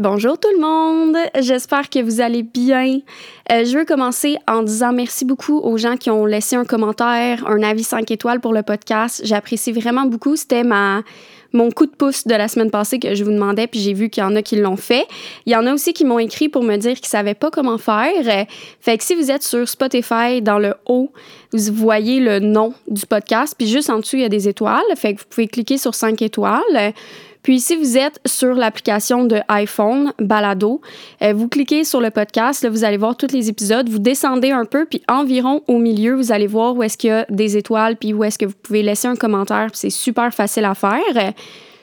Bonjour 0.00 0.36
tout 0.36 0.48
le 0.52 0.60
monde, 0.60 1.16
j'espère 1.38 1.88
que 1.88 2.00
vous 2.00 2.20
allez 2.20 2.42
bien. 2.42 2.98
Euh, 3.52 3.64
je 3.64 3.78
veux 3.78 3.84
commencer 3.84 4.38
en 4.48 4.64
disant 4.64 4.92
merci 4.92 5.24
beaucoup 5.24 5.60
aux 5.60 5.78
gens 5.78 5.96
qui 5.96 6.10
ont 6.10 6.26
laissé 6.26 6.56
un 6.56 6.64
commentaire, 6.64 7.46
un 7.46 7.62
avis 7.62 7.84
5 7.84 8.10
étoiles 8.10 8.40
pour 8.40 8.52
le 8.52 8.64
podcast. 8.64 9.20
J'apprécie 9.24 9.70
vraiment 9.70 10.06
beaucoup. 10.06 10.34
C'était 10.34 10.64
ma 10.64 11.02
mon 11.52 11.70
coup 11.70 11.86
de 11.86 11.92
pouce 11.92 12.26
de 12.26 12.34
la 12.34 12.48
semaine 12.48 12.72
passée 12.72 12.98
que 12.98 13.14
je 13.14 13.22
vous 13.22 13.30
demandais, 13.30 13.68
puis 13.68 13.78
j'ai 13.78 13.92
vu 13.92 14.10
qu'il 14.10 14.24
y 14.24 14.26
en 14.26 14.34
a 14.34 14.42
qui 14.42 14.56
l'ont 14.56 14.76
fait. 14.76 15.06
Il 15.46 15.52
y 15.52 15.56
en 15.56 15.64
a 15.64 15.72
aussi 15.72 15.92
qui 15.92 16.04
m'ont 16.04 16.18
écrit 16.18 16.48
pour 16.48 16.64
me 16.64 16.76
dire 16.76 16.96
qu'ils 16.96 17.06
savaient 17.06 17.34
pas 17.34 17.52
comment 17.52 17.78
faire. 17.78 18.46
Fait 18.80 18.98
que 18.98 19.04
si 19.04 19.14
vous 19.14 19.30
êtes 19.30 19.44
sur 19.44 19.68
Spotify, 19.68 20.42
dans 20.42 20.58
le 20.58 20.74
haut, 20.86 21.12
vous 21.52 21.72
voyez 21.72 22.18
le 22.18 22.40
nom 22.40 22.74
du 22.88 23.06
podcast, 23.06 23.54
puis 23.56 23.68
juste 23.68 23.88
en 23.90 24.00
dessous, 24.00 24.16
il 24.16 24.22
y 24.22 24.24
a 24.24 24.28
des 24.28 24.48
étoiles. 24.48 24.82
Fait 24.96 25.14
que 25.14 25.20
vous 25.20 25.26
pouvez 25.30 25.46
cliquer 25.46 25.78
sur 25.78 25.94
5 25.94 26.20
étoiles. 26.22 26.92
Puis 27.44 27.60
si 27.60 27.76
vous 27.76 27.98
êtes 27.98 28.18
sur 28.24 28.54
l'application 28.54 29.26
de 29.26 29.38
iPhone, 29.48 30.14
Balado, 30.18 30.80
euh, 31.22 31.34
vous 31.34 31.46
cliquez 31.46 31.84
sur 31.84 32.00
le 32.00 32.10
podcast, 32.10 32.62
là, 32.62 32.70
vous 32.70 32.84
allez 32.84 32.96
voir 32.96 33.18
tous 33.18 33.32
les 33.32 33.50
épisodes, 33.50 33.86
vous 33.86 33.98
descendez 33.98 34.50
un 34.50 34.64
peu, 34.64 34.86
puis 34.86 35.02
environ 35.08 35.62
au 35.68 35.78
milieu, 35.78 36.14
vous 36.14 36.32
allez 36.32 36.46
voir 36.46 36.74
où 36.74 36.82
est-ce 36.82 36.96
qu'il 36.96 37.10
y 37.10 37.12
a 37.12 37.26
des 37.28 37.58
étoiles, 37.58 37.96
puis 37.96 38.14
où 38.14 38.24
est-ce 38.24 38.38
que 38.38 38.46
vous 38.46 38.54
pouvez 38.62 38.82
laisser 38.82 39.08
un 39.08 39.14
commentaire, 39.14 39.68
c'est 39.74 39.90
super 39.90 40.32
facile 40.32 40.64
à 40.64 40.74
faire. 40.74 41.34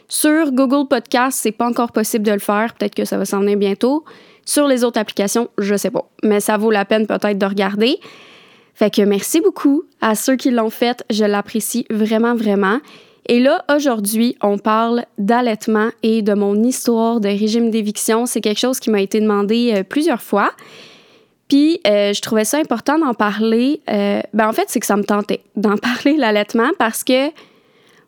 Sur 0.10 0.52
Google 0.52 0.88
Podcast, 0.88 1.38
c'est 1.40 1.52
pas 1.52 1.68
encore 1.68 1.92
possible 1.92 2.26
de 2.26 2.32
le 2.32 2.40
faire, 2.40 2.74
peut-être 2.74 2.96
que 2.96 3.06
ça 3.06 3.20
va 3.20 3.26
s'en 3.26 3.42
venir 3.42 3.56
bientôt. 3.56 4.04
Sur 4.44 4.68
les 4.68 4.84
autres 4.84 5.00
applications, 5.00 5.48
je 5.60 5.76
sais 5.76 5.92
pas, 5.92 6.10
mais 6.24 6.40
ça 6.40 6.58
vaut 6.58 6.72
la 6.72 6.86
peine 6.86 7.06
peut-être 7.06 7.38
de 7.38 7.46
regarder. 7.46 8.00
Fait 8.74 8.90
que 8.90 9.04
merci 9.04 9.42
beaucoup 9.42 9.84
à 10.02 10.16
ceux 10.16 10.38
qui 10.38 10.50
l'ont 10.50 10.72
fait, 10.72 11.06
je 11.12 11.24
l'apprécie 11.24 11.86
vraiment, 11.92 12.34
vraiment. 12.34 12.80
Et 13.28 13.40
là, 13.40 13.64
aujourd'hui, 13.74 14.36
on 14.42 14.58
parle 14.58 15.06
d'allaitement 15.18 15.90
et 16.04 16.22
de 16.22 16.34
mon 16.34 16.56
histoire 16.64 17.20
de 17.20 17.28
régime 17.28 17.70
d'éviction. 17.70 18.26
C'est 18.26 18.42
quelque 18.42 18.60
chose 18.60 18.80
qui 18.80 18.90
m'a 18.90 19.02
été 19.02 19.20
demandé 19.20 19.74
euh, 19.74 19.84
plusieurs 19.84 20.22
fois. 20.22 20.52
Puis, 21.48 21.80
euh, 21.86 22.14
je 22.14 22.22
trouvais 22.22 22.46
ça 22.46 22.58
important 22.58 22.98
d'en 22.98 23.14
parler. 23.14 23.82
Euh, 23.90 24.22
ben, 24.34 24.48
en 24.48 24.54
fait, 24.54 24.66
c'est 24.68 24.80
que 24.80 24.86
ça 24.86 24.98
me 24.98 25.04
tentait 25.04 25.42
d'en 25.56 25.78
parler, 25.78 26.18
l'allaitement, 26.18 26.70
parce 26.80 27.04
que 27.04 27.30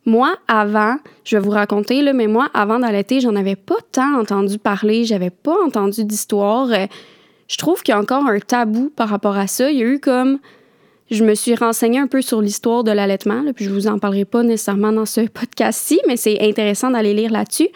moi, 0.06 0.36
avant, 0.48 0.98
je 1.24 1.38
vais 1.38 1.44
vous 1.44 1.52
raconter, 1.52 2.02
là, 2.02 2.12
mais 2.14 2.28
moi, 2.28 2.50
avant 2.54 2.80
d'allaiter, 2.80 3.22
j'en 3.22 3.36
avais 3.36 3.56
pas 3.56 3.78
tant 3.92 4.20
entendu 4.20 4.58
parler, 4.58 5.06
j'avais 5.06 5.30
pas 5.30 5.56
entendu 5.66 6.04
d'histoire. 6.04 6.68
je 7.48 7.58
trouve 7.58 7.84
qu'il 7.84 7.94
y 7.94 7.96
a 7.96 8.02
encore 8.02 8.26
un 8.26 8.40
tabou 8.40 8.92
par 8.94 9.08
rapport 9.08 9.38
à 9.38 9.48
ça. 9.48 9.72
Il 9.72 9.78
y 9.78 9.82
a 9.82 9.86
eu 9.86 10.00
comme 10.02 10.40
je 11.14 11.24
me 11.24 11.36
suis 11.36 11.56
renseignée 11.56 12.00
un 12.00 12.08
peu 12.08 12.22
sur 12.22 12.42
l'histoire 12.42 12.84
de 12.84 12.92
l'allaitement, 12.92 13.44
puis 13.56 13.66
je 13.66 13.70
vous 13.70 13.88
en 13.88 14.00
parlerai 14.00 14.26
pas 14.26 14.44
nécessairement 14.44 14.92
dans 14.92 15.06
ce 15.06 15.22
podcast-ci, 15.22 16.00
mais 16.08 16.18
c'est 16.18 16.42
intéressant 16.42 16.92
d'aller 16.92 17.14
lire 17.14 17.32
là-dessus. 17.32 17.70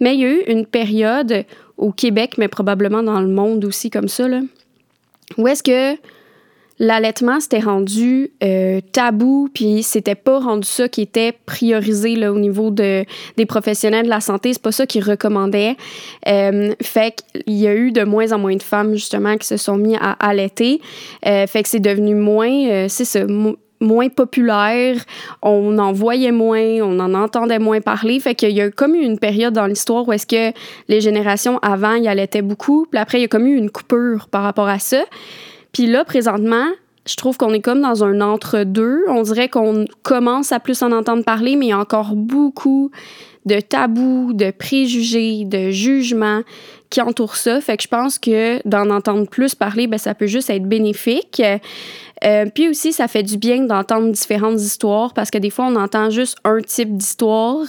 Mais 0.00 0.14
il 0.14 0.20
y 0.20 0.24
a 0.24 0.28
eu 0.28 0.40
une 0.48 0.66
période 0.66 1.44
au 1.78 1.92
Québec, 1.92 2.34
mais 2.38 2.48
probablement 2.48 3.02
dans 3.02 3.20
le 3.20 3.28
monde 3.28 3.64
aussi 3.64 3.90
comme 3.90 4.08
ça, 4.08 4.28
là, 4.28 4.40
où 5.38 5.48
est-ce 5.48 5.62
que 5.62 5.96
l'allaitement 6.78 7.40
s'était 7.40 7.60
rendu 7.60 8.32
euh, 8.42 8.80
tabou, 8.92 9.48
puis 9.52 9.82
c'était 9.82 10.14
pas 10.14 10.38
rendu 10.38 10.66
ça 10.66 10.88
qui 10.88 11.02
était 11.02 11.32
priorisé 11.46 12.16
là, 12.16 12.32
au 12.32 12.38
niveau 12.38 12.70
de, 12.70 13.04
des 13.36 13.46
professionnels 13.46 14.04
de 14.04 14.10
la 14.10 14.20
santé. 14.20 14.52
C'est 14.52 14.62
pas 14.62 14.72
ça 14.72 14.86
qu'ils 14.86 15.04
recommandaient. 15.04 15.76
Euh, 16.28 16.74
fait 16.82 17.22
qu'il 17.32 17.54
y 17.54 17.66
a 17.66 17.74
eu 17.74 17.92
de 17.92 18.04
moins 18.04 18.32
en 18.32 18.38
moins 18.38 18.56
de 18.56 18.62
femmes, 18.62 18.94
justement, 18.94 19.36
qui 19.36 19.46
se 19.46 19.56
sont 19.56 19.76
mis 19.76 19.96
à 19.96 20.12
allaiter. 20.12 20.80
Euh, 21.26 21.46
fait 21.46 21.62
que 21.62 21.68
c'est 21.68 21.80
devenu 21.80 22.14
moins, 22.14 22.86
c'est 22.88 23.26
moins 23.80 24.08
populaire, 24.08 24.96
on 25.42 25.78
en 25.78 25.92
voyait 25.92 26.32
moins, 26.32 26.80
on 26.82 26.98
en 26.98 27.14
entendait 27.14 27.58
moins 27.58 27.80
parler. 27.80 28.18
Fait 28.20 28.34
qu'il 28.34 28.52
y 28.52 28.60
a 28.60 28.70
comme 28.70 28.94
eu 28.94 29.02
une 29.02 29.18
période 29.18 29.54
dans 29.54 29.66
l'histoire 29.66 30.06
où 30.08 30.12
est-ce 30.12 30.26
que 30.26 30.56
les 30.88 31.00
générations 31.00 31.58
avant, 31.58 31.94
y 31.94 32.08
allaitaient 32.08 32.42
beaucoup, 32.42 32.86
puis 32.90 32.98
après, 32.98 33.18
il 33.18 33.22
y 33.22 33.24
a 33.24 33.28
comme 33.28 33.46
eu 33.46 33.56
une 33.56 33.70
coupure 33.70 34.28
par 34.30 34.42
rapport 34.42 34.68
à 34.68 34.78
ça. 34.78 35.04
Puis 35.76 35.86
là, 35.86 36.06
présentement, 36.06 36.68
je 37.06 37.16
trouve 37.16 37.36
qu'on 37.36 37.52
est 37.52 37.60
comme 37.60 37.82
dans 37.82 38.02
un 38.02 38.22
entre-deux. 38.22 39.04
On 39.08 39.20
dirait 39.20 39.50
qu'on 39.50 39.84
commence 40.02 40.50
à 40.50 40.58
plus 40.58 40.80
en 40.80 40.90
entendre 40.90 41.22
parler, 41.22 41.54
mais 41.54 41.66
il 41.66 41.68
y 41.68 41.72
a 41.72 41.78
encore 41.78 42.16
beaucoup 42.16 42.90
de 43.44 43.60
tabous, 43.60 44.32
de 44.32 44.52
préjugés, 44.52 45.44
de 45.44 45.68
jugements 45.68 46.40
qui 46.90 47.00
entourent 47.00 47.36
ça. 47.36 47.60
Fait 47.60 47.76
que 47.76 47.82
je 47.82 47.88
pense 47.88 48.18
que 48.18 48.66
d'en 48.68 48.90
entendre 48.90 49.26
plus 49.26 49.54
parler, 49.54 49.86
ben, 49.86 49.98
ça 49.98 50.14
peut 50.14 50.26
juste 50.26 50.50
être 50.50 50.64
bénéfique. 50.64 51.42
Euh, 52.24 52.46
puis 52.54 52.68
aussi, 52.68 52.92
ça 52.92 53.08
fait 53.08 53.22
du 53.22 53.36
bien 53.36 53.64
d'entendre 53.64 54.10
différentes 54.10 54.60
histoires 54.60 55.12
parce 55.12 55.30
que 55.30 55.38
des 55.38 55.50
fois, 55.50 55.66
on 55.66 55.76
entend 55.76 56.10
juste 56.10 56.38
un 56.44 56.60
type 56.60 56.96
d'histoire. 56.96 57.66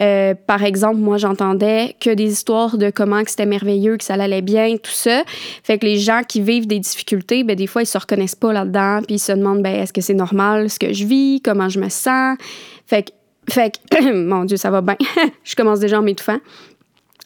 Euh, 0.00 0.34
par 0.46 0.64
exemple, 0.64 0.96
moi, 0.96 1.18
j'entendais 1.18 1.94
que 2.00 2.10
des 2.10 2.32
histoires 2.32 2.78
de 2.78 2.90
comment 2.90 3.22
c'était 3.26 3.46
merveilleux, 3.46 3.96
que 3.96 4.04
ça 4.04 4.14
allait 4.14 4.42
bien, 4.42 4.76
tout 4.76 4.90
ça. 4.90 5.22
Fait 5.62 5.78
que 5.78 5.86
les 5.86 5.98
gens 5.98 6.22
qui 6.26 6.40
vivent 6.40 6.66
des 6.66 6.78
difficultés, 6.78 7.44
ben, 7.44 7.54
des 7.54 7.66
fois, 7.66 7.82
ils 7.82 7.86
se 7.86 7.98
reconnaissent 7.98 8.34
pas 8.34 8.52
là-dedans, 8.52 9.00
puis 9.06 9.16
ils 9.16 9.20
se 9.20 9.32
demandent, 9.32 9.62
ben, 9.62 9.74
est-ce 9.74 9.92
que 9.92 10.00
c'est 10.00 10.14
normal 10.14 10.70
ce 10.70 10.78
que 10.78 10.92
je 10.92 11.04
vis, 11.04 11.42
comment 11.44 11.68
je 11.68 11.80
me 11.80 11.88
sens? 11.88 12.38
Fait 12.86 13.02
que, 13.02 13.12
fait 13.52 13.78
que, 13.90 14.12
mon 14.26 14.44
Dieu, 14.44 14.56
ça 14.56 14.70
va 14.70 14.80
bien. 14.80 14.96
je 15.44 15.54
commence 15.54 15.80
déjà 15.80 15.98
en 15.98 16.02
m'étouffant. 16.02 16.38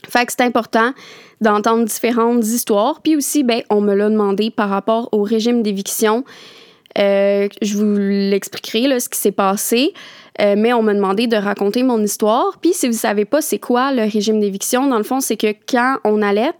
Fait 0.09 0.27
que 0.27 0.33
c'est 0.33 0.45
important 0.45 0.93
d'entendre 1.41 1.85
différentes 1.85 2.45
histoires. 2.45 3.01
Puis 3.03 3.17
aussi, 3.17 3.43
ben, 3.43 3.63
on 3.71 3.81
me 3.81 3.95
l'a 3.95 4.11
demandé 4.11 4.51
par 4.51 4.69
rapport 4.69 5.09
au 5.13 5.23
régime 5.23 5.63
d'éviction. 5.63 6.25
Euh, 6.99 7.49
je 7.63 7.77
vous 7.77 7.95
l'expliquerai, 7.97 8.99
ce 9.01 9.09
qui 9.09 9.19
s'est 9.19 9.33
passé. 9.33 9.95
Euh, 10.41 10.55
mais 10.57 10.73
on 10.73 10.83
m'a 10.83 10.95
demandé 10.95 11.27
de 11.27 11.37
raconter 11.37 11.83
mon 11.83 12.03
histoire. 12.03 12.59
Puis 12.61 12.73
si 12.73 12.87
vous 12.87 12.97
savez 12.97 13.25
pas 13.25 13.41
c'est 13.41 13.59
quoi 13.59 13.93
le 13.93 14.03
régime 14.03 14.41
d'éviction, 14.41 14.87
dans 14.87 14.99
le 14.99 15.05
fond, 15.05 15.21
c'est 15.21 15.37
que 15.37 15.55
quand 15.69 15.99
on 16.05 16.23
allait, 16.23 16.51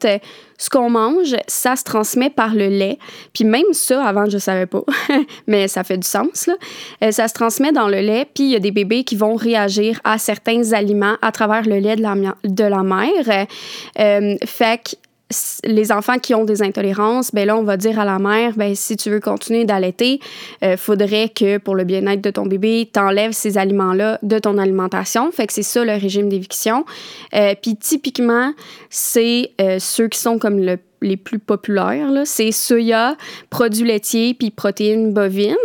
ce 0.59 0.69
qu'on 0.69 0.91
mange, 0.91 1.35
ça 1.47 1.75
se 1.77 1.85
transmet 1.85 2.31
par 2.31 2.55
le 2.55 2.69
lait. 2.69 2.99
Puis 3.33 3.45
même 3.45 3.73
ça, 3.73 4.05
avant, 4.05 4.27
je 4.29 4.39
savais 4.39 4.67
pas, 4.67 4.83
mais 5.47 5.69
ça 5.69 5.85
fait 5.85 5.97
du 5.97 6.07
sens. 6.07 6.47
Là. 6.47 6.55
Euh, 7.05 7.11
ça 7.13 7.29
se 7.29 7.35
transmet 7.35 7.73
dans 7.73 7.89
le 7.89 8.01
lait, 8.01 8.27
puis 8.35 8.45
il 8.45 8.51
y 8.51 8.57
a 8.57 8.61
des 8.61 8.71
bébés 8.71 9.05
qui 9.05 9.17
vont 9.17 9.35
réagir 9.37 10.01
à 10.05 10.19
certains 10.19 10.73
aliments 10.73 11.17
à 11.23 11.33
travers 11.33 11.63
le 11.63 11.79
lait 11.79 11.97
de 11.97 12.03
la, 12.03 12.15
de 12.45 12.65
la 12.65 12.83
mère. 12.83 13.47
Euh, 13.99 14.37
fait 14.45 14.83
que 14.85 14.97
les 15.65 15.93
enfants 15.93 16.19
qui 16.19 16.35
ont 16.35 16.45
des 16.45 16.63
intolérances, 16.63 17.33
ben 17.33 17.47
là, 17.47 17.57
on 17.57 17.63
va 17.63 17.77
dire 17.77 17.99
à 17.99 18.05
la 18.05 18.19
mère, 18.19 18.55
ben 18.57 18.75
si 18.75 18.97
tu 18.97 19.11
veux 19.11 19.21
continuer 19.21 19.65
d'allaiter, 19.65 20.21
euh, 20.65 20.77
faudrait 20.77 21.29
que 21.29 21.59
pour 21.59 21.75
le 21.75 21.85
bien-être 21.85 22.21
de 22.21 22.31
ton 22.31 22.47
bébé, 22.47 22.89
t'enlèves 22.93 23.33
ces 23.33 23.59
aliments-là 23.59 24.19
de 24.23 24.39
ton 24.39 24.59
alimentation. 24.59 25.31
Fait 25.31 25.47
que 25.47 25.53
c'est 25.53 25.63
ça 25.63 25.85
le 25.85 25.93
régime 25.93 26.29
d'éviction. 26.29 26.85
Euh, 27.35 27.55
Puis 27.61 27.77
typiquement, 27.77 28.53
c'est 28.89 29.53
euh, 29.61 29.79
ceux 29.79 30.09
qui 30.09 30.19
sont 30.19 30.39
comme 30.39 30.59
le 30.59 30.79
les 31.03 31.17
plus 31.17 31.39
populaires, 31.39 32.11
c'est 32.25 32.53
soya, 32.53 33.17
produits 33.49 33.87
laitiers 33.87 34.35
puis 34.35 34.51
protéines 34.51 35.15
bovines. 35.15 35.57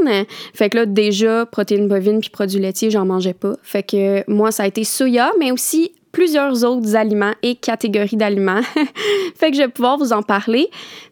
Fait 0.54 0.70
que 0.70 0.78
là, 0.78 0.86
déjà, 0.86 1.46
protéines 1.46 1.90
bovines 1.90 2.22
puis 2.22 2.30
produits 2.30 2.60
laitiers, 2.60 2.90
j'en 2.90 3.06
mangeais 3.06 3.34
pas. 3.34 3.56
Fait 3.62 3.84
que 3.84 4.24
moi, 4.32 4.52
ça 4.52 4.64
a 4.64 4.68
été 4.68 4.84
soya, 4.84 5.32
mais 5.40 5.52
aussi 5.52 5.92
plusieurs 6.16 6.64
autres 6.64 6.96
aliments 6.96 7.34
et 7.44 7.56
catégories 7.56 8.16
d'aliments. 8.16 8.62
fait 9.36 9.52
que 9.52 9.58
je 9.58 9.64
vais 9.64 9.68
pouvoir 9.68 9.98
vous 9.98 10.14
en 10.14 10.24
parler. 10.24 10.70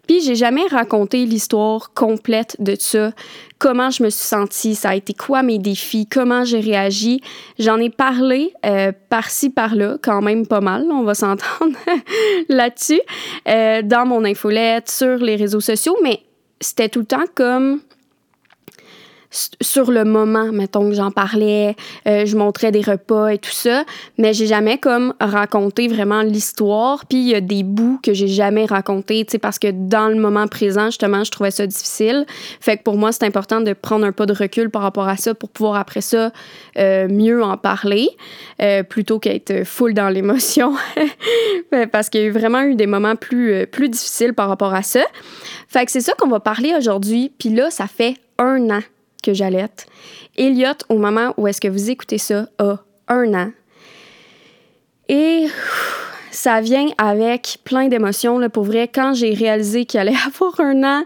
Puis 0.07 0.21
j'ai 0.21 0.35
jamais 0.35 0.65
raconté 0.71 1.25
l'histoire 1.25 1.93
complète 1.93 2.55
de 2.59 2.77
ça, 2.79 3.11
comment 3.59 3.89
je 3.89 4.01
me 4.01 4.09
suis 4.09 4.23
sentie, 4.23 4.75
ça 4.75 4.91
a 4.91 4.95
été 4.95 5.13
quoi 5.13 5.43
mes 5.43 5.59
défis, 5.59 6.07
comment 6.07 6.45
j'ai 6.45 6.61
réagi. 6.61 7.19
J'en 7.59 7.79
ai 7.79 7.89
parlé 7.89 8.53
euh, 8.65 8.93
par-ci 9.09 9.49
par-là, 9.49 9.97
quand 10.01 10.21
même 10.21 10.47
pas 10.47 10.61
mal, 10.61 10.87
on 10.89 11.03
va 11.03 11.15
s'entendre 11.15 11.75
là-dessus, 12.47 13.01
euh, 13.49 13.81
dans 13.81 14.05
mon 14.05 14.23
infolette, 14.23 14.89
sur 14.89 15.17
les 15.17 15.35
réseaux 15.35 15.59
sociaux, 15.59 15.97
mais 16.01 16.21
c'était 16.61 16.87
tout 16.87 16.99
le 16.99 17.05
temps 17.05 17.25
comme 17.35 17.81
sur 19.61 19.91
le 19.91 20.03
moment, 20.03 20.51
mettons 20.51 20.89
que 20.89 20.95
j'en 20.95 21.11
parlais, 21.11 21.75
euh, 22.07 22.25
je 22.25 22.37
montrais 22.37 22.71
des 22.71 22.81
repas 22.81 23.29
et 23.29 23.37
tout 23.37 23.51
ça, 23.51 23.83
mais 24.17 24.33
j'ai 24.33 24.45
jamais 24.45 24.77
comme 24.77 25.13
raconté 25.19 25.87
vraiment 25.87 26.21
l'histoire. 26.21 27.05
Puis 27.07 27.17
il 27.19 27.27
y 27.29 27.35
a 27.35 27.41
des 27.41 27.63
bouts 27.63 27.99
que 28.03 28.13
j'ai 28.13 28.27
jamais 28.27 28.65
racontés, 28.65 29.25
tu 29.25 29.31
sais, 29.31 29.39
parce 29.39 29.59
que 29.59 29.71
dans 29.71 30.07
le 30.07 30.15
moment 30.15 30.47
présent, 30.47 30.85
justement, 30.85 31.23
je 31.23 31.31
trouvais 31.31 31.51
ça 31.51 31.65
difficile. 31.65 32.25
Fait 32.59 32.77
que 32.77 32.83
pour 32.83 32.97
moi, 32.97 33.11
c'est 33.11 33.25
important 33.25 33.61
de 33.61 33.73
prendre 33.73 34.05
un 34.05 34.11
pas 34.11 34.25
de 34.25 34.33
recul 34.33 34.69
par 34.69 34.83
rapport 34.83 35.07
à 35.07 35.17
ça 35.17 35.33
pour 35.33 35.49
pouvoir 35.49 35.77
après 35.77 36.01
ça 36.01 36.31
euh, 36.77 37.07
mieux 37.07 37.43
en 37.43 37.57
parler, 37.57 38.09
euh, 38.61 38.83
plutôt 38.83 39.19
qu'être 39.19 39.63
full 39.65 39.93
dans 39.93 40.09
l'émotion, 40.09 40.75
parce 41.91 42.09
qu'il 42.09 42.21
y 42.21 42.27
a 42.27 42.31
vraiment 42.31 42.61
eu 42.61 42.75
des 42.75 42.87
moments 42.87 43.15
plus, 43.15 43.65
plus 43.67 43.89
difficiles 43.89 44.33
par 44.33 44.47
rapport 44.47 44.73
à 44.73 44.83
ça. 44.83 45.01
Fait 45.67 45.85
que 45.85 45.91
c'est 45.91 46.01
ça 46.01 46.13
qu'on 46.13 46.29
va 46.29 46.39
parler 46.39 46.73
aujourd'hui. 46.77 47.31
Puis 47.37 47.49
là, 47.49 47.71
ça 47.71 47.87
fait 47.87 48.15
un 48.37 48.69
an 48.69 48.81
que 49.23 49.33
j'allaite. 49.33 49.87
Elliot, 50.37 50.77
au 50.89 50.97
moment 50.97 51.33
où 51.37 51.47
est-ce 51.47 51.61
que 51.61 51.67
vous 51.67 51.89
écoutez 51.89 52.19
ça, 52.19 52.47
a 52.59 52.77
un 53.07 53.33
an. 53.33 53.51
Et 55.09 55.47
ça 56.33 56.61
vient 56.61 56.87
avec 56.97 57.59
plein 57.63 57.87
d'émotions. 57.87 58.39
Là, 58.39 58.49
pour 58.49 58.63
vrai, 58.63 58.89
quand 58.93 59.13
j'ai 59.13 59.33
réalisé 59.33 59.85
qu'il 59.85 59.99
allait 59.99 60.13
avoir 60.25 60.59
un 60.59 60.83
an, 60.83 61.03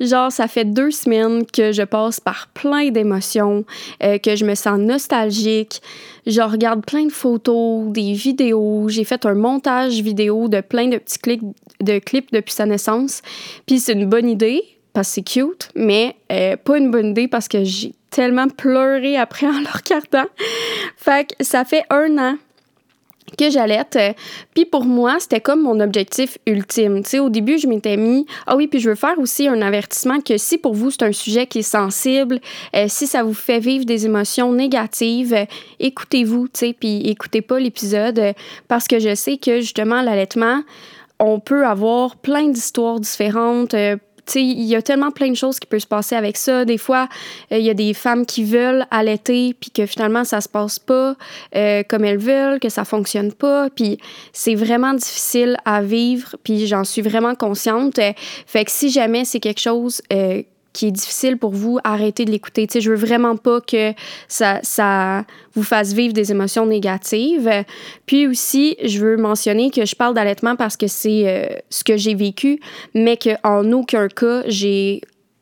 genre, 0.00 0.32
ça 0.32 0.48
fait 0.48 0.64
deux 0.64 0.90
semaines 0.90 1.44
que 1.46 1.72
je 1.72 1.82
passe 1.82 2.20
par 2.20 2.48
plein 2.48 2.90
d'émotions, 2.90 3.64
euh, 4.02 4.18
que 4.18 4.36
je 4.36 4.44
me 4.44 4.54
sens 4.54 4.78
nostalgique. 4.78 5.82
Je 6.26 6.40
regarde 6.40 6.84
plein 6.84 7.04
de 7.04 7.12
photos, 7.12 7.92
des 7.92 8.12
vidéos. 8.12 8.88
J'ai 8.88 9.04
fait 9.04 9.26
un 9.26 9.34
montage 9.34 10.00
vidéo 10.00 10.48
de 10.48 10.60
plein 10.60 10.88
de 10.88 10.98
petits 10.98 11.18
clips, 11.18 11.42
de 11.80 11.98
clips 11.98 12.32
depuis 12.32 12.52
sa 12.52 12.66
naissance. 12.66 13.22
Puis 13.66 13.80
c'est 13.80 13.92
une 13.92 14.06
bonne 14.06 14.28
idée 14.28 14.62
parce 14.92 15.08
que 15.08 15.14
c'est 15.14 15.22
cute, 15.22 15.68
mais 15.74 16.16
euh, 16.32 16.56
pas 16.56 16.78
une 16.78 16.90
bonne 16.90 17.08
idée 17.08 17.28
parce 17.28 17.48
que 17.48 17.64
j'ai 17.64 17.94
tellement 18.10 18.48
pleuré 18.48 19.16
après 19.16 19.46
en 19.46 19.52
le 19.60 19.68
regardant. 19.72 20.28
fait 20.96 21.28
que 21.28 21.44
ça 21.44 21.64
fait 21.64 21.84
un 21.90 22.18
an 22.18 22.36
que 23.36 23.50
j'allaite. 23.50 23.98
Puis 24.54 24.64
pour 24.64 24.84
moi, 24.84 25.16
c'était 25.20 25.40
comme 25.40 25.62
mon 25.62 25.80
objectif 25.80 26.38
ultime. 26.46 27.02
Tu 27.02 27.10
sais, 27.10 27.18
au 27.18 27.28
début, 27.28 27.58
je 27.58 27.66
m'étais 27.66 27.96
mis, 27.96 28.26
ah 28.46 28.56
oui, 28.56 28.66
puis 28.66 28.80
je 28.80 28.90
veux 28.90 28.96
faire 28.96 29.18
aussi 29.18 29.48
un 29.48 29.62
avertissement 29.62 30.20
que 30.20 30.36
si 30.36 30.58
pour 30.58 30.74
vous, 30.74 30.90
c'est 30.90 31.04
un 31.04 31.12
sujet 31.12 31.46
qui 31.46 31.60
est 31.60 31.62
sensible, 31.62 32.40
euh, 32.74 32.86
si 32.88 33.06
ça 33.06 33.22
vous 33.22 33.34
fait 33.34 33.60
vivre 33.60 33.84
des 33.84 34.06
émotions 34.06 34.52
négatives, 34.52 35.46
écoutez-vous, 35.78 36.48
tu 36.48 36.58
sais, 36.58 36.76
puis 36.78 37.02
écoutez 37.08 37.42
pas 37.42 37.58
l'épisode 37.58 38.34
parce 38.68 38.88
que 38.88 38.98
je 38.98 39.14
sais 39.14 39.36
que 39.36 39.60
justement, 39.60 40.02
l'allaitement, 40.02 40.62
on 41.20 41.38
peut 41.38 41.66
avoir 41.66 42.16
plein 42.16 42.48
d'histoires 42.48 42.98
différentes, 42.98 43.74
euh, 43.74 43.96
il 44.34 44.62
y 44.62 44.76
a 44.76 44.82
tellement 44.82 45.10
plein 45.10 45.30
de 45.30 45.36
choses 45.36 45.58
qui 45.58 45.66
peuvent 45.66 45.80
se 45.80 45.86
passer 45.86 46.14
avec 46.14 46.36
ça. 46.36 46.64
Des 46.64 46.78
fois, 46.78 47.08
euh, 47.52 47.58
il 47.58 47.64
y 47.64 47.70
a 47.70 47.74
des 47.74 47.94
femmes 47.94 48.26
qui 48.26 48.44
veulent 48.44 48.86
allaiter, 48.90 49.54
puis 49.58 49.70
que 49.70 49.86
finalement, 49.86 50.24
ça 50.24 50.40
se 50.40 50.48
passe 50.48 50.78
pas 50.78 51.16
euh, 51.56 51.82
comme 51.88 52.04
elles 52.04 52.18
veulent, 52.18 52.60
que 52.60 52.68
ça 52.68 52.84
fonctionne 52.84 53.32
pas. 53.32 53.68
Puis 53.70 53.98
c'est 54.32 54.54
vraiment 54.54 54.94
difficile 54.94 55.56
à 55.64 55.82
vivre, 55.82 56.36
puis 56.42 56.66
j'en 56.66 56.84
suis 56.84 57.02
vraiment 57.02 57.34
consciente. 57.34 57.98
Fait 58.46 58.64
que 58.64 58.70
si 58.70 58.90
jamais 58.90 59.24
c'est 59.24 59.40
quelque 59.40 59.60
chose 59.60 60.02
euh, 60.12 60.42
qui 60.72 60.86
est 60.86 60.92
difficile 60.92 61.36
pour 61.36 61.52
vous, 61.52 61.78
arrêtez 61.84 62.24
de 62.24 62.30
l'écouter. 62.30 62.66
Tu 62.66 62.74
sais, 62.74 62.80
je 62.80 62.90
veux 62.90 62.96
vraiment 62.96 63.36
pas 63.36 63.60
que 63.60 63.92
ça, 64.28 64.60
ça 64.62 65.24
vous 65.54 65.62
fasse 65.62 65.92
vivre 65.92 66.12
des 66.12 66.30
émotions 66.30 66.66
négatives. 66.66 67.50
Puis 68.06 68.26
aussi, 68.26 68.76
je 68.84 69.00
veux 69.00 69.16
mentionner 69.16 69.70
que 69.70 69.84
je 69.84 69.96
parle 69.96 70.14
d'allaitement 70.14 70.56
parce 70.56 70.76
que 70.76 70.86
c'est 70.86 71.28
euh, 71.28 71.56
ce 71.70 71.82
que 71.82 71.96
j'ai 71.96 72.14
vécu, 72.14 72.60
mais 72.94 73.16
qu'en 73.16 73.70
aucun 73.72 74.08
cas, 74.08 74.42
j'ai 74.46 75.00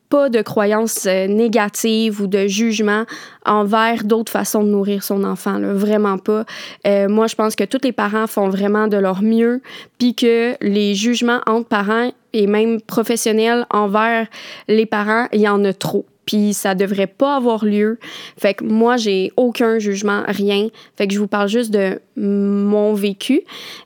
pas 0.08 0.28
de 0.28 0.40
croyances 0.40 1.06
euh, 1.06 1.26
négatives 1.26 2.20
ou 2.20 2.26
de 2.26 2.46
jugement 2.46 3.04
envers 3.44 4.04
d'autres 4.04 4.32
façons 4.32 4.62
de 4.62 4.68
nourrir 4.68 5.02
son 5.02 5.24
enfant. 5.24 5.60
Vraiment 5.60 6.18
pas. 6.18 6.44
Euh, 6.86 7.08
moi, 7.08 7.26
je 7.26 7.34
pense 7.34 7.56
que 7.56 7.64
tous 7.64 7.80
les 7.82 7.92
parents 7.92 8.26
font 8.26 8.48
vraiment 8.48 8.88
de 8.88 8.96
leur 8.96 9.22
mieux, 9.22 9.60
puis 9.98 10.14
que 10.14 10.54
les 10.60 10.94
jugements 10.94 11.40
entre 11.46 11.68
parents 11.68 12.10
et 12.32 12.46
même 12.46 12.80
professionnels 12.80 13.66
envers 13.70 14.26
les 14.68 14.86
parents, 14.86 15.26
il 15.32 15.40
y 15.40 15.48
en 15.48 15.64
a 15.64 15.72
trop 15.72 16.06
puis 16.28 16.52
ça 16.52 16.74
devrait 16.74 17.06
pas 17.06 17.36
avoir 17.36 17.64
lieu. 17.64 17.98
Fait 18.36 18.52
que 18.52 18.62
moi, 18.62 18.98
j'ai 18.98 19.32
aucun 19.38 19.78
jugement, 19.78 20.24
rien. 20.28 20.68
Fait 20.94 21.08
que 21.08 21.14
je 21.14 21.18
vous 21.18 21.26
parle 21.26 21.48
juste 21.48 21.70
de 21.70 22.02
mon 22.16 22.92
vécu. 22.92 23.40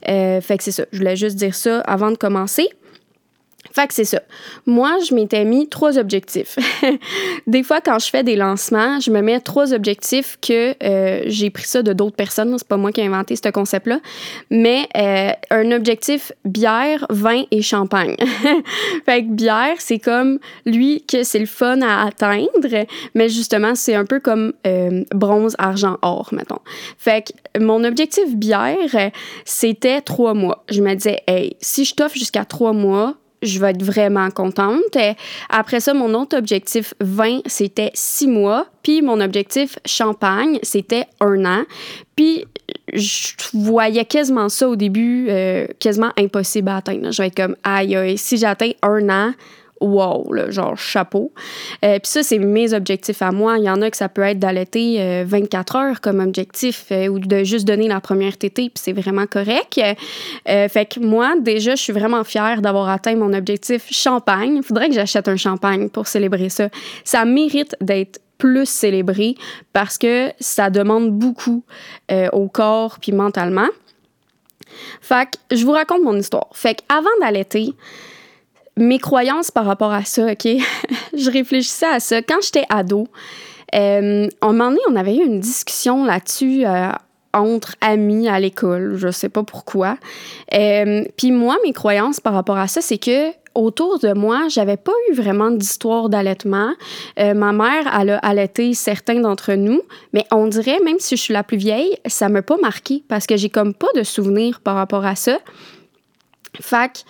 Euh, 0.08 0.40
fait 0.40 0.58
que 0.58 0.64
c'est 0.64 0.72
ça. 0.72 0.84
Je 0.90 0.98
voulais 0.98 1.14
juste 1.14 1.36
dire 1.36 1.54
ça 1.54 1.82
avant 1.82 2.10
de 2.10 2.16
commencer. 2.16 2.68
Fait 3.70 3.86
que 3.86 3.94
c'est 3.94 4.04
ça. 4.04 4.20
Moi, 4.66 4.98
je 5.08 5.14
m'étais 5.14 5.44
mis 5.44 5.68
trois 5.68 5.96
objectifs. 5.96 6.58
des 7.46 7.62
fois, 7.62 7.80
quand 7.80 7.98
je 7.98 8.10
fais 8.10 8.22
des 8.22 8.36
lancements, 8.36 8.98
je 9.00 9.10
me 9.10 9.22
mets 9.22 9.40
trois 9.40 9.72
objectifs 9.72 10.36
que 10.42 10.74
euh, 10.82 11.22
j'ai 11.26 11.48
pris 11.50 11.64
ça 11.64 11.82
de 11.82 11.92
d'autres 11.92 12.16
personnes. 12.16 12.54
C'est 12.58 12.66
pas 12.66 12.76
moi 12.76 12.92
qui 12.92 13.00
ai 13.00 13.06
inventé 13.06 13.36
ce 13.36 13.48
concept-là. 13.48 14.00
Mais 14.50 14.88
euh, 14.96 15.30
un 15.50 15.70
objectif 15.70 16.32
bière, 16.44 17.06
vin 17.08 17.44
et 17.50 17.62
champagne. 17.62 18.16
fait 19.06 19.24
que 19.24 19.30
bière, 19.30 19.76
c'est 19.78 20.00
comme 20.00 20.38
lui 20.66 21.04
que 21.06 21.22
c'est 21.22 21.38
le 21.38 21.46
fun 21.46 21.80
à 21.82 22.06
atteindre, 22.06 22.86
mais 23.14 23.28
justement, 23.28 23.74
c'est 23.74 23.94
un 23.94 24.04
peu 24.04 24.20
comme 24.20 24.52
euh, 24.66 25.04
bronze, 25.14 25.54
argent, 25.58 25.98
or, 26.02 26.28
mettons. 26.32 26.60
Fait 26.98 27.26
que 27.26 27.60
mon 27.60 27.84
objectif 27.84 28.34
bière, 28.34 29.10
c'était 29.44 30.00
trois 30.00 30.34
mois. 30.34 30.64
Je 30.68 30.82
me 30.82 30.94
disais, 30.94 31.22
hey, 31.26 31.56
si 31.60 31.84
je 31.84 31.94
t'offre 31.94 32.16
jusqu'à 32.16 32.44
trois 32.44 32.72
mois, 32.72 33.16
je 33.42 33.58
vais 33.58 33.70
être 33.70 33.82
vraiment 33.82 34.30
contente. 34.30 34.96
Après 35.48 35.80
ça, 35.80 35.94
mon 35.94 36.14
autre 36.14 36.36
objectif 36.36 36.94
20, 37.00 37.40
c'était 37.46 37.90
six 37.94 38.26
mois. 38.26 38.66
Puis 38.82 39.02
mon 39.02 39.20
objectif 39.20 39.78
champagne, 39.84 40.58
c'était 40.62 41.06
un 41.20 41.44
an. 41.44 41.64
Puis 42.16 42.44
je 42.92 43.32
voyais 43.54 44.04
quasiment 44.04 44.48
ça 44.48 44.68
au 44.68 44.76
début, 44.76 45.26
euh, 45.28 45.66
quasiment 45.78 46.10
impossible 46.18 46.68
à 46.68 46.76
atteindre. 46.76 47.10
Je 47.10 47.22
vais 47.22 47.28
être 47.28 47.36
comme, 47.36 47.56
aïe, 47.64 47.96
aïe, 47.96 48.18
si 48.18 48.36
j'atteins 48.36 48.72
un 48.82 49.08
an, 49.08 49.32
wow, 49.82 50.32
genre 50.48 50.76
chapeau. 50.78 51.32
Euh, 51.84 51.98
puis 51.98 52.10
ça, 52.10 52.22
c'est 52.22 52.38
mes 52.38 52.72
objectifs 52.72 53.20
à 53.22 53.32
moi. 53.32 53.58
Il 53.58 53.64
y 53.64 53.70
en 53.70 53.82
a 53.82 53.90
que 53.90 53.96
ça 53.96 54.08
peut 54.08 54.22
être 54.22 54.38
d'allaiter 54.38 55.24
24 55.24 55.76
euh, 55.76 55.78
heures 55.78 56.00
comme 56.00 56.20
objectif 56.20 56.86
euh, 56.90 57.08
ou 57.08 57.18
de 57.18 57.44
juste 57.44 57.66
donner 57.66 57.88
la 57.88 58.00
première 58.00 58.36
tétée, 58.36 58.70
puis 58.70 58.82
c'est 58.82 58.92
vraiment 58.92 59.26
correct. 59.26 59.80
fait 60.46 60.88
que 60.88 61.00
moi, 61.00 61.34
déjà, 61.40 61.74
je 61.74 61.82
suis 61.82 61.92
vraiment 61.92 62.24
fière 62.24 62.62
d'avoir 62.62 62.88
atteint 62.88 63.16
mon 63.16 63.32
objectif 63.32 63.86
champagne. 63.90 64.56
Il 64.56 64.62
faudrait 64.62 64.88
que 64.88 64.94
j'achète 64.94 65.28
un 65.28 65.36
champagne 65.36 65.88
pour 65.88 66.06
célébrer 66.06 66.48
ça. 66.48 66.68
Ça 67.04 67.24
mérite 67.24 67.76
d'être 67.80 68.20
plus 68.38 68.66
célébré 68.66 69.36
parce 69.72 69.98
que 69.98 70.30
ça 70.40 70.70
demande 70.70 71.10
beaucoup 71.10 71.64
au 72.32 72.48
corps 72.48 72.98
puis 73.00 73.12
mentalement. 73.12 73.68
Fait 75.00 75.28
que 75.30 75.56
je 75.56 75.64
vous 75.64 75.72
raconte 75.72 76.02
mon 76.02 76.16
histoire. 76.16 76.48
Fait 76.52 76.74
qu'avant 76.74 77.10
d'allaiter, 77.20 77.74
mes 78.76 78.98
croyances 78.98 79.50
par 79.50 79.64
rapport 79.64 79.92
à 79.92 80.04
ça, 80.04 80.32
OK? 80.32 80.46
je 81.16 81.30
réfléchissais 81.30 81.86
à 81.86 82.00
ça. 82.00 82.22
Quand 82.22 82.40
j'étais 82.42 82.64
ado, 82.68 83.08
euh, 83.74 84.28
un 84.40 84.46
moment 84.52 84.70
donné, 84.70 84.80
on 84.88 84.96
avait 84.96 85.16
eu 85.16 85.24
une 85.24 85.40
discussion 85.40 86.04
là-dessus 86.04 86.64
euh, 86.66 86.90
entre 87.32 87.76
amis 87.80 88.28
à 88.28 88.38
l'école. 88.40 88.96
Je 88.96 89.10
sais 89.10 89.28
pas 89.28 89.42
pourquoi. 89.42 89.96
Euh, 90.54 91.04
Puis 91.16 91.32
moi, 91.32 91.56
mes 91.64 91.72
croyances 91.72 92.20
par 92.20 92.34
rapport 92.34 92.58
à 92.58 92.68
ça, 92.68 92.80
c'est 92.80 92.98
que 92.98 93.32
autour 93.54 93.98
de 93.98 94.12
moi, 94.12 94.48
j'avais 94.48 94.76
pas 94.76 94.92
eu 95.10 95.14
vraiment 95.14 95.50
d'histoire 95.50 96.08
d'allaitement. 96.08 96.72
Euh, 97.18 97.34
ma 97.34 97.52
mère, 97.52 97.90
elle 97.98 98.10
a 98.10 98.18
allaité 98.18 98.74
certains 98.74 99.20
d'entre 99.20 99.52
nous, 99.54 99.82
mais 100.12 100.24
on 100.30 100.46
dirait, 100.46 100.78
même 100.84 100.98
si 100.98 101.16
je 101.16 101.22
suis 101.22 101.34
la 101.34 101.42
plus 101.42 101.58
vieille, 101.58 101.96
ça 102.06 102.28
m'a 102.28 102.42
pas 102.42 102.56
marqué 102.56 103.04
parce 103.08 103.26
que 103.26 103.36
j'ai 103.36 103.50
comme 103.50 103.74
pas 103.74 103.92
de 103.94 104.02
souvenirs 104.02 104.60
par 104.60 104.76
rapport 104.76 105.04
à 105.04 105.16
ça. 105.16 105.38
Fait 106.60 107.04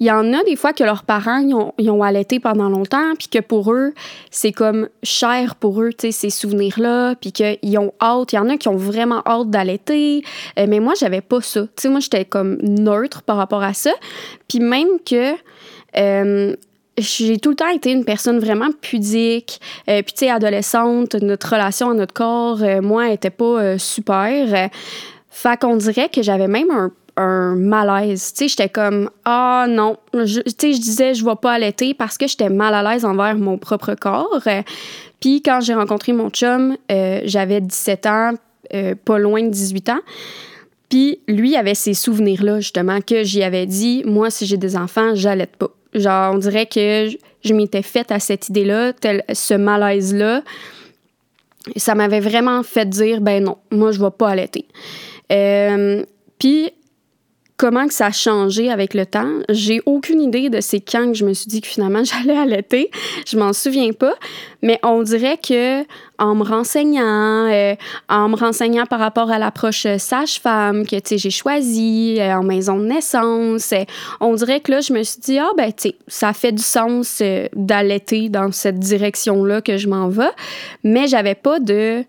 il 0.00 0.06
y 0.06 0.10
en 0.10 0.32
a 0.32 0.42
des 0.44 0.56
fois 0.56 0.72
que 0.72 0.82
leurs 0.82 1.04
parents 1.04 1.38
ils 1.38 1.54
ont, 1.54 1.74
ils 1.78 1.90
ont 1.90 2.02
allaité 2.02 2.40
pendant 2.40 2.70
longtemps, 2.70 3.14
puis 3.18 3.28
que 3.28 3.38
pour 3.38 3.70
eux, 3.70 3.92
c'est 4.30 4.50
comme 4.50 4.88
cher 5.02 5.56
pour 5.56 5.82
eux, 5.82 5.90
tu 5.92 6.06
sais, 6.06 6.12
ces 6.12 6.30
souvenirs-là, 6.30 7.14
puis 7.16 7.32
qu'ils 7.32 7.78
ont 7.78 7.92
hâte. 8.00 8.32
Il 8.32 8.36
y 8.36 8.38
en 8.38 8.48
a 8.48 8.56
qui 8.56 8.68
ont 8.68 8.76
vraiment 8.76 9.22
hâte 9.26 9.50
d'allaiter, 9.50 10.24
euh, 10.58 10.64
mais 10.66 10.80
moi, 10.80 10.94
j'avais 10.98 11.20
pas 11.20 11.42
ça. 11.42 11.62
Tu 11.62 11.82
sais, 11.82 11.88
moi, 11.90 12.00
j'étais 12.00 12.24
comme 12.24 12.56
neutre 12.62 13.22
par 13.22 13.36
rapport 13.36 13.62
à 13.62 13.74
ça. 13.74 13.92
Puis 14.48 14.58
même 14.58 14.88
que. 15.04 15.34
Euh, 15.96 16.56
j'ai 16.98 17.38
tout 17.38 17.50
le 17.50 17.56
temps 17.56 17.68
été 17.68 17.92
une 17.92 18.04
personne 18.04 18.38
vraiment 18.40 18.68
pudique. 18.82 19.58
Euh, 19.88 20.02
puis, 20.02 20.12
tu 20.12 20.18
sais, 20.26 20.30
adolescente, 20.30 21.14
notre 21.14 21.50
relation 21.50 21.90
à 21.90 21.94
notre 21.94 22.12
corps, 22.12 22.58
moi, 22.82 23.10
était 23.10 23.30
pas 23.30 23.78
super. 23.78 24.68
fait 25.30 25.60
qu'on 25.60 25.76
dirait 25.76 26.10
que 26.10 26.20
j'avais 26.20 26.48
même 26.48 26.70
un 26.70 26.90
un 27.16 27.54
malaise. 27.56 28.32
Tu 28.32 28.38
sais, 28.38 28.48
j'étais 28.48 28.68
comme 28.68 29.10
ah 29.24 29.66
non, 29.68 29.96
tu 30.12 30.26
sais, 30.26 30.72
je 30.72 30.80
disais 30.80 31.14
je 31.14 31.24
vais 31.24 31.36
pas 31.40 31.52
allaiter 31.52 31.94
parce 31.94 32.18
que 32.18 32.26
j'étais 32.26 32.48
mal 32.48 32.74
à 32.74 32.82
l'aise 32.82 33.04
envers 33.04 33.36
mon 33.36 33.58
propre 33.58 33.94
corps. 33.94 34.42
Puis 35.20 35.42
quand 35.42 35.60
j'ai 35.60 35.74
rencontré 35.74 36.12
mon 36.12 36.30
chum, 36.30 36.76
euh, 36.90 37.20
j'avais 37.24 37.60
17 37.60 38.06
ans, 38.06 38.32
euh, 38.74 38.94
pas 39.04 39.18
loin 39.18 39.42
de 39.42 39.50
18 39.50 39.90
ans. 39.90 40.00
Puis 40.88 41.20
lui 41.28 41.56
avait 41.56 41.74
ces 41.74 41.94
souvenirs-là, 41.94 42.60
justement, 42.60 43.00
que 43.00 43.22
j'y 43.22 43.42
avais 43.42 43.66
dit, 43.66 44.02
moi, 44.04 44.30
si 44.30 44.44
j'ai 44.46 44.56
des 44.56 44.76
enfants, 44.76 45.14
j'allaite 45.14 45.56
pas. 45.56 45.70
Genre, 45.94 46.34
on 46.34 46.38
dirait 46.38 46.66
que 46.66 47.08
je, 47.44 47.54
m'étais 47.54 47.82
faite 47.82 48.10
à 48.10 48.18
cette 48.18 48.48
idée-là, 48.48 48.92
ce 49.32 49.54
malaise-là. 49.54 50.42
Ça 51.76 51.94
m'avait 51.94 52.20
vraiment 52.20 52.62
fait 52.62 52.88
dire, 52.88 53.20
ben 53.20 53.44
non, 53.44 53.58
moi, 53.70 53.92
je 53.92 54.00
vais 54.00 54.10
pas 54.10 54.30
allaiter. 54.30 54.66
Euh, 55.30 56.04
puis 56.38 56.72
comment 57.60 57.86
que 57.86 57.92
ça 57.92 58.06
a 58.06 58.10
changé 58.10 58.70
avec 58.70 58.94
le 58.94 59.04
temps. 59.04 59.34
J'ai 59.50 59.82
aucune 59.84 60.22
idée 60.22 60.48
de 60.48 60.62
ces 60.62 60.80
quand 60.80 61.08
que 61.08 61.18
je 61.18 61.26
me 61.26 61.34
suis 61.34 61.46
dit 61.46 61.60
que 61.60 61.68
finalement 61.68 62.02
j'allais 62.04 62.38
allaiter. 62.38 62.90
Je 63.26 63.36
m'en 63.36 63.52
souviens 63.52 63.92
pas, 63.92 64.14
mais 64.62 64.80
on 64.82 65.02
dirait 65.02 65.36
que 65.36 65.82
en 66.18 66.34
me 66.34 66.42
renseignant, 66.42 67.50
euh, 67.50 67.74
en 68.08 68.30
me 68.30 68.36
renseignant 68.36 68.86
par 68.86 68.98
rapport 68.98 69.30
à 69.30 69.38
l'approche 69.38 69.86
sage-femme 69.98 70.86
que 70.86 70.96
j'ai 71.06 71.30
choisi 71.30 72.16
euh, 72.18 72.38
en 72.38 72.44
maison 72.44 72.78
de 72.78 72.86
naissance, 72.86 73.72
euh, 73.72 73.84
on 74.20 74.34
dirait 74.36 74.60
que 74.60 74.72
là 74.72 74.80
je 74.80 74.94
me 74.94 75.02
suis 75.02 75.20
dit 75.20 75.38
ah 75.38 75.50
ben 75.58 75.70
tu 75.70 75.92
ça 76.08 76.32
fait 76.32 76.52
du 76.52 76.62
sens 76.62 77.22
d'allaiter 77.54 78.30
dans 78.30 78.52
cette 78.52 78.78
direction 78.78 79.44
là 79.44 79.60
que 79.60 79.76
je 79.76 79.86
m'en 79.86 80.08
vais, 80.08 80.32
mais 80.82 81.08
j'avais 81.08 81.34
pas 81.34 81.60
de 81.60 82.06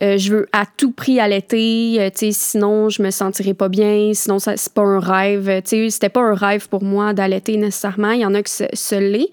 je 0.00 0.32
veux 0.32 0.48
à 0.52 0.64
tout 0.64 0.92
prix 0.92 1.20
allaiter, 1.20 2.10
sais, 2.14 2.32
sinon 2.32 2.88
je 2.88 3.02
me 3.02 3.10
sentirais 3.10 3.54
pas 3.54 3.68
bien, 3.68 4.12
sinon 4.14 4.38
ça, 4.38 4.56
c'est 4.56 4.72
pas 4.72 4.82
un 4.82 5.00
rêve. 5.00 5.62
Tu 5.62 5.70
sais, 5.70 5.90
c'était 5.90 6.08
pas 6.08 6.20
un 6.20 6.34
rêve 6.34 6.68
pour 6.68 6.82
moi 6.82 7.12
d'allaiter 7.12 7.56
nécessairement. 7.56 8.12
Il 8.12 8.20
y 8.20 8.26
en 8.26 8.34
a 8.34 8.42
qui 8.42 8.52
se, 8.52 8.94
l'est. 8.94 9.30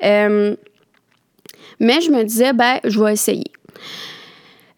mais 0.00 2.00
je 2.00 2.10
me 2.10 2.24
disais, 2.24 2.52
ben, 2.52 2.78
je 2.84 3.02
vais 3.02 3.12
essayer. 3.12 3.50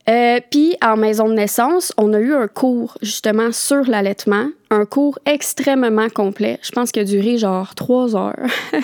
Euh, 0.09 0.41
puis 0.51 0.75
en 0.83 0.97
maison 0.97 1.29
de 1.29 1.35
naissance, 1.35 1.93
on 1.97 2.13
a 2.13 2.19
eu 2.19 2.35
un 2.35 2.49
cours 2.49 2.99
justement 3.03 3.53
sur 3.53 3.85
l'allaitement, 3.85 4.49
un 4.71 4.85
cours 4.85 5.19
extrêmement 5.27 6.09
complet. 6.09 6.59
Je 6.63 6.73
pense 6.73 6.91
qu'il 6.91 7.03
a 7.03 7.05
duré 7.05 7.39
genre 7.39 7.75
trois 7.75 8.17
heures. 8.17 8.49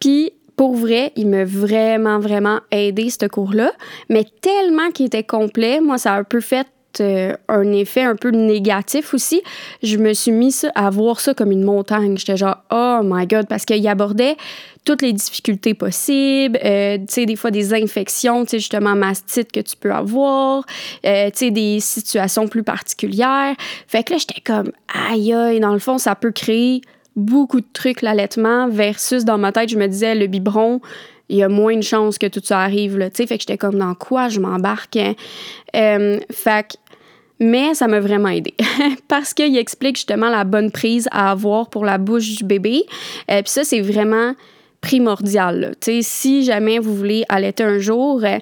puis 0.00 0.32
pour 0.60 0.76
vrai, 0.76 1.10
il 1.16 1.26
m'a 1.26 1.46
vraiment, 1.46 2.18
vraiment 2.18 2.60
aidé 2.70 3.08
ce 3.08 3.24
cours-là, 3.24 3.72
mais 4.10 4.26
tellement 4.42 4.90
qu'il 4.90 5.06
était 5.06 5.24
complet, 5.24 5.80
moi, 5.80 5.96
ça 5.96 6.12
a 6.12 6.18
un 6.18 6.22
peu 6.22 6.42
fait 6.42 6.66
euh, 7.00 7.34
un 7.48 7.72
effet 7.72 8.02
un 8.02 8.14
peu 8.14 8.28
négatif 8.28 9.14
aussi. 9.14 9.40
Je 9.82 9.96
me 9.96 10.12
suis 10.12 10.32
mis 10.32 10.54
à 10.74 10.90
voir 10.90 11.18
ça 11.20 11.32
comme 11.32 11.50
une 11.50 11.64
montagne. 11.64 12.18
J'étais 12.18 12.36
genre, 12.36 12.58
oh 12.70 13.00
my 13.02 13.26
god, 13.26 13.48
parce 13.48 13.64
qu'il 13.64 13.88
abordait 13.88 14.36
toutes 14.84 15.00
les 15.00 15.14
difficultés 15.14 15.72
possibles, 15.72 16.58
euh, 16.62 16.98
tu 16.98 17.04
sais, 17.08 17.24
des 17.24 17.36
fois 17.36 17.50
des 17.50 17.72
infections, 17.72 18.44
tu 18.44 18.50
sais, 18.50 18.58
justement, 18.58 18.94
mastite 18.94 19.52
que 19.52 19.60
tu 19.60 19.78
peux 19.78 19.92
avoir, 19.92 20.64
euh, 21.06 21.30
tu 21.30 21.38
sais, 21.38 21.50
des 21.50 21.80
situations 21.80 22.48
plus 22.48 22.64
particulières. 22.64 23.54
Fait 23.86 24.04
que 24.04 24.12
là, 24.12 24.18
j'étais 24.18 24.42
comme, 24.42 24.72
aïe, 25.10 25.32
aïe, 25.32 25.58
dans 25.58 25.72
le 25.72 25.78
fond, 25.78 25.96
ça 25.96 26.14
peut 26.16 26.32
créer 26.32 26.82
beaucoup 27.16 27.60
de 27.60 27.66
trucs, 27.72 28.02
l'allaitement, 28.02 28.68
versus 28.68 29.24
dans 29.24 29.38
ma 29.38 29.52
tête, 29.52 29.68
je 29.68 29.76
me 29.76 29.86
disais, 29.86 30.14
le 30.14 30.26
biberon, 30.26 30.80
il 31.28 31.36
y 31.36 31.42
a 31.42 31.48
moins 31.48 31.76
de 31.76 31.82
chances 31.82 32.18
que 32.18 32.26
tout 32.26 32.40
ça 32.42 32.60
arrive, 32.60 32.98
là. 32.98 33.08
Fait 33.10 33.26
que 33.26 33.34
j'étais 33.34 33.58
comme, 33.58 33.78
dans 33.78 33.94
quoi 33.94 34.28
je 34.28 34.40
m'embarque? 34.40 34.96
Hein? 34.96 35.14
Euh, 35.76 36.18
fait 36.30 36.68
que 36.68 36.76
mais 37.42 37.72
ça 37.72 37.88
m'a 37.88 38.00
vraiment 38.00 38.28
aidé 38.28 38.54
parce 39.08 39.32
qu'il 39.32 39.56
explique 39.56 39.96
justement 39.96 40.28
la 40.28 40.44
bonne 40.44 40.70
prise 40.70 41.08
à 41.10 41.30
avoir 41.30 41.70
pour 41.70 41.86
la 41.86 41.96
bouche 41.96 42.36
du 42.36 42.44
bébé. 42.44 42.82
Puis 43.26 43.42
ça, 43.46 43.64
c'est 43.64 43.80
vraiment 43.80 44.34
primordial. 44.80 45.74
Si 46.02 46.44
jamais 46.44 46.78
vous 46.78 46.94
voulez 46.94 47.24
allaiter 47.28 47.64
un 47.64 47.78
jour, 47.78 48.22
euh, 48.24 48.38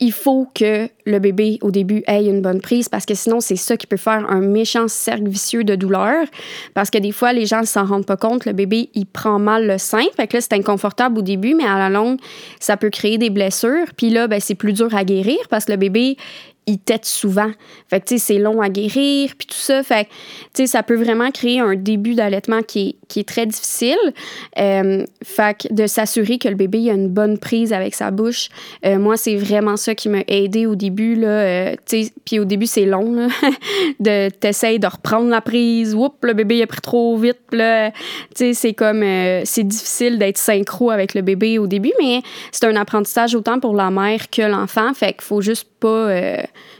il 0.00 0.12
faut 0.12 0.46
que 0.54 0.88
le 1.06 1.18
bébé, 1.18 1.58
au 1.60 1.70
début, 1.70 2.04
ait 2.06 2.24
une 2.24 2.40
bonne 2.40 2.60
prise 2.60 2.88
parce 2.88 3.04
que 3.04 3.14
sinon, 3.14 3.40
c'est 3.40 3.56
ça 3.56 3.76
qui 3.76 3.86
peut 3.86 3.96
faire 3.96 4.30
un 4.30 4.40
méchant 4.40 4.86
cercle 4.86 5.28
vicieux 5.28 5.64
de 5.64 5.74
douleur. 5.74 6.24
Parce 6.74 6.90
que 6.90 6.98
des 6.98 7.10
fois, 7.10 7.32
les 7.32 7.46
gens 7.46 7.60
ne 7.60 7.66
s'en 7.66 7.84
rendent 7.84 8.06
pas 8.06 8.16
compte. 8.16 8.44
Le 8.44 8.52
bébé, 8.52 8.90
il 8.94 9.06
prend 9.06 9.40
mal 9.40 9.66
le 9.66 9.78
sein. 9.78 10.04
Fait 10.16 10.28
que 10.28 10.36
là, 10.36 10.40
c'est 10.40 10.52
inconfortable 10.52 11.18
au 11.18 11.22
début, 11.22 11.54
mais 11.54 11.66
à 11.66 11.78
la 11.78 11.90
longue, 11.90 12.20
ça 12.60 12.76
peut 12.76 12.90
créer 12.90 13.18
des 13.18 13.30
blessures. 13.30 13.86
Puis 13.96 14.10
là, 14.10 14.28
ben, 14.28 14.40
c'est 14.40 14.54
plus 14.54 14.72
dur 14.72 14.94
à 14.94 15.04
guérir 15.04 15.38
parce 15.50 15.64
que 15.64 15.72
le 15.72 15.78
bébé, 15.78 16.16
il 16.68 16.78
tête 16.78 17.06
souvent. 17.06 17.50
Fait 17.88 18.00
que, 18.00 18.06
tu 18.06 18.18
sais, 18.18 18.34
c'est 18.34 18.38
long 18.38 18.60
à 18.60 18.68
guérir, 18.68 19.32
puis 19.36 19.46
tout 19.46 19.56
ça. 19.56 19.82
Fait 19.82 20.04
que, 20.04 20.10
tu 20.10 20.62
sais, 20.62 20.66
ça 20.66 20.82
peut 20.82 20.96
vraiment 20.96 21.30
créer 21.30 21.60
un 21.60 21.74
début 21.74 22.14
d'allaitement 22.14 22.62
qui 22.62 22.90
est, 22.90 22.96
qui 23.08 23.20
est 23.20 23.28
très 23.28 23.46
difficile. 23.46 23.96
Euh, 24.58 25.04
fait 25.24 25.56
que 25.62 25.72
de 25.72 25.86
s'assurer 25.86 26.38
que 26.38 26.48
le 26.48 26.54
bébé 26.54 26.90
a 26.90 26.92
une 26.92 27.08
bonne 27.08 27.38
prise 27.38 27.72
avec 27.72 27.94
sa 27.94 28.10
bouche, 28.10 28.50
euh, 28.84 28.98
moi, 28.98 29.16
c'est 29.16 29.36
vraiment 29.36 29.78
ça 29.78 29.94
qui 29.94 30.10
m'a 30.10 30.22
aidé 30.28 30.66
au 30.66 30.74
début, 30.74 31.14
là. 31.14 31.28
Euh, 31.28 31.76
tu 31.86 32.04
sais, 32.04 32.12
puis 32.26 32.38
au 32.38 32.44
début, 32.44 32.66
c'est 32.66 32.84
long, 32.84 33.12
là. 33.12 33.28
de 34.00 34.28
t'essayer 34.28 34.78
de 34.78 34.86
reprendre 34.86 35.30
la 35.30 35.40
prise. 35.40 35.94
Oups, 35.94 36.16
le 36.22 36.34
bébé, 36.34 36.62
a 36.62 36.66
pris 36.66 36.82
trop 36.82 37.16
vite, 37.16 37.40
là. 37.52 37.90
Tu 37.90 37.96
sais, 38.34 38.52
c'est 38.52 38.74
comme... 38.74 39.02
c'est 39.44 39.66
difficile 39.66 40.18
d'être 40.18 40.36
synchro 40.36 40.90
avec 40.90 41.14
le 41.14 41.22
bébé 41.22 41.58
au 41.58 41.66
début, 41.66 41.92
mais 41.98 42.20
c'est 42.52 42.66
un 42.66 42.76
apprentissage 42.76 43.34
autant 43.34 43.58
pour 43.58 43.74
la 43.74 43.90
mère 43.90 44.28
que 44.28 44.42
l'enfant. 44.42 44.92
Fait 44.92 45.14
qu'il 45.14 45.22
faut 45.22 45.40
juste 45.40 45.66
pas 45.80 46.08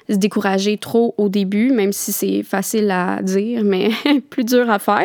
se 0.08 0.16
décourager 0.16 0.78
trop 0.78 1.14
au 1.18 1.28
début, 1.28 1.70
même 1.70 1.92
si 1.92 2.12
c'est 2.12 2.42
facile 2.42 2.90
à 2.90 3.22
dire, 3.22 3.62
mais 3.64 3.90
plus 4.30 4.44
dur 4.44 4.70
à 4.70 4.78
faire. 4.78 5.04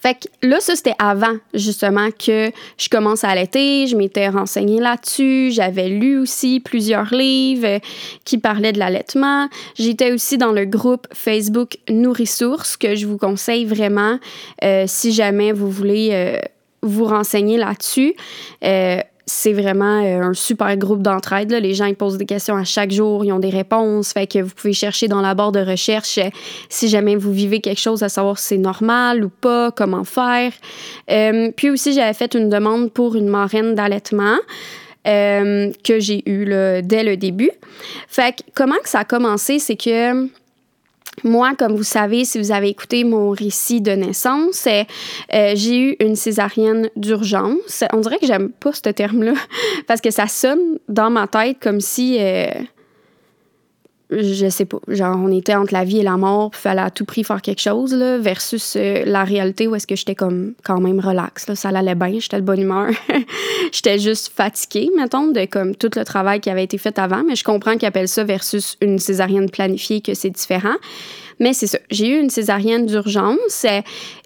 Fait 0.00 0.14
que 0.14 0.46
là, 0.46 0.60
ça, 0.60 0.76
c'était 0.76 0.94
avant, 0.98 1.36
justement, 1.54 2.10
que 2.10 2.50
je 2.76 2.88
commence 2.88 3.24
à 3.24 3.30
allaiter. 3.30 3.86
Je 3.86 3.96
m'étais 3.96 4.28
renseignée 4.28 4.80
là-dessus. 4.80 5.50
J'avais 5.50 5.88
lu 5.88 6.18
aussi 6.18 6.60
plusieurs 6.60 7.12
livres 7.12 7.80
qui 8.24 8.38
parlaient 8.38 8.72
de 8.72 8.78
l'allaitement. 8.78 9.48
J'étais 9.74 10.12
aussi 10.12 10.38
dans 10.38 10.52
le 10.52 10.64
groupe 10.64 11.06
Facebook 11.12 11.78
Nourrissources 11.88 12.76
que 12.76 12.94
je 12.94 13.06
vous 13.06 13.18
conseille 13.18 13.64
vraiment 13.64 14.18
euh, 14.62 14.84
si 14.86 15.12
jamais 15.12 15.52
vous 15.52 15.70
voulez 15.70 16.10
euh, 16.12 16.38
vous 16.82 17.04
renseigner 17.04 17.56
là-dessus. 17.56 18.14
Euh, 18.64 19.00
c'est 19.28 19.52
vraiment 19.52 20.02
euh, 20.02 20.22
un 20.22 20.34
super 20.34 20.74
groupe 20.76 21.02
d'entraide. 21.02 21.52
Les 21.52 21.74
gens 21.74 21.84
ils 21.84 21.94
posent 21.94 22.16
des 22.16 22.26
questions 22.26 22.56
à 22.56 22.64
chaque 22.64 22.90
jour, 22.90 23.24
ils 23.24 23.32
ont 23.32 23.38
des 23.38 23.50
réponses. 23.50 24.12
Fait 24.12 24.26
que 24.26 24.40
vous 24.40 24.54
pouvez 24.54 24.72
chercher 24.72 25.06
dans 25.06 25.20
la 25.20 25.34
barre 25.34 25.52
de 25.52 25.60
recherche 25.60 26.18
euh, 26.18 26.30
si 26.68 26.88
jamais 26.88 27.14
vous 27.14 27.32
vivez 27.32 27.60
quelque 27.60 27.80
chose, 27.80 28.02
à 28.02 28.08
savoir 28.08 28.38
si 28.38 28.46
c'est 28.46 28.58
normal 28.58 29.24
ou 29.24 29.28
pas, 29.28 29.70
comment 29.70 30.04
faire. 30.04 30.52
Euh, 31.10 31.50
puis 31.54 31.68
aussi, 31.70 31.92
j'avais 31.92 32.14
fait 32.14 32.34
une 32.34 32.48
demande 32.48 32.90
pour 32.90 33.16
une 33.16 33.28
marraine 33.28 33.74
d'allaitement. 33.74 34.38
que 35.04 36.00
j'ai 36.00 36.22
eue 36.26 36.44
dès 36.82 37.02
le 37.02 37.16
début. 37.16 37.50
Fait 38.08 38.32
que 38.32 38.42
comment 38.54 38.78
que 38.82 38.88
ça 38.88 39.00
a 39.00 39.04
commencé, 39.04 39.58
c'est 39.58 39.76
que 39.76 40.28
moi, 41.24 41.54
comme 41.56 41.74
vous 41.74 41.82
savez, 41.82 42.24
si 42.24 42.38
vous 42.38 42.52
avez 42.52 42.68
écouté 42.68 43.04
mon 43.04 43.30
récit 43.30 43.80
de 43.80 43.92
naissance, 43.92 44.66
euh, 44.66 45.52
j'ai 45.54 45.78
eu 45.78 45.96
une 46.00 46.16
césarienne 46.16 46.90
d'urgence. 46.96 47.84
On 47.92 47.98
dirait 47.98 48.18
que 48.18 48.26
j'aime 48.26 48.50
pas 48.50 48.72
ce 48.72 48.90
terme-là 48.90 49.34
parce 49.86 50.00
que 50.00 50.10
ça 50.10 50.26
sonne 50.26 50.78
dans 50.88 51.10
ma 51.10 51.26
tête 51.26 51.58
comme 51.60 51.80
si 51.80 52.18
euh, 52.20 52.46
je 54.10 54.48
sais 54.48 54.64
pas, 54.64 54.78
genre 54.88 55.16
on 55.18 55.30
était 55.30 55.54
entre 55.54 55.74
la 55.74 55.84
vie 55.84 55.98
et 55.98 56.02
la 56.02 56.16
mort, 56.16 56.50
puis 56.50 56.60
fallait 56.60 56.80
à 56.80 56.90
tout 56.90 57.04
prix 57.04 57.24
faire 57.24 57.42
quelque 57.42 57.60
chose 57.60 57.92
là, 57.92 58.18
versus 58.18 58.74
euh, 58.76 59.02
la 59.04 59.24
réalité 59.24 59.66
où 59.66 59.74
est-ce 59.74 59.86
que 59.86 59.96
j'étais 59.96 60.14
comme 60.14 60.54
quand 60.64 60.80
même 60.80 60.98
relax 60.98 61.46
là, 61.46 61.54
ça 61.54 61.68
allait 61.68 61.94
bien, 61.94 62.18
j'étais 62.18 62.38
de 62.38 62.46
bonne 62.46 62.60
humeur. 62.60 62.88
j'étais 63.72 63.98
juste 63.98 64.32
fatiguée 64.34 64.90
mettons 64.96 65.28
de 65.28 65.44
comme 65.44 65.76
tout 65.76 65.90
le 65.94 66.04
travail 66.04 66.40
qui 66.40 66.48
avait 66.48 66.64
été 66.64 66.78
fait 66.78 66.98
avant, 66.98 67.22
mais 67.22 67.36
je 67.36 67.44
comprends 67.44 67.76
qu'ils 67.76 67.88
appellent 67.88 68.08
ça 68.08 68.24
versus 68.24 68.76
une 68.80 68.98
césarienne 68.98 69.50
planifiée 69.50 70.00
que 70.00 70.14
c'est 70.14 70.30
différent. 70.30 70.76
Mais 71.40 71.52
c'est 71.52 71.68
ça, 71.68 71.78
j'ai 71.90 72.08
eu 72.08 72.18
une 72.18 72.30
césarienne 72.30 72.86
d'urgence 72.86 73.64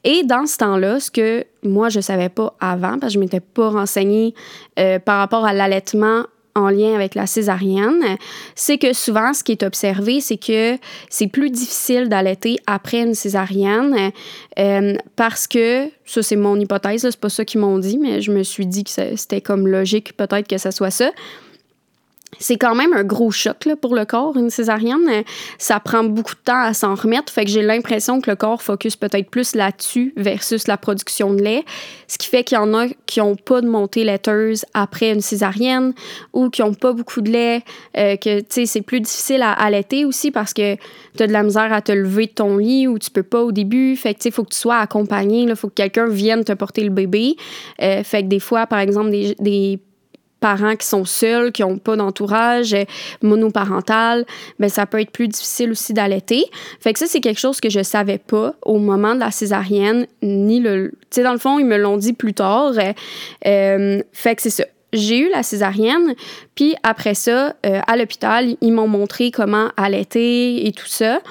et 0.05 0.23
dans 0.25 0.47
ce 0.47 0.57
temps-là, 0.59 0.99
ce 0.99 1.11
que 1.11 1.45
moi 1.63 1.89
je 1.89 2.01
savais 2.01 2.29
pas 2.31 2.55
avant 2.59 2.99
parce 2.99 3.13
que 3.13 3.15
je 3.15 3.19
m'étais 3.19 3.41
pas 3.41 3.69
renseignée 3.69 4.35
euh, 4.79 4.99
par 4.99 5.19
rapport 5.19 5.45
à 5.45 5.53
l'allaitement 5.53 6.25
en 6.55 6.69
lien 6.69 6.95
avec 6.95 7.15
la 7.15 7.27
césarienne, 7.27 8.17
c'est 8.55 8.79
que 8.79 8.93
souvent, 8.93 9.33
ce 9.33 9.43
qui 9.43 9.53
est 9.53 9.63
observé, 9.63 10.21
c'est 10.21 10.37
que 10.37 10.77
c'est 11.09 11.27
plus 11.27 11.51
difficile 11.51 12.09
d'allaiter 12.09 12.59
après 12.67 13.01
une 13.01 13.15
césarienne 13.15 14.13
euh, 14.59 14.95
parce 15.17 15.47
que, 15.47 15.89
ça 16.05 16.23
c'est 16.23 16.37
mon 16.37 16.59
hypothèse, 16.59 17.03
c'est 17.03 17.17
pas 17.21 17.29
ça 17.31 17.45
qu'ils 17.45 17.61
m'ont 17.61 17.79
dit, 17.79 17.99
mais 17.99 18.21
je 18.21 18.33
me 18.33 18.43
suis 18.43 18.67
dit 18.67 18.85
que 18.85 18.91
c'était 18.91 19.41
comme 19.41 19.67
logique 19.67 20.17
peut-être 20.17 20.47
que 20.47 20.59
ça 20.59 20.71
soit 20.71 20.91
ça 20.91 21.11
c'est 22.39 22.57
quand 22.57 22.75
même 22.75 22.93
un 22.95 23.05
gros 23.05 23.31
choc 23.31 23.67
là, 23.67 23.77
pour 23.77 23.95
le 23.95 24.05
corps, 24.05 24.37
une 24.37 24.51
césarienne. 24.51 25.25
Ça 25.59 25.81
prend 25.81 26.03
beaucoup 26.03 26.35
de 26.35 26.41
temps 26.41 26.61
à 26.63 26.75
s'en 26.75 26.95
remettre. 26.95 27.33
Fait 27.33 27.45
que 27.45 27.51
j'ai 27.51 27.63
l'impression 27.63 28.21
que 28.21 28.31
le 28.31 28.37
corps 28.37 28.63
focus 28.63 28.97
peut-être 28.97 29.31
plus 29.31 29.55
là-dessus 29.55 30.15
versus 30.17 30.67
la 30.67 30.77
production 30.77 31.35
de 31.35 31.43
lait. 31.43 31.65
Ce 32.09 32.19
qui 32.19 32.29
fait 32.29 32.43
qu'il 32.43 32.57
y 32.57 32.61
en 32.61 32.73
a 32.75 32.87
qui 33.07 33.21
n'ont 33.21 33.37
pas 33.37 33.61
de 33.61 33.69
montée 33.69 34.05
laiteuse 34.05 34.65
après 34.73 35.13
une 35.13 35.21
césarienne 35.21 35.93
ou 36.33 36.49
qui 36.49 36.63
n'ont 36.63 36.75
pas 36.75 36.93
beaucoup 36.93 37.21
de 37.21 37.31
lait. 37.31 37.63
Euh, 37.97 38.17
que, 38.17 38.43
c'est 38.49 38.83
plus 38.83 39.01
difficile 39.01 39.43
à 39.43 39.53
allaiter 39.53 40.05
aussi 40.05 40.31
parce 40.31 40.55
que 40.55 40.77
tu 41.17 41.23
as 41.23 41.27
de 41.27 41.33
la 41.33 41.43
misère 41.43 41.73
à 41.73 41.83
te 41.83 41.93
lever 41.93 42.27
de 42.27 42.33
ton 42.33 42.57
lit 42.57 42.89
ou 42.89 42.99
tu 42.99 43.11
peux 43.11 43.23
pas 43.23 43.43
au 43.43 43.53
début. 43.53 43.95
Fait 43.97 44.15
que, 44.15 44.21
il 44.25 44.33
faut 44.33 44.45
que 44.45 44.55
tu 44.55 44.59
sois 44.59 44.79
accompagné. 44.79 45.43
Il 45.43 45.55
faut 45.55 45.69
que 45.69 45.75
quelqu'un 45.75 46.09
vienne 46.09 46.45
te 46.45 46.53
porter 46.53 46.83
le 46.83 46.91
bébé. 46.91 47.37
Euh, 47.83 48.03
fait 48.03 48.23
que 48.23 48.29
des 48.29 48.41
fois, 48.41 48.67
par 48.67 48.79
exemple, 48.79 49.11
des 49.11 49.79
parents 50.43 50.77
qui 50.77 50.87
sont 50.87 51.07
seuls, 51.07 51.53
qui 51.53 51.63
n'ont 51.63 51.79
pas 51.79 51.97
d'entourage 51.97 52.75
euh, 52.75 52.85
monoparental, 53.23 54.27
ben 54.59 54.69
ça 54.69 54.85
peut 54.85 55.01
être 55.01 55.13
plus 55.13 55.29
difficile 55.29 55.71
aussi 55.71 55.95
d'allaiter. 55.95 56.45
Fait 56.81 56.93
que 56.93 56.99
ça, 56.99 57.07
c'est 57.07 57.21
quelque 57.21 57.41
chose 57.41 57.61
que 57.61 57.71
je 57.71 57.83
savais 57.83 58.19
pas 58.19 58.55
au 58.63 58.79
moment 58.79 59.15
de 59.15 59.21
la 59.21 59.31
césarienne, 59.31 60.07
ni 60.23 60.61
le... 60.61 60.91
Tu 60.91 61.17
sais, 61.17 61.23
dans 61.23 61.33
le 61.33 61.39
fond, 61.39 61.59
ils 61.59 61.65
me 61.65 61.79
l'ont 61.79 61.97
dit 61.97 62.13
plus 62.13 62.35
tard. 62.35 62.73
Euh, 62.77 62.93
euh, 63.47 64.03
fait 64.13 64.37
que 64.37 64.43
c'est 64.43 64.51
ça 64.51 64.65
j'ai 64.95 65.21
eu 65.21 65.31
la 65.31 65.43
césarienne, 65.43 66.15
puis 66.55 66.75
après 66.83 67.15
ça, 67.15 67.57
à 67.63 67.97
l'hôpital, 67.97 68.57
ils 68.61 68.73
m'ont 68.75 68.89
montré 68.89 69.31
comment 69.31 69.71
allaiter 69.79 70.67
et 70.67 70.73
tout 70.73 70.87
ça. 70.87 71.23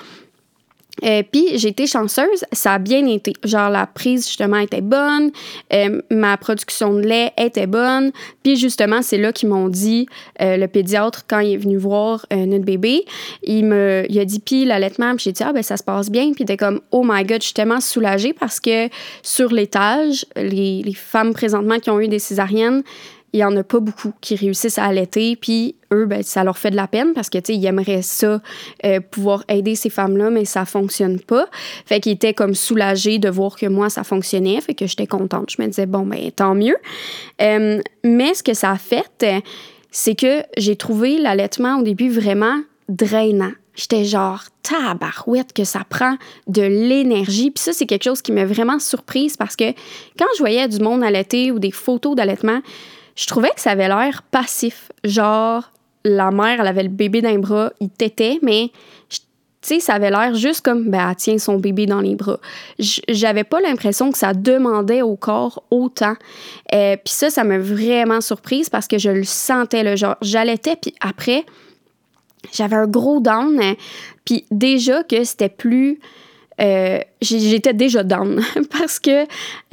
Euh, 1.04 1.24
puis 1.30 1.58
j'ai 1.58 1.70
été 1.70 1.88
chanceuse, 1.88 2.46
ça 2.52 2.74
a 2.74 2.80
bien 2.80 3.06
été. 3.08 3.34
Genre 3.44 3.70
la 3.70 3.88
prise 3.88 4.28
justement 4.28 4.58
était 4.58 4.82
bonne, 4.82 5.32
euh, 5.74 6.02
ma 6.12 6.38
production 6.38 6.94
de 6.94 7.02
lait 7.02 7.32
était 7.38 7.68
bonne. 7.68 8.12
Puis 8.44 8.56
justement 8.56 9.02
c'est 9.02 9.18
là 9.18 9.32
qu'ils 9.32 9.50
m'ont 9.50 9.70
dit 9.70 10.08
euh, 10.42 10.58
le 10.58 10.68
pédiatre 10.68 11.24
quand 11.28 11.40
il 11.40 11.54
est 11.54 11.58
venu 11.58 11.78
voir 11.78 12.26
notre 12.32 12.66
bébé, 12.66 13.06
il 13.44 13.66
me 13.66 14.06
il 14.10 14.20
a 14.20 14.26
dit 14.26 14.40
puis 14.40 14.66
l'allaitement, 14.66 15.16
puis 15.16 15.26
j'ai 15.26 15.32
dit 15.32 15.44
ah 15.44 15.54
ben 15.54 15.64
ça 15.64 15.78
se 15.78 15.84
passe 15.84 16.10
bien. 16.10 16.34
Puis 16.34 16.44
était 16.44 16.58
comme 16.58 16.82
oh 16.92 17.04
my 17.06 17.24
god, 17.24 17.42
je 17.42 17.46
suis 17.46 17.54
tellement 17.54 17.82
soulagée 17.82 18.34
parce 18.34 18.60
que 18.60 18.90
sur 19.24 19.52
l'étage 19.52 20.26
les, 20.36 20.84
les 20.84 20.94
femmes 20.94 21.34
présentement 21.34 21.80
qui 21.80 21.90
ont 21.90 22.00
eu 22.00 22.08
des 22.08 22.20
césariennes 22.20 22.84
il 23.34 23.40
y 23.40 23.44
en 23.46 23.56
a 23.56 23.64
pas 23.64 23.80
beaucoup 23.80 24.12
qui 24.20 24.36
réussissent 24.36 24.78
à 24.78 24.86
allaiter, 24.86 25.36
puis 25.36 25.76
eux, 25.94 26.06
ben, 26.06 26.22
ça 26.22 26.44
leur 26.44 26.58
fait 26.58 26.72
de 26.72 26.76
la 26.76 26.88
peine 26.88 27.14
parce 27.14 27.30
que, 27.30 27.38
tu 27.38 27.54
sais, 27.54 27.60
ils 27.60 27.66
aimeraient 27.66 28.02
ça, 28.02 28.42
euh, 28.86 29.00
pouvoir 29.00 29.44
aider 29.48 29.76
ces 29.76 29.90
femmes-là, 29.90 30.30
mais 30.30 30.46
ça 30.46 30.66
fonctionne 30.66 31.20
pas. 31.20 31.48
Fait 31.86 32.00
qu'ils 32.00 32.14
étaient 32.14 32.34
comme 32.34 32.56
soulagés 32.56 33.20
de 33.20 33.30
voir 33.30 33.56
que 33.56 33.66
moi, 33.68 33.90
ça 33.90 34.04
fonctionnait, 34.04 34.60
fait 34.62 34.74
que 34.74 34.86
j'étais 34.86 35.08
contente. 35.08 35.52
Je 35.56 35.62
me 35.62 35.68
disais, 35.68 35.86
bon, 35.86 36.06
ben, 36.06 36.32
tant 36.32 36.56
mieux. 36.56 36.78
Euh, 37.42 37.82
mais 38.04 38.34
ce 38.34 38.44
que 38.44 38.54
ça 38.54 38.72
a 38.72 38.78
fait, 38.78 39.26
c'est 39.92 40.16
que 40.16 40.44
j'ai 40.58 40.76
trouvé 40.76 41.18
l'allaitement 41.18 41.80
au 41.80 41.84
début 41.84 42.10
vraiment 42.10 42.60
drainant. 42.90 43.52
J'étais 43.76 44.04
genre 44.04 44.44
tabarouette 44.64 45.54
que 45.54 45.64
ça 45.64 45.84
prend 45.88 46.18
de 46.48 46.62
l'énergie. 46.62 47.52
Puis 47.52 47.64
ça, 47.64 47.72
c'est 47.72 47.86
quelque 47.86 48.04
chose 48.04 48.22
qui 48.22 48.34
m'a 48.34 48.46
vraiment 48.46 48.80
surprise 48.80 49.38
parce 49.38 49.56
que 49.56 49.72
quand 50.20 50.28
je 50.36 50.40
voyais 50.40 50.68
du 50.68 50.80
monde 50.80 51.04
allaiter 51.04 51.52
ou 51.52 51.60
des 51.60 51.72
photos 51.72 52.16
d'allaitement, 52.16 52.62
je 53.16 53.28
trouvais 53.28 53.50
que 53.50 53.62
ça 53.62 53.72
avait 53.72 53.88
l'air 53.88 54.24
passif. 54.24 54.92
Genre, 55.04 55.72
la 56.04 56.32
mère, 56.32 56.62
elle 56.62 56.68
avait 56.68 56.84
le 56.84 56.90
bébé 56.90 57.22
dans 57.22 57.30
les 57.30 57.38
bras, 57.38 57.72
il 57.80 57.90
tétait, 57.90 58.40
mais 58.42 58.72
tu 59.62 59.76
sais, 59.76 59.80
ça 59.80 59.94
avait 59.94 60.10
l'air 60.10 60.34
juste 60.34 60.62
comme, 60.62 60.90
ben, 60.90 61.08
elle 61.08 61.16
tient 61.16 61.38
son 61.38 61.58
bébé 61.58 61.86
dans 61.86 62.02
les 62.02 62.16
bras. 62.16 62.40
J'avais 62.80 63.44
pas 63.44 63.62
l'impression 63.62 64.12
que 64.12 64.18
ça 64.18 64.34
demandait 64.34 65.04
au 65.04 65.16
corps 65.16 65.64
autant. 65.70 66.16
Euh, 66.74 66.96
puis 66.98 67.14
ça, 67.14 67.30
ça 67.30 67.44
m'a 67.44 67.60
vraiment 67.60 68.22
surprise 68.22 68.70
parce 68.70 68.88
que 68.88 68.98
je 68.98 69.12
le 69.12 69.24
sentais, 69.24 69.84
le 69.84 69.96
genre, 69.96 70.16
j'allaitais, 70.22 70.76
puis 70.76 70.96
après, 71.00 71.46
j'avais 72.52 72.76
un 72.76 72.88
gros 72.88 73.20
down. 73.20 73.60
Puis 74.26 74.46
déjà 74.50 75.04
que 75.04 75.24
c'était 75.24 75.50
plus. 75.50 76.00
Euh, 76.60 77.00
j'étais 77.22 77.74
déjà 77.74 78.04
down 78.04 78.42
parce 78.78 79.00
que 79.00 79.24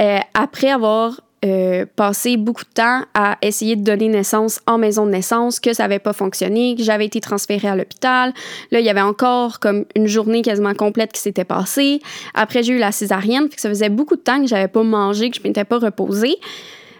euh, 0.00 0.18
après 0.34 0.70
avoir 0.70 1.20
euh, 1.44 1.86
passé 1.94 2.36
beaucoup 2.36 2.64
de 2.64 2.70
temps 2.70 3.02
à 3.14 3.38
essayer 3.42 3.76
de 3.76 3.82
donner 3.82 4.08
naissance 4.08 4.60
en 4.66 4.76
maison 4.76 5.06
de 5.06 5.12
naissance, 5.12 5.60
que 5.60 5.72
ça 5.72 5.84
n'avait 5.84 6.00
pas 6.00 6.12
fonctionné, 6.12 6.74
que 6.76 6.82
j'avais 6.82 7.06
été 7.06 7.20
transférée 7.20 7.68
à 7.68 7.76
l'hôpital. 7.76 8.32
Là, 8.72 8.80
il 8.80 8.86
y 8.86 8.88
avait 8.88 9.00
encore 9.00 9.60
comme 9.60 9.84
une 9.94 10.08
journée 10.08 10.42
quasiment 10.42 10.74
complète 10.74 11.12
qui 11.12 11.20
s'était 11.20 11.44
passée. 11.44 12.00
Après, 12.34 12.62
j'ai 12.62 12.72
eu 12.72 12.78
la 12.78 12.90
césarienne, 12.90 13.48
que 13.48 13.60
ça 13.60 13.68
faisait 13.68 13.88
beaucoup 13.88 14.16
de 14.16 14.20
temps 14.20 14.40
que 14.40 14.48
j'avais 14.48 14.68
pas 14.68 14.82
mangé, 14.82 15.30
que 15.30 15.36
je 15.36 15.42
m'étais 15.42 15.64
pas 15.64 15.78
reposée. 15.78 16.36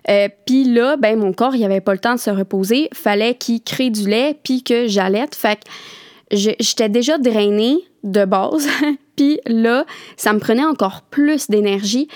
Euh, 0.09 0.29
puis 0.47 0.65
là, 0.65 0.97
ben, 0.97 1.19
mon 1.19 1.33
corps, 1.33 1.55
il 1.55 1.65
avait 1.65 1.81
pas 1.81 1.93
le 1.93 1.99
temps 1.99 2.15
de 2.15 2.21
se 2.21 2.31
reposer. 2.31 2.89
Fallait 2.95 3.35
qu'il 3.35 3.63
crée 3.63 3.91
du 3.91 4.09
lait, 4.09 4.39
puis 4.43 4.63
que 4.63 4.87
j'allaite. 4.87 5.35
Fait 5.35 5.57
que 5.57 6.37
j'étais 6.37 6.89
déjà 6.89 7.19
drainée 7.19 7.79
de 8.05 8.25
base. 8.25 8.69
puis 9.17 9.41
là, 9.47 9.85
ça 10.17 10.33
me 10.33 10.39
prenait 10.39 10.65
encore 10.65 11.03
plus 11.11 11.49
d'énergie. 11.51 12.09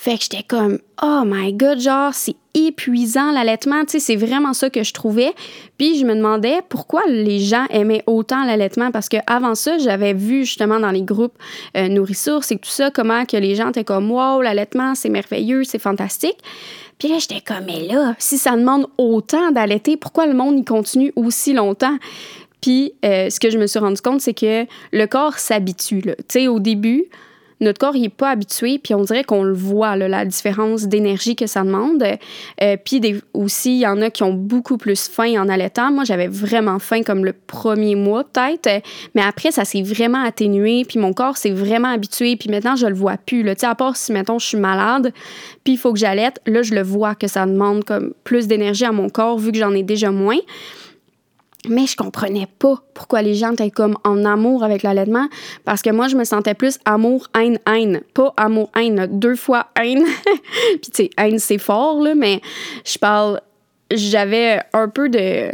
Fait 0.00 0.16
que 0.16 0.22
j'étais 0.22 0.44
comme, 0.44 0.78
oh 1.02 1.22
my 1.26 1.52
god, 1.52 1.80
genre, 1.80 2.14
c'est 2.14 2.36
épuisant 2.54 3.32
l'allaitement. 3.32 3.84
Tu 3.84 3.92
sais, 3.92 3.98
c'est 3.98 4.14
vraiment 4.14 4.52
ça 4.52 4.70
que 4.70 4.84
je 4.84 4.92
trouvais. 4.92 5.32
Puis 5.76 5.98
je 5.98 6.04
me 6.04 6.14
demandais 6.14 6.60
pourquoi 6.68 7.02
les 7.08 7.40
gens 7.40 7.66
aimaient 7.70 8.04
autant 8.06 8.44
l'allaitement 8.44 8.92
parce 8.92 9.08
que 9.08 9.16
avant 9.26 9.56
ça, 9.56 9.76
j'avais 9.78 10.12
vu 10.12 10.44
justement 10.44 10.78
dans 10.78 10.92
les 10.92 11.02
groupes 11.02 11.36
euh, 11.76 11.88
nourrissources 11.88 12.52
et 12.52 12.58
tout 12.58 12.70
ça, 12.70 12.92
comment 12.92 13.24
que 13.24 13.36
les 13.36 13.56
gens 13.56 13.70
étaient 13.70 13.82
comme, 13.82 14.08
wow, 14.08 14.40
l'allaitement, 14.40 14.94
c'est 14.94 15.08
merveilleux, 15.08 15.64
c'est 15.64 15.80
fantastique. 15.80 16.38
Puis 17.00 17.08
là, 17.08 17.18
j'étais 17.18 17.40
comme, 17.40 17.64
mais 17.66 17.84
là, 17.92 18.14
si 18.20 18.38
ça 18.38 18.52
demande 18.52 18.86
autant 18.98 19.50
d'allaiter, 19.50 19.96
pourquoi 19.96 20.26
le 20.26 20.34
monde 20.34 20.60
y 20.60 20.64
continue 20.64 21.12
aussi 21.16 21.54
longtemps? 21.54 21.98
Puis 22.60 22.92
euh, 23.04 23.30
ce 23.30 23.40
que 23.40 23.50
je 23.50 23.58
me 23.58 23.66
suis 23.66 23.80
rendu 23.80 24.00
compte, 24.00 24.20
c'est 24.20 24.34
que 24.34 24.64
le 24.92 25.06
corps 25.06 25.40
s'habitue. 25.40 26.02
Tu 26.02 26.12
sais, 26.28 26.46
au 26.46 26.60
début, 26.60 27.06
notre 27.60 27.78
corps 27.78 27.94
n'est 27.94 28.08
pas 28.08 28.30
habitué, 28.30 28.78
puis 28.78 28.94
on 28.94 29.02
dirait 29.02 29.24
qu'on 29.24 29.42
le 29.42 29.54
voit, 29.54 29.96
la 29.96 30.24
différence 30.24 30.86
d'énergie 30.86 31.36
que 31.36 31.46
ça 31.46 31.62
demande. 31.62 32.04
Euh, 32.62 32.76
puis 32.82 33.00
aussi, 33.34 33.76
il 33.76 33.80
y 33.80 33.86
en 33.86 34.00
a 34.00 34.10
qui 34.10 34.22
ont 34.22 34.32
beaucoup 34.32 34.78
plus 34.78 35.08
faim 35.08 35.40
en 35.40 35.48
allaitant. 35.48 35.90
Moi, 35.90 36.04
j'avais 36.04 36.28
vraiment 36.28 36.78
faim 36.78 37.02
comme 37.02 37.24
le 37.24 37.32
premier 37.32 37.94
mois, 37.94 38.24
peut-être, 38.24 38.82
mais 39.14 39.22
après, 39.22 39.50
ça 39.50 39.64
s'est 39.64 39.82
vraiment 39.82 40.22
atténué, 40.22 40.84
puis 40.88 40.98
mon 40.98 41.12
corps 41.12 41.36
s'est 41.36 41.50
vraiment 41.50 41.88
habitué, 41.88 42.36
puis 42.36 42.48
maintenant, 42.50 42.76
je 42.76 42.86
le 42.86 42.94
vois 42.94 43.16
plus. 43.16 43.42
Là. 43.42 43.54
À 43.62 43.74
part 43.74 43.96
si, 43.96 44.12
mettons, 44.12 44.38
je 44.38 44.46
suis 44.46 44.58
malade, 44.58 45.12
puis 45.64 45.74
il 45.74 45.78
faut 45.78 45.92
que 45.92 45.98
j'allaite, 45.98 46.40
là, 46.46 46.62
je 46.62 46.74
le 46.74 46.82
vois 46.82 47.14
que 47.14 47.26
ça 47.26 47.44
demande 47.46 47.84
comme 47.84 48.14
plus 48.24 48.46
d'énergie 48.46 48.84
à 48.84 48.92
mon 48.92 49.08
corps, 49.08 49.38
vu 49.38 49.52
que 49.52 49.58
j'en 49.58 49.72
ai 49.72 49.82
déjà 49.82 50.10
moins. 50.10 50.38
Mais 51.66 51.86
je 51.86 51.96
comprenais 51.96 52.46
pas 52.58 52.76
pourquoi 52.94 53.20
les 53.22 53.34
gens 53.34 53.52
étaient 53.52 53.70
comme 53.70 53.96
en 54.04 54.24
amour 54.24 54.62
avec 54.62 54.84
l'allaitement 54.84 55.26
parce 55.64 55.82
que 55.82 55.90
moi 55.90 56.06
je 56.06 56.16
me 56.16 56.22
sentais 56.22 56.54
plus 56.54 56.78
amour 56.84 57.26
haine 57.36 57.58
haine, 57.66 58.02
pas 58.14 58.32
amour 58.36 58.70
haine, 58.76 59.08
deux 59.10 59.34
fois 59.34 59.66
haine. 59.80 60.04
Puis 60.82 61.10
tu 61.10 61.38
c'est 61.38 61.58
fort 61.58 62.00
là, 62.00 62.14
mais 62.14 62.40
je 62.84 62.98
parle 62.98 63.40
j'avais 63.90 64.60
un 64.72 64.88
peu 64.88 65.08
de 65.08 65.50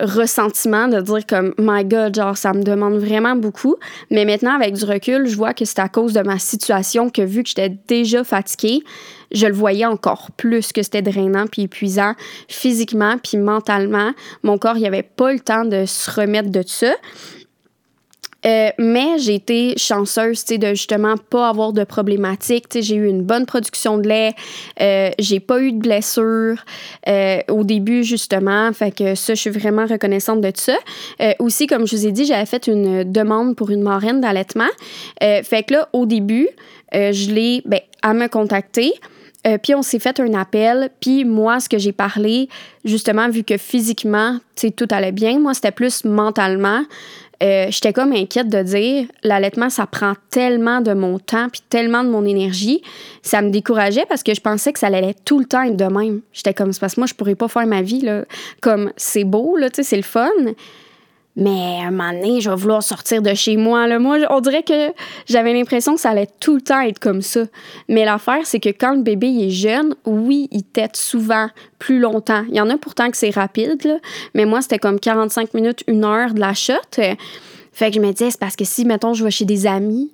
ressentiment 0.00 0.88
de 0.88 1.00
dire 1.00 1.26
comme 1.26 1.54
my 1.58 1.84
god 1.84 2.14
genre 2.14 2.36
ça 2.36 2.52
me 2.52 2.62
demande 2.62 2.96
vraiment 2.98 3.36
beaucoup. 3.36 3.76
Mais 4.10 4.24
maintenant 4.24 4.54
avec 4.54 4.74
du 4.74 4.84
recul 4.84 5.26
je 5.26 5.36
vois 5.36 5.54
que 5.54 5.64
c'est 5.64 5.78
à 5.78 5.88
cause 5.88 6.12
de 6.12 6.22
ma 6.22 6.38
situation 6.38 7.10
que 7.10 7.22
vu 7.22 7.42
que 7.42 7.48
j'étais 7.48 7.76
déjà 7.88 8.24
fatiguée 8.24 8.82
je 9.32 9.46
le 9.46 9.54
voyais 9.54 9.86
encore 9.86 10.30
plus 10.36 10.72
que 10.72 10.82
c'était 10.82 11.02
drainant 11.02 11.46
puis 11.46 11.62
épuisant 11.62 12.14
physiquement 12.48 13.16
puis 13.18 13.36
mentalement. 13.36 14.12
Mon 14.42 14.58
corps 14.58 14.76
il 14.76 14.86
avait 14.86 15.02
pas 15.02 15.32
le 15.32 15.40
temps 15.40 15.64
de 15.64 15.84
se 15.86 16.10
remettre 16.10 16.50
de 16.50 16.62
ça 16.66 16.94
euh, 18.46 18.70
mais 18.78 19.18
j'ai 19.18 19.34
été 19.34 19.74
chanceuse, 19.76 20.44
de 20.44 20.68
justement 20.68 21.16
pas 21.16 21.48
avoir 21.48 21.72
de 21.72 21.84
problématiques. 21.84 22.66
J'ai 22.74 22.96
eu 22.96 23.08
une 23.08 23.22
bonne 23.22 23.46
production 23.46 23.98
de 23.98 24.08
lait. 24.08 24.34
Euh, 24.80 25.10
j'ai 25.18 25.40
pas 25.40 25.60
eu 25.60 25.72
de 25.72 25.78
blessures 25.78 26.62
euh, 27.08 27.38
au 27.48 27.64
début, 27.64 28.04
justement. 28.04 28.72
Fait 28.72 28.94
que 28.94 29.14
ça, 29.14 29.34
je 29.34 29.40
suis 29.40 29.50
vraiment 29.50 29.86
reconnaissante 29.86 30.40
de 30.40 30.52
ça. 30.54 30.76
aussi, 31.38 31.66
comme 31.66 31.86
je 31.86 31.96
vous 31.96 32.06
ai 32.06 32.12
dit, 32.12 32.26
j'avais 32.26 32.46
fait 32.46 32.66
une 32.66 33.10
demande 33.10 33.56
pour 33.56 33.70
une 33.70 33.82
marraine 33.82 34.20
d'allaitement. 34.20 34.70
fait 35.20 35.64
que 35.66 35.74
là, 35.74 35.88
au 35.92 36.06
début, 36.06 36.48
je 36.92 37.32
l'ai, 37.32 37.62
ben, 37.64 37.80
à 38.02 38.12
me 38.14 38.28
contacter. 38.28 38.92
puis 39.62 39.74
on 39.74 39.82
s'est 39.82 39.98
fait 39.98 40.20
un 40.20 40.34
appel. 40.34 40.90
Puis 41.00 41.24
moi, 41.24 41.60
ce 41.60 41.68
que 41.68 41.78
j'ai 41.78 41.92
parlé, 41.92 42.48
justement, 42.84 43.28
vu 43.28 43.42
que 43.42 43.56
physiquement, 43.56 44.38
tu 44.56 44.70
tout 44.72 44.88
allait 44.90 45.12
bien, 45.12 45.38
moi, 45.38 45.54
c'était 45.54 45.72
plus 45.72 46.04
mentalement. 46.04 46.82
Euh, 47.44 47.66
j'étais 47.68 47.92
comme 47.92 48.12
inquiète 48.12 48.48
de 48.48 48.62
dire 48.62 49.06
l'allaitement, 49.22 49.68
ça 49.68 49.86
prend 49.86 50.14
tellement 50.30 50.80
de 50.80 50.94
mon 50.94 51.18
temps 51.18 51.48
puis 51.50 51.60
tellement 51.68 52.02
de 52.02 52.08
mon 52.08 52.24
énergie. 52.24 52.80
Ça 53.22 53.42
me 53.42 53.50
décourageait 53.50 54.06
parce 54.08 54.22
que 54.22 54.34
je 54.34 54.40
pensais 54.40 54.72
que 54.72 54.78
ça 54.78 54.86
allait 54.86 55.14
tout 55.24 55.38
le 55.38 55.44
temps 55.44 55.62
être 55.62 55.76
de 55.76 55.84
même. 55.84 56.22
J'étais 56.32 56.54
comme, 56.54 56.72
c'est 56.72 56.80
parce 56.80 56.94
que 56.94 57.00
moi, 57.00 57.06
je 57.06 57.14
pourrais 57.14 57.34
pas 57.34 57.48
faire 57.48 57.66
ma 57.66 57.82
vie. 57.82 58.08
Comme, 58.62 58.92
c'est 58.96 59.24
beau, 59.24 59.58
c'est 59.72 59.96
le 59.96 60.02
fun. 60.02 60.30
Mais 61.36 61.80
à 61.82 61.88
un 61.88 61.90
moment 61.90 62.12
donné, 62.12 62.40
je 62.40 62.48
vais 62.48 62.56
vouloir 62.56 62.82
sortir 62.82 63.20
de 63.20 63.34
chez 63.34 63.56
moi. 63.56 63.86
Moi, 63.98 64.18
on 64.30 64.40
dirait 64.40 64.62
que 64.62 64.92
j'avais 65.26 65.52
l'impression 65.52 65.94
que 65.96 66.00
ça 66.00 66.10
allait 66.10 66.28
tout 66.38 66.54
le 66.54 66.60
temps 66.60 66.80
être 66.80 67.00
comme 67.00 67.22
ça. 67.22 67.40
Mais 67.88 68.04
l'affaire, 68.04 68.42
c'est 68.44 68.60
que 68.60 68.68
quand 68.68 68.94
le 68.94 69.02
bébé 69.02 69.26
est 69.26 69.50
jeune, 69.50 69.96
oui, 70.04 70.48
il 70.52 70.62
tète 70.62 70.96
souvent 70.96 71.48
plus 71.80 71.98
longtemps. 71.98 72.44
Il 72.48 72.54
y 72.54 72.60
en 72.60 72.70
a 72.70 72.78
pourtant 72.78 73.10
que 73.10 73.16
c'est 73.16 73.30
rapide, 73.30 74.00
mais 74.34 74.44
moi, 74.44 74.62
c'était 74.62 74.78
comme 74.78 75.00
45 75.00 75.54
minutes, 75.54 75.82
une 75.88 76.04
heure 76.04 76.34
de 76.34 76.40
la 76.40 76.54
shot. 76.54 76.74
Fait 76.92 77.90
que 77.90 77.96
je 77.96 78.00
me 78.00 78.12
disais, 78.12 78.30
c'est 78.30 78.40
parce 78.40 78.54
que 78.54 78.64
si, 78.64 78.84
mettons, 78.84 79.14
je 79.14 79.24
vais 79.24 79.32
chez 79.32 79.44
des 79.44 79.66
amis, 79.66 80.12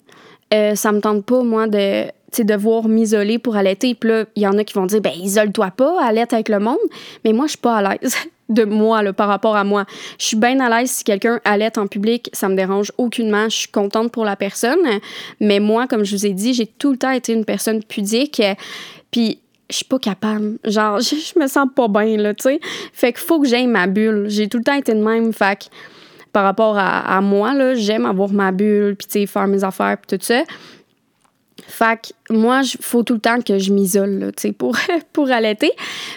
euh, 0.54 0.74
ça 0.74 0.90
me 0.90 1.00
tente 1.00 1.26
pas, 1.26 1.42
moi, 1.42 1.66
de 1.66 2.10
devoir 2.38 2.88
m'isoler 2.88 3.38
pour 3.38 3.56
allaiter. 3.56 3.94
Puis 3.94 4.08
là, 4.08 4.24
il 4.36 4.42
y 4.42 4.46
en 4.46 4.56
a 4.56 4.64
qui 4.64 4.72
vont 4.72 4.86
dire, 4.86 5.02
ben 5.02 5.12
isole-toi 5.12 5.70
pas, 5.76 6.02
allaite 6.02 6.32
avec 6.32 6.48
le 6.48 6.60
monde. 6.60 6.78
Mais 7.24 7.34
moi, 7.34 7.44
je 7.44 7.50
suis 7.50 7.58
pas 7.58 7.76
à 7.76 7.82
l'aise. 7.82 8.16
De 8.50 8.64
moi 8.64 9.02
là, 9.02 9.12
par 9.12 9.28
rapport 9.28 9.56
à 9.56 9.64
moi. 9.64 9.86
Je 10.18 10.26
suis 10.26 10.36
bien 10.36 10.60
à 10.60 10.68
l'aise 10.68 10.90
si 10.90 11.04
quelqu'un 11.04 11.40
allait 11.44 11.78
en 11.78 11.86
public, 11.86 12.28
ça 12.32 12.48
me 12.48 12.56
dérange 12.56 12.92
aucunement. 12.98 13.44
Je 13.44 13.56
suis 13.56 13.68
contente 13.68 14.12
pour 14.12 14.24
la 14.24 14.36
personne. 14.36 14.80
Mais 15.40 15.60
moi, 15.60 15.86
comme 15.86 16.04
je 16.04 16.14
vous 16.14 16.26
ai 16.26 16.34
dit, 16.34 16.52
j'ai 16.52 16.66
tout 16.66 16.90
le 16.90 16.98
temps 16.98 17.10
été 17.10 17.32
une 17.32 17.44
personne 17.44 17.82
pudique. 17.82 18.42
Puis 19.10 19.38
je 19.70 19.76
suis 19.76 19.84
pas 19.84 19.98
capable. 19.98 20.58
Genre, 20.64 21.00
je, 21.00 21.38
me 21.38 21.46
sens 21.46 21.68
pas 21.74 21.88
bien, 21.88 22.16
là, 22.16 22.34
tu 22.34 22.42
sais. 22.42 22.60
Fait 22.92 23.12
qu'il 23.12 23.22
faut 23.22 23.40
que 23.40 23.48
j'aille 23.48 23.68
ma 23.68 23.86
bulle. 23.86 24.26
J'ai 24.28 24.48
tout 24.48 24.58
le 24.58 24.64
temps 24.64 24.74
été 24.74 24.92
de 24.92 25.02
même. 25.02 25.32
Fait 25.32 25.58
que 25.58 25.64
par 26.32 26.44
rapport 26.44 26.78
à, 26.78 27.16
à 27.16 27.20
moi, 27.20 27.54
là, 27.54 27.74
j'aime 27.74 28.06
avoir 28.06 28.30
ma 28.30 28.52
bulle, 28.52 28.94
puis, 28.96 29.06
tu 29.06 29.20
sais, 29.20 29.26
faire 29.26 29.48
mes 29.48 29.64
affaires, 29.64 29.96
puis 29.98 30.16
tout 30.16 30.24
ça. 30.24 30.42
Fait 31.70 32.12
que 32.28 32.32
moi, 32.32 32.62
il 32.64 32.82
faut 32.82 33.02
tout 33.04 33.14
le 33.14 33.20
temps 33.20 33.40
que 33.40 33.58
je 33.58 33.72
m'isole, 33.72 34.32
tu 34.36 34.48
sais, 34.48 34.52
pour, 34.52 34.76
pour 35.12 35.30
allaiter. 35.30 35.70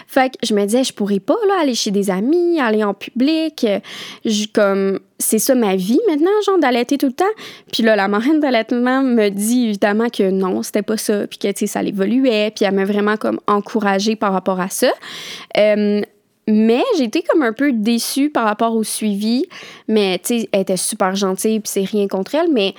Fait 0.08 0.30
que 0.30 0.46
je 0.46 0.52
me 0.52 0.64
disais, 0.64 0.82
je 0.82 0.92
pourrais 0.92 1.20
pas, 1.20 1.36
là, 1.48 1.60
aller 1.62 1.74
chez 1.74 1.92
des 1.92 2.10
amis, 2.10 2.60
aller 2.60 2.82
en 2.82 2.92
public. 2.92 3.64
Je, 4.24 4.98
c'est 5.18 5.38
ça 5.38 5.54
ma 5.54 5.76
vie 5.76 6.00
maintenant, 6.08 6.30
genre, 6.44 6.58
d'allaiter 6.58 6.98
tout 6.98 7.06
le 7.06 7.12
temps. 7.12 7.24
Puis 7.72 7.84
là, 7.84 7.94
la 7.94 8.08
marraine 8.08 8.40
d'allaitement 8.40 9.02
me 9.02 9.28
dit 9.28 9.66
évidemment 9.66 10.08
que 10.08 10.28
non, 10.30 10.62
c'était 10.62 10.82
pas 10.82 10.96
ça, 10.96 11.26
puis 11.28 11.38
que, 11.38 11.48
tu 11.48 11.60
sais, 11.60 11.66
ça 11.66 11.82
évoluait, 11.82 12.52
puis 12.54 12.64
elle 12.64 12.74
m'a 12.74 12.84
vraiment, 12.84 13.16
comme, 13.16 13.38
encouragée 13.46 14.16
par 14.16 14.32
rapport 14.32 14.60
à 14.60 14.68
ça. 14.68 14.90
Euh, 15.56 16.02
mais 16.46 16.82
j'étais 16.98 17.22
comme 17.22 17.42
un 17.42 17.52
peu 17.52 17.72
déçue 17.72 18.28
par 18.28 18.44
rapport 18.44 18.74
au 18.74 18.82
suivi. 18.82 19.46
Mais, 19.88 20.18
tu 20.18 20.40
sais, 20.40 20.48
elle 20.52 20.62
était 20.62 20.76
super 20.76 21.14
gentille, 21.14 21.60
puis 21.60 21.70
c'est 21.72 21.84
rien 21.84 22.08
contre 22.08 22.34
elle, 22.34 22.50
mais 22.52 22.74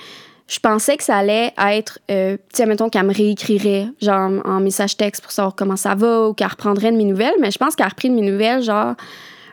je 0.48 0.60
pensais 0.60 0.96
que 0.96 1.02
ça 1.02 1.16
allait 1.16 1.52
être, 1.58 1.98
euh, 2.10 2.36
tu 2.36 2.58
sais, 2.58 2.66
mettons 2.66 2.88
qu'elle 2.88 3.06
me 3.06 3.12
réécrirait, 3.12 3.88
genre 4.00 4.30
en 4.44 4.60
message 4.60 4.96
texte 4.96 5.22
pour 5.22 5.32
savoir 5.32 5.54
comment 5.56 5.76
ça 5.76 5.94
va 5.94 6.28
ou 6.28 6.34
qu'elle 6.34 6.46
reprendrait 6.46 6.92
de 6.92 6.96
mes 6.96 7.04
nouvelles, 7.04 7.34
mais 7.40 7.50
je 7.50 7.58
pense 7.58 7.74
qu'elle 7.74 7.86
a 7.86 7.90
repris 7.90 8.10
de 8.10 8.14
mes 8.14 8.30
nouvelles, 8.30 8.62
genre 8.62 8.94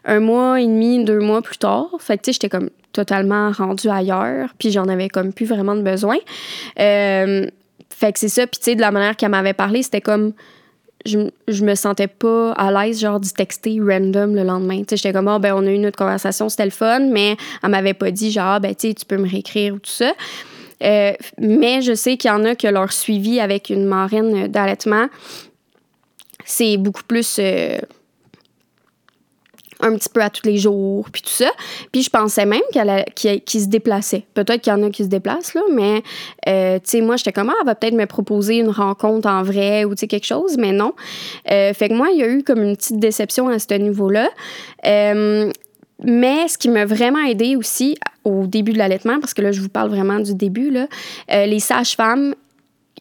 un 0.05 0.19
mois 0.19 0.61
et 0.61 0.65
demi, 0.65 1.03
deux 1.03 1.19
mois 1.19 1.41
plus 1.41 1.57
tard. 1.57 1.87
Fait 1.99 2.17
que, 2.17 2.23
tu 2.23 2.27
sais, 2.27 2.33
j'étais 2.33 2.49
comme 2.49 2.69
totalement 2.91 3.51
rendue 3.51 3.89
ailleurs, 3.89 4.49
puis 4.59 4.71
j'en 4.71 4.87
avais 4.87 5.09
comme 5.09 5.33
plus 5.33 5.45
vraiment 5.45 5.75
de 5.75 5.81
besoin. 5.81 6.17
Euh, 6.79 7.47
fait 7.89 8.13
que 8.13 8.19
c'est 8.19 8.29
ça, 8.29 8.45
puis 8.45 8.59
tu 8.59 8.65
sais, 8.65 8.75
de 8.75 8.81
la 8.81 8.91
manière 8.91 9.15
qu'elle 9.15 9.31
m'avait 9.31 9.53
parlé, 9.53 9.83
c'était 9.83 10.01
comme. 10.01 10.33
Je, 11.05 11.19
je, 11.49 11.65
me 11.65 11.75
sentais 11.75 12.07
pas 12.07 12.53
à 12.53 12.71
l'aise, 12.71 13.01
genre, 13.01 13.19
du 13.19 13.29
texter 13.29 13.77
random 13.81 14.35
le 14.35 14.43
lendemain. 14.43 14.79
Tu 14.79 14.85
sais, 14.91 14.97
j'étais 14.97 15.11
comme, 15.11 15.27
oh, 15.27 15.37
ben, 15.37 15.53
on 15.53 15.65
a 15.65 15.69
eu 15.69 15.73
une 15.73 15.85
autre 15.85 15.97
conversation, 15.97 16.47
c'était 16.47 16.63
le 16.63 16.71
fun, 16.71 17.01
mais 17.11 17.35
elle 17.61 17.71
m'avait 17.71 17.93
pas 17.93 18.09
dit, 18.09 18.31
genre, 18.31 18.53
ah, 18.53 18.59
ben, 18.61 18.73
tu 18.73 18.87
sais, 18.87 18.93
tu 18.93 19.05
peux 19.05 19.17
me 19.17 19.29
réécrire 19.29 19.73
ou 19.73 19.79
tout 19.79 19.91
ça. 19.91 20.13
Euh, 20.83 21.13
mais 21.37 21.81
je 21.81 21.93
sais 21.93 22.17
qu'il 22.17 22.29
y 22.29 22.33
en 22.33 22.43
a 22.45 22.55
que 22.55 22.67
leur 22.67 22.91
suivi 22.91 23.39
avec 23.39 23.69
une 23.69 23.85
marraine 23.85 24.47
d'allaitement, 24.47 25.07
c'est 26.45 26.77
beaucoup 26.77 27.03
plus. 27.03 27.37
Euh, 27.39 27.77
un 29.79 29.97
petit 29.97 30.07
peu 30.07 30.21
à 30.21 30.29
tous 30.29 30.47
les 30.47 30.57
jours, 30.57 31.09
puis 31.11 31.21
tout 31.21 31.29
ça. 31.29 31.51
Puis 31.91 32.03
je 32.03 32.09
pensais 32.09 32.45
même 32.45 32.61
qu'elle 32.71 33.03
se 33.17 33.67
déplaçait. 33.67 34.23
Peut-être 34.33 34.61
qu'il 34.61 34.71
y 34.71 34.73
en 34.73 34.81
a 34.81 34.89
qui 34.89 35.03
se 35.03 35.09
déplacent, 35.09 35.55
là, 35.55 35.61
mais, 35.69 36.01
euh, 36.47 36.75
tu 36.75 36.89
sais, 36.89 37.01
moi, 37.01 37.17
j'étais 37.17 37.33
comme, 37.33 37.49
ah, 37.49 37.55
elle 37.59 37.65
va 37.65 37.75
peut-être 37.75 37.95
me 37.95 38.05
proposer 38.05 38.59
une 38.59 38.69
rencontre 38.69 39.27
en 39.27 39.43
vrai 39.43 39.83
ou, 39.83 39.93
tu 39.93 40.01
sais, 40.01 40.07
quelque 40.07 40.25
chose, 40.25 40.55
mais 40.57 40.71
non. 40.71 40.93
Fait 41.45 41.89
que 41.89 41.93
moi, 41.95 42.11
il 42.13 42.19
y 42.19 42.23
a 42.23 42.29
eu 42.29 42.43
comme 42.43 42.63
une 42.63 42.77
petite 42.77 42.99
déception 42.99 43.49
à 43.49 43.59
ce 43.59 43.73
niveau-là. 43.73 44.29
Euh, 46.03 46.09
mais 46.09 46.47
ce 46.47 46.57
qui 46.57 46.69
m'a 46.69 46.85
vraiment 46.85 47.23
aidé 47.23 47.55
aussi 47.55 47.97
au 48.23 48.47
début 48.47 48.73
de 48.73 48.77
l'allaitement, 48.77 49.19
parce 49.19 49.33
que 49.33 49.41
là, 49.41 49.51
je 49.51 49.61
vous 49.61 49.69
parle 49.69 49.89
vraiment 49.89 50.19
du 50.19 50.33
début, 50.35 50.69
là, 50.69 50.87
les 51.29 51.59
sages-femmes, 51.59 52.35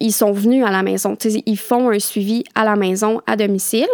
ils 0.00 0.12
sont 0.12 0.32
venus 0.32 0.64
à 0.64 0.70
la 0.70 0.82
maison. 0.82 1.16
Ils 1.46 1.58
font 1.58 1.90
un 1.90 2.00
suivi 2.00 2.42
à 2.56 2.64
la 2.64 2.74
maison, 2.74 3.20
à 3.26 3.36
domicile. 3.36 3.86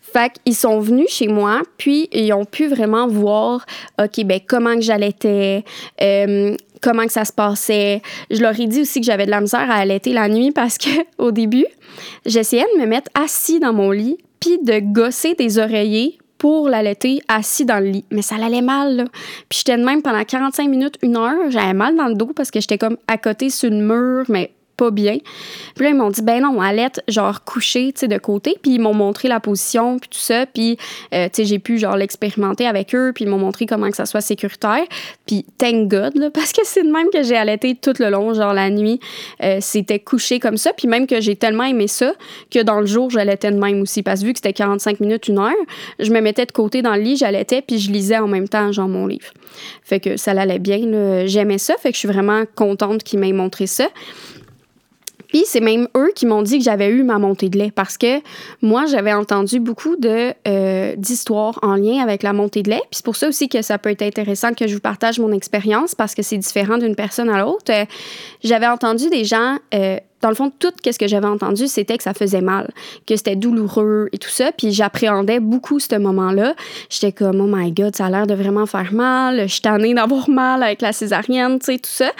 Fait 0.00 0.32
qu'ils 0.44 0.54
sont 0.54 0.78
venus 0.78 1.08
chez 1.08 1.26
moi, 1.26 1.62
puis 1.78 2.08
ils 2.12 2.32
ont 2.32 2.44
pu 2.44 2.68
vraiment 2.68 3.08
voir, 3.08 3.64
OK, 4.00 4.24
ben 4.24 4.40
comment 4.46 4.74
que 4.74 4.82
j'allaitais, 4.82 5.64
euh, 6.00 6.54
comment 6.82 7.06
que 7.06 7.12
ça 7.12 7.24
se 7.24 7.32
passait. 7.32 8.02
Je 8.30 8.40
leur 8.42 8.58
ai 8.60 8.66
dit 8.66 8.82
aussi 8.82 9.00
que 9.00 9.06
j'avais 9.06 9.24
de 9.24 9.30
la 9.30 9.40
misère 9.40 9.70
à 9.70 9.76
allaiter 9.76 10.12
la 10.12 10.28
nuit 10.28 10.52
parce 10.52 10.76
que 10.76 10.90
au 11.18 11.32
début, 11.32 11.66
j'essayais 12.26 12.66
de 12.76 12.80
me 12.80 12.86
mettre 12.86 13.10
assis 13.14 13.58
dans 13.58 13.72
mon 13.72 13.90
lit, 13.90 14.18
puis 14.38 14.58
de 14.62 14.80
gosser 14.80 15.34
des 15.34 15.58
oreillers 15.58 16.18
pour 16.42 16.68
l'allaiter 16.68 17.22
assis 17.28 17.64
dans 17.64 17.78
le 17.78 17.88
lit. 17.88 18.04
Mais 18.10 18.20
ça 18.20 18.34
allait 18.34 18.62
mal, 18.62 18.96
là. 18.96 19.04
Puis 19.48 19.60
j'étais 19.60 19.78
de 19.78 19.84
même 19.84 20.02
pendant 20.02 20.24
45 20.24 20.68
minutes, 20.68 20.98
une 21.00 21.16
heure. 21.16 21.50
J'avais 21.50 21.72
mal 21.72 21.94
dans 21.94 22.08
le 22.08 22.16
dos 22.16 22.32
parce 22.34 22.50
que 22.50 22.60
j'étais 22.60 22.78
comme 22.78 22.96
à 23.06 23.16
côté 23.16 23.48
sur 23.48 23.70
une 23.70 23.86
mur, 23.86 24.24
mais 24.28 24.50
pas 24.76 24.90
bien. 24.90 25.18
Puis 25.74 25.84
là, 25.84 25.90
ils 25.90 25.96
m'ont 25.96 26.10
dit, 26.10 26.22
ben 26.22 26.42
non, 26.42 26.60
Alette, 26.60 27.02
genre 27.08 27.44
couché, 27.44 27.92
tu 27.92 28.00
sais, 28.00 28.08
de 28.08 28.18
côté. 28.18 28.56
Puis 28.60 28.72
ils 28.72 28.80
m'ont 28.80 28.94
montré 28.94 29.28
la 29.28 29.40
position, 29.40 29.98
puis 29.98 30.08
tout 30.08 30.18
ça. 30.18 30.46
Puis, 30.46 30.76
euh, 31.14 31.26
tu 31.26 31.42
sais, 31.42 31.44
j'ai 31.44 31.58
pu, 31.58 31.78
genre, 31.78 31.96
l'expérimenter 31.96 32.66
avec 32.66 32.94
eux. 32.94 33.12
Puis 33.14 33.24
ils 33.24 33.28
m'ont 33.28 33.38
montré 33.38 33.66
comment 33.66 33.90
que 33.90 33.96
ça 33.96 34.06
soit 34.06 34.20
sécuritaire. 34.20 34.84
Puis, 35.26 35.44
thank 35.58 35.88
God, 35.88 36.16
là, 36.16 36.30
parce 36.34 36.52
que 36.52 36.62
c'est 36.64 36.82
de 36.82 36.90
même 36.90 37.08
que 37.12 37.22
j'ai 37.22 37.36
allaité 37.36 37.74
tout 37.74 37.94
le 37.98 38.10
long, 38.10 38.34
genre, 38.34 38.54
la 38.54 38.70
nuit. 38.70 39.00
Euh, 39.42 39.58
c'était 39.60 39.98
couché 39.98 40.40
comme 40.40 40.56
ça. 40.56 40.72
Puis 40.72 40.88
même 40.88 41.06
que 41.06 41.20
j'ai 41.20 41.36
tellement 41.36 41.64
aimé 41.64 41.88
ça 41.88 42.12
que 42.50 42.62
dans 42.62 42.80
le 42.80 42.86
jour, 42.86 43.10
j'allaitais 43.10 43.50
de 43.50 43.58
même 43.58 43.82
aussi. 43.82 44.02
Parce 44.02 44.20
que 44.20 44.26
vu 44.26 44.32
que 44.32 44.38
c'était 44.38 44.52
45 44.52 45.00
minutes, 45.00 45.28
une 45.28 45.38
heure, 45.38 45.52
je 45.98 46.10
me 46.10 46.20
mettais 46.20 46.46
de 46.46 46.52
côté 46.52 46.82
dans 46.82 46.94
le 46.94 47.02
lit, 47.02 47.16
j'allaitais, 47.16 47.62
puis 47.62 47.78
je 47.78 47.90
lisais 47.90 48.18
en 48.18 48.28
même 48.28 48.48
temps, 48.48 48.72
genre, 48.72 48.88
mon 48.88 49.06
livre. 49.06 49.32
Fait 49.82 50.00
que 50.00 50.16
ça 50.16 50.32
allait 50.32 50.58
bien, 50.58 50.80
J'aimais 51.26 51.58
ça. 51.58 51.76
Fait 51.76 51.90
que 51.90 51.94
je 51.94 52.00
suis 52.00 52.08
vraiment 52.08 52.44
contente 52.54 53.02
qu'ils 53.02 53.18
m'aient 53.18 53.32
montré 53.32 53.66
ça. 53.66 53.88
Puis 55.32 55.44
c'est 55.46 55.60
même 55.60 55.88
eux 55.96 56.12
qui 56.14 56.26
m'ont 56.26 56.42
dit 56.42 56.58
que 56.58 56.64
j'avais 56.64 56.88
eu 56.88 57.02
ma 57.02 57.18
montée 57.18 57.48
de 57.48 57.58
lait 57.58 57.70
parce 57.74 57.96
que 57.96 58.20
moi, 58.60 58.84
j'avais 58.84 59.14
entendu 59.14 59.60
beaucoup 59.60 59.96
de, 59.96 60.34
euh, 60.46 60.94
d'histoires 60.96 61.58
en 61.62 61.74
lien 61.74 62.02
avec 62.02 62.22
la 62.22 62.34
montée 62.34 62.62
de 62.62 62.68
lait. 62.68 62.82
Puis 62.90 62.98
c'est 62.98 63.04
pour 63.04 63.16
ça 63.16 63.28
aussi 63.28 63.48
que 63.48 63.62
ça 63.62 63.78
peut 63.78 63.88
être 63.88 64.02
intéressant 64.02 64.52
que 64.52 64.66
je 64.66 64.74
vous 64.74 64.80
partage 64.80 65.18
mon 65.18 65.32
expérience 65.32 65.94
parce 65.94 66.14
que 66.14 66.22
c'est 66.22 66.36
différent 66.36 66.76
d'une 66.76 66.94
personne 66.94 67.30
à 67.30 67.40
l'autre. 67.40 67.72
Euh, 67.72 67.86
j'avais 68.44 68.66
entendu 68.66 69.08
des 69.08 69.24
gens 69.24 69.56
euh, 69.72 69.96
dans 70.22 70.28
le 70.28 70.36
fond, 70.36 70.52
tout 70.56 70.72
ce 70.84 70.98
que 70.98 71.08
j'avais 71.08 71.26
entendu, 71.26 71.66
c'était 71.66 71.96
que 71.96 72.04
ça 72.04 72.14
faisait 72.14 72.40
mal, 72.40 72.70
que 73.06 73.16
c'était 73.16 73.34
douloureux 73.34 74.08
et 74.12 74.18
tout 74.18 74.28
ça. 74.28 74.52
Puis 74.56 74.72
j'appréhendais 74.72 75.40
beaucoup 75.40 75.80
ce 75.80 75.98
moment-là. 75.98 76.54
J'étais 76.88 77.10
comme, 77.10 77.40
oh 77.40 77.48
my 77.48 77.72
God, 77.72 77.96
ça 77.96 78.06
a 78.06 78.10
l'air 78.10 78.26
de 78.28 78.34
vraiment 78.34 78.66
faire 78.66 78.92
mal. 78.92 79.42
Je 79.42 79.52
suis 79.52 79.60
tannée 79.60 79.94
d'avoir 79.94 80.30
mal 80.30 80.62
avec 80.62 80.80
la 80.80 80.92
césarienne, 80.92 81.58
tu 81.58 81.66
sais, 81.66 81.78
tout 81.78 81.90
ça. 81.90 82.12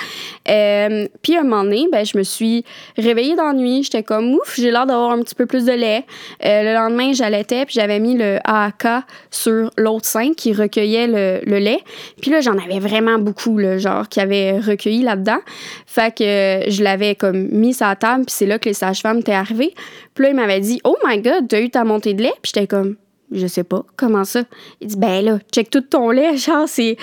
Euh, 0.48 1.06
puis 1.22 1.36
un 1.36 1.44
moment 1.44 1.62
donné, 1.62 1.86
ben, 1.92 2.04
je 2.04 2.18
me 2.18 2.24
suis 2.24 2.64
réveillée 2.98 3.36
dans 3.36 3.46
la 3.46 3.52
nuit. 3.52 3.84
J'étais 3.84 4.02
comme, 4.02 4.34
ouf, 4.34 4.56
j'ai 4.56 4.72
l'air 4.72 4.86
d'avoir 4.86 5.12
un 5.12 5.22
petit 5.22 5.36
peu 5.36 5.46
plus 5.46 5.64
de 5.64 5.72
lait. 5.72 6.04
Euh, 6.44 6.62
le 6.64 6.74
lendemain, 6.74 7.12
j'allaitais, 7.12 7.64
puis 7.64 7.74
j'avais 7.74 8.00
mis 8.00 8.16
le 8.16 8.38
AAK 8.44 9.04
sur 9.30 9.70
l'autre 9.76 10.06
sein 10.06 10.32
qui 10.36 10.52
recueillait 10.52 11.06
le, 11.06 11.40
le 11.48 11.58
lait. 11.58 11.80
Puis 12.20 12.32
là, 12.32 12.40
j'en 12.40 12.58
avais 12.58 12.80
vraiment 12.80 13.20
beaucoup, 13.20 13.58
là, 13.58 13.78
genre, 13.78 14.08
qui 14.08 14.18
avait 14.18 14.58
recueilli 14.58 15.02
là-dedans. 15.02 15.38
Fait 15.86 16.12
que 16.12 16.68
je 16.68 16.82
l'avais 16.82 17.14
comme 17.14 17.48
mis 17.52 17.72
ça 17.72 17.91
puis 17.96 18.34
c'est 18.34 18.46
là 18.46 18.58
que 18.58 18.68
les 18.68 18.74
sages-femmes 18.74 19.18
étaient 19.18 19.32
arrivées. 19.32 19.74
Puis 20.14 20.24
là, 20.24 20.30
il 20.30 20.36
m'avait 20.36 20.60
dit 20.60 20.80
Oh 20.84 20.96
my 21.04 21.20
God, 21.20 21.48
t'as 21.48 21.60
eu 21.60 21.70
ta 21.70 21.84
montée 21.84 22.14
de 22.14 22.22
lait 22.22 22.34
Puis 22.42 22.52
j'étais 22.54 22.66
comme 22.66 22.96
Je 23.30 23.46
sais 23.46 23.64
pas, 23.64 23.84
comment 23.96 24.24
ça 24.24 24.42
Il 24.80 24.88
dit 24.88 24.96
Ben 24.96 25.24
là, 25.24 25.38
check 25.52 25.70
tout 25.70 25.80
ton 25.80 26.10
lait, 26.10 26.36
genre, 26.36 26.68
c'est, 26.68 26.96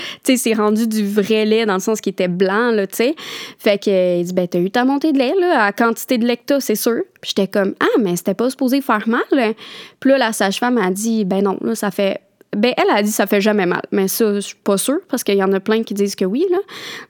rendu 0.53 0.87
du 0.87 1.07
vrai 1.07 1.45
lait 1.45 1.65
dans 1.65 1.75
le 1.75 1.79
sens 1.79 2.01
qu'il 2.01 2.11
était 2.11 2.27
blanc, 2.27 2.71
là, 2.71 2.87
tu 2.87 2.97
sais. 2.97 3.15
Fait 3.57 3.81
que, 3.81 4.19
il 4.19 4.25
dit 4.25 4.33
Ben 4.33 4.47
t'as 4.47 4.59
eu 4.59 4.71
ta 4.71 4.85
montée 4.85 5.11
de 5.11 5.17
lait, 5.17 5.33
là, 5.39 5.63
à 5.63 5.71
quantité 5.71 6.17
de 6.17 6.25
lecta, 6.25 6.59
c'est 6.59 6.75
sûr. 6.75 7.01
Puis 7.21 7.33
j'étais 7.35 7.47
comme 7.47 7.75
Ah, 7.79 7.99
mais 7.99 8.15
c'était 8.15 8.33
pas 8.33 8.49
supposé 8.49 8.81
faire 8.81 9.07
mal. 9.07 9.55
Puis 9.99 10.09
là, 10.09 10.17
la 10.17 10.33
sage-femme 10.33 10.77
a 10.77 10.91
dit 10.91 11.25
Ben 11.25 11.43
non, 11.43 11.57
là, 11.61 11.75
ça 11.75 11.91
fait 11.91 12.21
ben, 12.55 12.73
elle 12.77 12.89
a 12.95 13.03
dit 13.03 13.11
ça 13.11 13.27
fait 13.27 13.41
jamais 13.41 13.65
mal. 13.65 13.81
Mais 13.91 14.07
ça, 14.07 14.35
je 14.35 14.39
suis 14.39 14.55
pas 14.55 14.77
sûre, 14.77 14.99
parce 15.07 15.23
qu'il 15.23 15.35
y 15.35 15.43
en 15.43 15.53
a 15.53 15.59
plein 15.59 15.83
qui 15.83 15.93
disent 15.93 16.15
que 16.15 16.25
oui, 16.25 16.45
là. 16.49 16.57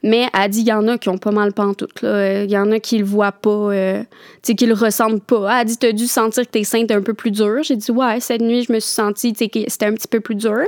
Mais 0.02 0.28
elle 0.34 0.40
a 0.40 0.48
dit 0.48 0.60
il 0.60 0.68
y 0.68 0.72
en 0.72 0.86
a 0.86 0.98
qui 0.98 1.08
ont 1.08 1.18
pas 1.18 1.30
mal 1.30 1.52
pantoute. 1.52 2.02
Il 2.02 2.50
y 2.50 2.58
en 2.58 2.70
a 2.72 2.78
qui 2.78 2.98
le 2.98 3.04
voient 3.04 3.32
pas, 3.32 3.50
euh, 3.50 4.02
tu 4.42 4.54
qui 4.54 4.66
le 4.66 4.74
ressentent 4.74 5.24
pas. 5.24 5.44
Elle 5.44 5.60
a 5.60 5.64
dit 5.64 5.78
t'as 5.78 5.92
dû 5.92 6.06
sentir 6.06 6.44
que 6.44 6.50
tes 6.50 6.64
seins 6.64 6.80
étaient 6.80 6.94
un 6.94 7.02
peu 7.02 7.14
plus 7.14 7.30
durs. 7.30 7.62
J'ai 7.62 7.76
dit 7.76 7.90
ouais, 7.90 8.20
cette 8.20 8.42
nuit, 8.42 8.64
je 8.64 8.72
me 8.72 8.80
suis 8.80 8.92
sentie, 8.92 9.32
que 9.32 9.60
c'était 9.68 9.86
un 9.86 9.94
petit 9.94 10.08
peu 10.08 10.20
plus 10.20 10.34
dur. 10.34 10.64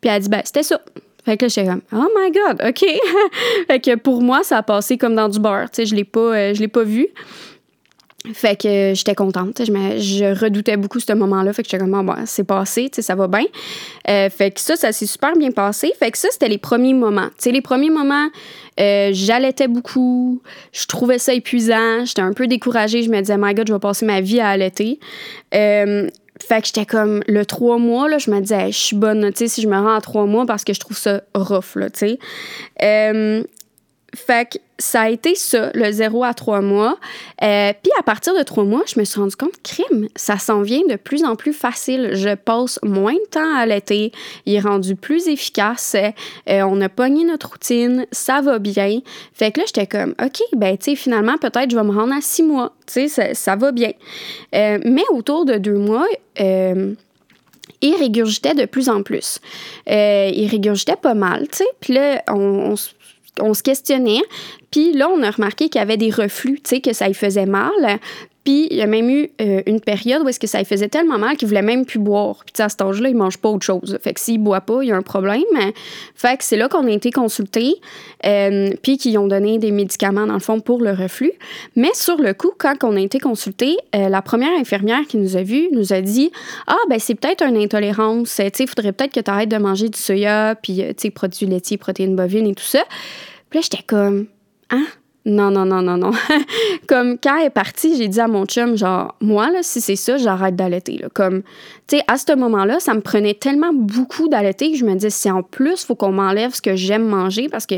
Puis 0.00 0.08
elle 0.08 0.10
a 0.10 0.20
dit 0.20 0.28
ben, 0.28 0.42
c'était 0.44 0.62
ça. 0.62 0.80
Fait 1.24 1.36
que 1.36 1.44
là, 1.44 1.48
j'étais 1.48 1.68
comme, 1.68 1.82
oh 1.92 2.08
my 2.16 2.32
God, 2.32 2.62
OK. 2.68 2.84
fait 3.68 3.80
que 3.80 3.94
pour 3.94 4.22
moi, 4.22 4.42
ça 4.42 4.58
a 4.58 4.62
passé 4.62 4.98
comme 4.98 5.14
dans 5.14 5.28
du 5.28 5.38
beurre. 5.38 5.68
Je 5.76 5.94
l'ai 5.94 6.08
euh, 6.16 6.52
l'ai 6.52 6.68
pas 6.68 6.82
vu. 6.82 7.08
Fait 8.34 8.60
que 8.60 8.92
j'étais 8.94 9.16
contente. 9.16 9.58
Je, 9.58 9.64
je 9.64 10.40
redoutais 10.40 10.76
beaucoup 10.76 11.00
ce 11.00 11.12
moment-là. 11.12 11.52
Fait 11.52 11.62
que 11.62 11.68
j'étais 11.68 11.82
comme, 11.82 12.06
bon, 12.06 12.14
c'est 12.24 12.44
passé, 12.44 12.88
ça 12.92 13.16
va 13.16 13.26
bien. 13.26 13.44
Euh, 14.08 14.30
fait 14.30 14.52
que 14.52 14.60
ça, 14.60 14.76
ça 14.76 14.92
s'est 14.92 15.06
super 15.06 15.34
bien 15.36 15.50
passé. 15.50 15.92
Fait 15.98 16.12
que 16.12 16.18
ça, 16.18 16.28
c'était 16.30 16.48
les 16.48 16.58
premiers 16.58 16.94
moments. 16.94 17.28
Tu 17.30 17.34
sais, 17.38 17.50
les 17.50 17.62
premiers 17.62 17.90
moments, 17.90 18.28
euh, 18.78 19.10
j'allaitais 19.12 19.66
beaucoup. 19.66 20.40
Je 20.72 20.86
trouvais 20.86 21.18
ça 21.18 21.34
épuisant. 21.34 22.04
J'étais 22.04 22.22
un 22.22 22.32
peu 22.32 22.46
découragée. 22.46 23.02
Je 23.02 23.10
me 23.10 23.18
disais, 23.18 23.36
my 23.36 23.54
God, 23.54 23.66
je 23.66 23.72
vais 23.72 23.80
passer 23.80 24.06
ma 24.06 24.20
vie 24.20 24.38
à 24.38 24.50
allaiter. 24.50 25.00
Euh, 25.54 26.08
fait 26.40 26.60
que 26.60 26.68
j'étais 26.68 26.86
comme 26.86 27.22
le 27.26 27.44
trois 27.44 27.78
mois, 27.78 28.08
là, 28.08 28.18
je 28.18 28.30
me 28.30 28.40
disais, 28.40 28.70
je 28.70 28.78
suis 28.78 28.96
bonne, 28.96 29.32
tu 29.32 29.48
si 29.48 29.62
je 29.62 29.68
me 29.68 29.76
rends 29.76 29.94
à 29.94 30.00
trois 30.00 30.26
mois 30.26 30.46
parce 30.46 30.64
que 30.64 30.72
je 30.72 30.80
trouve 30.80 30.96
ça 30.96 31.22
rough, 31.34 31.76
là, 31.76 31.90
tu 31.90 32.16
sais. 32.78 33.44
Fait 34.14 34.48
que 34.50 34.58
ça 34.82 35.02
a 35.02 35.10
été 35.10 35.36
ça, 35.36 35.70
le 35.74 35.90
0 35.92 36.24
à 36.24 36.34
3 36.34 36.60
mois. 36.60 36.98
Euh, 37.42 37.72
puis 37.82 37.92
à 37.98 38.02
partir 38.02 38.36
de 38.36 38.42
3 38.42 38.64
mois, 38.64 38.82
je 38.92 38.98
me 38.98 39.04
suis 39.04 39.20
rendu 39.20 39.36
compte, 39.36 39.54
crime, 39.62 40.08
ça 40.16 40.38
s'en 40.38 40.62
vient 40.62 40.82
de 40.88 40.96
plus 40.96 41.24
en 41.24 41.36
plus 41.36 41.52
facile. 41.52 42.10
Je 42.14 42.34
passe 42.34 42.80
moins 42.82 43.14
de 43.14 43.28
temps 43.30 43.56
à 43.56 43.64
l'été, 43.64 44.12
il 44.44 44.54
est 44.54 44.60
rendu 44.60 44.96
plus 44.96 45.28
efficace, 45.28 45.94
euh, 45.94 46.62
on 46.62 46.80
a 46.80 46.88
pogné 46.88 47.24
notre 47.24 47.50
routine, 47.50 48.06
ça 48.10 48.40
va 48.40 48.58
bien. 48.58 49.00
Fait 49.32 49.52
que 49.52 49.60
là, 49.60 49.66
j'étais 49.66 49.86
comme, 49.86 50.14
OK, 50.22 50.40
ben, 50.56 50.76
tu 50.76 50.90
sais, 50.90 50.96
finalement, 50.96 51.38
peut-être 51.38 51.70
je 51.70 51.76
vais 51.76 51.84
me 51.84 51.92
rendre 51.92 52.14
à 52.14 52.20
6 52.20 52.42
mois, 52.42 52.74
tu 52.86 53.08
sais, 53.08 53.34
ça, 53.34 53.56
va 53.56 53.70
bien. 53.70 53.92
Euh, 54.54 54.78
mais 54.84 55.04
autour 55.10 55.44
de 55.44 55.58
2 55.58 55.74
mois, 55.74 56.06
il 56.38 57.94
régurgitait 57.96 58.54
de 58.54 58.64
plus 58.64 58.88
en 58.88 59.04
plus. 59.04 59.38
il 59.86 60.48
régurgitait 60.50 60.96
pas 60.96 61.14
mal, 61.14 61.46
tu 61.48 61.58
sais. 61.58 61.68
Puis 61.80 61.94
là, 61.94 62.22
on, 62.28 62.72
on, 62.72 62.76
on 63.40 63.54
se 63.54 63.62
questionnait. 63.62 64.22
Puis 64.70 64.92
là, 64.92 65.08
on 65.08 65.22
a 65.22 65.30
remarqué 65.30 65.68
qu'il 65.68 65.78
y 65.80 65.82
avait 65.82 65.96
des 65.96 66.10
reflux, 66.10 66.60
tu 66.62 66.70
sais, 66.70 66.80
que 66.80 66.92
ça 66.92 67.06
lui 67.06 67.14
faisait 67.14 67.46
mal. 67.46 67.70
Puis 68.44 68.66
il 68.70 68.76
y 68.76 68.82
a 68.82 68.86
même 68.86 69.08
eu 69.08 69.30
euh, 69.40 69.62
une 69.66 69.80
période 69.80 70.22
où 70.22 70.28
est-ce 70.28 70.40
que 70.40 70.48
ça 70.48 70.58
lui 70.58 70.64
faisait 70.64 70.88
tellement 70.88 71.18
mal 71.18 71.36
qu'il 71.36 71.46
voulait 71.46 71.62
même 71.62 71.84
plus 71.84 72.00
boire. 72.00 72.44
Puis 72.44 72.60
à 72.62 72.68
cet 72.68 72.82
âge-là, 72.82 73.08
il 73.08 73.16
mange 73.16 73.38
pas 73.38 73.48
autre 73.48 73.64
chose. 73.64 73.98
Fait 74.02 74.14
que 74.14 74.20
s'il 74.20 74.38
boit 74.40 74.62
pas, 74.62 74.82
il 74.82 74.88
y 74.88 74.92
a 74.92 74.96
un 74.96 75.02
problème. 75.02 75.42
Fait 76.14 76.36
que 76.36 76.44
c'est 76.44 76.56
là 76.56 76.68
qu'on 76.68 76.86
a 76.86 76.90
été 76.90 77.10
consultés, 77.12 77.76
euh, 78.26 78.70
puis 78.82 78.98
qu'ils 78.98 79.16
ont 79.18 79.28
donné 79.28 79.58
des 79.58 79.70
médicaments 79.70 80.26
dans 80.26 80.34
le 80.34 80.40
fond 80.40 80.60
pour 80.60 80.80
le 80.80 80.90
reflux. 80.90 81.32
Mais 81.76 81.90
sur 81.94 82.16
le 82.16 82.34
coup, 82.34 82.52
quand 82.58 82.82
on 82.82 82.96
a 82.96 83.00
été 83.00 83.20
consultés, 83.20 83.76
euh, 83.94 84.08
la 84.08 84.22
première 84.22 84.58
infirmière 84.58 85.02
qui 85.08 85.18
nous 85.18 85.36
a 85.36 85.42
vus 85.42 85.68
nous 85.70 85.92
a 85.92 86.00
dit 86.00 86.32
ah 86.66 86.76
ben 86.88 86.98
c'est 86.98 87.14
peut-être 87.14 87.44
une 87.44 87.56
intolérance. 87.56 88.34
Tu 88.36 88.50
sais, 88.52 88.66
faudrait 88.66 88.92
peut-être 88.92 89.14
que 89.14 89.20
tu 89.20 89.30
arrêtes 89.30 89.50
de 89.50 89.58
manger 89.58 89.88
du 89.88 89.98
soya, 89.98 90.56
puis 90.60 90.78
tu 90.78 90.94
sais 90.96 91.10
produits 91.10 91.46
laitiers, 91.46 91.76
protéines 91.76 92.16
bovines 92.16 92.48
et 92.48 92.54
tout 92.54 92.64
ça. 92.64 92.82
Puis 93.50 93.60
là 93.60 93.62
j'étais 93.62 93.84
comme 93.84 94.26
ah 94.70 94.76
non, 95.24 95.52
non, 95.52 95.64
non, 95.64 95.82
non, 95.82 95.96
non. 95.96 96.10
comme 96.88 97.16
quand 97.16 97.38
elle 97.38 97.46
est 97.46 97.50
partie, 97.50 97.96
j'ai 97.96 98.08
dit 98.08 98.20
à 98.20 98.26
mon 98.26 98.44
chum, 98.44 98.76
genre, 98.76 99.14
moi, 99.20 99.50
là, 99.50 99.60
si 99.62 99.80
c'est 99.80 99.94
ça, 99.94 100.16
j'arrête 100.16 100.56
d'allaiter. 100.56 101.04
Comme, 101.14 101.42
tu 101.86 101.96
sais, 101.96 102.02
à 102.08 102.18
ce 102.18 102.34
moment-là, 102.34 102.80
ça 102.80 102.92
me 102.92 103.00
prenait 103.00 103.34
tellement 103.34 103.72
beaucoup 103.72 104.28
d'allaiter 104.28 104.72
que 104.72 104.76
je 104.76 104.84
me 104.84 104.94
disais, 104.94 105.10
si 105.10 105.30
en 105.30 105.44
plus, 105.44 105.84
faut 105.84 105.94
qu'on 105.94 106.10
m'enlève 106.10 106.52
ce 106.52 106.60
que 106.60 106.74
j'aime 106.74 107.06
manger 107.06 107.48
parce 107.48 107.66
que 107.66 107.76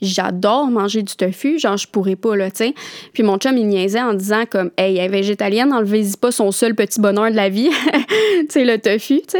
j'adore 0.00 0.68
manger 0.68 1.02
du 1.02 1.14
tofu, 1.14 1.58
genre, 1.58 1.76
je 1.76 1.86
pourrais 1.86 2.16
pas, 2.16 2.34
là, 2.34 2.50
tu. 2.50 2.72
Puis 3.12 3.22
mon 3.22 3.36
chum, 3.36 3.58
il 3.58 3.68
niaisait 3.68 4.00
en 4.00 4.14
disant, 4.14 4.44
comme, 4.48 4.70
hey, 4.78 4.96
elle 4.96 5.04
est 5.04 5.08
végétalienne, 5.08 5.74
enlevez-y 5.74 6.16
pas 6.16 6.30
son 6.30 6.50
seul 6.50 6.74
petit 6.74 6.98
bonheur 6.98 7.30
de 7.30 7.36
la 7.36 7.50
vie, 7.50 7.68
tu 8.40 8.46
sais, 8.48 8.64
le 8.64 8.78
tofu, 8.78 9.20
tu. 9.20 9.36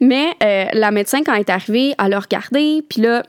Mais 0.00 0.26
euh, 0.42 0.66
la 0.74 0.90
médecin, 0.90 1.22
quand 1.22 1.32
elle 1.32 1.40
est 1.40 1.50
arrivée, 1.50 1.94
elle 2.04 2.12
a 2.12 2.20
regardé, 2.20 2.84
puis 2.86 3.00
là, 3.00 3.22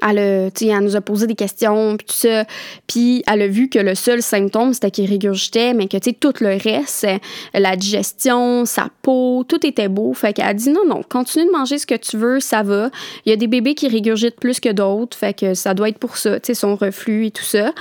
elle, 0.00 0.18
elle 0.18 0.78
nous 0.80 0.96
a 0.96 1.00
posé 1.00 1.26
des 1.26 1.34
questions, 1.34 1.96
puis 1.96 2.06
tout 2.06 2.14
ça. 2.14 2.44
Puis 2.86 3.22
elle 3.30 3.42
a 3.42 3.48
vu 3.48 3.68
que 3.68 3.78
le 3.78 3.94
seul 3.94 4.22
symptôme, 4.22 4.72
c'était 4.72 4.90
qu'il 4.90 5.08
régurgitait, 5.08 5.74
mais 5.74 5.88
que 5.88 5.98
tout 6.12 6.32
le 6.40 6.56
reste, 6.60 7.06
la 7.54 7.76
digestion, 7.76 8.64
sa 8.64 8.88
peau, 9.02 9.44
tout 9.46 9.64
était 9.66 9.88
beau. 9.88 10.12
Fait 10.12 10.32
qu'elle 10.32 10.46
a 10.46 10.54
dit 10.54 10.70
non, 10.70 10.84
non, 10.86 11.02
continue 11.08 11.46
de 11.46 11.50
manger 11.50 11.78
ce 11.78 11.86
que 11.86 11.94
tu 11.94 12.16
veux, 12.16 12.40
ça 12.40 12.62
va. 12.62 12.90
Il 13.24 13.30
y 13.30 13.32
a 13.32 13.36
des 13.36 13.46
bébés 13.46 13.74
qui 13.74 13.88
régurgitent 13.88 14.38
plus 14.38 14.60
que 14.60 14.70
d'autres, 14.70 15.16
fait 15.16 15.34
que 15.34 15.54
ça 15.54 15.74
doit 15.74 15.88
être 15.88 15.98
pour 15.98 16.16
ça, 16.16 16.40
tu 16.40 16.54
son 16.54 16.76
reflux 16.76 17.26
et 17.26 17.30
tout 17.30 17.44
ça. 17.44 17.72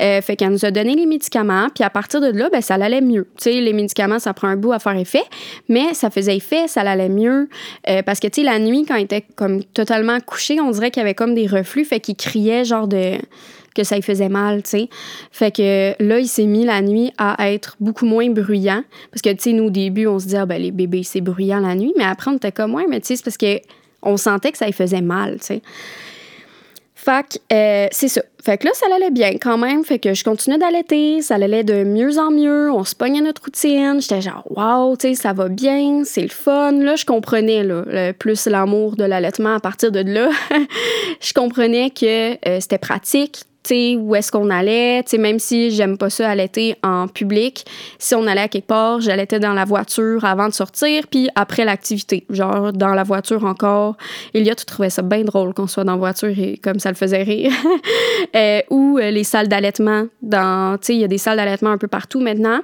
Euh, 0.00 0.20
fait 0.20 0.36
qu'elle 0.36 0.50
nous 0.50 0.64
a 0.64 0.70
donné 0.70 0.94
les 0.94 1.06
médicaments, 1.06 1.68
puis 1.74 1.82
à 1.82 1.90
partir 1.90 2.20
de 2.20 2.28
là, 2.28 2.48
ben, 2.50 2.60
ça 2.60 2.74
allait 2.74 3.00
mieux. 3.00 3.26
Les 3.46 3.72
médicaments, 3.72 4.18
ça 4.18 4.34
prend 4.34 4.48
un 4.48 4.56
bout 4.56 4.72
à 4.72 4.78
faire 4.78 4.96
effet, 4.96 5.24
mais 5.68 5.94
ça 5.94 6.10
faisait 6.10 6.36
effet, 6.36 6.68
ça 6.68 6.82
allait 6.82 7.08
mieux. 7.08 7.48
Euh, 7.88 8.02
parce 8.02 8.20
que, 8.20 8.28
la 8.42 8.58
nuit, 8.58 8.84
quand 8.86 8.94
elle 8.94 9.04
était 9.04 9.24
comme 9.34 9.64
totalement 9.64 10.20
couchée, 10.20 10.60
on 10.60 10.70
dirait 10.70 10.90
qu'il 10.90 11.00
y 11.00 11.04
avait 11.04 11.14
comme 11.14 11.34
des 11.34 11.47
reflux, 11.48 11.84
fait 11.84 12.00
qu'il 12.00 12.16
criait 12.16 12.64
genre 12.64 12.88
de 12.88 13.18
que 13.74 13.84
ça 13.84 13.94
lui 13.94 14.02
faisait 14.02 14.28
mal, 14.28 14.62
tu 14.64 14.70
sais. 14.70 14.88
Fait 15.30 15.54
que 15.54 15.94
là, 16.02 16.18
il 16.18 16.26
s'est 16.26 16.46
mis 16.46 16.64
la 16.64 16.82
nuit 16.82 17.12
à 17.16 17.52
être 17.52 17.76
beaucoup 17.78 18.06
moins 18.06 18.28
bruyant. 18.28 18.82
Parce 19.12 19.22
que, 19.22 19.30
tu 19.30 19.36
sais, 19.40 19.52
nous, 19.52 19.64
au 19.64 19.70
début, 19.70 20.06
on 20.08 20.18
se 20.18 20.26
dit, 20.26 20.36
ah, 20.36 20.46
ben, 20.46 20.60
les 20.60 20.72
bébés, 20.72 21.04
c'est 21.04 21.20
bruyant 21.20 21.60
la 21.60 21.76
nuit. 21.76 21.92
Mais 21.96 22.04
après, 22.04 22.30
on 22.32 22.36
était 22.36 22.50
comme, 22.50 22.74
ouais, 22.74 22.86
mais 22.88 23.00
tu 23.00 23.06
sais, 23.06 23.16
c'est 23.16 23.24
parce 23.24 23.36
que 23.36 23.60
on 24.02 24.16
sentait 24.16 24.50
que 24.50 24.58
ça 24.58 24.66
lui 24.66 24.72
faisait 24.72 25.00
mal, 25.00 25.38
tu 25.38 25.46
sais. 25.46 25.62
Fait 27.00 27.24
que 27.28 27.54
euh, 27.54 27.86
c'est 27.92 28.08
ça. 28.08 28.22
Fait 28.44 28.58
que 28.58 28.66
là, 28.66 28.72
ça 28.74 28.86
allait 28.92 29.12
bien 29.12 29.34
quand 29.40 29.56
même. 29.56 29.84
Fait 29.84 30.00
que 30.00 30.14
je 30.14 30.24
continuais 30.24 30.58
d'allaiter. 30.58 31.22
Ça 31.22 31.36
allait 31.36 31.62
de 31.62 31.84
mieux 31.84 32.18
en 32.18 32.32
mieux. 32.32 32.72
On 32.72 32.82
se 32.82 32.96
pognait 32.96 33.20
notre 33.20 33.44
routine. 33.44 34.00
J'étais 34.00 34.20
genre, 34.20 34.42
wow, 34.50 34.96
tu 34.96 35.08
sais, 35.08 35.14
ça 35.14 35.32
va 35.32 35.48
bien. 35.48 36.02
C'est 36.04 36.22
le 36.22 36.28
fun. 36.28 36.72
Là, 36.72 36.96
je 36.96 37.04
comprenais, 37.04 37.62
là, 37.62 38.12
plus 38.14 38.46
l'amour 38.46 38.96
de 38.96 39.04
l'allaitement 39.04 39.54
à 39.54 39.60
partir 39.60 39.92
de 39.92 40.00
là. 40.00 40.30
je 41.20 41.32
comprenais 41.32 41.90
que 41.90 42.32
euh, 42.48 42.58
c'était 42.58 42.78
pratique, 42.78 43.44
où 43.70 44.14
est-ce 44.14 44.30
qu'on 44.32 44.50
allait, 44.50 45.04
même 45.18 45.38
si 45.38 45.70
j'aime 45.70 45.98
pas 45.98 46.10
ça 46.10 46.30
allaiter 46.30 46.76
en 46.82 47.08
public, 47.08 47.64
si 47.98 48.14
on 48.14 48.26
allait 48.26 48.42
à 48.42 48.48
quelque 48.48 48.66
part, 48.66 49.00
j'allaitais 49.00 49.40
dans 49.40 49.52
la 49.52 49.64
voiture 49.64 50.24
avant 50.24 50.48
de 50.48 50.52
sortir, 50.52 51.06
puis 51.08 51.28
après 51.34 51.64
l'activité, 51.64 52.24
genre 52.30 52.72
dans 52.72 52.94
la 52.94 53.02
voiture 53.02 53.44
encore. 53.44 53.96
Il 54.34 54.46
y 54.46 54.50
a, 54.50 54.54
tu 54.54 54.64
trouvais 54.64 54.90
ça 54.90 55.02
bien 55.02 55.24
drôle 55.24 55.54
qu'on 55.54 55.66
soit 55.66 55.84
dans 55.84 55.92
la 55.92 55.98
voiture 55.98 56.36
et 56.38 56.58
comme 56.58 56.78
ça 56.78 56.90
le 56.90 56.96
faisait 56.96 57.22
rire. 57.22 57.52
euh, 58.36 58.60
ou 58.70 58.98
euh, 58.98 59.10
les 59.10 59.24
salles 59.24 59.48
d'allaitement, 59.48 60.06
il 60.22 60.96
y 60.96 61.04
a 61.04 61.08
des 61.08 61.18
salles 61.18 61.36
d'allaitement 61.36 61.70
un 61.70 61.78
peu 61.78 61.88
partout 61.88 62.20
maintenant. 62.20 62.60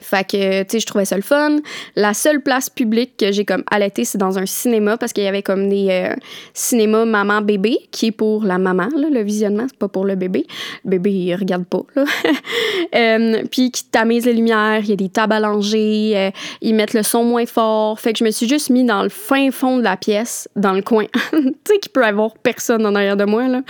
Fait 0.00 0.26
que, 0.28 0.62
tu 0.64 0.70
sais, 0.70 0.80
je 0.80 0.86
trouvais 0.86 1.04
ça 1.04 1.14
le 1.14 1.22
fun. 1.22 1.58
La 1.94 2.12
seule 2.12 2.40
place 2.40 2.68
publique 2.68 3.16
que 3.16 3.30
j'ai 3.30 3.44
comme 3.44 3.62
allaité, 3.70 4.04
c'est 4.04 4.18
dans 4.18 4.36
un 4.36 4.44
cinéma 4.44 4.96
parce 4.96 5.12
qu'il 5.12 5.22
y 5.22 5.28
avait 5.28 5.44
comme 5.44 5.68
des 5.68 5.86
euh, 5.90 6.14
cinémas 6.54 7.04
maman-bébé 7.04 7.78
qui 7.92 8.06
est 8.06 8.12
pour 8.12 8.42
la 8.42 8.58
maman, 8.58 8.88
là, 8.96 9.08
le 9.08 9.22
visionnement, 9.22 9.66
c'est 9.68 9.78
pas 9.78 9.86
pour 9.86 10.04
le 10.04 10.16
bébé. 10.16 10.44
Le 10.84 10.90
bébé, 10.90 11.12
il 11.12 11.34
regarde 11.36 11.66
pas, 11.66 11.82
là. 11.94 12.04
euh, 12.96 13.44
puis 13.48 13.70
qui 13.70 13.84
tamise 13.84 14.26
les 14.26 14.32
lumières, 14.32 14.80
il 14.80 14.90
y 14.90 14.92
a 14.92 14.96
des 14.96 15.08
tables 15.08 15.34
allongées, 15.34 16.14
euh, 16.16 16.30
ils 16.62 16.74
mettent 16.74 16.94
le 16.94 17.04
son 17.04 17.22
moins 17.22 17.46
fort. 17.46 18.00
Fait 18.00 18.12
que 18.12 18.18
je 18.18 18.24
me 18.24 18.32
suis 18.32 18.48
juste 18.48 18.70
mis 18.70 18.82
dans 18.82 19.04
le 19.04 19.08
fin 19.08 19.52
fond 19.52 19.78
de 19.78 19.84
la 19.84 19.96
pièce, 19.96 20.48
dans 20.56 20.72
le 20.72 20.82
coin. 20.82 21.06
tu 21.30 21.38
sais, 21.64 21.78
qu'il 21.78 21.92
peut 21.92 22.02
y 22.02 22.06
avoir 22.06 22.36
personne 22.38 22.84
en 22.86 22.94
arrière 22.96 23.16
de 23.16 23.24
moi, 23.24 23.46
là, 23.46 23.62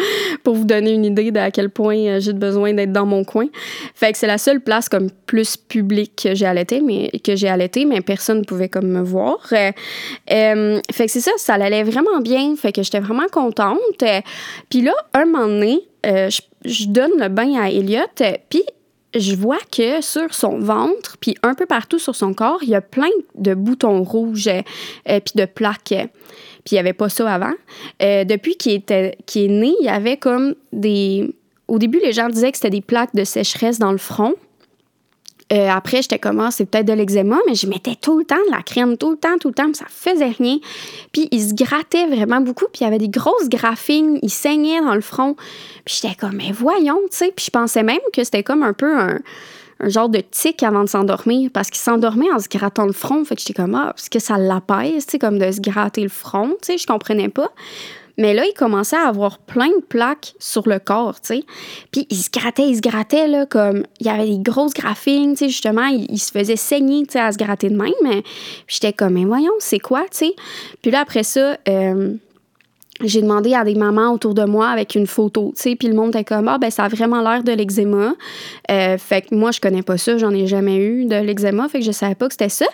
pour 0.44 0.54
vous 0.54 0.64
donner 0.64 0.94
une 0.94 1.04
idée 1.04 1.30
de 1.30 1.38
à 1.38 1.50
quel 1.50 1.68
point 1.68 2.20
j'ai 2.20 2.32
besoin 2.32 2.72
d'être 2.72 2.92
dans 2.92 3.06
mon 3.06 3.22
coin. 3.22 3.46
Fait 3.94 4.12
que 4.12 4.18
c'est 4.18 4.26
la 4.26 4.38
seule 4.38 4.62
place 4.62 4.88
comme 4.88 5.10
plus 5.26 5.58
publique 5.58 6.05
que 6.14 6.34
j'ai 6.34 6.46
allaité, 6.46 6.80
mais 6.80 7.10
que 7.24 7.36
j'ai 7.36 7.48
allaité, 7.48 7.84
mais 7.84 8.00
personne 8.00 8.38
ne 8.38 8.44
pouvait 8.44 8.68
comme 8.68 8.88
me 8.88 9.02
voir. 9.02 9.38
Euh, 9.52 9.70
euh, 10.30 10.80
fait 10.92 11.06
que 11.06 11.12
c'est 11.12 11.20
ça, 11.20 11.32
ça 11.36 11.54
allait 11.54 11.82
vraiment 11.82 12.20
bien. 12.20 12.54
Fait 12.56 12.72
que 12.72 12.82
j'étais 12.82 13.00
vraiment 13.00 13.28
contente. 13.30 13.78
Puis 14.68 14.82
là, 14.82 14.92
un 15.14 15.26
moment 15.26 15.46
donné, 15.46 15.80
euh, 16.06 16.30
je, 16.64 16.86
donne 16.88 17.18
le 17.18 17.28
bain 17.28 17.54
à 17.60 17.70
Elliot, 17.70 18.06
puis 18.48 18.62
je 19.14 19.34
vois 19.34 19.58
que 19.72 20.00
sur 20.02 20.34
son 20.34 20.58
ventre, 20.58 21.16
puis 21.20 21.36
un 21.42 21.54
peu 21.54 21.66
partout 21.66 21.98
sur 21.98 22.14
son 22.14 22.34
corps, 22.34 22.58
il 22.62 22.68
y 22.68 22.74
a 22.74 22.80
plein 22.80 23.08
de 23.34 23.54
boutons 23.54 24.02
rouges, 24.02 24.50
puis 25.04 25.32
de 25.34 25.44
plaques. 25.44 25.80
Puis 25.88 26.72
il 26.72 26.74
n'y 26.74 26.80
avait 26.80 26.92
pas 26.92 27.08
ça 27.08 27.32
avant. 27.32 27.54
depuis 28.00 28.56
qu'il 28.56 28.72
était, 28.72 29.16
est 29.34 29.48
né, 29.48 29.74
il 29.80 29.86
y 29.86 29.88
avait 29.88 30.16
comme 30.16 30.54
des... 30.72 31.34
Au 31.68 31.78
début, 31.78 31.98
les 31.98 32.12
gens 32.12 32.28
disaient 32.28 32.52
que 32.52 32.58
c'était 32.58 32.70
des 32.70 32.80
plaques 32.80 33.14
de 33.14 33.24
sécheresse 33.24 33.80
dans 33.80 33.90
le 33.90 33.98
front. 33.98 34.34
Euh, 35.52 35.68
après, 35.68 36.02
j'étais 36.02 36.18
comme, 36.18 36.40
ah, 36.40 36.50
c'est 36.50 36.66
peut-être 36.66 36.86
de 36.86 36.92
l'eczéma, 36.92 37.38
mais 37.46 37.54
je 37.54 37.68
mettais 37.68 37.94
tout 37.94 38.18
le 38.18 38.24
temps 38.24 38.34
de 38.48 38.50
la 38.50 38.62
crème, 38.62 38.96
tout 38.96 39.10
le 39.10 39.16
temps, 39.16 39.38
tout 39.38 39.48
le 39.48 39.54
temps, 39.54 39.72
ça 39.74 39.84
faisait 39.88 40.34
rien. 40.38 40.58
Puis 41.12 41.28
il 41.30 41.40
se 41.40 41.54
grattait 41.54 42.06
vraiment 42.06 42.40
beaucoup, 42.40 42.64
puis 42.72 42.80
il 42.80 42.84
y 42.84 42.86
avait 42.86 42.98
des 42.98 43.08
grosses 43.08 43.48
graphines, 43.48 44.18
il 44.22 44.30
saignait 44.30 44.80
dans 44.80 44.94
le 44.94 45.00
front. 45.00 45.36
Puis 45.84 46.00
j'étais 46.02 46.16
comme, 46.16 46.36
mais 46.36 46.50
voyons, 46.50 46.98
tu 47.10 47.16
sais. 47.16 47.32
Puis 47.34 47.46
je 47.46 47.50
pensais 47.50 47.84
même 47.84 48.00
que 48.12 48.24
c'était 48.24 48.42
comme 48.42 48.64
un 48.64 48.72
peu 48.72 48.98
un, 48.98 49.20
genre 49.84 50.08
de 50.08 50.18
tic 50.18 50.64
avant 50.64 50.82
de 50.82 50.88
s'endormir, 50.88 51.50
parce 51.52 51.70
qu'il 51.70 51.80
s'endormait 51.80 52.32
en 52.32 52.40
se 52.40 52.48
grattant 52.48 52.86
le 52.86 52.92
front. 52.92 53.24
Fait 53.24 53.36
que 53.36 53.42
j'étais 53.42 53.54
comme, 53.54 53.76
ah, 53.76 53.92
parce 53.94 54.08
que 54.08 54.18
ça 54.18 54.38
l'apaise, 54.38 55.06
tu 55.06 55.12
sais, 55.12 55.18
comme 55.20 55.38
de 55.38 55.52
se 55.52 55.60
gratter 55.60 56.02
le 56.02 56.08
front, 56.08 56.56
tu 56.60 56.72
sais, 56.72 56.78
je 56.78 56.86
comprenais 56.88 57.28
pas. 57.28 57.52
Mais 58.18 58.34
là, 58.34 58.44
il 58.46 58.54
commençait 58.54 58.96
à 58.96 59.08
avoir 59.08 59.38
plein 59.38 59.68
de 59.68 59.84
plaques 59.86 60.34
sur 60.38 60.68
le 60.68 60.78
corps, 60.78 61.20
tu 61.20 61.36
sais. 61.36 61.44
Puis 61.90 62.06
il 62.10 62.16
se 62.16 62.30
grattait, 62.30 62.68
il 62.68 62.76
se 62.76 62.80
grattait, 62.80 63.28
là, 63.28 63.46
comme... 63.46 63.84
Il 64.00 64.06
y 64.06 64.10
avait 64.10 64.26
des 64.26 64.38
grosses 64.38 64.74
graphines, 64.74 65.32
tu 65.32 65.38
sais, 65.38 65.48
justement. 65.48 65.86
Il, 65.86 66.18
se 66.18 66.30
faisait 66.30 66.56
saigner, 66.56 67.04
tu 67.06 67.12
sais, 67.12 67.20
à 67.20 67.32
se 67.32 67.38
gratter 67.38 67.68
de 67.68 67.76
même. 67.76 67.92
Puis 68.00 68.22
j'étais 68.68 68.92
comme, 68.92 69.14
mais 69.14 69.24
voyons, 69.24 69.52
c'est 69.58 69.78
quoi, 69.78 70.02
tu 70.10 70.18
sais? 70.18 70.34
Puis 70.82 70.90
là, 70.90 71.00
après 71.00 71.22
ça... 71.22 71.58
Euh, 71.68 72.14
j'ai 73.02 73.20
demandé 73.20 73.54
à 73.54 73.64
des 73.64 73.74
mamans 73.74 74.12
autour 74.12 74.34
de 74.34 74.44
moi 74.44 74.68
avec 74.68 74.94
une 74.94 75.06
photo, 75.06 75.52
tu 75.54 75.62
sais, 75.62 75.76
puis 75.76 75.88
le 75.88 75.94
monde 75.94 76.10
était 76.10 76.24
comme 76.24 76.48
ah 76.48 76.58
ben 76.58 76.70
ça 76.70 76.84
a 76.84 76.88
vraiment 76.88 77.20
l'air 77.20 77.42
de 77.42 77.52
l'eczéma. 77.52 78.14
Euh, 78.70 78.98
fait 78.98 79.22
que 79.22 79.34
moi 79.34 79.50
je 79.50 79.60
connais 79.60 79.82
pas 79.82 79.98
ça, 79.98 80.16
j'en 80.18 80.32
ai 80.32 80.46
jamais 80.46 80.76
eu 80.76 81.04
de 81.04 81.16
l'eczéma, 81.16 81.68
fait 81.68 81.80
que 81.80 81.84
je 81.84 81.92
savais 81.92 82.14
pas 82.14 82.26
que 82.26 82.34
c'était 82.34 82.48
ça. 82.48 82.66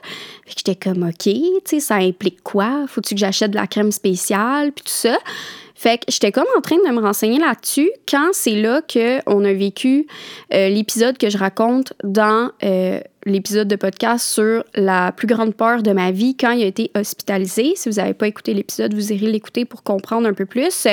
Fait 0.45 0.55
que 0.55 0.61
j'étais 0.65 0.77
comme 0.77 1.03
OK, 1.03 1.25
tu 1.25 1.61
sais, 1.65 1.81
ça 1.81 1.97
implique 1.97 2.43
quoi? 2.43 2.87
Faut-tu 2.87 3.15
que 3.15 3.21
j'achète 3.21 3.51
de 3.51 3.57
la 3.57 3.67
crème 3.67 3.93
spéciale 3.93 4.73
puis 4.73 4.85
tout 4.85 4.93
ça? 4.93 5.19
Fait 5.83 5.99
que 5.99 6.05
j'étais 6.13 6.31
comme 6.31 6.47
en 6.57 6.61
train 6.61 6.77
de 6.77 6.95
me 6.95 7.01
renseigner 7.01 7.41
là-dessus 7.41 7.91
quand 8.09 8.29
c'est 8.31 8.55
là 8.55 8.83
qu'on 8.83 9.45
a 9.45 9.53
vécu 9.53 10.07
euh, 10.55 10.69
l'épisode 10.69 11.19
que 11.19 11.29
je 11.29 11.37
raconte 11.37 11.93
dans 12.05 12.53
euh, 12.63 13.01
l'épisode 13.27 13.67
de 13.67 13.75
podcast 13.75 14.25
sur 14.25 14.63
la 14.77 15.11
plus 15.11 15.27
grande 15.27 15.57
peur 15.57 15.83
de 15.83 15.91
ma 15.91 16.13
vie 16.13 16.37
quand 16.37 16.53
il 16.53 16.63
a 16.63 16.67
été 16.67 16.93
hospitalisé. 16.95 17.73
Si 17.75 17.89
vous 17.89 17.97
n'avez 17.97 18.15
pas 18.15 18.29
écouté 18.29 18.55
l'épisode, 18.55 18.95
vous 18.95 19.13
irez 19.13 19.27
l'écouter 19.27 19.65
pour 19.65 19.83
comprendre 19.83 20.29
un 20.29 20.35
peu 20.35 20.47
plus, 20.47 20.87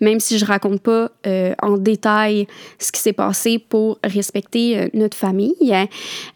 même 0.00 0.20
si 0.20 0.38
je 0.38 0.44
raconte 0.44 0.82
pas 0.82 1.10
euh, 1.26 1.52
en 1.60 1.76
détail 1.76 2.46
ce 2.78 2.92
qui 2.92 3.00
s'est 3.00 3.12
passé 3.12 3.58
pour 3.58 3.98
respecter 4.04 4.88
notre 4.94 5.16
famille. 5.16 5.56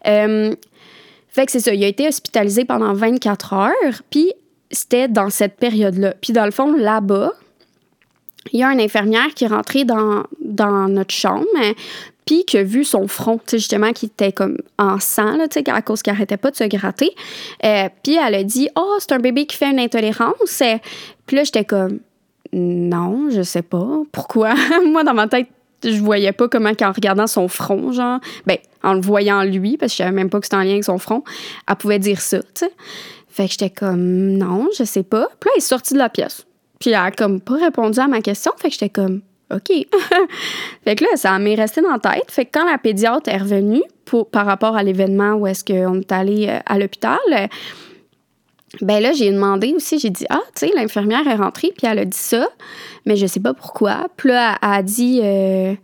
fait 0.03 1.45
que 1.45 1.51
c'est 1.53 1.61
ça, 1.61 1.73
il 1.73 1.81
a 1.81 1.87
été 1.87 2.05
hospitalisé 2.05 2.65
pendant 2.65 2.93
24 2.93 3.53
heures, 3.53 4.01
puis 4.09 4.33
c'était 4.71 5.07
dans 5.07 5.29
cette 5.29 5.55
période-là. 5.55 6.15
Puis 6.19 6.33
dans 6.33 6.43
le 6.43 6.51
fond, 6.51 6.73
là-bas, 6.73 7.31
il 8.51 8.59
y 8.59 8.63
a 8.63 8.71
une 8.71 8.81
infirmière 8.81 9.33
qui 9.35 9.45
est 9.45 9.47
rentrée 9.47 9.85
dans, 9.85 10.23
dans 10.41 10.87
notre 10.89 11.13
chambre, 11.13 11.45
puis 12.25 12.45
qui 12.45 12.57
a 12.57 12.63
vu 12.63 12.83
son 12.83 13.07
front, 13.07 13.39
justement, 13.49 13.91
qui 13.91 14.07
était 14.07 14.31
comme 14.31 14.57
en 14.77 14.99
sang, 14.99 15.37
là, 15.37 15.47
à 15.67 15.81
cause 15.81 16.01
qu'il 16.01 16.13
n'arrêtait 16.13 16.37
pas 16.37 16.51
de 16.51 16.55
se 16.55 16.63
gratter. 16.63 17.11
Euh, 17.63 17.89
puis 18.03 18.15
elle 18.15 18.35
a 18.35 18.43
dit 18.43 18.69
Oh, 18.75 18.95
c'est 18.99 19.11
un 19.11 19.19
bébé 19.19 19.45
qui 19.45 19.57
fait 19.57 19.69
une 19.69 19.79
intolérance. 19.79 20.63
Puis 21.25 21.35
là, 21.35 21.43
j'étais 21.43 21.65
comme 21.65 21.99
Non, 22.53 23.29
je 23.29 23.41
sais 23.41 23.61
pas. 23.61 24.03
Pourquoi? 24.11 24.53
Moi, 24.85 25.03
dans 25.03 25.13
ma 25.13 25.27
tête, 25.27 25.47
je 25.83 25.99
voyais 25.99 26.31
pas 26.31 26.47
comment 26.47 26.73
qu'en 26.73 26.93
regardant 26.93 27.27
son 27.27 27.49
front, 27.49 27.91
genre, 27.91 28.19
ben, 28.45 28.57
en 28.83 28.93
le 28.93 29.01
voyant 29.01 29.43
lui, 29.43 29.77
parce 29.77 29.91
que 29.91 29.97
je 29.97 30.03
savais 30.03 30.15
même 30.15 30.29
pas 30.29 30.39
que 30.39 30.45
c'était 30.45 30.55
en 30.55 30.63
lien 30.63 30.71
avec 30.71 30.85
son 30.85 30.97
front, 30.97 31.23
elle 31.67 31.75
pouvait 31.75 31.99
dire 31.99 32.21
ça, 32.21 32.39
tu 32.39 32.47
sais. 32.55 32.71
Fait 33.27 33.45
que 33.45 33.51
j'étais 33.51 33.71
comme, 33.71 34.37
non, 34.37 34.69
je 34.77 34.83
sais 34.83 35.03
pas. 35.03 35.27
Puis 35.39 35.47
là, 35.47 35.53
elle 35.55 35.57
est 35.57 35.65
sortie 35.65 35.95
de 35.95 35.99
la 35.99 36.09
pièce. 36.09 36.45
Puis 36.83 36.91
elle 36.91 36.97
a 36.97 37.11
comme 37.11 37.39
pas 37.39 37.55
répondu 37.55 37.97
à 38.01 38.09
ma 38.09 38.19
question. 38.19 38.51
Fait 38.57 38.67
que 38.67 38.73
j'étais 38.73 38.89
comme, 38.89 39.21
OK. 39.53 39.69
fait 40.83 40.95
que 40.97 41.05
là, 41.05 41.11
ça 41.15 41.39
m'est 41.39 41.55
resté 41.55 41.79
dans 41.79 41.93
la 41.93 41.99
tête. 41.99 42.29
Fait 42.29 42.43
que 42.43 42.49
quand 42.59 42.69
la 42.69 42.77
pédiatre 42.77 43.29
est 43.29 43.37
revenue 43.37 43.83
pour, 44.03 44.29
par 44.29 44.45
rapport 44.45 44.75
à 44.75 44.83
l'événement 44.83 45.35
où 45.35 45.47
est-ce 45.47 45.63
qu'on 45.63 46.01
est 46.01 46.11
allé 46.11 46.47
euh, 46.49 46.59
à 46.65 46.77
l'hôpital, 46.77 47.17
ben 48.81 49.01
là, 49.01 49.13
j'ai 49.13 49.31
demandé 49.31 49.73
aussi, 49.73 49.97
j'ai 49.97 50.09
dit, 50.09 50.25
ah, 50.29 50.41
tu 50.57 50.67
sais, 50.67 50.73
l'infirmière 50.75 51.25
est 51.25 51.35
rentrée, 51.35 51.71
puis 51.77 51.87
elle 51.87 51.99
a 51.99 52.05
dit 52.05 52.17
ça, 52.17 52.49
mais 53.05 53.15
je 53.15 53.27
sais 53.27 53.39
pas 53.39 53.53
pourquoi. 53.53 54.07
Puis 54.17 54.27
là, 54.27 54.57
elle 54.61 54.69
a 54.69 54.83
dit, 54.83 55.21
euh, 55.23 55.75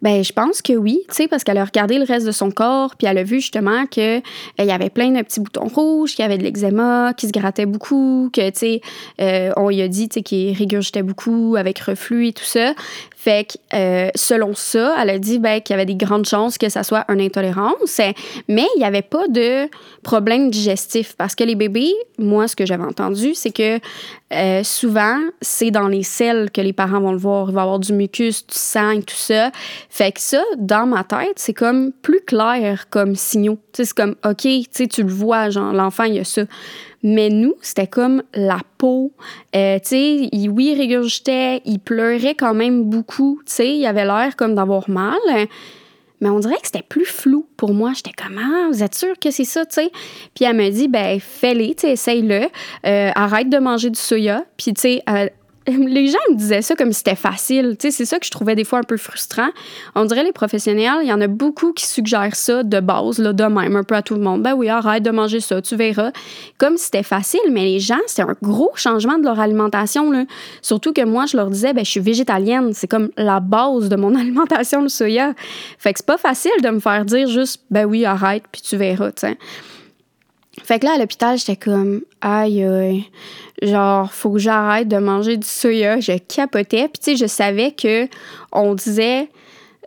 Ben, 0.00 0.22
je 0.22 0.32
pense 0.32 0.62
que 0.62 0.72
oui, 0.74 1.00
tu 1.08 1.14
sais, 1.14 1.28
parce 1.28 1.42
qu'elle 1.42 1.58
a 1.58 1.64
regardé 1.64 1.98
le 1.98 2.04
reste 2.04 2.24
de 2.26 2.30
son 2.32 2.50
corps, 2.50 2.94
puis 2.96 3.08
elle 3.08 3.18
a 3.18 3.24
vu 3.24 3.40
justement 3.40 3.86
que 3.86 4.18
il 4.18 4.64
y 4.64 4.70
avait 4.70 4.90
plein 4.90 5.10
de 5.10 5.22
petits 5.22 5.40
boutons 5.40 5.66
rouges, 5.66 6.14
qu'il 6.14 6.22
y 6.22 6.26
avait 6.26 6.38
de 6.38 6.44
l'eczéma, 6.44 7.14
qui 7.14 7.26
se 7.26 7.32
grattait 7.32 7.66
beaucoup, 7.66 8.30
que, 8.32 8.50
tu 8.50 8.80
euh, 9.20 9.52
on 9.56 9.68
lui 9.68 9.82
a 9.82 9.88
dit, 9.88 10.08
qu'il 10.08 10.56
régurgitait 10.56 11.02
beaucoup 11.02 11.56
avec 11.58 11.80
reflux 11.80 12.28
et 12.28 12.32
tout 12.32 12.44
ça. 12.44 12.74
Fait 13.28 13.44
que, 13.44 13.76
euh, 13.76 14.08
selon 14.14 14.54
ça, 14.54 14.96
elle 14.98 15.10
a 15.10 15.18
dit 15.18 15.38
ben, 15.38 15.60
qu'il 15.60 15.74
y 15.74 15.78
avait 15.78 15.84
des 15.84 15.96
grandes 15.96 16.24
chances 16.24 16.56
que 16.56 16.70
ça 16.70 16.82
soit 16.82 17.04
une 17.10 17.20
intolérance, 17.20 18.00
mais 18.48 18.66
il 18.74 18.78
n'y 18.78 18.86
avait 18.86 19.02
pas 19.02 19.28
de 19.28 19.68
problème 20.02 20.50
digestif 20.50 21.14
parce 21.14 21.34
que 21.34 21.44
les 21.44 21.54
bébés, 21.54 21.92
moi, 22.16 22.48
ce 22.48 22.56
que 22.56 22.64
j'avais 22.64 22.84
entendu, 22.84 23.34
c'est 23.34 23.50
que 23.50 23.80
euh, 24.32 24.62
souvent, 24.64 25.18
c'est 25.42 25.70
dans 25.70 25.88
les 25.88 26.04
selles 26.04 26.50
que 26.50 26.62
les 26.62 26.72
parents 26.72 27.00
vont 27.00 27.12
le 27.12 27.18
voir. 27.18 27.50
Il 27.50 27.54
va 27.54 27.62
avoir 27.62 27.78
du 27.78 27.92
mucus, 27.92 28.46
du 28.46 28.54
sang, 28.54 29.00
tout 29.02 29.14
ça. 29.14 29.50
Fait 29.90 30.12
que 30.12 30.20
ça, 30.20 30.42
dans 30.56 30.86
ma 30.86 31.04
tête, 31.04 31.34
c'est 31.36 31.52
comme 31.52 31.92
plus 31.92 32.22
clair 32.22 32.88
comme 32.88 33.14
signaux. 33.14 33.58
C'est 33.74 33.92
comme, 33.92 34.16
OK, 34.24 34.46
tu 34.72 35.02
le 35.02 35.12
vois, 35.12 35.50
l'enfant, 35.50 36.04
il 36.04 36.14
y 36.14 36.18
a 36.18 36.24
ça. 36.24 36.42
Mais 37.02 37.28
nous, 37.28 37.54
c'était 37.62 37.86
comme 37.86 38.22
la 38.34 38.60
peau. 38.76 39.12
Euh, 39.54 39.78
tu 39.78 39.88
sais, 39.88 40.28
il, 40.32 40.48
oui, 40.50 40.72
il 40.72 40.78
régurgitait, 40.78 41.62
il 41.64 41.78
pleurait 41.78 42.34
quand 42.34 42.54
même 42.54 42.84
beaucoup. 42.84 43.40
Tu 43.46 43.52
sais, 43.52 43.76
il 43.76 43.86
avait 43.86 44.04
l'air 44.04 44.34
comme 44.36 44.54
d'avoir 44.54 44.90
mal. 44.90 45.18
Mais 46.20 46.28
on 46.28 46.40
dirait 46.40 46.56
que 46.56 46.66
c'était 46.66 46.82
plus 46.82 47.04
flou 47.04 47.46
pour 47.56 47.72
moi. 47.72 47.92
J'étais 47.94 48.12
comme, 48.12 48.38
ah, 48.38 48.68
vous 48.70 48.82
êtes 48.82 48.94
sûr 48.94 49.14
que 49.20 49.30
c'est 49.30 49.44
ça, 49.44 49.64
tu 49.64 49.74
sais? 49.74 49.90
Puis 50.34 50.44
elle 50.44 50.56
me 50.56 50.68
dit, 50.68 50.88
ben, 50.88 51.20
fais-le, 51.20 51.68
tu 51.68 51.82
sais, 51.82 51.92
essaye-le. 51.92 52.48
Euh, 52.86 53.10
arrête 53.14 53.48
de 53.48 53.58
manger 53.58 53.90
du 53.90 53.98
soya. 53.98 54.44
Puis, 54.56 54.74
tu 54.74 54.80
sais, 54.80 55.02
les 55.86 56.08
gens 56.08 56.18
me 56.30 56.34
disaient 56.34 56.62
ça 56.62 56.74
comme 56.74 56.92
si 56.92 56.98
c'était 56.98 57.14
facile. 57.14 57.76
Tu 57.78 57.88
sais, 57.88 57.96
c'est 57.96 58.04
ça 58.04 58.18
que 58.18 58.26
je 58.26 58.30
trouvais 58.30 58.54
des 58.54 58.64
fois 58.64 58.78
un 58.78 58.84
peu 58.84 58.96
frustrant. 58.96 59.48
On 59.94 60.04
dirait 60.04 60.24
les 60.24 60.32
professionnels, 60.32 60.98
il 61.02 61.08
y 61.08 61.12
en 61.12 61.20
a 61.20 61.26
beaucoup 61.26 61.72
qui 61.72 61.86
suggèrent 61.86 62.34
ça 62.34 62.62
de 62.62 62.80
base, 62.80 63.18
là, 63.18 63.32
de 63.32 63.44
même, 63.44 63.76
un 63.76 63.84
peu 63.84 63.94
à 63.94 64.02
tout 64.02 64.14
le 64.14 64.20
monde. 64.20 64.42
Ben 64.42 64.54
oui, 64.54 64.68
arrête 64.68 65.02
de 65.02 65.10
manger 65.10 65.40
ça, 65.40 65.60
tu 65.60 65.76
verras. 65.76 66.12
Comme 66.58 66.76
si 66.76 66.86
c'était 66.86 67.02
facile, 67.02 67.40
mais 67.50 67.64
les 67.64 67.80
gens, 67.80 67.98
c'est 68.06 68.22
un 68.22 68.34
gros 68.42 68.72
changement 68.74 69.18
de 69.18 69.24
leur 69.24 69.40
alimentation. 69.40 70.10
Là. 70.10 70.24
Surtout 70.62 70.92
que 70.92 71.04
moi, 71.04 71.26
je 71.26 71.36
leur 71.36 71.50
disais, 71.50 71.72
ben, 71.72 71.84
je 71.84 71.90
suis 71.90 72.00
végétalienne. 72.00 72.72
C'est 72.72 72.88
comme 72.88 73.10
la 73.16 73.40
base 73.40 73.88
de 73.88 73.96
mon 73.96 74.14
alimentation, 74.18 74.82
le 74.82 74.88
soya. 74.88 75.34
Fait 75.78 75.92
que 75.92 75.98
c'est 75.98 76.06
pas 76.06 76.18
facile 76.18 76.62
de 76.62 76.70
me 76.70 76.80
faire 76.80 77.04
dire 77.04 77.28
juste, 77.28 77.62
ben 77.70 77.84
oui, 77.84 78.04
arrête, 78.04 78.44
puis 78.50 78.62
tu 78.62 78.76
verras. 78.76 79.10
Fait 80.68 80.78
que 80.78 80.84
là, 80.84 80.96
à 80.96 80.98
l'hôpital, 80.98 81.38
j'étais 81.38 81.56
comme, 81.56 82.02
aïe, 82.20 82.62
aïe, 82.62 83.04
genre, 83.62 84.12
faut 84.12 84.32
que 84.32 84.38
j'arrête 84.38 84.86
de 84.86 84.98
manger 84.98 85.38
du 85.38 85.46
soya. 85.48 85.98
Je 85.98 86.18
capotais. 86.18 86.88
Puis, 86.88 87.00
tu 87.02 87.10
sais, 87.12 87.16
je 87.16 87.24
savais 87.24 87.72
que 87.72 88.06
on 88.52 88.74
disait 88.74 89.30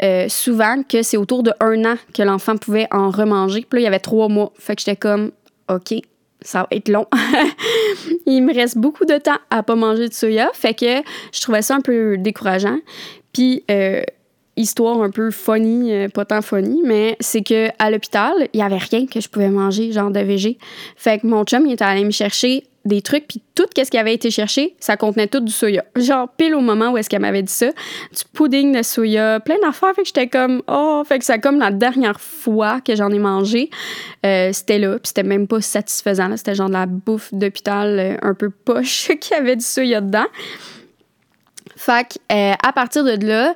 euh, 0.02 0.28
souvent 0.28 0.82
que 0.82 1.04
c'est 1.04 1.18
autour 1.18 1.44
de 1.44 1.54
un 1.60 1.86
an 1.86 1.98
que 2.16 2.24
l'enfant 2.24 2.58
pouvait 2.58 2.88
en 2.90 3.12
remanger. 3.12 3.62
Puis 3.62 3.78
là, 3.78 3.80
il 3.82 3.84
y 3.84 3.88
avait 3.88 4.00
trois 4.00 4.28
mois. 4.28 4.54
Fait 4.58 4.76
que 4.76 4.82
j'étais 4.82 4.96
comme, 4.96 5.30
OK, 5.70 5.94
ça 6.42 6.62
va 6.62 6.68
être 6.72 6.90
long. 6.90 7.06
il 8.26 8.42
me 8.42 8.52
reste 8.52 8.80
beaucoup 8.80 9.06
de 9.06 9.20
temps 9.20 9.38
à 9.52 9.62
pas 9.62 9.76
manger 9.76 10.10
de 10.10 10.14
soya. 10.16 10.50
Fait 10.56 10.74
que 10.74 11.04
je 11.32 11.42
trouvais 11.42 11.62
ça 11.62 11.76
un 11.76 11.82
peu 11.82 12.18
décourageant. 12.18 12.80
Puis, 13.34 13.64
euh, 13.70 14.02
histoire 14.58 15.02
un 15.02 15.10
peu 15.10 15.32
funny, 15.32 15.94
euh, 15.94 16.10
pas 16.10 16.26
tant 16.26 16.42
funny, 16.42 16.82
mais 16.84 17.18
c'est 17.20 17.42
que 17.42 17.70
à 17.80 17.90
l'hôpital, 17.90 18.34
il 18.54 18.60
y 18.60 18.64
avait 18.64 18.78
rien 18.78 19.06
que 19.06 19.20
je 19.20 19.30
pouvais 19.30 19.50
manger, 19.50 19.92
genre 19.92 20.12
de 20.12 20.20
végé. 20.20 20.58
Fait 20.96 21.20
que 21.20 21.28
mon 21.28 21.44
chum, 21.44 21.66
il 21.66 21.74
était 21.74 21.84
allé 21.84 22.04
me 22.04 22.12
chercher 22.12 22.66
des 22.84 23.02
trucs, 23.02 23.28
puis 23.28 23.42
tout 23.54 23.66
ce 23.76 23.90
qui 23.90 23.98
avait 23.98 24.14
été 24.14 24.32
cherché, 24.32 24.76
ça 24.80 24.98
contenait 24.98 25.28
tout 25.28 25.40
du 25.40 25.52
soya. 25.52 25.86
Genre, 25.96 26.28
pile 26.36 26.56
au 26.56 26.62
moment 26.62 26.92
où 26.92 26.98
est-ce 26.98 27.10
qu'elle 27.10 27.22
m'avait 27.22 27.44
dit 27.44 27.54
ça, 27.54 27.68
du 27.68 28.24
pudding 28.34 28.76
de 28.76 28.82
soya, 28.82 29.40
plein 29.40 29.58
d'affaires. 29.62 29.94
Fait 29.94 30.02
que 30.02 30.08
j'étais 30.08 30.28
comme, 30.28 30.64
oh, 30.68 31.04
fait 31.06 31.20
que 31.20 31.26
c'est 31.26 31.40
comme 31.40 31.60
la 31.60 31.70
dernière 31.70 32.20
fois 32.20 32.82
que 32.82 32.96
j'en 32.96 33.12
ai 33.12 33.20
mangé, 33.20 33.70
euh, 34.26 34.52
c'était 34.52 34.80
là, 34.80 34.94
puis 34.94 35.10
c'était 35.10 35.24
même 35.24 35.48
pas 35.48 35.62
satisfaisant. 35.62 36.36
C'était 36.38 36.56
genre 36.56 36.70
de 36.70 36.74
la 36.74 36.88
bouffe 36.88 37.32
d'hôpital 37.34 38.00
euh, 38.00 38.18
un 38.24 38.34
peu 38.34 38.50
poche 38.50 39.12
qui 39.22 39.34
avait 39.36 39.56
du 39.56 39.66
soya 39.66 40.02
dedans. 40.02 40.28
Fait 41.76 42.08
que, 42.08 42.68
à 42.68 42.74
partir 42.74 43.04
de 43.04 43.26
là, 43.26 43.56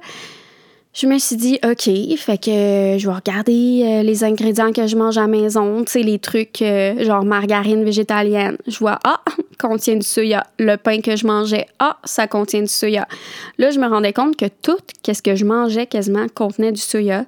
je 0.95 1.08
me 1.08 1.19
suis 1.19 1.36
dit, 1.36 1.60
OK, 1.65 1.89
fait 2.17 2.38
que 2.38 2.97
je 2.97 3.05
vais 3.05 3.13
regarder 3.13 3.84
euh, 3.84 4.01
les 4.01 4.23
ingrédients 4.23 4.71
que 4.71 4.88
je 4.88 4.95
mange 4.95 5.17
à 5.17 5.21
la 5.21 5.27
maison, 5.27 5.84
tu 5.84 5.91
sais, 5.91 6.03
les 6.03 6.19
trucs 6.19 6.62
euh, 6.62 7.03
genre 7.03 7.25
margarine 7.25 7.84
végétalienne. 7.84 8.58
Je 8.65 8.79
vois, 8.79 8.99
ah, 9.03 9.21
contient 9.60 9.95
du 9.95 10.08
soya. 10.08 10.47
Le 10.58 10.77
pain 10.77 11.01
que 11.01 11.17
je 11.17 11.27
mangeais, 11.27 11.67
ah, 11.79 11.97
ça 12.05 12.27
contient 12.27 12.62
du 12.62 12.69
soya. 12.69 13.10
Là, 13.58 13.71
je 13.71 13.79
me 13.79 13.88
rendais 13.88 14.13
compte 14.13 14.38
que 14.38 14.45
tout, 14.45 14.77
qu'est-ce 15.03 15.21
que 15.21 15.36
je 15.36 15.43
mangeais 15.43 15.86
quasiment, 15.86 16.27
contenait 16.34 16.71
du 16.71 16.81
soya. 16.81 17.25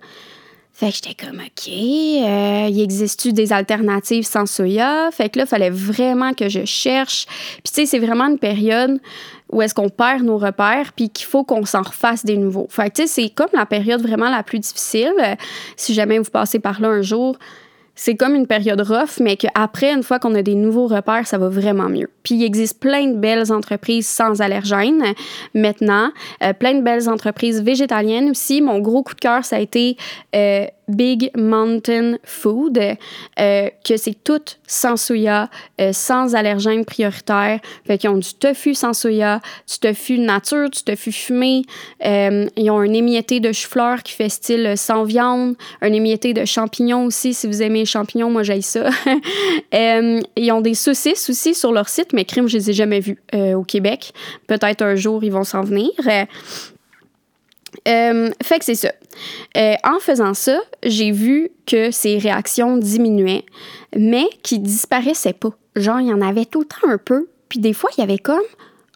Fait 0.71 0.89
que 0.89 0.95
j'étais 0.95 1.15
comme, 1.15 1.39
OK, 1.39 1.67
euh, 1.67 2.67
il 2.69 2.81
existe-tu 2.81 3.33
des 3.33 3.51
alternatives 3.51 4.25
sans 4.25 4.45
soya? 4.45 5.09
Fait 5.11 5.27
que 5.27 5.39
là, 5.39 5.45
il 5.45 5.49
fallait 5.49 5.71
vraiment 5.71 6.33
que 6.33 6.47
je 6.47 6.63
cherche. 6.63 7.25
Puis, 7.63 7.73
tu 7.73 7.73
sais, 7.73 7.85
c'est 7.85 7.99
vraiment 7.99 8.25
une 8.25 8.39
période 8.39 8.99
où 9.51 9.61
est-ce 9.61 9.73
qu'on 9.73 9.89
perd 9.89 10.23
nos 10.23 10.37
repères, 10.37 10.93
puis 10.93 11.09
qu'il 11.09 11.25
faut 11.25 11.43
qu'on 11.43 11.65
s'en 11.65 11.81
refasse 11.81 12.25
des 12.25 12.37
nouveaux. 12.37 12.67
Fait 12.69 12.89
tu 12.89 13.03
sais, 13.03 13.07
c'est 13.07 13.29
comme 13.29 13.49
la 13.53 13.65
période 13.65 14.01
vraiment 14.01 14.29
la 14.29 14.43
plus 14.43 14.59
difficile. 14.59 15.13
Si 15.75 15.93
jamais 15.93 16.19
vous 16.19 16.29
passez 16.29 16.59
par 16.59 16.81
là 16.81 16.89
un 16.89 17.01
jour, 17.01 17.37
c'est 17.97 18.15
comme 18.15 18.35
une 18.35 18.45
période 18.45 18.79
rough, 18.79 19.19
mais 19.19 19.35
qu'après, 19.35 19.91
une 19.91 20.03
fois 20.03 20.19
qu'on 20.19 20.35
a 20.35 20.43
des 20.43 20.53
nouveaux 20.53 20.85
repères, 20.85 21.25
ça 21.25 21.39
va 21.39 21.49
vraiment 21.49 21.89
mieux. 21.89 22.09
Puis 22.21 22.35
il 22.35 22.43
existe 22.43 22.79
plein 22.79 23.07
de 23.07 23.17
belles 23.17 23.51
entreprises 23.51 24.07
sans 24.07 24.39
allergènes 24.39 25.03
maintenant, 25.55 26.11
euh, 26.43 26.53
plein 26.53 26.75
de 26.75 26.81
belles 26.81 27.09
entreprises 27.09 27.61
végétaliennes 27.61 28.29
aussi. 28.29 28.61
Mon 28.61 28.79
gros 28.79 29.01
coup 29.01 29.15
de 29.15 29.19
cœur, 29.19 29.43
ça 29.43 29.55
a 29.55 29.59
été 29.59 29.97
euh, 30.35 30.67
Big 30.87 31.31
Mountain 31.35 32.17
Food, 32.23 32.79
euh, 33.39 33.69
que 33.83 33.97
c'est 33.97 34.23
tout 34.23 34.41
sans 34.65 34.95
soya, 34.95 35.49
euh, 35.81 35.91
sans 35.91 36.33
allergènes 36.33 36.85
prioritaires. 36.85 37.59
Fait 37.85 37.97
qu'ils 37.97 38.09
ont 38.09 38.17
du 38.17 38.33
tofu 38.33 38.73
sans 38.73 38.93
soya, 38.93 39.41
du 39.69 39.79
tofu 39.79 40.17
nature, 40.19 40.69
du 40.69 40.81
tofu 40.83 41.11
fumé. 41.11 41.63
Euh, 42.05 42.47
ils 42.55 42.71
ont 42.71 42.79
un 42.79 42.93
émietté 42.93 43.39
de 43.39 43.51
chou-fleur 43.51 44.01
qui 44.03 44.13
fait 44.13 44.29
style 44.29 44.73
sans 44.77 45.03
viande, 45.03 45.55
un 45.81 45.91
émietté 45.91 46.33
de 46.33 46.45
champignons 46.45 47.05
aussi, 47.05 47.33
si 47.33 47.47
vous 47.47 47.61
aimez 47.61 47.79
les 47.79 47.85
champignons, 47.85 48.29
moi 48.29 48.43
j'aille 48.43 48.61
ça. 48.61 48.89
ils 49.73 50.51
ont 50.51 50.61
des 50.61 50.73
saucisses 50.73 51.29
aussi 51.29 51.53
sur 51.53 51.73
leur 51.73 51.89
site, 51.89 52.13
mais 52.13 52.23
crime, 52.23 52.47
je 52.47 52.57
les 52.57 52.69
ai 52.69 52.73
jamais 52.73 52.99
vus 52.99 53.21
au 53.33 53.63
Québec. 53.63 54.13
Peut-être 54.47 54.81
un 54.81 54.95
jour, 54.95 55.23
ils 55.23 55.31
vont 55.31 55.43
s'en 55.43 55.63
venir. 55.63 55.91
Euh, 57.87 58.29
fait 58.43 58.59
que 58.59 58.65
c'est 58.65 58.75
ça. 58.75 58.91
Euh, 59.57 59.75
en 59.83 59.99
faisant 59.99 60.33
ça, 60.33 60.59
j'ai 60.83 61.11
vu 61.11 61.49
que 61.65 61.91
ses 61.91 62.17
réactions 62.17 62.77
diminuaient, 62.77 63.45
mais 63.95 64.25
qui 64.43 64.59
disparaissaient 64.59 65.33
pas. 65.33 65.51
Genre, 65.75 65.99
il 65.99 66.07
y 66.07 66.13
en 66.13 66.21
avait 66.21 66.45
tout 66.45 66.61
le 66.61 66.65
temps 66.65 66.87
un 66.87 66.97
peu, 66.97 67.29
puis 67.49 67.59
des 67.59 67.73
fois, 67.73 67.89
il 67.97 68.01
y 68.01 68.03
avait 68.03 68.19
comme 68.19 68.41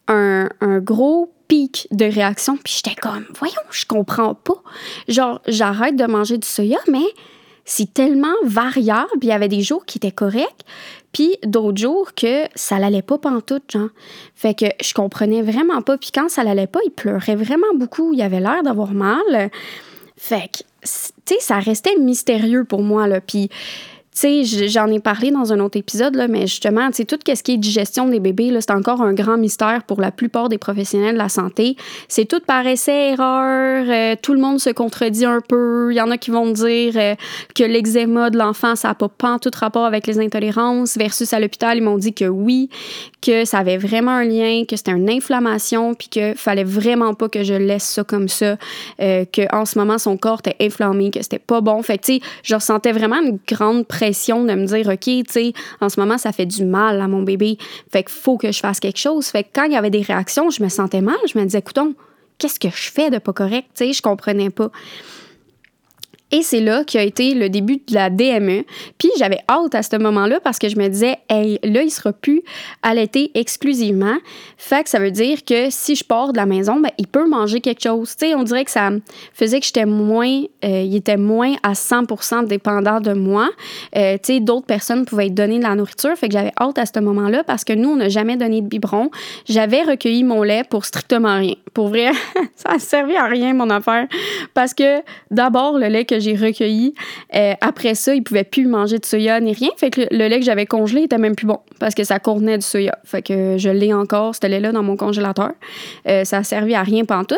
un, 0.07 0.49
un 0.61 0.79
gros 0.79 1.33
pic 1.47 1.87
de 1.91 2.05
réaction, 2.05 2.57
puis 2.57 2.75
j'étais 2.77 2.99
comme, 2.99 3.25
voyons, 3.37 3.55
je 3.71 3.85
comprends 3.85 4.35
pas. 4.35 4.61
Genre, 5.07 5.41
j'arrête 5.47 5.95
de 5.95 6.05
manger 6.05 6.37
du 6.37 6.47
soya, 6.47 6.79
mais 6.87 7.05
c'est 7.65 7.93
tellement 7.93 8.35
variable. 8.43 9.09
Il 9.21 9.27
y 9.27 9.31
avait 9.31 9.47
des 9.47 9.61
jours 9.61 9.85
qui 9.85 9.97
étaient 9.97 10.11
corrects, 10.11 10.65
puis 11.11 11.37
d'autres 11.43 11.77
jours 11.77 12.13
que 12.15 12.45
ça 12.55 12.79
l'allait 12.79 13.01
pas 13.01 13.17
pantoute, 13.17 13.71
genre. 13.71 13.89
Fait 14.35 14.53
que 14.53 14.65
je 14.81 14.93
comprenais 14.93 15.41
vraiment 15.41 15.81
pas. 15.81 15.97
Puis 15.97 16.11
quand 16.13 16.29
ça 16.29 16.43
l'allait 16.43 16.67
pas, 16.67 16.79
il 16.85 16.91
pleurait 16.91 17.35
vraiment 17.35 17.73
beaucoup. 17.75 18.13
Il 18.13 18.21
avait 18.21 18.39
l'air 18.39 18.63
d'avoir 18.63 18.93
mal. 18.93 19.49
Fait 20.15 20.49
que, 20.51 20.59
tu 20.83 21.35
sais, 21.35 21.39
ça 21.39 21.59
restait 21.59 21.95
mystérieux 21.97 22.63
pour 22.63 22.81
moi, 22.81 23.07
là. 23.07 23.19
Puis 23.21 23.49
tu 24.13 24.45
sais, 24.45 24.67
j'en 24.67 24.87
ai 24.87 24.99
parlé 24.99 25.31
dans 25.31 25.53
un 25.53 25.59
autre 25.61 25.77
épisode, 25.77 26.15
là, 26.15 26.27
mais 26.27 26.41
justement, 26.41 26.87
tu 26.89 26.97
sais, 26.97 27.05
tout 27.05 27.17
ce 27.25 27.41
qui 27.41 27.53
est 27.53 27.57
digestion 27.57 28.09
des 28.09 28.19
bébés, 28.19 28.53
c'est 28.59 28.71
encore 28.71 29.01
un 29.01 29.13
grand 29.13 29.37
mystère 29.37 29.83
pour 29.83 30.01
la 30.01 30.11
plupart 30.11 30.49
des 30.49 30.57
professionnels 30.57 31.13
de 31.13 31.17
la 31.17 31.29
santé. 31.29 31.77
C'est 32.09 32.25
tout 32.25 32.41
par 32.45 32.67
essai, 32.67 33.11
erreur, 33.11 33.85
euh, 33.87 34.15
tout 34.21 34.33
le 34.33 34.41
monde 34.41 34.59
se 34.59 34.69
contredit 34.69 35.25
un 35.25 35.39
peu. 35.39 35.89
Il 35.91 35.95
y 35.95 36.01
en 36.01 36.11
a 36.11 36.17
qui 36.17 36.29
vont 36.29 36.51
dire 36.51 36.93
euh, 36.97 37.15
que 37.55 37.63
l'eczéma 37.63 38.29
de 38.29 38.37
l'enfant, 38.37 38.75
ça 38.75 38.89
n'a 38.89 38.95
pas, 38.95 39.07
pas 39.07 39.39
tout 39.39 39.51
rapport 39.57 39.85
avec 39.85 40.05
les 40.07 40.19
intolérances, 40.19 40.97
versus 40.97 41.31
à 41.33 41.39
l'hôpital, 41.39 41.77
ils 41.77 41.83
m'ont 41.83 41.97
dit 41.97 42.13
que 42.13 42.25
oui, 42.25 42.69
que 43.21 43.45
ça 43.45 43.59
avait 43.59 43.77
vraiment 43.77 44.11
un 44.11 44.25
lien, 44.25 44.63
que 44.67 44.75
c'était 44.75 44.91
une 44.91 45.09
inflammation, 45.09 45.93
puis 45.93 46.09
qu'il 46.09 46.35
fallait 46.35 46.65
vraiment 46.65 47.13
pas 47.13 47.29
que 47.29 47.43
je 47.43 47.53
laisse 47.53 47.83
ça 47.83 48.03
comme 48.03 48.27
ça, 48.27 48.57
euh, 49.01 49.23
qu'en 49.33 49.63
ce 49.63 49.79
moment, 49.79 49.97
son 49.97 50.17
corps 50.17 50.41
était 50.45 50.57
inflammé, 50.59 51.11
que 51.11 51.21
c'était 51.21 51.39
pas 51.39 51.61
bon. 51.61 51.81
Fait 51.81 51.97
que, 51.97 52.05
tu 52.05 52.13
sais, 52.15 52.21
je 52.43 52.55
ressentais 52.55 52.91
vraiment 52.91 53.21
une 53.21 53.39
grande 53.47 53.87
de 54.09 54.55
me 54.55 54.65
dire, 54.65 54.87
OK, 54.87 54.99
tu 54.99 55.23
sais, 55.29 55.53
en 55.79 55.89
ce 55.89 55.99
moment, 55.99 56.17
ça 56.17 56.31
fait 56.31 56.45
du 56.45 56.65
mal 56.65 57.01
à 57.01 57.07
mon 57.07 57.21
bébé. 57.21 57.57
Fait 57.91 58.03
qu'il 58.03 58.13
faut 58.13 58.37
que 58.37 58.51
je 58.51 58.59
fasse 58.59 58.79
quelque 58.79 58.99
chose. 58.99 59.27
Fait 59.27 59.43
que 59.43 59.49
quand 59.53 59.63
il 59.65 59.73
y 59.73 59.75
avait 59.75 59.89
des 59.89 60.01
réactions, 60.01 60.49
je 60.49 60.63
me 60.63 60.69
sentais 60.69 61.01
mal. 61.01 61.17
Je 61.31 61.37
me 61.37 61.43
disais, 61.43 61.59
écoutons, 61.59 61.93
qu'est-ce 62.37 62.59
que 62.59 62.69
je 62.69 62.91
fais 62.91 63.09
de 63.09 63.19
pas 63.19 63.33
correct? 63.33 63.67
Tu 63.75 63.85
sais, 63.85 63.93
je 63.93 64.01
comprenais 64.01 64.49
pas. 64.49 64.71
Et 66.31 66.43
c'est 66.43 66.61
là 66.61 66.83
qui 66.83 66.97
a 66.97 67.03
été 67.03 67.33
le 67.33 67.49
début 67.49 67.77
de 67.77 67.93
la 67.93 68.09
DME. 68.09 68.63
Puis 68.97 69.09
j'avais 69.17 69.39
hâte 69.49 69.75
à 69.75 69.83
ce 69.83 69.97
moment-là 69.97 70.39
parce 70.39 70.59
que 70.59 70.69
je 70.69 70.77
me 70.77 70.87
disais, 70.87 71.17
hey, 71.29 71.59
là, 71.63 71.83
il 71.83 71.91
sera 71.91 72.13
plus 72.13 72.41
allaité 72.83 73.31
exclusivement. 73.33 74.15
Fait 74.57 74.83
que 74.83 74.89
ça 74.89 74.99
veut 74.99 75.11
dire 75.11 75.43
que 75.43 75.69
si 75.69 75.95
je 75.95 76.03
pars 76.05 76.31
de 76.31 76.37
la 76.37 76.45
maison, 76.45 76.79
ben, 76.79 76.89
il 76.97 77.07
peut 77.07 77.27
manger 77.27 77.59
quelque 77.59 77.83
chose. 77.83 78.15
Tu 78.15 78.27
sais, 78.27 78.35
on 78.35 78.43
dirait 78.43 78.63
que 78.63 78.71
ça 78.71 78.91
faisait 79.33 79.59
que 79.59 79.65
j'étais 79.65 79.85
moins, 79.85 80.43
euh, 80.63 80.83
il 80.85 80.95
était 80.95 81.17
moins 81.17 81.55
à 81.63 81.73
100% 81.73 82.47
dépendant 82.47 83.01
de 83.01 83.11
moi. 83.11 83.49
Euh, 83.97 84.13
tu 84.13 84.35
sais, 84.35 84.39
d'autres 84.39 84.67
personnes 84.67 85.03
pouvaient 85.05 85.29
donner 85.29 85.57
de 85.57 85.63
la 85.63 85.75
nourriture. 85.75 86.15
Fait 86.15 86.27
que 86.27 86.33
j'avais 86.33 86.53
hâte 86.59 86.77
à 86.77 86.85
ce 86.85 86.99
moment-là 86.99 87.43
parce 87.43 87.65
que 87.65 87.73
nous, 87.73 87.89
on 87.89 87.95
n'a 87.97 88.09
jamais 88.09 88.37
donné 88.37 88.61
de 88.61 88.67
biberon. 88.67 89.11
J'avais 89.49 89.83
recueilli 89.83 90.23
mon 90.23 90.43
lait 90.43 90.63
pour 90.69 90.85
strictement 90.85 91.37
rien. 91.37 91.55
Pour 91.73 91.89
vrai, 91.89 92.11
ça 92.55 92.71
a 92.75 92.79
servi 92.79 93.15
à 93.17 93.25
rien, 93.25 93.53
mon 93.53 93.69
affaire. 93.69 94.07
Parce 94.53 94.73
que 94.73 95.01
d'abord, 95.29 95.77
le 95.77 95.87
lait 95.87 96.05
que 96.05 96.20
j'ai 96.21 96.35
recueilli. 96.35 96.93
Euh, 97.35 97.53
après 97.61 97.95
ça, 97.95 98.15
il 98.15 98.23
pouvait 98.23 98.43
plus 98.43 98.65
manger 98.65 98.99
de 98.99 99.05
soya 99.05 99.39
ni 99.39 99.53
rien. 99.53 99.69
Fait 99.77 99.89
que 99.89 100.01
le, 100.11 100.27
lait 100.27 100.39
que 100.39 100.45
j'avais 100.45 100.65
congelé 100.65 101.03
était 101.03 101.17
même 101.17 101.35
plus 101.35 101.47
bon 101.47 101.59
parce 101.79 101.95
que 101.95 102.03
ça 102.03 102.19
contenait 102.19 102.57
du 102.57 102.65
soya. 102.65 102.97
Fait 103.03 103.21
que 103.21 103.57
je 103.57 103.69
l'ai 103.69 103.93
encore, 103.93 104.35
ce 104.35 104.47
lait-là, 104.47 104.71
dans 104.71 104.83
mon 104.83 104.95
congélateur. 104.95 105.51
Euh, 106.07 106.23
ça 106.23 106.37
a 106.37 106.43
servi 106.43 106.75
à 106.75 106.83
rien 106.83 107.03
tout. 107.25 107.35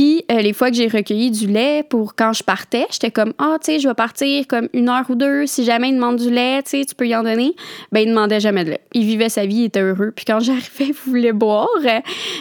Puis 0.00 0.24
euh, 0.32 0.40
les 0.40 0.54
fois 0.54 0.70
que 0.70 0.76
j'ai 0.76 0.88
recueilli 0.88 1.30
du 1.30 1.46
lait 1.46 1.82
pour 1.82 2.14
quand 2.14 2.32
je 2.32 2.42
partais, 2.42 2.86
j'étais 2.90 3.10
comme 3.10 3.34
ah 3.36 3.58
tu 3.62 3.66
sais 3.66 3.80
je 3.80 3.86
vais 3.86 3.92
partir 3.92 4.46
comme 4.46 4.70
une 4.72 4.88
heure 4.88 5.04
ou 5.10 5.14
deux. 5.14 5.44
Si 5.44 5.62
jamais 5.62 5.90
il 5.90 5.96
demande 5.96 6.16
du 6.16 6.30
lait, 6.30 6.62
tu 6.62 6.86
tu 6.86 6.94
peux 6.94 7.06
y 7.06 7.14
en 7.14 7.22
donner. 7.22 7.54
Ben 7.92 8.00
il 8.00 8.08
demandait 8.08 8.40
jamais 8.40 8.64
de 8.64 8.70
lait. 8.70 8.80
Il 8.94 9.04
vivait 9.04 9.28
sa 9.28 9.44
vie, 9.44 9.56
il 9.56 9.64
était 9.64 9.82
heureux. 9.82 10.10
Puis 10.16 10.24
quand 10.24 10.40
j'arrivais, 10.40 10.86
il 10.86 10.94
voulait 10.94 11.34
boire. 11.34 11.68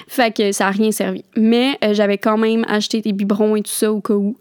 fait 0.07 0.33
que 0.33 0.53
ça 0.53 0.67
a 0.67 0.71
rien 0.71 0.93
servi. 0.93 1.25
Mais 1.35 1.77
j'avais 1.91 2.17
quand 2.17 2.37
même 2.37 2.63
acheté 2.69 3.01
des 3.01 3.11
biberons 3.11 3.57
et 3.57 3.61
tout 3.61 3.71
ça 3.71 3.91
au 3.91 3.99
cas 3.99 4.13
où. 4.13 4.37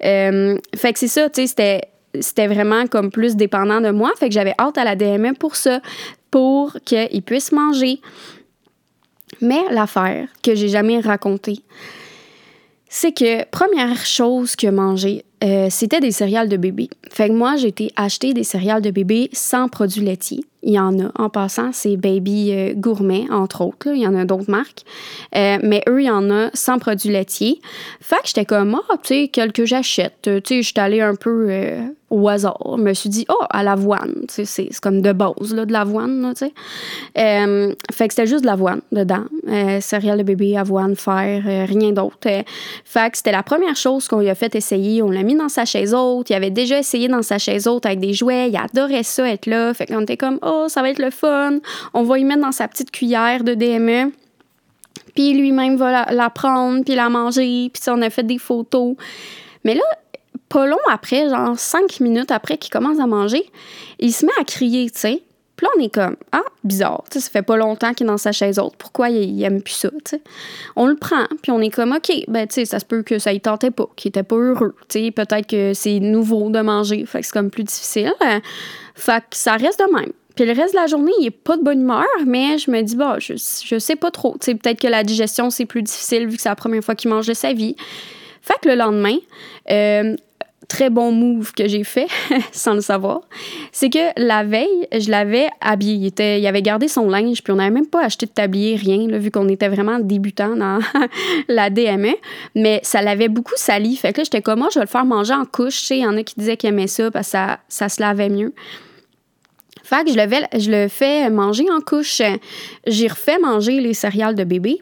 fait 0.00 0.92
que 0.92 0.98
c'est 1.00 1.08
ça, 1.08 1.28
tu 1.28 1.40
sais, 1.40 1.46
c'était 1.48 1.80
c'était 2.20 2.46
vraiment 2.46 2.86
comme 2.86 3.10
plus 3.10 3.34
dépendant 3.34 3.80
de 3.80 3.90
moi. 3.90 4.12
Fait 4.16 4.28
que 4.28 4.34
j'avais 4.34 4.54
hâte 4.60 4.78
à 4.78 4.84
la 4.84 4.94
DME 4.94 5.34
pour 5.34 5.56
ça, 5.56 5.80
pour 6.30 6.76
qu'il 6.84 7.22
puisse 7.22 7.50
manger. 7.50 8.00
Mais 9.40 9.60
l'affaire 9.70 10.28
que 10.44 10.54
j'ai 10.54 10.68
jamais 10.68 11.00
racontée, 11.00 11.64
c'est 12.90 13.12
que 13.12 13.44
première 13.50 14.04
chose 14.04 14.56
que 14.56 14.66
manger, 14.66 15.24
euh, 15.42 15.68
c'était 15.70 16.00
des 16.00 16.10
céréales 16.10 16.48
de 16.48 16.56
bébé. 16.56 16.90
Fait 17.10 17.28
que 17.28 17.34
moi, 17.34 17.56
j'ai 17.56 17.68
été 17.68 17.92
acheter 17.96 18.34
des 18.34 18.44
céréales 18.44 18.82
de 18.82 18.90
bébé 18.90 19.30
sans 19.32 19.68
produits 19.68 20.02
laitiers. 20.02 20.44
Il 20.62 20.74
y 20.74 20.78
en 20.78 20.98
a. 21.00 21.10
En 21.14 21.30
passant, 21.30 21.70
c'est 21.72 21.96
Baby 21.96 22.50
euh, 22.52 22.74
Gourmet, 22.74 23.24
entre 23.30 23.62
autres. 23.62 23.88
Il 23.94 24.00
y 24.00 24.06
en 24.06 24.14
a 24.14 24.26
d'autres 24.26 24.50
marques. 24.50 24.84
Euh, 25.34 25.56
mais 25.62 25.82
eux, 25.88 26.02
il 26.02 26.06
y 26.06 26.10
en 26.10 26.30
a 26.30 26.50
sans 26.52 26.78
produits 26.78 27.08
laitiers. 27.08 27.60
Fait 28.00 28.16
que 28.16 28.26
j'étais 28.26 28.44
comme, 28.44 28.78
ah, 28.90 28.96
tu 29.02 29.08
sais, 29.08 29.28
quelques 29.28 29.64
j'achète. 29.64 30.20
Tu 30.22 30.40
sais, 30.44 30.62
j'étais 30.62 30.80
allée 30.80 31.00
un 31.00 31.14
peu 31.14 31.78
au 32.10 32.28
hasard. 32.28 32.58
Je 32.76 32.82
me 32.82 32.92
suis 32.92 33.08
dit, 33.08 33.24
oh, 33.30 33.44
à 33.48 33.62
l'avoine. 33.62 34.26
Tu 34.28 34.44
sais, 34.44 34.68
c'est 34.70 34.80
comme 34.80 35.00
de 35.00 35.12
base, 35.12 35.54
là, 35.54 35.64
de 35.64 35.72
l'avoine, 35.72 36.34
tu 36.36 36.44
sais. 36.44 36.52
fait 37.14 38.08
que 38.08 38.14
c'était 38.14 38.26
juste 38.26 38.42
de 38.42 38.46
l'avoine 38.46 38.82
dedans. 38.92 39.24
céréales 39.80 40.18
de 40.18 40.24
bébé, 40.24 40.58
avoine, 40.58 40.94
fer, 40.94 41.42
rien 41.66 41.92
d'autre. 41.92 42.18
fait 42.20 43.10
que 43.10 43.16
c'était 43.16 43.32
la 43.32 43.42
première 43.42 43.76
chose 43.76 44.08
qu'on 44.08 44.20
lui 44.20 44.28
a 44.28 44.34
fait 44.34 44.54
essayer. 44.54 45.02
On 45.02 45.10
l'a 45.10 45.22
mis 45.22 45.29
dans 45.34 45.48
sa 45.48 45.64
chaise 45.64 45.94
haute. 45.94 46.30
Il 46.30 46.34
avait 46.34 46.50
déjà 46.50 46.78
essayé 46.78 47.08
dans 47.08 47.22
sa 47.22 47.38
chaise 47.38 47.66
haute 47.66 47.86
avec 47.86 48.00
des 48.00 48.12
jouets. 48.12 48.48
Il 48.50 48.56
adorait 48.56 49.02
ça, 49.02 49.28
être 49.28 49.46
là. 49.46 49.72
Fait 49.74 49.86
qu'on 49.86 50.02
était 50.02 50.16
comme, 50.16 50.38
oh, 50.42 50.66
ça 50.68 50.82
va 50.82 50.90
être 50.90 50.98
le 50.98 51.10
fun. 51.10 51.58
On 51.94 52.02
va 52.02 52.18
y 52.18 52.24
mettre 52.24 52.42
dans 52.42 52.52
sa 52.52 52.68
petite 52.68 52.90
cuillère 52.90 53.44
de 53.44 53.54
DME. 53.54 54.12
Puis 55.14 55.34
lui-même 55.34 55.76
va 55.76 56.12
la, 56.12 56.30
prendre, 56.30 56.84
puis 56.84 56.94
la 56.94 57.08
manger. 57.08 57.70
Puis 57.72 57.82
on 57.88 58.00
a 58.02 58.10
fait 58.10 58.22
des 58.22 58.38
photos. 58.38 58.94
Mais 59.64 59.74
là, 59.74 59.82
pas 60.48 60.66
long 60.66 60.78
après, 60.90 61.28
genre 61.28 61.58
cinq 61.58 62.00
minutes 62.00 62.30
après 62.30 62.58
qu'il 62.58 62.72
commence 62.72 62.98
à 62.98 63.06
manger, 63.06 63.44
il 63.98 64.12
se 64.12 64.26
met 64.26 64.32
à 64.40 64.44
crier, 64.44 64.90
tu 64.90 64.98
sais. 64.98 65.22
Puis 65.60 65.66
là, 65.66 65.72
on 65.76 65.84
est 65.84 65.94
comme, 65.94 66.16
ah, 66.32 66.40
bizarre, 66.64 67.04
tu 67.10 67.18
sais, 67.18 67.26
ça 67.26 67.30
fait 67.30 67.42
pas 67.42 67.58
longtemps 67.58 67.92
qu'il 67.92 68.06
est 68.06 68.08
dans 68.08 68.16
sa 68.16 68.32
chaise 68.32 68.58
haute, 68.58 68.76
pourquoi 68.78 69.10
il, 69.10 69.42
aime 69.42 69.60
plus 69.60 69.74
ça. 69.74 69.90
On 70.74 70.86
le 70.86 70.94
prend, 70.94 71.26
puis 71.42 71.52
on 71.52 71.60
est 71.60 71.68
comme, 71.68 71.92
OK, 71.92 72.10
ben, 72.28 72.46
tu 72.46 72.54
sais, 72.54 72.64
ça 72.64 72.78
se 72.78 72.86
peut 72.86 73.02
que 73.02 73.18
ça 73.18 73.34
y 73.34 73.42
tentait 73.42 73.70
pas, 73.70 73.86
qu'il 73.94 74.08
était 74.08 74.22
pas 74.22 74.36
heureux, 74.36 74.74
tu 74.88 75.04
sais, 75.04 75.10
peut-être 75.10 75.46
que 75.46 75.74
c'est 75.74 76.00
nouveau 76.00 76.48
de 76.48 76.60
manger, 76.62 77.04
fait 77.04 77.20
que 77.20 77.26
c'est 77.26 77.32
comme 77.34 77.50
plus 77.50 77.64
difficile. 77.64 78.14
Fait 78.94 79.20
que 79.20 79.36
ça 79.36 79.56
reste 79.56 79.80
de 79.80 79.94
même. 79.94 80.12
Puis 80.34 80.46
le 80.46 80.52
reste 80.52 80.72
de 80.72 80.80
la 80.80 80.86
journée, 80.86 81.12
il 81.18 81.24
n'est 81.24 81.30
pas 81.30 81.58
de 81.58 81.62
bonne 81.62 81.82
humeur, 81.82 82.06
mais 82.24 82.56
je 82.56 82.70
me 82.70 82.80
dis, 82.80 82.96
bah, 82.96 83.16
je, 83.18 83.34
je 83.34 83.78
sais 83.78 83.96
pas 83.96 84.10
trop. 84.10 84.38
Tu 84.40 84.46
sais, 84.46 84.54
peut-être 84.54 84.80
que 84.80 84.88
la 84.88 85.04
digestion, 85.04 85.50
c'est 85.50 85.66
plus 85.66 85.82
difficile 85.82 86.26
vu 86.26 86.36
que 86.36 86.42
c'est 86.42 86.48
la 86.48 86.56
première 86.56 86.82
fois 86.82 86.94
qu'il 86.94 87.10
mange 87.10 87.26
de 87.26 87.34
sa 87.34 87.52
vie. 87.52 87.76
Fait 88.40 88.54
que 88.62 88.68
le 88.70 88.76
lendemain, 88.76 89.16
euh, 89.70 90.16
très 90.70 90.88
bon 90.88 91.10
move 91.10 91.52
que 91.52 91.66
j'ai 91.66 91.82
fait, 91.82 92.06
sans 92.52 92.74
le 92.74 92.80
savoir, 92.80 93.22
c'est 93.72 93.90
que 93.90 93.98
la 94.16 94.44
veille, 94.44 94.86
je 94.96 95.10
l'avais 95.10 95.48
habillé. 95.60 96.12
Il, 96.16 96.46
avait 96.46 96.62
gardé 96.62 96.86
son 96.86 97.10
linge, 97.10 97.42
puis 97.42 97.52
on 97.52 97.56
n'avait 97.56 97.72
même 97.72 97.88
pas 97.88 98.04
acheté 98.04 98.26
de 98.26 98.30
tablier, 98.30 98.76
rien, 98.76 99.08
vu 99.18 99.32
qu'on 99.32 99.48
était 99.48 99.68
vraiment 99.68 99.98
débutant 99.98 100.54
dans 100.54 100.78
la 101.48 101.70
DME. 101.70 102.14
Mais 102.54 102.80
ça 102.84 103.02
l'avait 103.02 103.28
beaucoup 103.28 103.54
sali. 103.56 103.96
Fait 103.96 104.12
que 104.12 104.18
là, 104.18 104.24
j'étais 104.24 104.42
comme, 104.42 104.60
moi, 104.60 104.68
je 104.72 104.78
vais 104.78 104.84
le 104.84 104.90
faire 104.90 105.04
manger 105.04 105.34
en 105.34 105.44
couche. 105.44 105.90
Il 105.90 105.98
y 105.98 106.06
en 106.06 106.16
a 106.16 106.22
qui 106.22 106.36
disaient 106.38 106.56
qu'ils 106.56 106.68
aimaient 106.68 106.86
ça 106.86 107.10
parce 107.10 107.32
que 107.32 107.38
ça, 107.68 107.88
se 107.88 108.00
lavait 108.00 108.28
mieux. 108.28 108.54
Fait 109.82 110.04
que 110.04 110.12
je 110.12 110.16
le, 110.16 110.60
je 110.60 110.70
le 110.70 110.86
fais 110.86 111.28
manger 111.30 111.64
en 111.68 111.80
couche. 111.80 112.22
J'ai 112.86 113.08
refait 113.08 113.38
manger 113.38 113.80
les 113.80 113.92
céréales 113.92 114.36
de 114.36 114.44
bébé. 114.44 114.78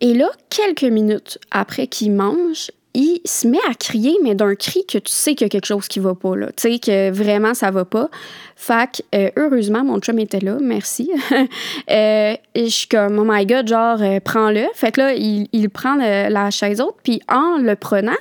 Et 0.00 0.14
là, 0.14 0.30
quelques 0.50 0.84
minutes 0.84 1.38
après 1.50 1.88
qu'il 1.88 2.12
mange, 2.12 2.70
il 2.94 3.20
se 3.24 3.46
met 3.48 3.58
à 3.68 3.74
crier, 3.74 4.16
mais 4.22 4.34
d'un 4.34 4.54
cri 4.54 4.84
que 4.86 4.98
tu 4.98 5.12
sais 5.12 5.34
qu'il 5.34 5.44
y 5.44 5.48
a 5.48 5.48
quelque 5.48 5.66
chose 5.66 5.88
qui 5.88 5.98
va 5.98 6.14
pas, 6.14 6.36
là. 6.36 6.48
Tu 6.56 6.70
sais 6.70 6.78
que 6.78 7.10
vraiment 7.10 7.54
ça 7.54 7.70
va 7.70 7.84
pas. 7.84 8.08
Fait 8.56 8.88
que, 8.90 9.16
euh, 9.16 9.30
heureusement, 9.36 9.84
mon 9.84 9.98
chum 9.98 10.18
était 10.18 10.40
là, 10.40 10.58
merci. 10.60 11.10
euh, 11.90 12.34
je 12.54 12.66
suis 12.66 12.88
comme, 12.88 13.18
oh 13.18 13.24
my 13.26 13.44
god, 13.46 13.68
genre, 13.68 14.00
euh, 14.00 14.20
prends-le. 14.20 14.66
Fait 14.74 14.92
que 14.92 15.00
là, 15.00 15.14
il, 15.14 15.48
il 15.52 15.68
prend 15.70 15.96
la 15.96 16.50
chaise 16.50 16.80
haute, 16.80 16.96
puis 17.02 17.20
en 17.28 17.58
le 17.58 17.74
prenant, 17.74 18.12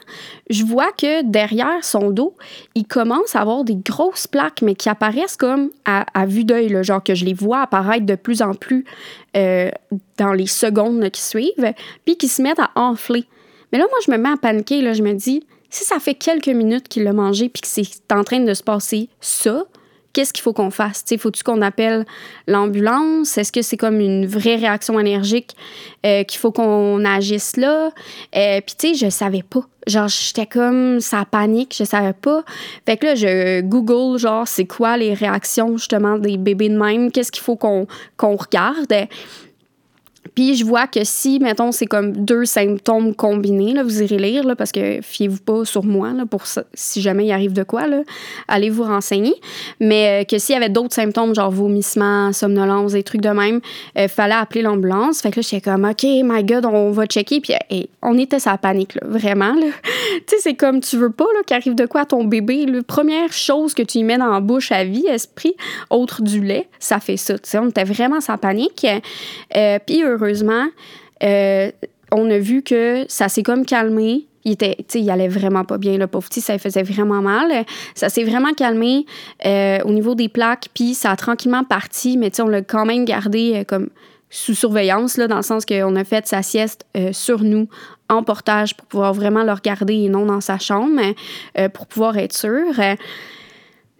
je 0.49 0.63
vois 0.63 0.91
que 0.91 1.23
derrière 1.23 1.83
son 1.83 2.09
dos, 2.11 2.35
il 2.75 2.85
commence 2.85 3.35
à 3.35 3.41
avoir 3.41 3.63
des 3.63 3.75
grosses 3.75 4.27
plaques, 4.27 4.61
mais 4.61 4.75
qui 4.75 4.89
apparaissent 4.89 5.37
comme 5.37 5.69
à, 5.85 6.05
à 6.19 6.25
vue 6.25 6.43
d'œil, 6.43 6.83
genre 6.83 7.03
que 7.03 7.15
je 7.15 7.25
les 7.25 7.33
vois 7.33 7.61
apparaître 7.61 8.05
de 8.05 8.15
plus 8.15 8.41
en 8.41 8.53
plus 8.53 8.85
euh, 9.35 9.69
dans 10.17 10.33
les 10.33 10.47
secondes 10.47 11.09
qui 11.09 11.21
suivent, 11.21 11.73
puis 12.05 12.17
qui 12.17 12.27
se 12.27 12.41
mettent 12.41 12.59
à 12.59 12.71
enfler. 12.75 13.25
Mais 13.73 13.79
là, 13.79 13.85
moi, 13.89 13.97
je 14.05 14.11
me 14.11 14.17
mets 14.17 14.29
à 14.29 14.37
paniquer. 14.37 14.81
Là, 14.81 14.93
je 14.93 15.01
me 15.01 15.13
dis, 15.13 15.43
si 15.71 15.83
ça 15.83 15.99
fait 15.99 16.13
quelques 16.13 16.47
minutes 16.47 16.87
qu'il 16.87 17.03
l'a 17.03 17.13
mangé 17.13 17.49
puis 17.49 17.61
que 17.61 17.67
c'est 17.67 17.83
en 18.11 18.23
train 18.23 18.39
de 18.39 18.53
se 18.53 18.61
passer 18.61 19.09
ça, 19.19 19.65
qu'est-ce 20.13 20.31
qu'il 20.31 20.43
faut 20.43 20.53
qu'on 20.53 20.69
fasse? 20.69 21.03
Faut-tu 21.17 21.43
qu'on 21.43 21.61
appelle 21.63 22.05
l'ambulance? 22.47 23.35
Est-ce 23.35 23.51
que 23.51 23.63
c'est 23.63 23.75
comme 23.75 23.99
une 23.99 24.27
vraie 24.27 24.57
réaction 24.57 24.99
énergique 24.99 25.55
euh, 26.05 26.23
qu'il 26.23 26.39
faut 26.39 26.51
qu'on 26.51 27.03
agisse 27.03 27.57
là? 27.57 27.89
Euh, 28.35 28.61
puis, 28.61 28.75
tu 28.77 28.89
sais, 28.89 29.05
je 29.05 29.09
savais 29.09 29.41
pas. 29.41 29.61
Genre, 29.87 30.07
j'étais 30.07 30.45
comme, 30.45 30.99
ça 30.99 31.25
panique, 31.29 31.75
je 31.77 31.83
savais 31.83 32.13
pas. 32.13 32.43
Fait 32.85 32.95
que 32.95 33.07
là, 33.07 33.15
je 33.15 33.61
Google, 33.61 34.19
genre, 34.19 34.47
c'est 34.47 34.65
quoi 34.65 34.97
les 34.97 35.15
réactions, 35.15 35.77
justement, 35.77 36.19
des 36.19 36.37
bébés 36.37 36.69
de 36.69 36.77
même? 36.77 37.11
Qu'est-ce 37.11 37.31
qu'il 37.31 37.43
faut 37.43 37.55
qu'on 37.55 37.87
qu'on 38.15 38.35
regarde? 38.35 38.93
Puis 40.35 40.55
je 40.55 40.65
vois 40.65 40.87
que 40.87 41.03
si, 41.03 41.39
mettons, 41.39 41.71
c'est 41.71 41.85
comme 41.85 42.11
deux 42.11 42.45
symptômes 42.45 43.13
combinés, 43.13 43.73
là, 43.73 43.83
vous 43.83 44.01
irez 44.01 44.17
lire, 44.17 44.43
là, 44.43 44.55
parce 44.55 44.71
que 44.71 44.99
fiez-vous 45.01 45.41
pas 45.41 45.65
sur 45.65 45.83
moi, 45.83 46.11
là, 46.11 46.25
pour 46.25 46.47
ça, 46.47 46.63
si 46.73 47.01
jamais 47.01 47.25
il 47.25 47.31
arrive 47.31 47.53
de 47.53 47.63
quoi, 47.63 47.87
là, 47.87 48.01
allez 48.47 48.69
vous 48.69 48.83
renseigner. 48.83 49.35
Mais 49.79 50.21
euh, 50.21 50.25
que 50.25 50.37
s'il 50.39 50.53
y 50.53 50.57
avait 50.57 50.69
d'autres 50.69 50.95
symptômes, 50.95 51.35
genre 51.35 51.51
vomissement, 51.51 52.33
somnolence, 52.33 52.93
des 52.93 53.03
trucs 53.03 53.21
de 53.21 53.29
même, 53.29 53.59
euh, 53.97 54.07
fallait 54.07 54.33
appeler 54.33 54.63
l'ambulance. 54.63 55.21
Fait 55.21 55.29
que 55.29 55.39
là, 55.39 55.45
j'étais 55.47 55.61
comme, 55.61 55.85
OK, 55.85 56.03
my 56.03 56.43
God, 56.43 56.65
on 56.65 56.91
va 56.91 57.05
checker. 57.05 57.41
Puis 57.41 57.53
on 58.01 58.17
était 58.17 58.39
sa 58.39 58.57
panique, 58.57 58.95
là, 58.95 59.01
vraiment. 59.05 59.53
Là. 59.53 59.67
tu 59.83 60.23
sais, 60.27 60.37
c'est 60.39 60.55
comme, 60.55 60.79
tu 60.79 60.97
veux 60.97 61.11
pas 61.11 61.25
qu'il 61.45 61.55
arrive 61.55 61.75
de 61.75 61.85
quoi 61.85 62.01
à 62.01 62.05
ton 62.05 62.23
bébé. 62.23 62.65
La 62.65 62.81
première 62.81 63.31
chose 63.31 63.73
que 63.73 63.83
tu 63.83 63.99
y 63.99 64.03
mets 64.03 64.17
dans 64.17 64.31
la 64.31 64.39
bouche 64.39 64.71
à 64.71 64.83
vie, 64.83 65.05
esprit, 65.07 65.55
autre 65.89 66.21
du 66.21 66.41
lait, 66.41 66.67
ça 66.79 66.99
fait 66.99 67.17
ça. 67.17 67.35
Tu 67.35 67.49
sais, 67.49 67.59
on 67.59 67.69
était 67.69 67.83
vraiment 67.83 68.21
sa 68.21 68.37
panique. 68.37 68.85
Euh, 69.55 69.79
puis 69.85 70.03
heureusement, 70.13 70.67
euh, 71.23 71.71
on 72.11 72.29
a 72.29 72.37
vu 72.37 72.61
que 72.61 73.05
ça 73.07 73.29
s'est 73.29 73.43
comme 73.43 73.65
calmé. 73.65 74.27
Il 74.45 74.51
était, 74.51 74.77
il 74.93 75.09
allait 75.09 75.29
vraiment 75.29 75.63
pas 75.63 75.77
bien, 75.77 75.97
le 75.97 76.05
pauvre 76.05 76.27
petit, 76.27 76.41
ça 76.41 76.57
faisait 76.57 76.83
vraiment 76.83 77.21
mal. 77.21 77.65
Ça 77.95 78.09
s'est 78.09 78.25
vraiment 78.25 78.53
calmé 78.53 79.05
euh, 79.45 79.79
au 79.85 79.91
niveau 79.91 80.15
des 80.15 80.27
plaques, 80.27 80.67
puis 80.73 80.95
ça 80.95 81.11
a 81.11 81.15
tranquillement 81.15 81.63
parti, 81.63 82.17
mais 82.17 82.29
on 82.41 82.47
l'a 82.47 82.61
quand 82.61 82.85
même 82.85 83.05
gardé 83.05 83.53
euh, 83.55 83.63
comme 83.63 83.89
sous 84.29 84.53
surveillance, 84.53 85.15
là, 85.17 85.27
dans 85.27 85.37
le 85.37 85.43
sens 85.43 85.65
qu'on 85.65 85.95
a 85.95 86.03
fait 86.03 86.25
sa 86.25 86.41
sieste 86.41 86.87
sur 87.11 87.43
nous, 87.43 87.69
en 88.09 88.23
portage, 88.23 88.75
pour 88.75 88.87
pouvoir 88.87 89.13
vraiment 89.13 89.43
le 89.43 89.51
regarder 89.51 89.93
et 89.93 90.09
non 90.09 90.25
dans 90.25 90.41
sa 90.41 90.57
chambre, 90.57 90.99
pour 91.71 91.85
pouvoir 91.85 92.17
être 92.17 92.35
sûr. 92.35 92.73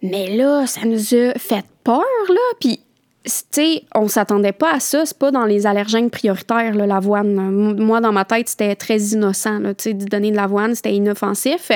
mais 0.02 0.36
là, 0.36 0.66
ça 0.66 0.86
nous 0.86 1.14
a 1.14 1.34
fait 1.38 1.64
peur, 1.84 2.02
là, 2.28 2.56
puis 2.58 2.80
sais, 3.24 3.84
on 3.94 4.08
s'attendait 4.08 4.52
pas 4.52 4.74
à 4.74 4.80
ça. 4.80 5.06
C'est 5.06 5.18
pas 5.18 5.30
dans 5.30 5.44
les 5.44 5.66
allergènes 5.66 6.10
prioritaires, 6.10 6.74
l'avoine. 6.74 7.32
Moi, 7.76 8.00
dans 8.00 8.12
ma 8.12 8.24
tête, 8.24 8.48
c'était 8.48 8.76
très 8.76 8.98
innocent. 8.98 9.58
Là, 9.58 9.72
de 9.72 10.04
donner 10.04 10.30
de 10.30 10.36
l'avoine, 10.36 10.74
c'était 10.74 10.94
inoffensif. 10.94 11.70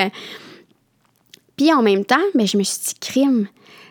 Puis 1.57 1.73
en 1.73 1.81
même 1.81 2.05
temps, 2.05 2.15
ben, 2.35 2.47
je 2.47 2.57
me 2.57 2.63
suis 2.63 2.79
dit, 2.79 2.95
crime, 2.99 3.47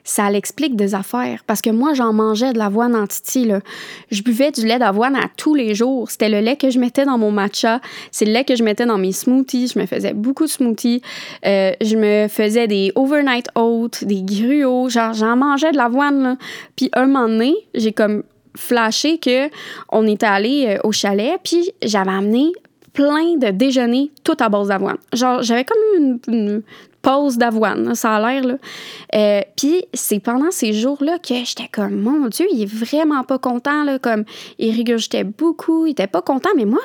ça 0.09 0.31
l'explique 0.31 0.75
des 0.75 0.95
affaires. 0.95 1.43
Parce 1.47 1.61
que 1.61 1.69
moi, 1.69 1.93
j'en 1.93 2.15
mangeais 2.15 2.55
de 2.55 2.59
l'avoine 2.59 2.97
en 2.97 3.07
titi. 3.07 3.45
Là. 3.45 3.61
Je 4.11 4.23
buvais 4.23 4.51
du 4.51 4.65
lait 4.65 4.79
d'avoine 4.79 5.15
à 5.15 5.27
tous 5.37 5.55
les 5.55 5.75
jours. 5.75 6.11
C'était 6.11 6.31
le 6.31 6.41
lait 6.41 6.57
que 6.57 6.71
je 6.71 6.79
mettais 6.79 7.05
dans 7.05 7.19
mon 7.19 7.31
matcha. 7.31 7.83
C'est 8.11 8.25
le 8.25 8.33
lait 8.33 8.45
que 8.45 8.57
je 8.57 8.63
mettais 8.63 8.87
dans 8.87 8.97
mes 8.97 9.13
smoothies. 9.13 9.69
Je 9.75 9.79
me 9.79 9.85
faisais 9.85 10.15
beaucoup 10.15 10.45
de 10.45 10.51
smoothies. 10.51 11.03
Euh, 11.45 11.73
je 11.83 11.97
me 11.97 12.27
faisais 12.29 12.67
des 12.67 12.91
overnight 12.95 13.49
oats, 13.55 14.01
des 14.01 14.23
gruots. 14.23 14.89
Genre, 14.89 15.13
j'en 15.13 15.37
mangeais 15.37 15.73
de 15.73 15.77
l'avoine. 15.77 16.39
Puis 16.75 16.89
un 16.95 17.05
moment 17.05 17.29
donné, 17.29 17.55
j'ai 17.75 17.93
comme 17.93 18.23
flashé 18.57 19.19
que 19.19 19.51
on 19.91 20.07
était 20.07 20.25
allé 20.25 20.67
euh, 20.69 20.79
au 20.85 20.93
chalet, 20.93 21.39
puis 21.45 21.71
j'avais 21.83 22.11
amené 22.11 22.53
plein 22.95 23.37
de 23.37 23.51
déjeuners 23.51 24.11
tout 24.25 24.37
à 24.41 24.49
base 24.49 24.69
d'avoine. 24.69 24.97
Genre, 25.13 25.43
j'avais 25.43 25.65
comme 25.65 26.19
une, 26.29 26.63
pause 27.09 27.39
d'avoine, 27.39 27.95
ça 27.95 28.17
a 28.17 28.21
l'air. 28.21 28.59
Euh, 29.15 29.41
puis 29.57 29.85
c'est 29.95 30.21
pendant 30.21 30.51
ces 30.51 30.75
jours-là 30.75 31.19
que 31.19 31.35
j'étais 31.43 31.69
comme, 31.73 32.03
mon 32.03 32.29
Dieu, 32.29 32.47
il 32.53 32.63
est 32.63 32.71
vraiment 32.71 33.25
pas 33.25 33.39
content, 33.39 33.83
là, 33.83 33.99
comme, 33.99 34.25
il 34.59 34.77
régurgitait 34.77 35.25
beaucoup, 35.25 35.87
il 35.87 35.93
était 35.93 36.07
pas 36.07 36.21
content, 36.21 36.51
mais 36.55 36.67
moi, 36.67 36.81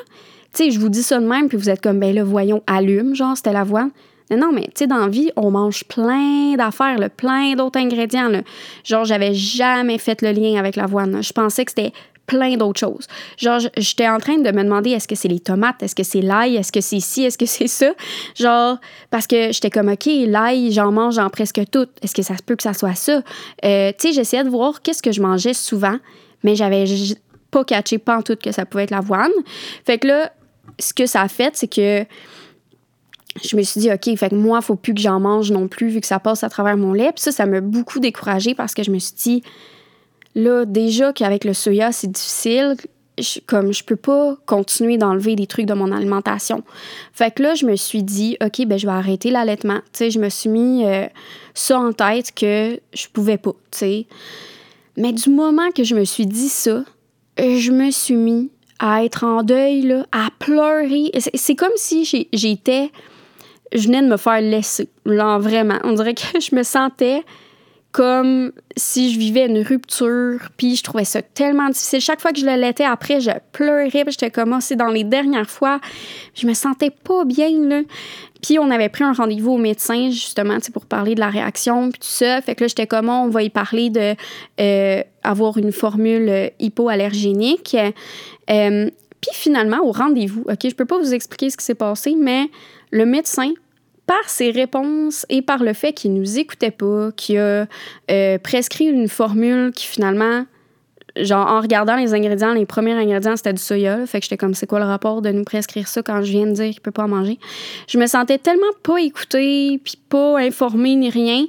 tu 0.53 0.63
sais, 0.63 0.71
je 0.71 0.79
vous 0.79 0.87
dis 0.87 1.03
ça 1.03 1.19
de 1.19 1.25
même, 1.25 1.49
puis 1.49 1.57
vous 1.57 1.69
êtes 1.69 1.81
comme, 1.81 1.99
ben 1.99 2.15
là, 2.15 2.23
voyons, 2.23 2.63
allume, 2.67 3.15
genre, 3.15 3.35
c'était 3.35 3.51
l'avoine. 3.51 3.91
Non, 4.31 4.51
mais 4.53 4.63
tu 4.63 4.71
sais, 4.75 4.87
dans 4.87 4.97
la 4.97 5.09
vie, 5.09 5.29
on 5.35 5.51
mange 5.51 5.83
plein 5.83 6.55
d'affaires, 6.55 6.97
plein 7.17 7.55
d'autres 7.55 7.79
ingrédients. 7.79 8.29
Là. 8.29 8.41
Genre, 8.85 9.03
j'avais 9.03 9.33
jamais 9.33 9.97
fait 9.97 10.21
le 10.21 10.31
lien 10.31 10.57
avec 10.57 10.77
l'avoine. 10.77 11.21
Je 11.21 11.33
pensais 11.33 11.65
que 11.65 11.71
c'était 11.71 11.91
plein 12.25 12.55
d'autres 12.57 12.79
choses. 12.79 13.07
Genre, 13.37 13.59
j'étais 13.77 14.07
en 14.07 14.17
train 14.17 14.37
de 14.37 14.51
me 14.51 14.63
demander 14.63 14.91
est-ce 14.91 15.07
que 15.07 15.15
c'est 15.15 15.27
les 15.27 15.39
tomates, 15.39 15.83
est-ce 15.83 15.95
que 15.95 16.03
c'est 16.03 16.21
l'ail, 16.21 16.55
est-ce 16.55 16.71
que 16.71 16.81
c'est 16.81 16.99
ci, 16.99 17.23
est-ce 17.23 17.37
que 17.37 17.45
c'est 17.45 17.67
ça? 17.67 17.93
Genre, 18.35 18.77
parce 19.09 19.27
que 19.27 19.51
j'étais 19.51 19.69
comme, 19.69 19.89
OK, 19.89 20.05
l'ail, 20.05 20.71
j'en 20.71 20.91
mange 20.91 21.17
en 21.17 21.29
presque 21.29 21.61
tout. 21.71 21.87
Est-ce 22.01 22.15
que 22.15 22.21
ça 22.21 22.37
se 22.37 22.43
peut 22.43 22.55
que 22.55 22.63
ça 22.63 22.73
soit 22.73 22.95
ça? 22.95 23.21
Euh, 23.65 23.91
tu 23.97 24.07
sais, 24.07 24.13
j'essayais 24.13 24.43
de 24.43 24.49
voir 24.49 24.81
qu'est-ce 24.81 25.01
que 25.01 25.11
je 25.11 25.21
mangeais 25.21 25.53
souvent, 25.53 25.97
mais 26.43 26.55
j'avais 26.55 26.85
pas 27.51 27.63
catché 27.63 27.97
pas 27.97 28.17
en 28.17 28.21
tout 28.21 28.35
que 28.35 28.51
ça 28.51 28.65
pouvait 28.65 28.83
être 28.83 28.91
l'avoine. 28.91 29.31
Fait 29.85 29.97
que 29.97 30.07
là, 30.07 30.31
ce 30.79 30.93
que 30.93 31.05
ça 31.05 31.21
a 31.21 31.27
fait, 31.27 31.55
c'est 31.55 31.67
que 31.67 32.05
je 33.43 33.57
me 33.57 33.63
suis 33.63 33.81
dit, 33.81 33.91
OK, 33.91 34.15
fait 34.17 34.29
que 34.29 34.35
moi, 34.35 34.61
faut 34.61 34.75
plus 34.75 34.93
que 34.93 35.01
j'en 35.01 35.19
mange 35.19 35.51
non 35.51 35.67
plus, 35.67 35.89
vu 35.89 36.01
que 36.01 36.07
ça 36.07 36.19
passe 36.19 36.43
à 36.43 36.49
travers 36.49 36.77
mon 36.77 36.93
lait. 36.93 37.11
Puis 37.11 37.23
ça, 37.23 37.31
ça 37.31 37.45
m'a 37.45 37.61
beaucoup 37.61 37.99
découragée 37.99 38.55
parce 38.55 38.73
que 38.73 38.83
je 38.83 38.91
me 38.91 38.99
suis 38.99 39.15
dit, 39.15 39.43
là, 40.35 40.65
déjà 40.65 41.13
qu'avec 41.13 41.43
le 41.43 41.53
soya, 41.53 41.91
c'est 41.91 42.11
difficile, 42.11 42.75
comme 43.45 43.73
je 43.73 43.83
peux 43.83 43.95
pas 43.95 44.35
continuer 44.45 44.97
d'enlever 44.97 45.35
des 45.35 45.47
trucs 45.47 45.65
de 45.65 45.73
mon 45.73 45.91
alimentation. 45.91 46.63
Fait 47.13 47.33
que 47.33 47.43
là, 47.43 47.55
je 47.55 47.65
me 47.65 47.75
suis 47.75 48.03
dit, 48.03 48.37
OK, 48.43 48.65
ben 48.65 48.77
je 48.77 48.87
vais 48.87 48.93
arrêter 48.93 49.29
l'allaitement. 49.29 49.79
Tu 49.93 49.99
sais, 49.99 50.11
je 50.11 50.19
me 50.19 50.29
suis 50.29 50.49
mis 50.49 50.85
euh, 50.85 51.05
ça 51.53 51.79
en 51.79 51.93
tête 51.93 52.33
que 52.33 52.79
je 52.93 53.07
pouvais 53.11 53.37
pas. 53.37 53.53
Mais 54.97 55.13
du 55.13 55.29
moment 55.29 55.69
que 55.71 55.83
je 55.83 55.95
me 55.95 56.05
suis 56.05 56.25
dit 56.25 56.49
ça, 56.49 56.83
je 57.37 57.71
me 57.71 57.91
suis 57.91 58.15
mis 58.15 58.49
à 58.79 59.03
être 59.03 59.23
en 59.23 59.43
deuil, 59.43 59.83
là, 59.83 60.05
à 60.11 60.29
pleurer. 60.39 61.11
C'est 61.35 61.55
comme 61.55 61.71
si 61.75 62.27
j'étais 62.33 62.91
je 63.73 63.87
venais 63.87 64.01
de 64.01 64.07
me 64.07 64.17
faire 64.17 64.41
laisser. 64.41 64.87
Là, 65.05 65.37
vraiment. 65.37 65.79
On 65.83 65.93
dirait 65.93 66.13
que 66.13 66.39
je 66.39 66.55
me 66.55 66.63
sentais 66.63 67.23
comme 67.93 68.51
si 68.75 69.13
je 69.13 69.19
vivais 69.19 69.45
une 69.45 69.59
rupture, 69.59 70.39
puis 70.57 70.75
je 70.75 70.83
trouvais 70.83 71.05
ça 71.05 71.21
tellement 71.21 71.69
difficile. 71.69 72.01
Chaque 72.01 72.19
fois 72.19 72.31
que 72.31 72.39
je 72.39 72.45
le 72.45 72.55
laitais 72.55 72.83
après, 72.83 73.21
je 73.21 73.29
pleurais, 73.51 74.03
puis 74.03 74.09
j'étais 74.09 74.31
comme, 74.31 74.51
oh, 74.51 74.59
c'est 74.59 74.75
dans 74.75 74.87
les 74.87 75.03
dernières 75.03 75.49
fois, 75.49 75.79
je 76.33 76.47
me 76.47 76.55
sentais 76.55 76.89
pas 76.89 77.23
bien, 77.23 77.51
là. 77.51 77.81
Puis 78.41 78.57
on 78.57 78.71
avait 78.71 78.89
pris 78.89 79.03
un 79.03 79.13
rendez-vous 79.13 79.51
au 79.51 79.57
médecin, 79.57 80.09
justement, 80.09 80.57
pour 80.73 80.87
parler 80.87 81.13
de 81.13 81.19
la 81.19 81.29
réaction, 81.29 81.91
puis 81.91 81.99
tout 81.99 82.07
ça. 82.07 82.41
Fait 82.41 82.55
que 82.55 82.63
là, 82.63 82.67
j'étais 82.67 82.87
comme, 82.87 83.09
on 83.09 83.29
va 83.29 83.43
y 83.43 83.51
parler 83.51 83.91
de 83.91 84.15
euh, 84.59 85.03
avoir 85.23 85.59
une 85.59 85.71
formule 85.71 86.27
euh, 86.27 86.49
hypoallergénique. 86.59 87.77
Euh, 88.49 88.89
puis 89.21 89.31
finalement, 89.33 89.81
au 89.83 89.91
rendez-vous, 89.91 90.41
OK, 90.49 90.59
je 90.63 90.75
peux 90.75 90.85
pas 90.85 90.97
vous 90.97 91.13
expliquer 91.13 91.51
ce 91.51 91.57
qui 91.57 91.63
s'est 91.63 91.75
passé, 91.75 92.15
mais 92.19 92.49
le 92.91 93.05
médecin 93.05 93.53
par 94.13 94.29
ses 94.29 94.51
réponses 94.51 95.25
et 95.29 95.41
par 95.41 95.63
le 95.63 95.73
fait 95.73 95.91
qu'il 95.91 96.13
nous 96.13 96.37
écoutait 96.37 96.71
pas, 96.71 97.11
qu'il 97.13 97.39
a 97.39 97.65
euh, 98.11 98.37
prescrit 98.37 98.85
une 98.85 99.07
formule 99.07 99.71
qui 99.71 99.87
finalement, 99.87 100.45
genre 101.15 101.47
en 101.47 101.61
regardant 101.61 101.95
les 101.95 102.13
ingrédients, 102.13 102.53
les 102.53 102.67
premiers 102.67 102.93
ingrédients 102.93 103.35
c'était 103.35 103.53
du 103.53 103.61
soya, 103.61 104.05
fait 104.05 104.19
que 104.19 104.25
j'étais 104.25 104.37
comme 104.37 104.53
c'est 104.53 104.67
quoi 104.67 104.79
le 104.79 104.85
rapport 104.85 105.23
de 105.23 105.31
nous 105.31 105.43
prescrire 105.43 105.87
ça 105.87 106.03
quand 106.03 106.21
je 106.21 106.31
viens 106.31 106.45
de 106.45 106.51
dire 106.51 106.69
qu'il 106.69 106.81
peut 106.81 106.91
pas 106.91 107.05
en 107.05 107.07
manger? 107.07 107.39
Je 107.87 107.97
me 107.97 108.05
sentais 108.05 108.37
tellement 108.37 108.61
pas 108.83 108.97
écoutée, 108.97 109.81
puis 109.83 109.95
pas 110.09 110.39
informée 110.39 110.95
ni 110.95 111.09
rien, 111.09 111.45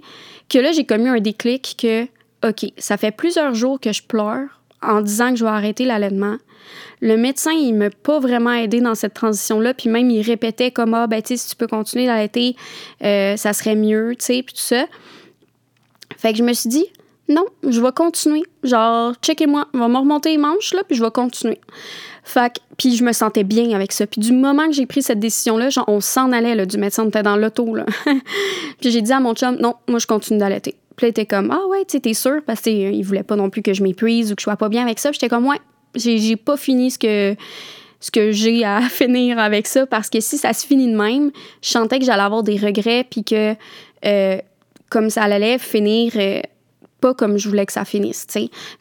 que 0.48 0.58
là 0.58 0.72
j'ai 0.72 0.86
commis 0.86 1.08
un 1.08 1.20
déclic 1.20 1.76
que 1.78 2.04
OK, 2.48 2.70
ça 2.78 2.96
fait 2.96 3.14
plusieurs 3.14 3.54
jours 3.54 3.78
que 3.78 3.92
je 3.92 4.02
pleure 4.02 4.48
en 4.82 5.02
disant 5.02 5.30
que 5.30 5.36
je 5.36 5.44
vais 5.44 5.50
arrêter 5.50 5.84
l'allaitement. 5.84 6.36
Le 7.00 7.16
médecin, 7.16 7.52
il 7.52 7.74
m'a 7.74 7.90
pas 7.90 8.18
vraiment 8.18 8.52
aidé 8.52 8.80
dans 8.80 8.94
cette 8.94 9.14
transition-là, 9.14 9.74
puis 9.74 9.88
même 9.88 10.10
il 10.10 10.22
répétait 10.22 10.70
comme 10.70 10.94
ah 10.94 11.06
ben 11.06 11.22
tu 11.22 11.36
si 11.36 11.48
tu 11.48 11.56
peux 11.56 11.66
continuer 11.66 12.06
d'allaiter, 12.06 12.56
euh, 13.02 13.36
ça 13.36 13.52
serait 13.52 13.76
mieux, 13.76 14.14
tu 14.18 14.24
sais, 14.24 14.42
puis 14.42 14.54
tout 14.54 14.60
ça. 14.60 14.86
Fait 16.16 16.32
que 16.32 16.38
je 16.38 16.44
me 16.44 16.52
suis 16.52 16.68
dit 16.68 16.86
non, 17.28 17.46
je 17.66 17.80
vais 17.80 17.92
continuer. 17.92 18.42
Genre, 18.62 19.14
checkez-moi, 19.22 19.66
on 19.72 19.78
va 19.78 19.88
me 19.88 19.96
remonter 19.96 20.30
les 20.30 20.38
manches, 20.38 20.74
là, 20.74 20.82
puis 20.86 20.96
je 20.96 21.02
vais 21.02 21.10
continuer. 21.10 21.58
Fait 22.22 22.52
que, 22.52 22.60
puis 22.76 22.96
je 22.96 23.04
me 23.04 23.12
sentais 23.12 23.44
bien 23.44 23.70
avec 23.72 23.92
ça. 23.92 24.06
Puis 24.06 24.20
du 24.20 24.32
moment 24.32 24.66
que 24.66 24.72
j'ai 24.72 24.86
pris 24.86 25.02
cette 25.02 25.20
décision-là, 25.20 25.70
genre, 25.70 25.84
on 25.88 26.00
s'en 26.00 26.32
allait, 26.32 26.54
là, 26.54 26.66
du 26.66 26.76
médecin, 26.76 27.04
on 27.04 27.08
était 27.08 27.22
dans 27.22 27.36
l'auto, 27.36 27.74
là. 27.74 27.86
puis 28.80 28.90
j'ai 28.90 29.00
dit 29.00 29.12
à 29.12 29.20
mon 29.20 29.34
chum, 29.34 29.56
non, 29.56 29.74
moi, 29.88 29.98
je 29.98 30.06
continue 30.06 30.38
d'allaiter. 30.38 30.74
Puis 30.96 31.06
là, 31.06 31.08
il 31.08 31.10
était 31.10 31.26
comme, 31.26 31.50
ah 31.50 31.66
ouais, 31.68 31.84
tu 31.86 32.00
t'es 32.00 32.14
sûr? 32.14 32.40
Parce 32.46 32.60
qu'il 32.60 33.04
voulait 33.04 33.22
pas 33.22 33.36
non 33.36 33.50
plus 33.50 33.62
que 33.62 33.72
je 33.72 33.82
m'épuise 33.82 34.32
ou 34.32 34.34
que 34.34 34.40
je 34.40 34.44
sois 34.44 34.56
pas 34.56 34.68
bien 34.68 34.82
avec 34.82 34.98
ça. 34.98 35.10
J'étais 35.12 35.28
comme, 35.28 35.46
ouais, 35.46 35.60
j'ai 35.94 36.36
pas 36.36 36.56
fini 36.56 36.90
ce 36.90 36.98
que 36.98 37.36
ce 38.00 38.10
que 38.10 38.32
j'ai 38.32 38.64
à 38.64 38.82
finir 38.90 39.38
avec 39.38 39.66
ça 39.66 39.86
parce 39.86 40.10
que 40.10 40.20
si 40.20 40.36
ça 40.36 40.52
se 40.52 40.66
finit 40.66 40.90
de 40.92 40.96
même, 40.96 41.30
je 41.62 41.70
sentais 41.70 41.98
que 41.98 42.04
j'allais 42.04 42.22
avoir 42.22 42.42
des 42.42 42.56
regrets 42.56 43.04
puis 43.10 43.24
que 43.24 43.54
euh, 44.04 44.38
comme 44.90 45.08
ça 45.08 45.22
allait 45.22 45.58
finir 45.58 46.12
euh, 46.16 46.40
pas 47.00 47.14
comme 47.14 47.38
je 47.38 47.48
voulais 47.48 47.66
que 47.66 47.72
ça 47.72 47.84
finisse. 47.84 48.26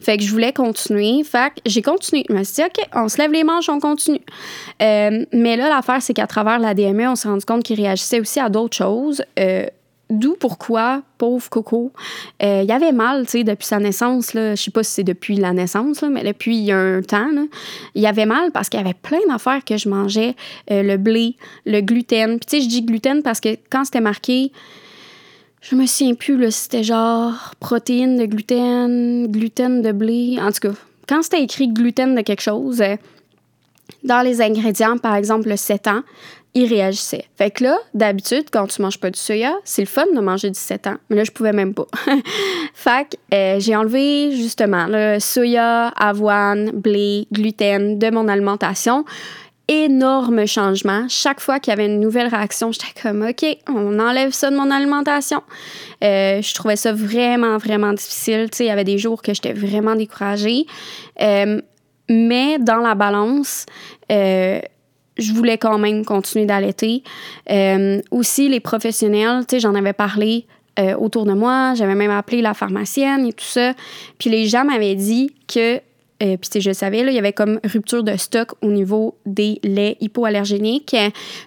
Fait 0.00 0.16
que 0.16 0.22
je 0.22 0.30
voulais 0.30 0.52
continuer. 0.52 1.22
Fait 1.24 1.50
que 1.50 1.60
j'ai 1.66 1.82
continué. 1.82 2.24
Je 2.28 2.34
me 2.34 2.42
suis 2.42 2.54
dit, 2.54 2.62
OK, 2.62 2.86
on 2.94 3.08
se 3.08 3.18
lève 3.18 3.30
les 3.32 3.44
manches, 3.44 3.68
on 3.68 3.80
continue. 3.80 4.20
Euh, 4.80 5.26
mais 5.32 5.56
là, 5.56 5.68
l'affaire, 5.68 6.00
c'est 6.00 6.14
qu'à 6.14 6.26
travers 6.26 6.58
la 6.58 6.72
DME, 6.72 7.06
on 7.06 7.16
s'est 7.16 7.28
rendu 7.28 7.44
compte 7.44 7.62
qu'il 7.62 7.76
réagissait 7.76 8.20
aussi 8.20 8.40
à 8.40 8.48
d'autres 8.48 8.76
choses. 8.76 9.22
D'où 10.10 10.36
pourquoi, 10.38 11.02
pauvre 11.16 11.48
Coco, 11.48 11.90
euh, 12.42 12.60
il 12.62 12.68
y 12.68 12.72
avait 12.72 12.92
mal, 12.92 13.24
tu 13.24 13.38
sais, 13.38 13.44
depuis 13.44 13.66
sa 13.66 13.78
naissance, 13.78 14.34
là. 14.34 14.54
Je 14.54 14.62
sais 14.62 14.70
pas 14.70 14.82
si 14.82 14.92
c'est 14.92 15.04
depuis 15.04 15.36
la 15.36 15.52
naissance, 15.52 16.02
mais 16.02 16.22
depuis 16.22 16.70
un 16.70 17.00
temps, 17.00 17.30
Il 17.94 18.02
y 18.02 18.06
avait 18.06 18.26
mal 18.26 18.52
parce 18.52 18.68
qu'il 18.68 18.78
y 18.78 18.82
avait 18.82 18.94
plein 18.94 19.26
d'affaires 19.28 19.64
que 19.64 19.78
je 19.78 19.88
mangeais. 19.88 20.36
Euh, 20.70 20.82
le 20.82 20.98
blé, 20.98 21.36
le 21.64 21.80
gluten. 21.80 22.38
Puis 22.38 22.46
tu 22.46 22.56
sais, 22.56 22.62
je 22.62 22.68
dis 22.68 22.82
gluten 22.82 23.22
parce 23.22 23.40
que 23.40 23.56
quand 23.70 23.86
c'était 23.86 24.02
marqué, 24.02 24.52
je 25.62 25.74
me 25.74 25.86
souviens 25.86 26.14
plus, 26.14 26.36
là, 26.36 26.50
c'était 26.50 26.82
genre 26.84 27.54
protéines 27.58 28.18
de 28.18 28.26
gluten, 28.26 29.26
gluten 29.28 29.80
de 29.80 29.92
blé. 29.92 30.36
En 30.38 30.52
tout 30.52 30.68
cas, 30.68 30.74
quand 31.08 31.22
c'était 31.22 31.42
écrit 31.42 31.68
gluten 31.68 32.14
de 32.14 32.20
quelque 32.20 32.42
chose, 32.42 32.82
euh, 32.82 32.96
dans 34.02 34.20
les 34.20 34.42
ingrédients, 34.42 34.98
par 34.98 35.14
exemple 35.14 35.48
le 35.48 35.56
7 35.56 35.88
ans, 35.88 36.02
il 36.54 36.66
réagissait. 36.66 37.24
Fait 37.36 37.50
que 37.50 37.64
là, 37.64 37.76
d'habitude, 37.94 38.44
quand 38.52 38.68
tu 38.68 38.80
manges 38.80 38.98
pas 38.98 39.10
du 39.10 39.18
soya, 39.18 39.54
c'est 39.64 39.82
le 39.82 39.88
fun 39.88 40.06
de 40.14 40.20
manger 40.20 40.50
du 40.50 40.58
7 40.58 40.86
ans. 40.86 40.96
Mais 41.10 41.16
là, 41.16 41.24
je 41.24 41.32
pouvais 41.32 41.52
même 41.52 41.74
pas. 41.74 41.86
fait 42.74 43.08
que 43.08 43.34
euh, 43.34 43.60
j'ai 43.60 43.74
enlevé 43.74 44.30
justement 44.36 44.86
le 44.88 45.18
soya, 45.18 45.88
avoine, 45.88 46.70
blé, 46.70 47.26
gluten 47.32 47.98
de 47.98 48.10
mon 48.10 48.28
alimentation. 48.28 49.04
Énorme 49.66 50.46
changement. 50.46 51.06
Chaque 51.08 51.40
fois 51.40 51.58
qu'il 51.58 51.72
y 51.72 51.74
avait 51.74 51.86
une 51.86 51.98
nouvelle 51.98 52.28
réaction, 52.28 52.70
j'étais 52.70 53.00
comme, 53.02 53.26
OK, 53.26 53.44
on 53.68 53.98
enlève 53.98 54.32
ça 54.32 54.50
de 54.50 54.56
mon 54.56 54.70
alimentation. 54.70 55.42
Euh, 56.04 56.40
je 56.40 56.54
trouvais 56.54 56.76
ça 56.76 56.92
vraiment, 56.92 57.56
vraiment 57.56 57.94
difficile. 57.94 58.48
Tu 58.52 58.58
sais, 58.58 58.64
il 58.64 58.68
y 58.68 58.70
avait 58.70 58.84
des 58.84 58.98
jours 58.98 59.22
que 59.22 59.34
j'étais 59.34 59.54
vraiment 59.54 59.96
découragée. 59.96 60.66
Euh, 61.20 61.60
mais 62.10 62.58
dans 62.58 62.76
la 62.76 62.94
balance, 62.94 63.64
je 65.16 65.32
voulais 65.32 65.58
quand 65.58 65.78
même 65.78 66.04
continuer 66.04 66.46
d'allaiter. 66.46 67.02
Euh, 67.50 68.00
aussi, 68.10 68.48
les 68.48 68.60
professionnels, 68.60 69.46
tu 69.46 69.56
sais, 69.56 69.60
j'en 69.60 69.74
avais 69.74 69.92
parlé 69.92 70.46
euh, 70.78 70.96
autour 70.96 71.24
de 71.24 71.32
moi, 71.32 71.74
j'avais 71.74 71.94
même 71.94 72.10
appelé 72.10 72.42
la 72.42 72.54
pharmacienne 72.54 73.26
et 73.26 73.32
tout 73.32 73.44
ça. 73.44 73.74
Puis 74.18 74.28
les 74.30 74.46
gens 74.46 74.64
m'avaient 74.64 74.96
dit 74.96 75.30
que, 75.46 75.76
euh, 76.22 76.36
puis 76.36 76.60
je 76.60 76.72
savais, 76.72 77.04
là, 77.04 77.12
il 77.12 77.14
y 77.14 77.18
avait 77.18 77.32
comme 77.32 77.60
rupture 77.64 78.02
de 78.02 78.16
stock 78.16 78.54
au 78.60 78.70
niveau 78.70 79.16
des 79.24 79.60
laits 79.62 79.96
hypoallergéniques. 80.00 80.96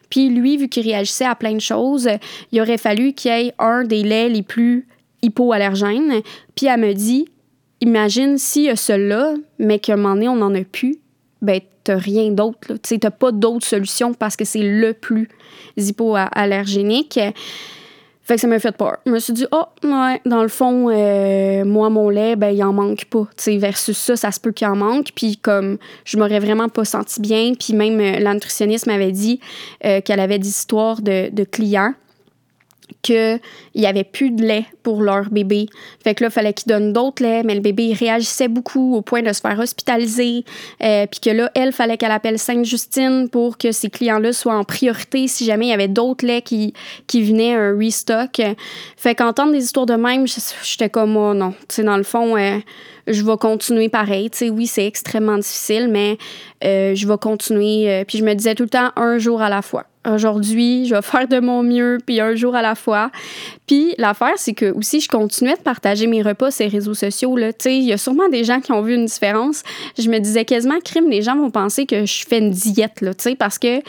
Puis 0.09 0.29
lui, 0.29 0.57
vu 0.57 0.69
qu'il 0.69 0.83
réagissait 0.83 1.25
à 1.25 1.35
plein 1.35 1.53
de 1.53 1.61
choses, 1.61 2.09
il 2.51 2.61
aurait 2.61 2.77
fallu 2.77 3.13
qu'il 3.13 3.31
y 3.31 3.47
ait 3.47 3.53
un 3.59 3.83
des 3.83 4.03
laits 4.03 4.31
les 4.31 4.43
plus 4.43 4.87
hypoallergènes. 5.21 6.21
Puis 6.55 6.67
elle 6.67 6.79
me 6.79 6.93
dit, 6.93 7.27
imagine 7.81 8.37
s'il 8.37 8.63
y 8.63 8.69
a 8.69 8.77
celui-là, 8.77 9.33
mais 9.59 9.79
qu'à 9.79 9.93
un 9.93 9.97
moment 9.97 10.13
donné, 10.13 10.29
on 10.29 10.35
n'en 10.35 10.55
a 10.55 10.63
plus, 10.63 10.99
ben 11.41 11.59
t'as 11.87 11.97
rien 11.97 12.31
d'autre. 12.31 12.57
Tu 12.83 12.99
n'as 13.01 13.11
pas 13.11 13.31
d'autre 13.31 13.65
solution 13.65 14.13
parce 14.13 14.35
que 14.35 14.45
c'est 14.45 14.61
le 14.61 14.93
plus 14.93 15.29
hypoallergénique. 15.77 17.19
Fait 18.23 18.35
que 18.35 18.41
ça 18.41 18.47
m'a 18.47 18.59
fait 18.59 18.75
peur. 18.75 18.97
Je 19.05 19.11
me 19.11 19.19
suis 19.19 19.31
dit, 19.31 19.45
oh, 19.53 19.63
ouais, 19.85 20.21
dans 20.25 20.41
le 20.41 20.49
fond, 20.49 20.89
euh, 20.89 21.63
moi, 21.63 21.89
mon 21.89 22.09
lait, 22.09 22.35
ben, 22.35 22.49
il 22.49 22.61
en 22.61 22.73
manque 22.73 23.05
pas. 23.05 23.25
Sais, 23.37 23.55
versus 23.55 23.97
ça, 23.97 24.17
ça 24.17 24.33
se 24.33 24.41
peut 24.41 24.51
qu'il 24.51 24.67
en 24.67 24.75
manque. 24.75 25.11
Puis, 25.15 25.37
comme, 25.37 25.77
je 26.03 26.17
m'aurais 26.17 26.39
vraiment 26.39 26.67
pas 26.67 26.83
senti 26.83 27.21
bien. 27.21 27.53
Puis, 27.57 27.73
même 27.73 27.97
euh, 28.01 28.19
la 28.19 28.33
nutritionniste 28.33 28.85
m'avait 28.85 29.13
dit 29.13 29.39
euh, 29.85 30.01
qu'elle 30.01 30.19
avait 30.19 30.39
des 30.39 30.49
histoires 30.49 31.01
de 31.01 31.43
clients 31.45 31.93
qu'il 33.01 33.39
n'y 33.75 33.85
avait 33.85 34.03
plus 34.03 34.31
de 34.31 34.43
lait 34.43 34.65
pour 34.83 35.01
leur 35.01 35.29
bébé. 35.29 35.67
Fait 36.03 36.15
que 36.15 36.23
là, 36.23 36.29
il 36.29 36.33
fallait 36.33 36.53
qu'ils 36.53 36.71
donnent 36.71 36.93
d'autres 36.93 37.23
laits, 37.23 37.45
mais 37.45 37.55
le 37.55 37.61
bébé 37.61 37.93
réagissait 37.93 38.47
beaucoup 38.47 38.95
au 38.95 39.01
point 39.01 39.21
de 39.21 39.31
se 39.33 39.41
faire 39.41 39.57
hospitaliser. 39.59 40.43
Euh, 40.83 41.05
puis 41.07 41.19
que 41.19 41.29
là, 41.29 41.51
elle, 41.55 41.71
fallait 41.71 41.97
qu'elle 41.97 42.11
appelle 42.11 42.39
Sainte-Justine 42.39 43.29
pour 43.29 43.57
que 43.57 43.71
ces 43.71 43.89
clients-là 43.89 44.33
soient 44.33 44.55
en 44.55 44.63
priorité 44.63 45.27
si 45.27 45.45
jamais 45.45 45.67
il 45.67 45.69
y 45.69 45.73
avait 45.73 45.87
d'autres 45.87 46.25
laits 46.25 46.43
qui, 46.43 46.73
qui 47.07 47.23
venaient, 47.23 47.53
un 47.53 47.77
restock. 47.77 48.41
Fait 48.95 49.15
qu'entendre 49.15 49.51
des 49.51 49.63
histoires 49.63 49.85
de 49.85 49.95
même, 49.95 50.25
j'étais 50.63 50.89
comme, 50.89 51.15
oh 51.17 51.33
non. 51.33 51.51
Tu 51.51 51.75
sais, 51.75 51.83
dans 51.83 51.97
le 51.97 52.03
fond, 52.03 52.37
euh, 52.37 52.59
je 53.07 53.23
vais 53.23 53.37
continuer 53.37 53.89
pareil. 53.89 54.29
Tu 54.29 54.37
sais, 54.37 54.49
oui, 54.49 54.67
c'est 54.67 54.85
extrêmement 54.85 55.37
difficile, 55.37 55.87
mais 55.89 56.17
euh, 56.63 56.95
je 56.95 57.07
vais 57.07 57.17
continuer. 57.17 58.03
puis 58.07 58.17
je 58.17 58.23
me 58.23 58.33
disais 58.33 58.55
tout 58.55 58.63
le 58.63 58.69
temps, 58.69 58.91
un 58.95 59.17
jour 59.17 59.41
à 59.41 59.49
la 59.49 59.61
fois 59.61 59.85
aujourd'hui, 60.07 60.85
je 60.85 60.95
vais 60.95 61.01
faire 61.01 61.27
de 61.27 61.39
mon 61.39 61.63
mieux, 61.63 61.97
puis 62.05 62.19
un 62.19 62.35
jour 62.35 62.55
à 62.55 62.61
la 62.61 62.75
fois. 62.75 63.11
Puis 63.67 63.93
l'affaire, 63.97 64.33
c'est 64.37 64.53
que 64.53 64.71
aussi, 64.71 64.99
je 64.99 65.07
continuais 65.07 65.55
de 65.55 65.61
partager 65.61 66.07
mes 66.07 66.21
repas 66.21 66.51
sur 66.51 66.65
les 66.65 66.71
réseaux 66.71 66.93
sociaux. 66.93 67.37
Il 67.37 67.81
y 67.81 67.93
a 67.93 67.97
sûrement 67.97 68.29
des 68.29 68.43
gens 68.43 68.61
qui 68.61 68.71
ont 68.71 68.81
vu 68.81 68.95
une 68.95 69.05
différence. 69.05 69.63
Je 69.97 70.09
me 70.09 70.19
disais 70.19 70.45
quasiment, 70.45 70.79
crime, 70.83 71.09
les 71.09 71.21
gens 71.21 71.35
vont 71.35 71.51
penser 71.51 71.85
que 71.85 72.05
je 72.05 72.25
fais 72.27 72.39
une 72.39 72.51
diète, 72.51 73.03
parce 73.37 73.59
que 73.59 73.81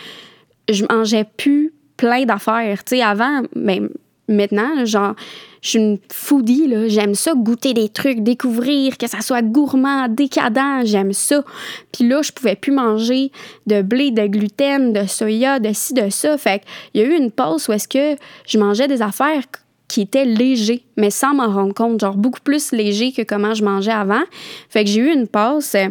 je 0.69 0.85
mangeais 0.91 1.25
plus 1.37 1.73
plein 1.97 2.25
d'affaires. 2.25 2.83
Avant, 3.05 3.43
même 3.55 3.91
maintenant, 4.29 4.85
genre, 4.85 5.15
je 5.63 5.71
suis 5.71 5.79
une 5.79 5.99
foodie, 6.13 6.69
là. 6.69 6.89
J'aime 6.89 7.15
ça, 7.15 7.35
goûter 7.35 7.75
des 7.75 7.89
trucs, 7.89 8.21
découvrir, 8.21 8.97
que 8.97 9.09
ça 9.09 9.21
soit 9.21 9.43
gourmand, 9.43 10.09
décadent. 10.09 10.85
J'aime 10.85 11.13
ça. 11.13 11.45
Puis 11.93 12.09
là, 12.09 12.23
je 12.23 12.33
pouvais 12.33 12.55
plus 12.55 12.73
manger 12.73 13.33
de 13.67 13.83
blé, 13.83 14.11
de 14.11 14.27
gluten, 14.27 14.93
de 14.93 15.07
soya, 15.07 15.59
de 15.59 15.73
ci, 15.73 15.95
de 15.95 16.11
ça. 16.11 16.39
Fait 16.39 16.63
qu'il 16.93 17.01
y 17.01 17.05
a 17.05 17.09
eu 17.09 17.17
une 17.17 17.31
pause 17.31 17.69
où 17.69 17.73
est-ce 17.73 17.89
que 17.89 18.21
je 18.47 18.59
mangeais 18.59 18.89
des 18.89 19.03
affaires 19.03 19.43
qui 19.89 20.03
étaient 20.03 20.27
légers, 20.27 20.85
mais 20.97 21.11
sans 21.11 21.35
m'en 21.35 21.51
rendre 21.51 21.75
compte. 21.75 22.01
Genre 22.01 22.17
beaucoup 22.17 22.41
plus 22.41 22.73
léger 22.73 23.13
que 23.13 23.23
comment 23.23 23.55
je 23.55 23.65
mangeais 23.65 23.93
avant. 23.93 24.23
Fait 24.69 24.85
que 24.85 24.91
j'ai 24.91 25.01
eu 25.01 25.13
une 25.13 25.27
pause 25.27 25.75
euh, 25.75 25.89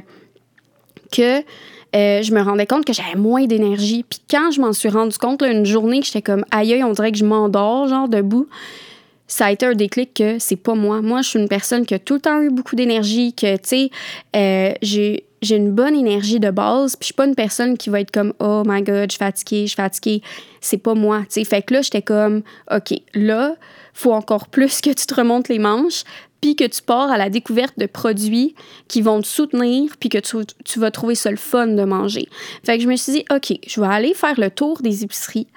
que... 1.11 1.43
Euh, 1.95 2.22
je 2.22 2.34
me 2.34 2.41
rendais 2.41 2.65
compte 2.65 2.84
que 2.84 2.91
j'avais 2.91 3.15
moins 3.15 3.45
d'énergie. 3.45 4.03
Puis 4.07 4.20
quand 4.30 4.51
je 4.51 4.59
m'en 4.59 4.74
suis 4.74 4.89
rendu 4.89 5.18
compte, 5.18 5.41
une 5.41 5.65
journée, 5.65 6.01
j'étais 6.03 6.22
comme 6.22 6.43
aïe, 6.51 6.84
on 6.84 6.91
dirait 6.91 7.13
que 7.13 7.18
je 7.18 7.24
m'endors, 7.24 7.88
genre 7.88 8.09
debout 8.09 8.47
ça 9.28 9.47
a 9.47 9.51
été 9.51 9.65
un 9.65 9.73
déclic 9.73 10.13
que 10.13 10.39
c'est 10.39 10.55
pas 10.55 10.73
moi. 10.73 11.01
Moi, 11.01 11.21
je 11.21 11.30
suis 11.30 11.39
une 11.39 11.49
personne 11.49 11.86
qui 11.86 11.93
a 11.93 11.99
tout 11.99 12.15
le 12.15 12.21
temps 12.21 12.41
eu 12.41 12.49
beaucoup 12.49 12.75
d'énergie, 12.75 13.34
que, 13.34 13.57
tu 13.57 13.63
sais, 13.63 13.89
euh, 14.36 14.73
j'ai 14.82 15.23
j'ai 15.41 15.55
une 15.55 15.71
bonne 15.71 15.95
énergie 15.95 16.39
de 16.39 16.49
base, 16.49 16.95
puis 16.95 17.03
je 17.03 17.05
suis 17.07 17.13
pas 17.13 17.28
une 17.28 17.36
personne 17.36 17.78
qui 17.78 17.91
va 17.91 17.99
être 17.99 18.09
comme 18.09 18.34
oh 18.39 18.63
my 18.65 18.82
god, 18.82 19.11
je 19.11 19.15
suis 19.15 19.19
fatiguée, 19.19 19.61
je 19.63 19.67
suis 19.67 19.75
fatiguée. 19.75 20.21
C'est 20.61 20.78
pas 20.78 20.95
moi, 20.95 21.19
tu 21.21 21.25
sais. 21.30 21.43
Fait 21.43 21.61
que 21.61 21.75
là, 21.75 21.82
j'étais 21.84 22.01
comme 22.01 22.41
OK, 22.71 22.99
là, 23.13 23.55
faut 23.93 24.13
encore 24.13 24.47
plus 24.47 24.82
que 24.82 24.89
tu 24.89 25.05
te 25.05 25.13
remontes 25.13 25.47
les 25.47 25.59
manches, 25.59 26.03
puis 26.41 26.55
que 26.55 26.65
tu 26.65 26.82
pars 26.82 27.11
à 27.11 27.17
la 27.17 27.30
découverte 27.30 27.78
de 27.78 27.86
produits 27.86 28.55
qui 28.88 29.01
vont 29.01 29.21
te 29.21 29.28
soutenir, 29.28 29.91
puis 29.99 30.09
que 30.09 30.17
tu, 30.17 30.38
tu, 30.63 30.80
vas 30.80 30.91
trouver 30.91 31.15
ça 31.15 31.32
le 31.32 31.38
fun 31.38 31.67
de 31.67 31.84
manger. 31.84 32.28
Fait 32.63 32.78
que 32.78 32.84
je 32.84 32.88
me 32.88 32.95
suis 32.95 33.13
dit, 33.13 33.25
OK, 33.34 33.57
je 33.65 33.82
vais 33.82 33.88
aller 33.88 34.13
faire 34.13 34.39
le 34.39 34.51
tour 34.51 34.82
des 34.82 35.03
épiceries, 35.03 35.47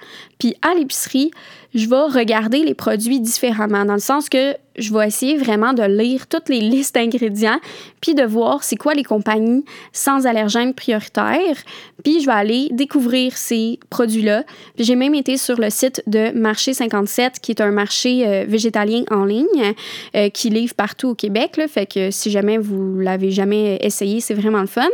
puis 0.41 0.55
à 0.63 0.73
l'épicerie, 0.73 1.29
je 1.75 1.87
vais 1.87 2.19
regarder 2.19 2.63
les 2.63 2.73
produits 2.73 3.19
différemment, 3.19 3.85
dans 3.85 3.93
le 3.93 3.99
sens 3.99 4.27
que 4.27 4.55
je 4.75 4.91
vais 4.91 5.07
essayer 5.07 5.37
vraiment 5.37 5.73
de 5.73 5.83
lire 5.83 6.25
toutes 6.25 6.49
les 6.49 6.59
listes 6.73 6.95
d'ingrédients, 6.95 7.59
puis 8.01 8.15
de 8.15 8.23
voir 8.23 8.63
c'est 8.63 8.75
quoi 8.75 8.95
les 8.95 9.03
compagnies 9.03 9.63
sans 9.93 10.25
allergènes 10.25 10.73
prioritaires, 10.73 11.57
puis 12.03 12.21
je 12.21 12.25
vais 12.25 12.31
aller 12.31 12.69
découvrir 12.71 13.37
ces 13.37 13.79
produits-là. 13.91 14.43
J'ai 14.79 14.95
même 14.95 15.13
été 15.13 15.37
sur 15.37 15.59
le 15.59 15.69
site 15.69 16.01
de 16.07 16.31
Marché 16.31 16.73
57, 16.73 17.39
qui 17.39 17.51
est 17.51 17.61
un 17.61 17.71
marché 17.71 18.27
euh, 18.27 18.45
végétalien 18.47 19.03
en 19.11 19.25
ligne, 19.25 19.75
euh, 20.15 20.29
qui 20.29 20.49
livre 20.49 20.73
partout 20.73 21.09
au 21.09 21.15
Québec, 21.15 21.57
là, 21.57 21.67
fait 21.67 21.85
que 21.85 22.09
si 22.09 22.31
jamais 22.31 22.57
vous 22.57 22.97
l'avez 22.99 23.29
jamais 23.29 23.77
essayé, 23.81 24.21
c'est 24.21 24.33
vraiment 24.33 24.61
le 24.61 24.67
fun. 24.67 24.89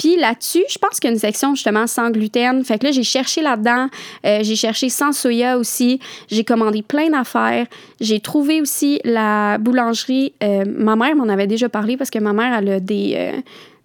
Puis 0.00 0.16
là-dessus, 0.16 0.64
je 0.70 0.78
pense 0.78 0.98
qu'il 0.98 1.08
y 1.08 1.10
a 1.10 1.12
une 1.12 1.20
section 1.20 1.54
justement 1.54 1.86
sans 1.86 2.10
gluten. 2.10 2.64
Fait 2.64 2.78
que 2.78 2.86
là, 2.86 2.90
j'ai 2.90 3.02
cherché 3.02 3.42
là-dedans. 3.42 3.88
Euh, 4.24 4.38
j'ai 4.40 4.56
cherché 4.56 4.88
sans 4.88 5.12
soya 5.12 5.58
aussi. 5.58 6.00
J'ai 6.30 6.42
commandé 6.42 6.80
plein 6.80 7.10
d'affaires. 7.10 7.66
J'ai 8.00 8.18
trouvé 8.18 8.62
aussi 8.62 8.98
la 9.04 9.58
boulangerie. 9.58 10.32
Euh, 10.42 10.64
ma 10.66 10.96
mère 10.96 11.14
m'en 11.16 11.28
avait 11.28 11.46
déjà 11.46 11.68
parlé 11.68 11.98
parce 11.98 12.08
que 12.08 12.18
ma 12.18 12.32
mère, 12.32 12.54
a 12.54 12.80
des 12.80 13.12
euh, 13.14 13.32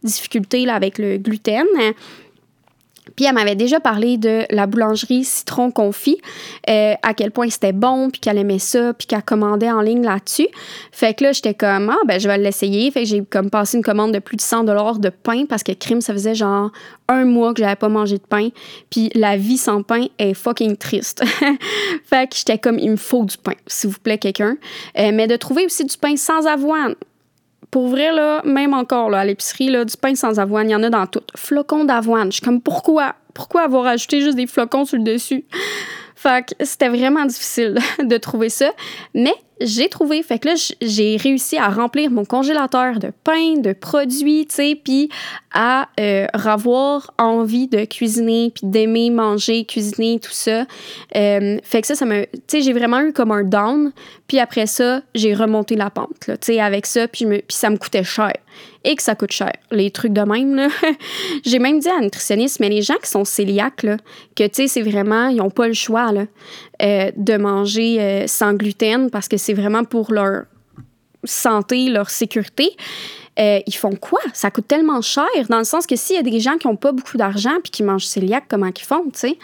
difficultés 0.03 0.66
là, 0.66 0.76
avec 0.76 0.99
le 0.99 1.18
gluten. 1.18 1.66
Puis 3.16 3.26
elle 3.26 3.34
m'avait 3.34 3.55
déjà 3.55 3.80
parlé 3.80 4.18
de 4.18 4.43
la 4.49 4.68
boulangerie 4.68 5.24
Citron 5.24 5.72
Confit, 5.72 6.20
euh, 6.70 6.93
à 7.01 7.13
quel 7.13 7.32
point 7.32 7.49
c'était 7.49 7.74
bon, 7.74 8.09
puis 8.09 8.20
qu'elle 8.20 8.38
aimait 8.38 8.59
ça, 8.59 8.93
puis 8.93 9.07
qu'elle 9.07 9.24
commandait 9.24 9.72
en 9.72 9.82
ligne 9.82 10.03
là-dessus. 10.03 10.47
Fait 10.91 11.13
que 11.13 11.24
là, 11.24 11.32
j'étais 11.32 11.53
comme, 11.53 11.89
ah, 11.89 11.97
ben 12.05 12.20
je 12.20 12.28
vais 12.28 12.38
l'essayer. 12.38 12.91
Fait 12.91 13.01
que 13.01 13.07
j'ai 13.07 13.24
comme 13.24 13.49
passé 13.49 13.78
une 13.78 13.84
commande 13.84 14.13
de 14.13 14.20
plus 14.20 14.38
de 14.38 14.41
100 14.41 14.63
de 14.66 15.09
pain 15.09 15.45
parce 15.47 15.63
que 15.63 15.72
crime, 15.72 16.01
ça 16.01 16.13
faisait 16.13 16.36
genre 16.36 16.72
un 17.07 17.26
mois 17.26 17.53
que 17.53 17.61
j'avais 17.61 17.76
pas 17.76 17.89
mangé 17.89 18.18
de 18.18 18.24
pain. 18.24 18.49
Puis 18.89 19.09
la 19.16 19.38
vie 19.38 19.57
sans 19.57 19.84
pain 19.84 20.05
est 20.20 20.34
fucking 20.34 20.76
triste. 20.78 21.24
fait 22.05 22.30
que 22.30 22.36
j'étais 22.36 22.57
comme, 22.57 22.80
il 22.80 22.91
me 22.91 22.95
faut 22.95 23.24
du 23.26 23.38
pain, 23.38 23.53
s'il 23.68 23.89
vous 23.89 23.99
plaît, 23.99 24.18
quelqu'un. 24.18 24.57
Euh, 24.97 25.11
mais 25.13 25.28
de 25.28 25.36
trouver 25.36 25.66
aussi 25.66 25.86
du 25.86 25.97
pain 25.97 26.16
sans 26.16 26.45
avoine 26.45 26.95
pour 27.76 27.89
vrai, 27.89 28.13
là, 28.13 28.41
même 28.45 28.73
encore 28.73 29.09
là, 29.09 29.19
à 29.19 29.26
l'épicerie, 29.26 29.67
là, 29.67 29.84
du 29.84 29.97
pain 29.97 30.15
sans 30.15 30.39
avoine, 30.39 30.69
il 30.69 30.71
y 30.71 30.76
en 30.78 30.84
a 30.84 30.89
dans 30.89 31.07
tout. 31.07 31.19
Flocons 31.36 31.84
d'avoine. 31.84 32.32
Je 32.32 32.38
suis 32.38 32.41
comme, 32.41 32.61
pourquoi? 32.61 33.15
Pourquoi 33.34 33.63
avoir 33.63 33.86
ajouté 33.86 34.21
juste 34.21 34.38
des 34.38 34.47
flocons 34.47 34.86
sur 34.86 34.97
le 34.97 35.03
dessus? 35.03 35.43
Fait 36.15 36.45
que 36.45 36.63
c'était 36.63 36.88
vraiment 36.88 37.26
difficile 37.26 37.78
de 38.01 38.15
trouver 38.15 38.47
ça. 38.47 38.71
Mais 39.13 39.34
j'ai 39.61 39.89
trouvé. 39.89 40.21
Fait 40.23 40.39
que 40.39 40.49
là, 40.49 40.55
j'ai 40.81 41.17
réussi 41.17 41.57
à 41.57 41.69
remplir 41.69 42.11
mon 42.11 42.25
congélateur 42.25 42.99
de 42.99 43.11
pain, 43.23 43.57
de 43.57 43.73
produits, 43.73 44.45
tu 44.47 44.55
sais, 44.55 44.79
puis 44.81 45.09
à 45.53 45.87
euh, 45.99 46.27
avoir 46.33 47.11
envie 47.17 47.67
de 47.67 47.85
cuisiner, 47.85 48.51
puis 48.53 48.67
d'aimer 48.67 49.09
manger, 49.09 49.65
cuisiner, 49.65 50.19
tout 50.19 50.31
ça. 50.31 50.65
Euh, 51.15 51.57
fait 51.63 51.81
que 51.81 51.87
ça, 51.87 51.95
ça 51.95 52.05
me... 52.05 52.23
Tu 52.25 52.39
sais, 52.47 52.61
j'ai 52.61 52.73
vraiment 52.73 52.99
eu 52.99 53.13
comme 53.13 53.31
un 53.31 53.43
down. 53.43 53.91
Puis 54.27 54.39
après 54.39 54.65
ça, 54.65 55.01
j'ai 55.13 55.33
remonté 55.33 55.75
la 55.75 55.89
pente, 55.89 56.25
tu 56.25 56.35
sais, 56.41 56.59
avec 56.59 56.85
ça, 56.85 57.07
puis, 57.07 57.25
ça 57.49 57.69
me 57.69 57.77
coûtait 57.77 58.03
cher 58.03 58.33
et 58.83 58.95
que 58.95 59.03
ça 59.03 59.15
coûte 59.15 59.31
cher. 59.31 59.51
Les 59.71 59.91
trucs 59.91 60.13
de 60.13 60.21
même. 60.21 60.69
J'ai 61.45 61.59
même 61.59 61.79
dit 61.79 61.89
à 61.89 61.97
un 61.97 62.01
nutritionniste, 62.01 62.59
mais 62.59 62.69
les 62.69 62.81
gens 62.81 62.97
qui 63.01 63.09
sont 63.09 63.23
cœliaques, 63.23 63.83
là, 63.83 63.97
que, 64.35 64.43
tu 64.47 64.53
sais, 64.53 64.67
c'est 64.67 64.81
vraiment, 64.81 65.27
ils 65.27 65.37
n'ont 65.37 65.49
pas 65.49 65.67
le 65.67 65.73
choix, 65.73 66.11
là, 66.11 66.25
euh, 66.81 67.11
de 67.15 67.37
manger 67.37 68.01
euh, 68.01 68.27
sans 68.27 68.53
gluten 68.53 69.09
parce 69.09 69.27
que 69.27 69.37
c'est 69.37 69.53
vraiment 69.53 69.83
pour 69.83 70.11
leur 70.11 70.43
santé, 71.23 71.89
leur 71.89 72.09
sécurité. 72.09 72.75
Euh, 73.38 73.59
ils 73.67 73.75
font 73.75 73.95
quoi? 73.95 74.21
Ça 74.33 74.49
coûte 74.49 74.67
tellement 74.67 75.01
cher, 75.01 75.25
dans 75.49 75.57
le 75.57 75.65
sens 75.65 75.86
que 75.86 75.95
s'il 75.95 76.15
y 76.15 76.19
a 76.19 76.23
des 76.23 76.39
gens 76.39 76.57
qui 76.57 76.67
n'ont 76.67 76.77
pas 76.77 76.93
beaucoup 76.93 77.17
d'argent 77.17 77.57
puis 77.61 77.71
qui 77.71 77.83
mangent 77.83 78.09
cœliaque, 78.09 78.45
comment 78.47 78.67
ils 78.67 78.83
font, 78.83 79.03
tu 79.05 79.19
sais? 79.19 79.38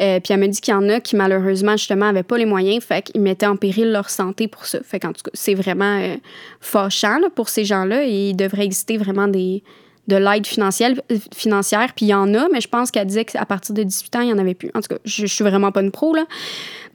Euh, 0.00 0.20
puis 0.20 0.32
elle 0.32 0.40
me 0.40 0.46
dit 0.46 0.60
qu'il 0.60 0.72
y 0.72 0.76
en 0.76 0.88
a 0.88 1.00
qui, 1.00 1.16
malheureusement, 1.16 1.72
justement, 1.72 2.06
n'avaient 2.06 2.22
pas 2.22 2.38
les 2.38 2.46
moyens, 2.46 2.84
fait 2.84 3.02
qu'ils 3.02 3.20
mettaient 3.20 3.46
en 3.46 3.56
péril 3.56 3.90
leur 3.90 4.10
santé 4.10 4.46
pour 4.46 4.66
ça. 4.66 4.78
Fait 4.82 5.00
qu'en 5.00 5.12
tout 5.12 5.22
cas, 5.24 5.30
c'est 5.34 5.54
vraiment 5.54 5.98
euh, 5.98 6.16
fâchant 6.60 7.18
pour 7.34 7.48
ces 7.48 7.64
gens-là 7.64 8.04
et 8.04 8.30
il 8.30 8.36
devrait 8.36 8.64
exister 8.64 8.96
vraiment 8.96 9.28
des 9.28 9.62
de 10.08 10.16
l'aide 10.16 10.46
financière, 10.48 10.90
financière, 11.32 11.92
puis 11.94 12.06
il 12.06 12.08
y 12.08 12.14
en 12.14 12.34
a, 12.34 12.48
mais 12.52 12.60
je 12.60 12.66
pense 12.66 12.90
qu'elle 12.90 13.06
disait 13.06 13.24
qu'à 13.24 13.46
partir 13.46 13.72
de 13.72 13.84
18 13.84 14.16
ans, 14.16 14.20
il 14.22 14.26
n'y 14.26 14.32
en 14.32 14.38
avait 14.38 14.54
plus. 14.54 14.68
En 14.74 14.80
tout 14.80 14.88
cas, 14.88 15.00
je, 15.04 15.26
je 15.26 15.32
suis 15.32 15.44
vraiment 15.44 15.70
pas 15.70 15.80
une 15.80 15.92
pro, 15.92 16.12
là, 16.12 16.26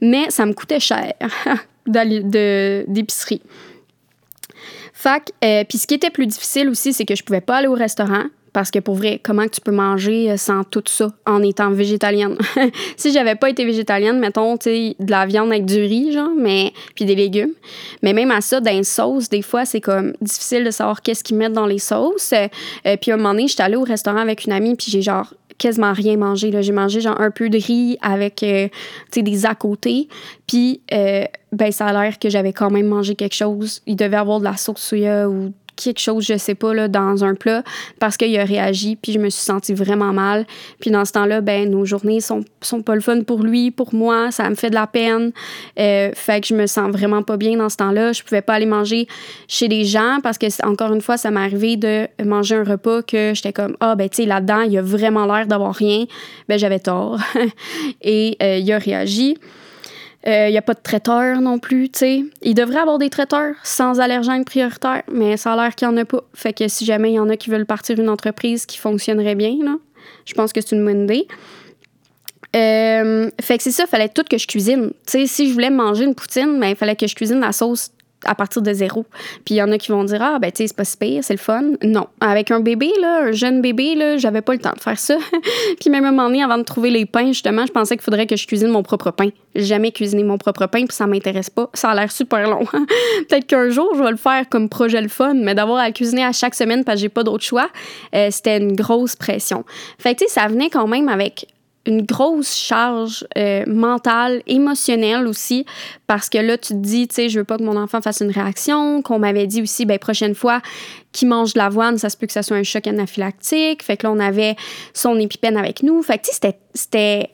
mais 0.02 0.28
ça 0.28 0.44
me 0.44 0.52
coûtait 0.52 0.78
cher 0.78 1.14
d'épicerie. 1.86 3.40
Fac, 5.00 5.30
euh, 5.44 5.62
ce 5.72 5.86
qui 5.86 5.94
était 5.94 6.10
plus 6.10 6.26
difficile 6.26 6.68
aussi, 6.68 6.92
c'est 6.92 7.04
que 7.04 7.14
je 7.14 7.22
pouvais 7.22 7.40
pas 7.40 7.58
aller 7.58 7.68
au 7.68 7.74
restaurant. 7.74 8.24
Parce 8.52 8.72
que 8.72 8.80
pour 8.80 8.96
vrai, 8.96 9.20
comment 9.22 9.46
tu 9.46 9.60
peux 9.60 9.70
manger 9.70 10.32
euh, 10.32 10.36
sans 10.36 10.64
tout 10.64 10.82
ça 10.86 11.12
en 11.24 11.40
étant 11.40 11.70
végétalienne? 11.70 12.36
si 12.96 13.12
j'avais 13.12 13.36
pas 13.36 13.48
été 13.48 13.64
végétalienne, 13.64 14.18
mettons, 14.18 14.56
tu 14.56 14.70
de 14.98 15.10
la 15.10 15.24
viande 15.26 15.52
avec 15.52 15.66
du 15.66 15.78
riz, 15.78 16.10
genre, 16.10 16.30
mais, 16.36 16.72
puis 16.96 17.04
des 17.04 17.14
légumes. 17.14 17.52
Mais 18.02 18.12
même 18.12 18.32
à 18.32 18.40
ça, 18.40 18.60
dans 18.60 18.72
les 18.72 18.82
sauces, 18.82 19.28
des 19.28 19.42
fois, 19.42 19.64
c'est 19.64 19.80
comme 19.80 20.14
difficile 20.20 20.64
de 20.64 20.72
savoir 20.72 21.00
qu'est-ce 21.00 21.22
qu'ils 21.22 21.36
mettent 21.36 21.52
dans 21.52 21.66
les 21.66 21.78
sauces. 21.78 22.32
Euh, 22.32 22.96
puis 23.00 23.12
à 23.12 23.14
un 23.14 23.18
moment 23.18 23.34
donné, 23.34 23.46
j'étais 23.46 23.62
allée 23.62 23.76
au 23.76 23.84
restaurant 23.84 24.18
avec 24.18 24.46
une 24.46 24.52
amie, 24.52 24.74
puis 24.74 24.90
j'ai 24.90 25.02
genre 25.02 25.32
quasiment 25.58 25.92
rien 25.92 26.16
mangé. 26.16 26.50
J'ai 26.62 26.72
mangé 26.72 27.00
genre 27.00 27.20
un 27.20 27.30
peu 27.30 27.50
de 27.50 27.58
riz 27.58 27.98
avec 28.00 28.42
euh, 28.42 28.68
des 29.14 29.46
à 29.46 29.54
côté. 29.54 30.08
Puis, 30.46 30.80
euh, 30.92 31.24
ben, 31.52 31.72
ça 31.72 31.86
a 31.86 31.92
l'air 31.92 32.18
que 32.18 32.30
j'avais 32.30 32.52
quand 32.52 32.70
même 32.70 32.86
mangé 32.86 33.14
quelque 33.14 33.34
chose. 33.34 33.82
Il 33.86 33.96
devait 33.96 34.16
avoir 34.16 34.38
de 34.38 34.44
la 34.44 34.56
sauce 34.56 34.80
soya 34.80 35.28
ou 35.28 35.52
quelque 35.84 36.00
chose, 36.00 36.24
je 36.24 36.36
sais 36.36 36.54
pas, 36.54 36.74
là, 36.74 36.88
dans 36.88 37.24
un 37.24 37.34
plat 37.34 37.62
parce 37.98 38.16
qu'il 38.16 38.36
a 38.38 38.44
réagi, 38.44 38.96
puis 38.96 39.12
je 39.12 39.18
me 39.18 39.30
suis 39.30 39.42
sentie 39.42 39.74
vraiment 39.74 40.12
mal. 40.12 40.46
Puis 40.80 40.90
dans 40.90 41.04
ce 41.04 41.12
temps-là, 41.12 41.40
ben 41.40 41.70
nos 41.70 41.84
journées 41.84 42.20
sont, 42.20 42.44
sont 42.60 42.82
pas 42.82 42.94
le 42.94 43.00
fun 43.00 43.22
pour 43.22 43.42
lui, 43.42 43.70
pour 43.70 43.94
moi, 43.94 44.30
ça 44.30 44.48
me 44.50 44.54
fait 44.54 44.70
de 44.70 44.74
la 44.74 44.86
peine. 44.86 45.32
Euh, 45.78 46.10
fait 46.14 46.40
que 46.40 46.48
je 46.48 46.54
me 46.54 46.66
sens 46.66 46.90
vraiment 46.90 47.22
pas 47.22 47.36
bien 47.36 47.56
dans 47.56 47.68
ce 47.68 47.76
temps-là. 47.76 48.12
Je 48.12 48.22
pouvais 48.22 48.42
pas 48.42 48.54
aller 48.54 48.66
manger 48.66 49.06
chez 49.46 49.68
des 49.68 49.84
gens 49.84 50.18
parce 50.22 50.38
que, 50.38 50.46
encore 50.66 50.92
une 50.92 51.00
fois, 51.00 51.16
ça 51.16 51.30
m'est 51.30 51.40
arrivé 51.40 51.76
de 51.76 52.06
manger 52.24 52.56
un 52.56 52.64
repas 52.64 53.02
que 53.02 53.32
j'étais 53.34 53.52
comme, 53.52 53.76
ah, 53.80 53.94
ben, 53.94 54.08
tu 54.08 54.22
sais, 54.22 54.26
là-dedans, 54.26 54.62
il 54.62 54.76
a 54.78 54.82
vraiment 54.82 55.26
l'air 55.26 55.46
d'avoir 55.46 55.74
rien. 55.74 56.04
Ben, 56.48 56.58
j'avais 56.58 56.80
tort. 56.80 57.18
Et 58.02 58.36
euh, 58.42 58.58
il 58.58 58.72
a 58.72 58.78
réagi. 58.78 59.36
Il 60.26 60.32
euh, 60.32 60.50
n'y 60.50 60.58
a 60.58 60.62
pas 60.62 60.74
de 60.74 60.80
traiteur 60.82 61.40
non 61.40 61.58
plus, 61.58 61.90
tu 61.90 61.98
sais. 62.00 62.24
Il 62.42 62.54
devrait 62.54 62.80
avoir 62.80 62.98
des 62.98 63.08
traiteurs 63.08 63.54
sans 63.62 64.00
allergènes 64.00 64.44
prioritaires, 64.44 65.04
mais 65.10 65.36
ça 65.36 65.52
a 65.52 65.56
l'air 65.56 65.74
qu'il 65.74 65.86
n'y 65.88 65.94
en 65.94 65.96
a 65.96 66.04
pas. 66.04 66.22
Fait 66.34 66.52
que 66.52 66.66
si 66.66 66.84
jamais 66.84 67.12
il 67.12 67.14
y 67.14 67.20
en 67.20 67.28
a 67.28 67.36
qui 67.36 67.50
veulent 67.50 67.66
partir 67.66 67.98
une 67.98 68.08
entreprise 68.08 68.66
qui 68.66 68.78
fonctionnerait 68.78 69.36
bien, 69.36 69.56
là, 69.62 69.76
je 70.24 70.34
pense 70.34 70.52
que 70.52 70.60
c'est 70.60 70.74
une 70.74 70.84
bonne 70.84 71.04
idée. 71.04 71.28
Euh, 72.56 73.30
fait 73.40 73.58
que 73.58 73.62
c'est 73.62 73.70
ça, 73.70 73.84
il 73.86 73.88
fallait 73.88 74.08
tout 74.08 74.24
que 74.28 74.38
je 74.38 74.46
cuisine. 74.46 74.90
Tu 75.06 75.12
sais, 75.12 75.26
si 75.26 75.48
je 75.48 75.52
voulais 75.52 75.70
manger 75.70 76.04
une 76.04 76.14
poutine, 76.14 76.58
ben, 76.58 76.68
il 76.68 76.76
fallait 76.76 76.96
que 76.96 77.06
je 77.06 77.14
cuisine 77.14 77.40
la 77.40 77.52
sauce 77.52 77.90
à 78.24 78.34
partir 78.34 78.62
de 78.62 78.72
zéro. 78.72 79.04
Puis 79.44 79.54
il 79.54 79.58
y 79.58 79.62
en 79.62 79.70
a 79.70 79.78
qui 79.78 79.92
vont 79.92 80.04
dire 80.04 80.22
Ah, 80.22 80.38
ben, 80.38 80.50
tu 80.50 80.58
sais, 80.58 80.68
c'est 80.68 80.76
pas 80.76 80.84
si 80.84 80.96
pire, 80.96 81.22
c'est 81.22 81.34
le 81.34 81.38
fun. 81.38 81.62
Non. 81.82 82.06
Avec 82.20 82.50
un 82.50 82.60
bébé, 82.60 82.90
là, 83.00 83.24
un 83.24 83.32
jeune 83.32 83.60
bébé, 83.60 83.94
là, 83.94 84.16
j'avais 84.16 84.42
pas 84.42 84.52
le 84.52 84.58
temps 84.58 84.72
de 84.74 84.80
faire 84.80 84.98
ça. 84.98 85.16
puis 85.80 85.90
même 85.90 86.04
à 86.04 86.08
un 86.08 86.10
moment 86.12 86.28
donné, 86.28 86.42
avant 86.42 86.58
de 86.58 86.62
trouver 86.62 86.90
les 86.90 87.06
pains, 87.06 87.28
justement, 87.28 87.66
je 87.66 87.72
pensais 87.72 87.96
qu'il 87.96 88.04
faudrait 88.04 88.26
que 88.26 88.36
je 88.36 88.46
cuisine 88.46 88.68
mon 88.68 88.82
propre 88.82 89.10
pain. 89.10 89.28
Jamais 89.54 89.92
cuisiné 89.92 90.24
mon 90.24 90.38
propre 90.38 90.66
pain, 90.66 90.86
puis 90.86 90.96
ça 90.96 91.06
m'intéresse 91.06 91.50
pas. 91.50 91.70
Ça 91.74 91.90
a 91.90 91.94
l'air 91.94 92.10
super 92.10 92.48
long. 92.48 92.64
Peut-être 93.28 93.46
qu'un 93.46 93.70
jour, 93.70 93.92
je 93.96 94.02
vais 94.02 94.10
le 94.10 94.16
faire 94.16 94.48
comme 94.48 94.68
projet 94.68 95.00
le 95.00 95.08
fun, 95.08 95.34
mais 95.34 95.54
d'avoir 95.54 95.78
à 95.78 95.86
le 95.86 95.92
cuisiner 95.92 96.24
à 96.24 96.32
chaque 96.32 96.54
semaine 96.54 96.84
parce 96.84 96.96
que 96.96 97.02
j'ai 97.02 97.08
pas 97.08 97.22
d'autre 97.22 97.44
choix, 97.44 97.68
euh, 98.14 98.28
c'était 98.30 98.58
une 98.58 98.74
grosse 98.74 99.16
pression. 99.16 99.64
Fait 99.98 100.14
que, 100.14 100.20
tu 100.20 100.26
sais, 100.26 100.40
ça 100.40 100.48
venait 100.48 100.70
quand 100.70 100.86
même 100.86 101.08
avec 101.08 101.46
une 101.88 102.02
grosse 102.02 102.54
charge 102.54 103.26
euh, 103.36 103.64
mentale, 103.66 104.42
émotionnelle 104.46 105.26
aussi, 105.26 105.64
parce 106.06 106.28
que 106.28 106.38
là, 106.38 106.58
tu 106.58 106.74
te 106.74 106.78
dis, 106.78 107.08
tu 107.08 107.14
sais, 107.14 107.28
je 107.30 107.40
veux 107.40 107.44
pas 107.44 107.56
que 107.56 107.62
mon 107.62 107.76
enfant 107.76 108.02
fasse 108.02 108.20
une 108.20 108.30
réaction, 108.30 109.00
qu'on 109.00 109.18
m'avait 109.18 109.46
dit 109.46 109.62
aussi, 109.62 109.86
ben 109.86 109.98
prochaine 109.98 110.34
fois 110.34 110.60
qu'il 111.12 111.28
mange 111.28 111.54
de 111.54 111.58
l'avoine, 111.58 111.96
ça 111.96 112.10
se 112.10 112.18
peut 112.18 112.26
que 112.26 112.32
ça 112.34 112.42
soit 112.42 112.58
un 112.58 112.62
choc 112.62 112.86
anaphylactique. 112.86 113.82
Fait 113.82 113.96
que 113.96 114.06
là, 114.06 114.12
on 114.12 114.20
avait 114.20 114.54
son 114.92 115.18
épipène 115.18 115.56
avec 115.56 115.82
nous. 115.82 116.02
Fait 116.02 116.18
que, 116.18 116.24
tu 116.28 116.34
sais, 116.34 116.58
c'était 116.74 117.30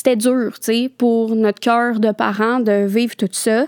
c'était 0.00 0.16
dur, 0.16 0.54
tu 0.54 0.72
sais, 0.72 0.90
pour 0.96 1.36
notre 1.36 1.60
cœur 1.60 2.00
de 2.00 2.10
parents 2.10 2.58
de 2.58 2.86
vivre 2.86 3.14
tout 3.16 3.28
ça. 3.32 3.66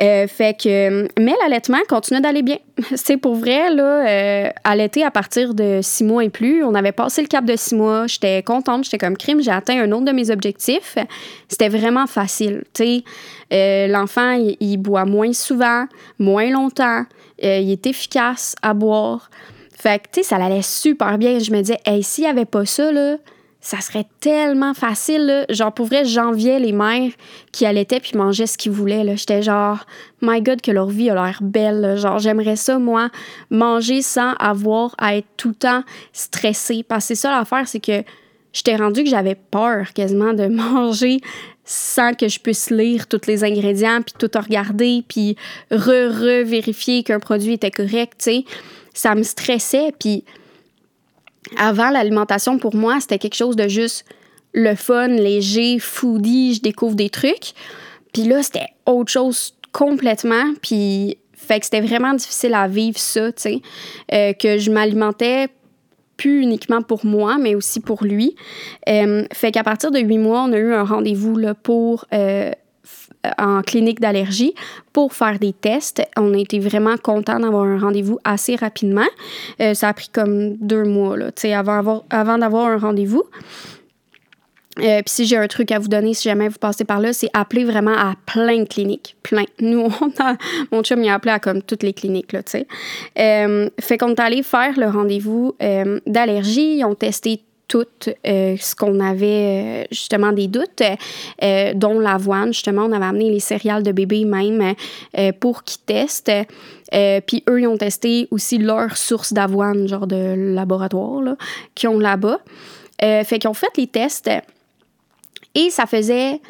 Euh, 0.00 0.26
fait 0.26 0.58
que, 0.58 1.06
mais 1.20 1.34
l'allaitement 1.42 1.80
continuait 1.86 2.22
d'aller 2.22 2.40
bien. 2.40 2.56
C'est 2.94 3.18
pour 3.18 3.34
vrai, 3.34 3.68
là, 3.68 4.08
euh, 4.08 4.50
allaiter 4.64 5.04
à 5.04 5.10
partir 5.10 5.52
de 5.52 5.80
six 5.82 6.02
mois 6.02 6.24
et 6.24 6.30
plus. 6.30 6.64
On 6.64 6.74
avait 6.74 6.92
passé 6.92 7.20
le 7.20 7.28
cap 7.28 7.44
de 7.44 7.54
six 7.56 7.74
mois. 7.74 8.06
J'étais 8.06 8.42
contente, 8.42 8.84
j'étais 8.84 8.96
comme 8.96 9.18
crime. 9.18 9.42
J'ai 9.42 9.50
atteint 9.50 9.78
un 9.78 9.92
autre 9.92 10.06
de 10.06 10.12
mes 10.12 10.30
objectifs. 10.30 10.96
C'était 11.46 11.68
vraiment 11.68 12.06
facile, 12.06 12.64
tu 12.72 12.82
sais. 12.82 13.04
Euh, 13.52 13.86
l'enfant, 13.86 14.32
il, 14.58 14.78
boit 14.78 15.04
moins 15.04 15.34
souvent, 15.34 15.84
moins 16.18 16.48
longtemps. 16.50 17.04
il 17.42 17.70
est 17.70 17.86
efficace 17.86 18.56
à 18.62 18.72
boire. 18.72 19.28
Fait 19.76 19.98
que, 19.98 20.08
tu 20.10 20.22
sais, 20.22 20.28
ça 20.30 20.36
allait 20.36 20.62
super 20.62 21.18
bien. 21.18 21.38
Je 21.38 21.50
me 21.50 21.60
disais, 21.60 21.80
hey, 21.84 22.02
s'il 22.02 22.24
n'y 22.24 22.30
avait 22.30 22.46
pas 22.46 22.64
ça, 22.64 22.90
là, 22.90 23.18
ça 23.66 23.80
serait 23.80 24.06
tellement 24.20 24.74
facile. 24.74 25.26
Là. 25.26 25.44
Genre, 25.48 25.72
pour 25.72 25.86
vrai, 25.86 26.04
j'enviais 26.04 26.60
les 26.60 26.70
mères 26.70 27.10
qui 27.50 27.66
allaitaient 27.66 27.98
puis 27.98 28.12
mangeaient 28.14 28.46
ce 28.46 28.56
qu'ils 28.56 28.70
voulaient. 28.70 29.16
J'étais 29.16 29.42
genre, 29.42 29.84
my 30.22 30.40
God, 30.40 30.60
que 30.60 30.70
leur 30.70 30.86
vie 30.86 31.10
a 31.10 31.16
l'air 31.16 31.40
belle. 31.42 31.96
Genre, 31.98 32.20
j'aimerais 32.20 32.54
ça, 32.54 32.78
moi, 32.78 33.10
manger 33.50 34.02
sans 34.02 34.34
avoir 34.34 34.94
à 34.98 35.16
être 35.16 35.26
tout 35.36 35.48
le 35.48 35.56
temps 35.56 35.82
stressée. 36.12 36.84
Parce 36.84 37.08
que 37.08 37.14
c'est 37.16 37.22
ça 37.22 37.36
l'affaire, 37.36 37.66
c'est 37.66 37.80
que 37.80 38.04
j'étais 38.52 38.76
rendu 38.76 39.02
que 39.02 39.10
j'avais 39.10 39.34
peur 39.34 39.92
quasiment 39.94 40.32
de 40.32 40.46
manger 40.46 41.18
sans 41.64 42.14
que 42.14 42.28
je 42.28 42.38
puisse 42.38 42.70
lire 42.70 43.08
tous 43.08 43.26
les 43.26 43.42
ingrédients, 43.42 44.00
puis 44.00 44.14
tout 44.16 44.30
regarder, 44.38 45.02
puis 45.08 45.34
re-re-vérifier 45.72 47.02
qu'un 47.02 47.18
produit 47.18 47.54
était 47.54 47.72
correct, 47.72 48.12
tu 48.18 48.24
sais. 48.24 48.44
Ça 48.94 49.16
me 49.16 49.24
stressait, 49.24 49.92
puis 49.98 50.22
avant, 51.56 51.90
l'alimentation, 51.90 52.58
pour 52.58 52.74
moi, 52.74 53.00
c'était 53.00 53.18
quelque 53.18 53.36
chose 53.36 53.56
de 53.56 53.68
juste 53.68 54.04
le 54.52 54.74
fun, 54.74 55.08
léger, 55.08 55.78
foodie, 55.78 56.54
je 56.54 56.62
découvre 56.62 56.94
des 56.94 57.10
trucs. 57.10 57.52
Puis 58.12 58.24
là, 58.24 58.42
c'était 58.42 58.68
autre 58.86 59.12
chose 59.12 59.54
complètement. 59.72 60.54
Puis, 60.62 61.18
fait 61.34 61.60
que 61.60 61.66
c'était 61.66 61.82
vraiment 61.82 62.14
difficile 62.14 62.54
à 62.54 62.66
vivre 62.66 62.98
ça, 62.98 63.30
tu 63.32 63.42
sais. 63.42 63.60
Euh, 64.12 64.32
que 64.32 64.58
je 64.58 64.70
m'alimentais 64.70 65.48
plus 66.16 66.40
uniquement 66.40 66.82
pour 66.82 67.04
moi, 67.04 67.36
mais 67.38 67.54
aussi 67.54 67.80
pour 67.80 68.02
lui. 68.02 68.34
Euh, 68.88 69.24
fait 69.32 69.52
qu'à 69.52 69.62
partir 69.62 69.90
de 69.90 69.98
huit 69.98 70.18
mois, 70.18 70.44
on 70.44 70.52
a 70.52 70.56
eu 70.56 70.72
un 70.72 70.84
rendez-vous 70.84 71.36
pour 71.62 72.06
euh, 72.14 72.50
en 73.38 73.62
clinique 73.62 74.00
d'allergie 74.00 74.54
pour 74.92 75.12
faire 75.12 75.38
des 75.38 75.52
tests. 75.52 76.02
On 76.16 76.34
a 76.34 76.38
été 76.38 76.58
vraiment 76.58 76.96
content 76.96 77.40
d'avoir 77.40 77.64
un 77.64 77.78
rendez-vous 77.78 78.18
assez 78.24 78.56
rapidement. 78.56 79.06
Euh, 79.60 79.74
ça 79.74 79.88
a 79.88 79.94
pris 79.94 80.08
comme 80.12 80.56
deux 80.56 80.84
mois 80.84 81.16
là, 81.16 81.30
avant, 81.52 82.38
d'avoir 82.38 82.66
un 82.66 82.78
rendez-vous. 82.78 83.24
Euh, 84.78 85.00
puis 85.00 85.04
si 85.06 85.24
j'ai 85.24 85.38
un 85.38 85.46
truc 85.46 85.72
à 85.72 85.78
vous 85.78 85.88
donner, 85.88 86.12
si 86.12 86.28
jamais 86.28 86.48
vous 86.48 86.58
passez 86.58 86.84
par 86.84 87.00
là, 87.00 87.14
c'est 87.14 87.30
appeler 87.32 87.64
vraiment 87.64 87.96
à 87.96 88.14
plein 88.26 88.58
de 88.58 88.68
cliniques. 88.68 89.16
Plein. 89.22 89.44
Nous, 89.60 89.88
on 90.00 90.22
a, 90.22 90.36
mon 90.70 90.82
chum, 90.82 91.02
il 91.02 91.08
a 91.08 91.14
appelé 91.14 91.32
à 91.32 91.38
comme 91.38 91.62
toutes 91.62 91.82
les 91.82 91.94
cliniques, 91.94 92.32
là, 92.32 92.42
tu. 92.42 92.58
Euh, 93.18 93.70
fait 93.80 93.96
qu'on 93.96 94.10
est 94.10 94.20
allé 94.20 94.42
faire 94.42 94.78
le 94.78 94.86
rendez-vous 94.88 95.56
d'allergie. 96.06 96.76
Ils 96.78 96.84
ont 96.84 96.94
testé 96.94 97.40
tout 97.68 97.86
euh, 98.26 98.56
ce 98.58 98.74
qu'on 98.76 99.00
avait 99.00 99.26
euh, 99.26 99.84
justement 99.90 100.32
des 100.32 100.46
doutes, 100.46 100.82
euh, 101.42 101.72
dont 101.74 101.98
l'avoine. 101.98 102.52
Justement, 102.52 102.84
on 102.84 102.92
avait 102.92 103.06
amené 103.06 103.30
les 103.30 103.40
céréales 103.40 103.82
de 103.82 103.92
bébé 103.92 104.24
même 104.24 104.74
pour 105.40 105.64
qu'ils 105.64 105.82
testent. 105.82 106.32
Puis 106.90 107.42
eux, 107.48 107.60
ils 107.60 107.66
ont 107.66 107.76
testé 107.76 108.28
aussi 108.30 108.58
leur 108.58 108.96
source 108.96 109.32
d'avoine, 109.32 109.88
genre 109.88 110.06
de 110.06 110.54
laboratoire, 110.54 111.36
qu'ils 111.74 111.88
ont 111.88 111.98
là-bas. 111.98 112.38
fait 113.00 113.38
qu'ils 113.38 113.48
ont 113.48 113.54
fait 113.54 113.76
les 113.76 113.86
tests. 113.86 114.30
Et 115.54 115.70
ça 115.70 115.86
faisait, 115.86 116.40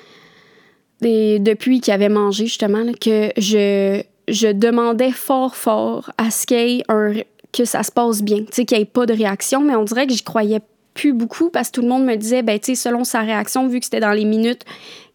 depuis 1.01 1.81
qu'ils 1.81 1.95
avaient 1.95 2.09
mangé, 2.09 2.47
justement, 2.47 2.85
que 3.01 3.31
je, 3.37 4.03
je 4.29 4.49
demandais 4.49 5.13
fort, 5.13 5.57
fort 5.57 6.11
à 6.19 6.31
ce 6.31 6.47
qu'il 6.47 6.83
un, 6.89 7.15
que 7.53 7.65
ça 7.65 7.83
se 7.83 7.93
passe 7.93 8.23
bien, 8.23 8.39
tu 8.39 8.49
sais, 8.53 8.65
qu'il 8.65 8.77
n'y 8.77 8.83
ait 8.83 8.87
pas 8.87 9.07
de 9.07 9.15
réaction, 9.15 9.63
mais 9.63 9.77
on 9.77 9.85
dirait 9.85 10.07
que 10.07 10.13
j'y 10.13 10.23
croyais 10.23 10.61
plus 10.97 11.13
beaucoup 11.13 11.51
parce 11.51 11.69
que 11.69 11.75
tout 11.75 11.83
le 11.83 11.89
monde 11.89 12.05
me 12.05 12.17
disait, 12.17 12.43
ben, 12.43 12.59
tu 12.59 12.75
sais, 12.75 12.75
selon 12.75 13.05
sa 13.05 13.21
réaction, 13.21 13.69
vu 13.69 13.79
que 13.79 13.85
c'était 13.85 14.01
dans 14.01 14.13
les 14.13 14.25
minutes 14.25 14.65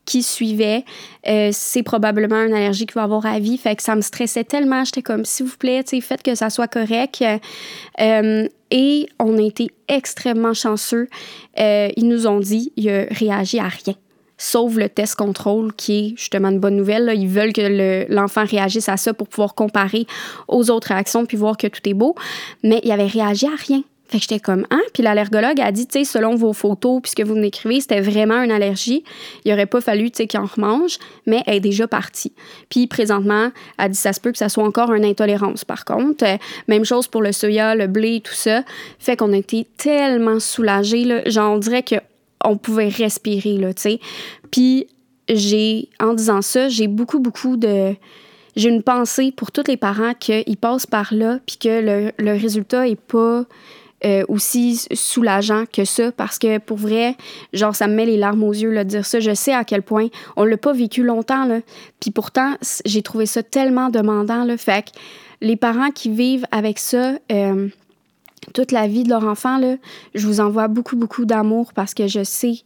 qui 0.06 0.24
suivaient, 0.24 0.84
euh, 1.28 1.50
c'est 1.52 1.84
probablement 1.84 2.44
une 2.44 2.54
allergie 2.54 2.86
qu'il 2.86 2.96
va 2.96 3.04
avoir 3.04 3.26
à 3.26 3.40
vie. 3.40 3.58
Fait 3.58 3.76
que 3.76 3.84
ça 3.84 3.96
me 3.96 4.02
stressait 4.02 4.44
tellement. 4.44 4.84
J'étais 4.84 5.02
comme, 5.02 5.26
s'il 5.26 5.48
vous 5.48 5.58
plaît, 5.58 5.84
tu 5.84 5.98
sais, 5.98 6.02
faites 6.02 6.24
que 6.24 6.36
ça 6.36 6.50
soit 6.50 6.68
correct. 6.68 7.24
Euh, 8.00 8.48
et 8.72 9.08
on 9.20 9.38
a 9.38 9.42
été 9.42 9.72
extrêmement 9.88 10.54
chanceux. 10.54 11.08
Euh, 11.60 11.90
ils 11.98 12.08
nous 12.08 12.28
ont 12.28 12.40
dit, 12.40 12.72
il 12.78 12.90
a 12.90 13.06
réagi 13.12 13.60
à 13.60 13.68
rien 13.68 13.96
sauf 14.42 14.76
le 14.76 14.90
test 14.90 15.16
contrôle 15.16 15.72
qui 15.74 16.00
est 16.00 16.10
justement 16.18 16.50
une 16.50 16.60
bonne 16.60 16.76
nouvelle. 16.76 17.14
Ils 17.16 17.28
veulent 17.28 17.54
que 17.54 18.12
l'enfant 18.12 18.44
réagisse 18.44 18.90
à 18.90 18.98
ça 18.98 19.14
pour 19.14 19.28
pouvoir 19.28 19.54
comparer 19.54 20.08
aux 20.48 20.72
autres 20.72 20.88
réactions 20.88 21.28
puis 21.28 21.38
voir 21.38 21.58
que 21.58 21.68
tout 21.68 21.82
est 21.86 21.94
beau. 21.94 22.16
Mais 22.64 22.82
il 22.84 22.92
avait 22.92 23.06
réagi 23.06 23.46
à 23.46 23.56
rien. 23.56 23.84
Fait 24.12 24.18
que 24.18 24.24
j'étais 24.24 24.41
comme, 24.41 24.66
hein? 24.72 24.82
Puis 24.93 25.03
l'allergologue 25.03 25.62
a 25.62 25.72
dit, 25.72 25.88
tu 25.88 25.99
sais, 25.99 26.03
selon 26.03 26.36
vos 26.36 26.51
photos, 26.51 27.01
puisque 27.01 27.22
vous 27.22 27.36
m'écrivez, 27.36 27.80
c'était 27.80 28.01
vraiment 28.01 28.43
une 28.43 28.51
allergie. 28.51 29.05
Il 29.45 29.53
aurait 29.53 29.68
pas 29.68 29.80
fallu, 29.80 30.12
tu 30.12 30.18
sais, 30.18 30.28
qu'il 30.28 30.38
en 30.41 30.45
remange, 30.45 30.97
mais 31.26 31.41
elle 31.47 31.55
est 31.55 31.59
déjà 31.62 31.88
partie. 31.88 32.34
Puis 32.68 32.88
présentement, 32.88 33.51
elle 33.78 33.91
dit, 33.91 33.97
ça 33.97 34.12
se 34.12 34.20
peut 34.20 34.34
que 34.34 34.38
ça 34.38 34.49
soit 34.49 34.66
encore 34.66 34.91
une 34.91 35.05
intolérance, 35.05 35.64
par 35.64 35.86
contre. 35.86 36.26
Euh, 36.26 36.36
même 36.68 36.84
chose 36.84 37.07
pour 37.07 37.22
le 37.22 37.32
soya, 37.32 37.74
le 37.74 37.88
blé, 37.88 38.20
tout 38.20 38.34
ça. 38.34 38.64
Fait 38.99 39.16
qu'on 39.16 39.32
était 39.32 39.66
tellement 39.78 40.41
soulagés, 40.41 41.05
là. 41.05 41.22
Genre, 41.30 41.53
on 41.53 41.57
dirait 41.57 41.86
qu'on 41.86 42.57
pouvait 42.57 42.89
respirer, 42.89 43.59
là, 43.59 43.74
tu 43.74 43.82
sais. 43.82 43.99
Puis 44.51 44.88
j'ai, 45.30 45.88
en 46.01 46.14
disant 46.16 46.41
ça, 46.41 46.68
j'ai 46.68 46.88
beaucoup, 46.88 47.20
beaucoup 47.20 47.55
de 47.55 47.95
j'ai 48.57 48.68
une 48.68 48.84
pensée 48.84 49.32
pour 49.32 49.53
tous 49.53 49.64
les 49.70 49.78
parents 49.78 50.14
qu'ils 50.14 50.57
passent 50.57 50.86
par 50.86 51.14
là, 51.14 51.39
puis 51.45 51.55
que 51.55 51.80
le, 51.80 52.12
le 52.20 52.32
résultat 52.32 52.89
est 52.89 52.99
pas 52.99 53.45
euh, 54.04 54.24
aussi 54.28 54.88
soulageant 54.93 55.66
que 55.72 55.86
ça 55.86 56.12
parce 56.12 56.39
que 56.39 56.58
pour 56.58 56.78
vrai, 56.78 57.16
genre 57.54 57.76
ça 57.76 57.88
me 57.88 57.93
met 57.93 58.06
les 58.06 58.18
larmes 58.18 58.43
aux 58.43 58.52
yeux 58.54 58.76
de 58.76 58.84
dire 58.84 59.06
ça. 59.06 59.20
Je 59.20 59.34
sais 59.34 59.54
à 59.54 59.64
quel 59.64 59.84
point 59.84 60.08
on 60.36 60.43
l'a 60.43 60.58
pas 60.58 60.74
vécu 60.74 61.04
longtemps 61.04 61.45
là. 61.45 61.60
Puis 61.99 62.10
pourtant, 62.10 62.56
j'ai 62.86 63.04
trouvé 63.04 63.28
ça 63.28 63.43
tellement 63.43 63.89
demandant 63.89 64.43
là. 64.43 64.58
Fait 64.58 64.86
que 64.86 64.89
les 65.41 65.56
parents 65.56 65.91
qui 65.91 66.10
vivent 66.10 66.45
avec 66.52 66.80
ça 66.80 67.14
euh, 67.32 67.68
toute 68.56 68.72
la 68.72 68.88
vie 68.88 69.04
de 69.04 69.10
leur 69.10 69.26
enfant 69.26 69.60
là, 69.60 69.76
je 70.16 70.26
vous 70.26 70.39
envoie 70.39 70.68
beaucoup 70.68 70.95
beaucoup 70.95 71.26
d'amour 71.26 71.72
parce 71.74 71.93
que 71.93 72.08
je 72.08 72.24
sais, 72.24 72.64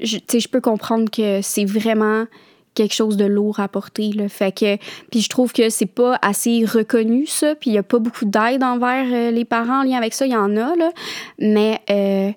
je, 0.00 0.18
je 0.30 0.48
peux 0.48 0.60
comprendre 0.60 1.10
que 1.10 1.40
c'est 1.40 1.64
vraiment 1.64 2.26
quelque 2.74 2.94
chose 2.94 3.16
de 3.16 3.24
lourd 3.24 3.60
à 3.60 3.68
porter. 3.68 4.12
Là. 4.12 4.28
Fait 4.28 4.52
que, 4.52 4.76
puis 5.10 5.20
je 5.20 5.28
trouve 5.28 5.52
que 5.52 5.70
c'est 5.70 5.86
pas 5.86 6.18
assez 6.22 6.64
reconnu, 6.64 7.26
ça. 7.26 7.54
Puis 7.54 7.70
il 7.70 7.74
y 7.74 7.78
a 7.78 7.82
pas 7.82 7.98
beaucoup 7.98 8.24
d'aide 8.24 8.62
envers 8.62 9.06
euh, 9.10 9.30
les 9.30 9.44
parents 9.44 9.80
en 9.80 9.82
lien 9.84 9.96
avec 9.96 10.14
ça. 10.14 10.26
Il 10.26 10.32
y 10.32 10.36
en 10.36 10.56
a, 10.56 10.76
là. 10.76 10.90
Mais, 11.38 11.80
euh, 11.90 12.30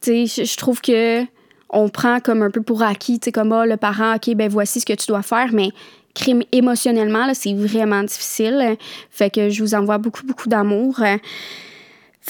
tu 0.00 0.26
sais, 0.26 0.44
je 0.44 0.56
trouve 0.56 0.80
que 0.80 1.24
on 1.72 1.88
prend 1.88 2.18
comme 2.20 2.42
un 2.42 2.50
peu 2.50 2.62
pour 2.62 2.82
acquis, 2.82 3.20
tu 3.20 3.26
sais, 3.26 3.32
comme, 3.32 3.52
ah, 3.52 3.64
le 3.64 3.76
parent, 3.76 4.16
OK, 4.16 4.34
ben 4.34 4.48
voici 4.48 4.80
ce 4.80 4.86
que 4.86 4.92
tu 4.92 5.06
dois 5.06 5.22
faire. 5.22 5.50
Mais 5.52 5.70
crime 6.14 6.42
émotionnellement, 6.52 7.32
c'est 7.34 7.54
vraiment 7.54 8.02
difficile. 8.02 8.76
Fait 9.10 9.30
que 9.30 9.50
je 9.50 9.62
vous 9.62 9.74
envoie 9.74 9.98
beaucoup, 9.98 10.26
beaucoup 10.26 10.48
d'amour. 10.48 11.00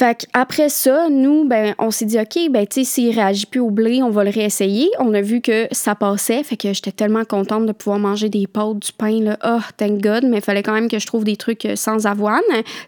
Fait 0.01 0.27
après 0.33 0.71
ça, 0.71 1.11
nous, 1.11 1.45
ben, 1.45 1.75
on 1.79 1.91
s'est 1.91 2.07
dit, 2.07 2.19
OK, 2.19 2.51
ben, 2.51 2.67
tu 2.67 2.85
sais, 2.85 2.85
s'il 2.85 3.15
réagit 3.15 3.45
plus 3.45 3.61
au 3.61 3.69
blé, 3.69 4.03
on 4.03 4.09
va 4.09 4.25
le 4.25 4.31
réessayer. 4.31 4.91
On 4.99 5.13
a 5.13 5.21
vu 5.21 5.43
que 5.43 5.69
ça 5.73 5.95
passait. 5.95 6.43
Fait 6.43 6.57
que 6.57 6.73
j'étais 6.73 6.91
tellement 6.91 7.27
contente 7.27 7.67
de 7.67 7.73
pouvoir 7.73 7.99
manger 7.99 8.31
des 8.31 8.47
pâtes, 8.47 8.79
du 8.79 8.93
pain, 8.95 9.21
là. 9.21 9.37
Oh, 9.45 9.61
thank 9.77 10.01
God. 10.01 10.25
Mais 10.25 10.39
il 10.39 10.43
fallait 10.43 10.63
quand 10.63 10.73
même 10.73 10.89
que 10.89 10.99
je 10.99 11.07
trouve 11.07 11.25
des 11.25 11.37
trucs 11.37 11.67
euh, 11.67 11.77
sans 11.77 12.07
avoine. 12.07 12.41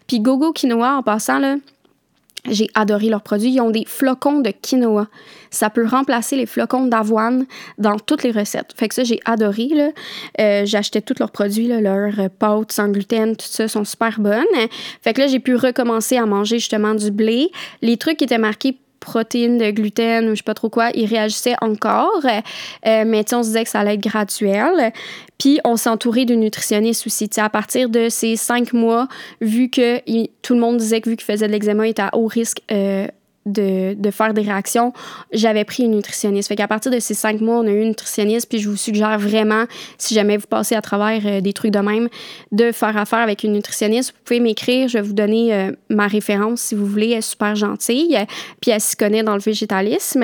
Puis 0.07 0.21
Gogo 0.21 0.53
Quinoa, 0.53 0.97
en 0.97 1.03
passant, 1.03 1.37
là, 1.37 1.57
j'ai 2.49 2.69
adoré 2.75 3.09
leurs 3.09 3.21
produits. 3.21 3.51
Ils 3.51 3.61
ont 3.61 3.69
des 3.69 3.85
flocons 3.85 4.41
de 4.41 4.51
quinoa. 4.51 5.07
Ça 5.49 5.69
peut 5.69 5.85
remplacer 5.85 6.35
les 6.35 6.45
flocons 6.45 6.87
d'avoine 6.87 7.45
dans 7.77 7.97
toutes 7.99 8.23
les 8.23 8.31
recettes. 8.31 8.73
Fait 8.75 8.87
que 8.87 8.95
ça, 8.95 9.03
j'ai 9.03 9.19
adoré. 9.25 9.69
Euh, 10.39 10.65
j'achetais 10.65 11.01
tous 11.01 11.15
leurs 11.19 11.31
produits, 11.31 11.67
leurs 11.67 12.29
pâtes 12.29 12.71
sans 12.71 12.89
gluten, 12.89 13.35
tout 13.35 13.45
ça, 13.47 13.67
sont 13.67 13.85
super 13.85 14.19
bonnes. 14.19 14.43
Fait 15.01 15.13
que 15.13 15.21
là, 15.21 15.27
j'ai 15.27 15.39
pu 15.39 15.55
recommencer 15.55 16.17
à 16.17 16.25
manger 16.25 16.59
justement 16.59 16.95
du 16.95 17.11
blé. 17.11 17.49
Les 17.81 17.97
trucs 17.97 18.17
qui 18.17 18.25
étaient 18.25 18.37
marqués 18.37 18.77
protéines 19.03 19.57
de 19.57 19.71
gluten 19.71 20.25
ou 20.25 20.31
je 20.31 20.37
sais 20.37 20.43
pas 20.43 20.53
trop 20.53 20.69
quoi, 20.69 20.89
ils 20.93 21.05
réagissaient 21.05 21.55
encore. 21.61 22.21
Euh, 22.25 23.03
mais 23.05 23.25
on 23.33 23.43
se 23.43 23.49
disait 23.49 23.63
que 23.63 23.69
ça 23.69 23.81
allait 23.81 23.95
être 23.95 24.03
graduel. 24.03 24.91
Puis 25.37 25.59
on 25.63 25.75
s'entourait 25.75 26.25
d'une 26.25 26.39
nutritionniste 26.39 27.05
aussi. 27.05 27.29
à 27.37 27.49
partir 27.49 27.89
de 27.89 28.09
ces 28.09 28.35
cinq 28.35 28.73
mois, 28.73 29.07
vu 29.41 29.69
que 29.69 29.99
tout 30.41 30.53
le 30.53 30.59
monde 30.59 30.77
disait 30.77 31.01
que 31.01 31.09
vu 31.09 31.15
qu'il 31.15 31.25
faisait 31.25 31.47
de 31.47 31.51
l'eczéma, 31.51 31.87
il 31.87 31.91
était 31.91 32.01
à 32.01 32.11
haut 32.13 32.27
risque 32.27 32.61
euh, 32.71 33.07
de, 33.45 33.93
de, 33.93 34.11
faire 34.11 34.33
des 34.33 34.41
réactions, 34.41 34.93
j'avais 35.31 35.65
pris 35.65 35.83
une 35.83 35.91
nutritionniste. 35.91 36.47
Fait 36.47 36.55
qu'à 36.55 36.67
partir 36.67 36.91
de 36.91 36.99
ces 36.99 37.13
cinq 37.13 37.41
mois, 37.41 37.57
on 37.57 37.67
a 37.67 37.71
eu 37.71 37.81
une 37.81 37.89
nutritionniste, 37.89 38.47
puis 38.49 38.59
je 38.59 38.69
vous 38.69 38.77
suggère 38.77 39.17
vraiment, 39.19 39.65
si 39.97 40.13
jamais 40.13 40.37
vous 40.37 40.47
passez 40.47 40.75
à 40.75 40.81
travers 40.81 41.21
euh, 41.25 41.41
des 41.41 41.53
trucs 41.53 41.71
de 41.71 41.79
même, 41.79 42.09
de 42.51 42.71
faire 42.71 42.95
affaire 42.97 43.19
avec 43.19 43.43
une 43.43 43.53
nutritionniste. 43.53 44.11
Vous 44.11 44.23
pouvez 44.23 44.39
m'écrire, 44.39 44.87
je 44.87 44.97
vais 44.97 45.03
vous 45.03 45.13
donner 45.13 45.53
euh, 45.53 45.71
ma 45.89 46.07
référence 46.07 46.61
si 46.61 46.75
vous 46.75 46.85
voulez. 46.85 47.11
Elle 47.11 47.17
est 47.17 47.21
super 47.21 47.55
gentille, 47.55 48.17
puis 48.61 48.71
elle 48.71 48.81
s'y 48.81 48.95
connaît 48.95 49.23
dans 49.23 49.35
le 49.35 49.41
végétalisme. 49.41 50.23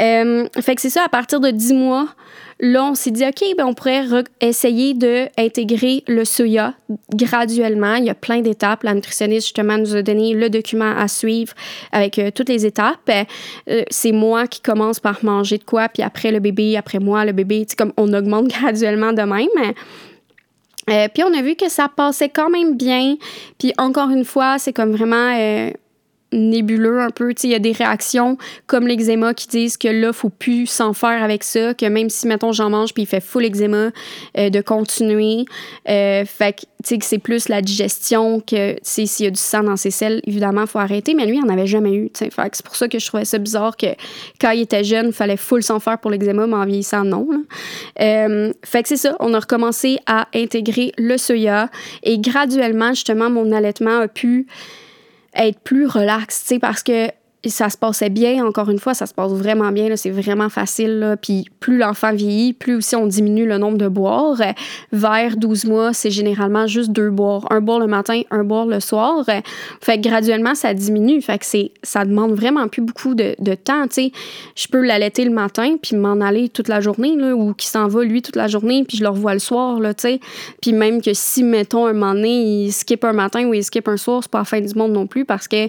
Euh, 0.00 0.48
fait 0.60 0.74
que 0.74 0.80
c'est 0.80 0.90
ça, 0.90 1.04
à 1.04 1.08
partir 1.08 1.40
de 1.40 1.50
dix 1.50 1.74
mois, 1.74 2.08
Là, 2.60 2.84
on 2.84 2.94
s'est 2.94 3.12
dit, 3.12 3.24
OK, 3.24 3.42
ben, 3.56 3.66
on 3.66 3.74
pourrait 3.74 4.04
essayer 4.40 4.92
d'intégrer 4.92 6.02
le 6.08 6.24
soya 6.24 6.74
graduellement. 7.14 7.94
Il 7.94 8.06
y 8.06 8.10
a 8.10 8.14
plein 8.14 8.40
d'étapes. 8.40 8.82
La 8.82 8.94
nutritionniste, 8.94 9.46
justement, 9.46 9.78
nous 9.78 9.94
a 9.94 10.02
donné 10.02 10.34
le 10.34 10.50
document 10.50 10.96
à 10.96 11.06
suivre 11.06 11.54
avec 11.92 12.18
euh, 12.18 12.30
toutes 12.34 12.48
les 12.48 12.66
étapes. 12.66 13.10
Euh, 13.68 13.82
c'est 13.90 14.12
moi 14.12 14.48
qui 14.48 14.60
commence 14.60 14.98
par 14.98 15.24
manger 15.24 15.58
de 15.58 15.64
quoi, 15.64 15.88
puis 15.88 16.02
après 16.02 16.32
le 16.32 16.40
bébé, 16.40 16.76
après 16.76 16.98
moi, 16.98 17.24
le 17.24 17.32
bébé. 17.32 17.66
Comme 17.76 17.92
on 17.96 18.12
augmente 18.12 18.48
graduellement 18.60 19.12
de 19.12 19.22
même. 19.22 19.74
Euh, 20.90 21.06
puis 21.12 21.22
on 21.22 21.38
a 21.38 21.42
vu 21.42 21.54
que 21.54 21.68
ça 21.68 21.88
passait 21.88 22.28
quand 22.28 22.50
même 22.50 22.76
bien. 22.76 23.16
Puis 23.58 23.72
encore 23.78 24.10
une 24.10 24.24
fois, 24.24 24.58
c'est 24.58 24.72
comme 24.72 24.92
vraiment 24.92 25.32
nébuleux 26.32 27.00
un 27.00 27.10
peu. 27.10 27.32
Il 27.42 27.50
y 27.50 27.54
a 27.54 27.58
des 27.58 27.72
réactions 27.72 28.36
comme 28.66 28.86
l'eczéma 28.86 29.34
qui 29.34 29.48
disent 29.48 29.76
que 29.76 29.88
là, 29.88 30.12
faut 30.12 30.28
plus 30.28 30.66
s'en 30.66 30.92
faire 30.92 31.22
avec 31.22 31.44
ça, 31.44 31.74
que 31.74 31.86
même 31.86 32.10
si, 32.10 32.26
mettons, 32.26 32.52
j'en 32.52 32.70
mange 32.70 32.92
puis 32.92 33.04
il 33.04 33.06
fait 33.06 33.20
full 33.20 33.44
eczéma, 33.44 33.90
euh, 34.36 34.50
de 34.50 34.60
continuer. 34.60 35.44
Euh, 35.88 36.24
fait 36.24 36.52
que, 36.52 36.60
tu 36.60 36.66
sais, 36.84 36.98
que 36.98 37.04
c'est 37.04 37.18
plus 37.18 37.48
la 37.48 37.62
digestion 37.62 38.40
que, 38.40 38.76
s'il 38.82 39.24
y 39.24 39.26
a 39.26 39.30
du 39.30 39.40
sang 39.40 39.62
dans 39.62 39.76
ses 39.76 39.90
selles, 39.90 40.20
évidemment, 40.26 40.66
faut 40.66 40.78
arrêter. 40.78 41.14
Mais 41.14 41.26
lui, 41.26 41.36
il 41.36 41.44
n'en 41.44 41.52
avait 41.52 41.66
jamais 41.66 41.92
eu, 41.92 42.10
Fait 42.14 42.28
que 42.28 42.56
c'est 42.56 42.64
pour 42.64 42.76
ça 42.76 42.88
que 42.88 42.98
je 42.98 43.06
trouvais 43.06 43.24
ça 43.24 43.38
bizarre 43.38 43.76
que 43.76 43.86
quand 44.40 44.50
il 44.50 44.62
était 44.62 44.84
jeune, 44.84 45.08
il 45.08 45.12
fallait 45.12 45.36
full 45.36 45.62
s'en 45.62 45.80
faire 45.80 45.98
pour 45.98 46.10
l'eczéma, 46.10 46.46
mais 46.46 46.54
en 46.54 46.66
vieillissant, 46.66 47.04
non. 47.04 47.28
Euh, 48.00 48.52
fait 48.64 48.82
que 48.82 48.88
c'est 48.88 48.96
ça, 48.96 49.16
on 49.20 49.34
a 49.34 49.40
recommencé 49.40 49.98
à 50.06 50.28
intégrer 50.34 50.92
le 50.98 51.16
soya 51.16 51.70
et 52.02 52.18
graduellement, 52.18 52.90
justement, 52.90 53.30
mon 53.30 53.52
allaitement 53.52 54.00
a 54.00 54.08
pu 54.08 54.46
être 55.38 55.60
plus 55.60 55.86
relax, 55.86 56.42
tu 56.42 56.46
sais, 56.46 56.58
parce 56.58 56.82
que 56.82 57.10
ça 57.46 57.70
se 57.70 57.76
passait 57.76 58.10
bien, 58.10 58.44
encore 58.44 58.68
une 58.68 58.80
fois, 58.80 58.94
ça 58.94 59.06
se 59.06 59.14
passe 59.14 59.30
vraiment 59.30 59.70
bien, 59.70 59.94
c'est 59.96 60.10
vraiment 60.10 60.48
facile. 60.48 61.16
Puis 61.22 61.44
plus 61.60 61.78
l'enfant 61.78 62.12
vieillit, 62.12 62.52
plus 62.52 62.76
aussi 62.76 62.96
on 62.96 63.06
diminue 63.06 63.46
le 63.46 63.58
nombre 63.58 63.78
de 63.78 63.86
boires. 63.86 64.36
Vers 64.92 65.36
12 65.36 65.66
mois, 65.66 65.92
c'est 65.92 66.10
généralement 66.10 66.66
juste 66.66 66.90
deux 66.90 67.10
boires. 67.10 67.46
Un 67.50 67.60
boire 67.60 67.78
le 67.78 67.86
matin, 67.86 68.22
un 68.30 68.42
boire 68.42 68.66
le 68.66 68.80
soir. 68.80 69.24
Fait 69.80 70.00
que 70.00 70.08
graduellement, 70.08 70.56
ça 70.56 70.74
diminue. 70.74 71.22
Fait 71.22 71.38
que 71.38 71.46
c'est, 71.46 71.70
ça 71.84 72.04
demande 72.04 72.32
vraiment 72.32 72.66
plus 72.66 72.82
beaucoup 72.82 73.14
de, 73.14 73.36
de 73.38 73.54
temps. 73.54 73.84
Je 73.94 74.68
peux 74.68 74.84
l'allaiter 74.84 75.24
le 75.24 75.30
matin, 75.30 75.76
puis 75.80 75.96
m'en 75.96 76.20
aller 76.20 76.48
toute 76.48 76.68
la 76.68 76.80
journée, 76.80 77.14
là, 77.16 77.34
ou 77.34 77.54
qui 77.54 77.68
s'en 77.68 77.86
va 77.86 78.02
lui 78.02 78.20
toute 78.20 78.36
la 78.36 78.48
journée, 78.48 78.84
puis 78.86 78.98
je 78.98 79.04
le 79.04 79.10
revois 79.10 79.34
le 79.34 79.38
soir. 79.38 79.78
Là, 79.78 79.92
puis 80.60 80.72
même 80.72 81.00
que 81.00 81.12
si, 81.14 81.42
mettons, 81.44 81.86
un 81.86 81.92
moment 81.92 82.14
donné, 82.14 82.64
il 82.64 82.72
skip 82.72 83.04
un 83.04 83.12
matin 83.12 83.46
ou 83.46 83.54
il 83.54 83.62
skip 83.62 83.86
un 83.88 83.96
soir, 83.96 84.22
c'est 84.22 84.30
pas 84.30 84.38
la 84.38 84.44
fin 84.44 84.60
du 84.60 84.74
monde 84.74 84.92
non 84.92 85.06
plus 85.06 85.24
parce 85.24 85.48
que 85.48 85.68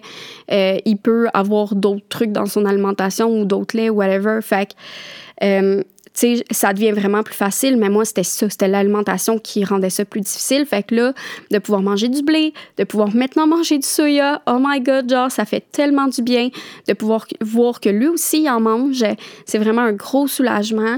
euh, 0.51 0.77
il 0.85 0.97
peut 0.97 1.27
avoir 1.33 1.58
d'autres 1.67 2.07
trucs 2.09 2.31
dans 2.31 2.45
son 2.45 2.65
alimentation 2.65 3.29
ou 3.39 3.45
d'autres 3.45 3.75
laits, 3.77 3.91
whatever. 3.91 4.39
Fait 4.41 4.69
que, 4.69 5.45
euh, 5.45 5.83
tu 6.13 6.37
sais, 6.37 6.45
ça 6.51 6.73
devient 6.73 6.91
vraiment 6.91 7.23
plus 7.23 7.35
facile, 7.35 7.77
mais 7.77 7.89
moi, 7.89 8.03
c'était 8.03 8.23
ça, 8.23 8.49
c'était 8.49 8.67
l'alimentation 8.67 9.37
qui 9.37 9.63
rendait 9.63 9.89
ça 9.89 10.05
plus 10.05 10.21
difficile. 10.21 10.65
Fait 10.65 10.83
que 10.83 10.95
là, 10.95 11.13
de 11.51 11.59
pouvoir 11.59 11.81
manger 11.81 12.09
du 12.09 12.23
blé, 12.23 12.53
de 12.77 12.83
pouvoir 12.83 13.15
maintenant 13.15 13.47
manger 13.47 13.77
du 13.77 13.87
soya, 13.87 14.41
oh 14.47 14.57
my 14.59 14.81
god, 14.81 15.09
genre, 15.09 15.31
ça 15.31 15.45
fait 15.45 15.63
tellement 15.71 16.07
du 16.07 16.21
bien 16.21 16.49
de 16.87 16.93
pouvoir 16.93 17.27
voir 17.41 17.79
que 17.79 17.89
lui 17.89 18.07
aussi, 18.07 18.41
il 18.41 18.49
en 18.49 18.59
mange. 18.59 19.03
C'est 19.45 19.59
vraiment 19.59 19.83
un 19.83 19.93
gros 19.93 20.27
soulagement. 20.27 20.97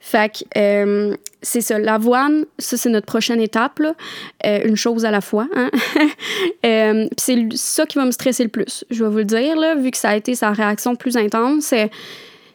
Fait 0.00 0.32
que 0.32 0.44
euh, 0.58 1.16
c'est 1.42 1.60
ça, 1.60 1.78
l'avoine, 1.78 2.44
ça 2.58 2.76
c'est 2.76 2.90
notre 2.90 3.06
prochaine 3.06 3.40
étape, 3.40 3.80
euh, 3.80 4.60
une 4.64 4.76
chose 4.76 5.04
à 5.04 5.10
la 5.10 5.20
fois. 5.20 5.48
Hein? 5.54 5.70
euh, 6.66 7.08
c'est 7.16 7.48
ça 7.54 7.86
qui 7.86 7.98
va 7.98 8.04
me 8.04 8.10
stresser 8.10 8.44
le 8.44 8.50
plus, 8.50 8.84
je 8.90 9.04
vais 9.04 9.10
vous 9.10 9.18
le 9.18 9.24
dire, 9.24 9.56
là, 9.56 9.74
vu 9.74 9.90
que 9.90 9.96
ça 9.96 10.10
a 10.10 10.16
été 10.16 10.34
sa 10.34 10.50
réaction 10.50 10.96
plus 10.96 11.16
intense. 11.16 11.74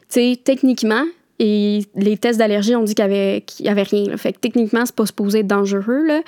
Sais, 0.08 0.40
techniquement, 0.44 1.04
et 1.38 1.80
les 1.94 2.16
tests 2.16 2.38
d'allergie 2.38 2.74
ont 2.76 2.82
dit 2.82 2.94
qu'il 2.94 3.04
n'y 3.04 3.68
avait, 3.68 3.82
rien. 3.82 4.16
Fait 4.16 4.32
que 4.32 4.38
techniquement, 4.38 4.86
c'est 4.86 4.94
pas 4.94 5.06
supposé 5.06 5.40
être 5.40 5.46
dangereux, 5.46 6.06
là, 6.06 6.20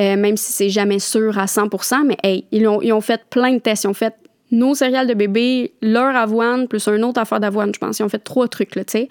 euh, 0.00 0.16
même 0.16 0.36
si 0.36 0.52
c'est 0.52 0.70
jamais 0.70 0.98
sûr 0.98 1.38
à 1.38 1.46
100% 1.46 2.04
Mais 2.06 2.16
hey, 2.22 2.44
ils 2.50 2.66
ont, 2.66 2.82
ils 2.82 2.92
ont 2.92 3.00
fait 3.00 3.20
plein 3.30 3.52
de 3.52 3.58
tests. 3.58 3.84
Ils 3.84 3.88
ont 3.88 3.94
fait 3.94 4.14
nos 4.50 4.74
céréales 4.74 5.06
de 5.06 5.14
bébé, 5.14 5.72
leur 5.82 6.16
avoine, 6.16 6.66
plus 6.68 6.86
un 6.88 7.02
autre 7.02 7.20
affaire 7.20 7.40
d'avoine, 7.40 7.72
je 7.74 7.78
pense. 7.78 7.98
Ils 7.98 8.02
ont 8.02 8.08
fait 8.08 8.18
trois 8.18 8.48
trucs, 8.48 8.70
tu 8.70 8.82
sais. 8.88 9.08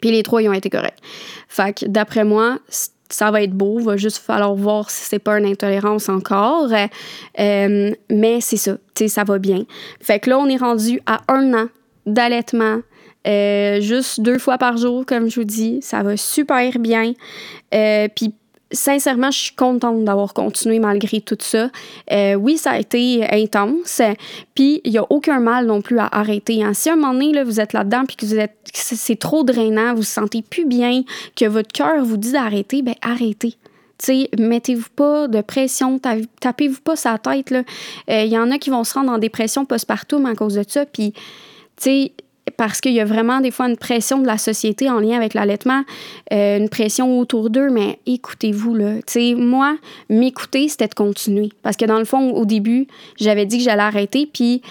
Puis 0.00 0.10
les 0.10 0.22
trois, 0.22 0.42
ils 0.42 0.48
ont 0.48 0.52
été 0.52 0.70
corrects. 0.70 0.98
Fait 1.48 1.78
que 1.78 1.86
d'après 1.86 2.24
moi, 2.24 2.58
ça 3.12 3.30
va 3.30 3.42
être 3.42 3.52
beau, 3.52 3.78
va 3.78 3.96
juste 3.96 4.18
falloir 4.18 4.54
voir 4.54 4.90
si 4.90 5.04
c'est 5.04 5.18
pas 5.18 5.38
une 5.38 5.46
intolérance 5.46 6.08
encore. 6.08 6.68
Euh, 7.38 7.94
mais 8.10 8.40
c'est 8.40 8.56
ça, 8.56 8.72
tu 8.94 9.04
sais, 9.04 9.08
ça 9.08 9.24
va 9.24 9.38
bien. 9.38 9.64
Fait 10.00 10.18
que 10.18 10.30
là, 10.30 10.38
on 10.38 10.48
est 10.48 10.56
rendu 10.56 11.00
à 11.06 11.20
un 11.28 11.52
an 11.54 11.68
d'allaitement. 12.06 12.80
Euh, 13.26 13.80
juste 13.80 14.20
deux 14.20 14.38
fois 14.38 14.58
par 14.58 14.76
jour, 14.76 15.06
comme 15.06 15.30
je 15.30 15.40
vous 15.40 15.46
dis. 15.46 15.80
Ça 15.82 16.02
va 16.02 16.16
super 16.16 16.78
bien. 16.78 17.12
Euh, 17.74 18.08
puis 18.14 18.34
sincèrement, 18.72 19.30
je 19.30 19.38
suis 19.38 19.54
contente 19.54 20.04
d'avoir 20.04 20.34
continué 20.34 20.78
malgré 20.78 21.20
tout 21.20 21.36
ça. 21.40 21.70
Euh, 22.10 22.34
oui, 22.34 22.58
ça 22.58 22.72
a 22.72 22.78
été 22.78 23.26
intense, 23.30 24.00
puis 24.54 24.80
il 24.84 24.92
n'y 24.92 24.98
a 24.98 25.06
aucun 25.10 25.40
mal 25.40 25.66
non 25.66 25.82
plus 25.82 25.98
à 25.98 26.08
arrêter. 26.10 26.62
Hein. 26.62 26.74
Si 26.74 26.90
à 26.90 26.94
un 26.94 26.96
moment 26.96 27.12
donné, 27.12 27.32
là, 27.32 27.44
vous 27.44 27.60
êtes 27.60 27.72
là-dedans, 27.72 28.04
puis 28.06 28.16
que 28.16 28.26
c'est 28.72 29.18
trop 29.18 29.44
drainant, 29.44 29.90
vous 29.90 29.98
vous 29.98 30.02
sentez 30.02 30.42
plus 30.42 30.64
bien, 30.64 31.02
que 31.36 31.44
votre 31.44 31.72
cœur 31.72 32.04
vous 32.04 32.16
dit 32.16 32.32
d'arrêter, 32.32 32.82
ben 32.82 32.94
arrêtez. 33.02 33.54
mettez-vous 34.38 34.90
pas 34.96 35.28
de 35.28 35.40
pression, 35.40 36.00
tapez-vous 36.40 36.80
pas 36.80 36.96
sa 36.96 37.18
tête. 37.18 37.50
Il 37.50 37.64
euh, 38.14 38.24
y 38.24 38.38
en 38.38 38.50
a 38.50 38.58
qui 38.58 38.70
vont 38.70 38.84
se 38.84 38.94
rendre 38.94 39.12
en 39.12 39.18
dépression 39.18 39.64
postpartum 39.64 40.26
à 40.26 40.34
cause 40.34 40.54
de 40.54 40.64
ça. 40.66 40.86
Puis, 40.86 41.12
tu 41.12 41.20
sais, 41.78 42.12
parce 42.62 42.80
qu'il 42.80 42.92
y 42.92 43.00
a 43.00 43.04
vraiment 43.04 43.40
des 43.40 43.50
fois 43.50 43.68
une 43.68 43.76
pression 43.76 44.20
de 44.20 44.26
la 44.28 44.38
société 44.38 44.88
en 44.88 45.00
lien 45.00 45.16
avec 45.16 45.34
l'allaitement, 45.34 45.82
euh, 46.32 46.58
une 46.58 46.68
pression 46.68 47.18
autour 47.18 47.50
d'eux, 47.50 47.70
mais 47.70 47.98
écoutez-vous, 48.06 48.76
là. 48.76 48.94
Sais, 49.04 49.34
moi, 49.36 49.76
m'écouter, 50.08 50.68
c'était 50.68 50.86
de 50.86 50.94
continuer. 50.94 51.48
Parce 51.64 51.76
que 51.76 51.86
dans 51.86 51.98
le 51.98 52.04
fond, 52.04 52.30
au 52.30 52.44
début, 52.44 52.86
j'avais 53.18 53.46
dit 53.46 53.58
que 53.58 53.64
j'allais 53.64 53.82
arrêter, 53.82 54.30
puis 54.32 54.62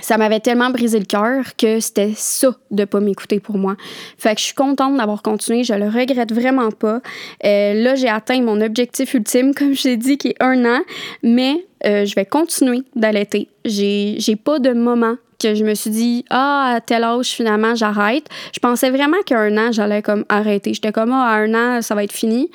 ça 0.00 0.18
m'avait 0.18 0.40
tellement 0.40 0.68
brisé 0.68 0.98
le 0.98 1.06
cœur 1.06 1.56
que 1.56 1.80
c'était 1.80 2.12
ça 2.14 2.54
de 2.70 2.84
pas 2.84 3.00
m'écouter 3.00 3.40
pour 3.40 3.56
moi. 3.56 3.76
Fait 4.18 4.34
que 4.34 4.40
je 4.40 4.44
suis 4.44 4.54
contente 4.54 4.98
d'avoir 4.98 5.22
continué, 5.22 5.64
je 5.64 5.72
le 5.72 5.88
regrette 5.88 6.30
vraiment 6.30 6.72
pas. 6.72 7.00
Euh, 7.46 7.72
là, 7.72 7.94
j'ai 7.94 8.10
atteint 8.10 8.42
mon 8.42 8.60
objectif 8.60 9.14
ultime, 9.14 9.54
comme 9.56 9.74
je 9.74 9.88
l'ai 9.88 9.96
dit, 9.96 10.18
qui 10.18 10.28
est 10.28 10.42
un 10.42 10.62
an, 10.66 10.82
mais 11.22 11.64
euh, 11.86 12.04
je 12.04 12.14
vais 12.14 12.26
continuer 12.26 12.82
d'allaiter. 12.94 13.48
J'ai, 13.64 14.16
j'ai 14.18 14.36
pas 14.36 14.58
de 14.58 14.74
moment 14.74 15.16
que 15.38 15.54
je 15.54 15.64
me 15.64 15.74
suis 15.74 15.90
dit, 15.90 16.24
ah, 16.30 16.74
à 16.76 16.80
tel 16.80 17.04
âge, 17.04 17.28
finalement, 17.28 17.74
j'arrête. 17.74 18.26
Je 18.54 18.60
pensais 18.60 18.90
vraiment 18.90 19.20
qu'à 19.24 19.38
un 19.38 19.56
an, 19.56 19.72
j'allais 19.72 20.02
comme 20.02 20.24
arrêter. 20.28 20.74
J'étais 20.74 20.92
comme, 20.92 21.12
ah, 21.12 21.28
à 21.28 21.36
un 21.36 21.54
an, 21.54 21.82
ça 21.82 21.94
va 21.94 22.04
être 22.04 22.12
fini. 22.12 22.50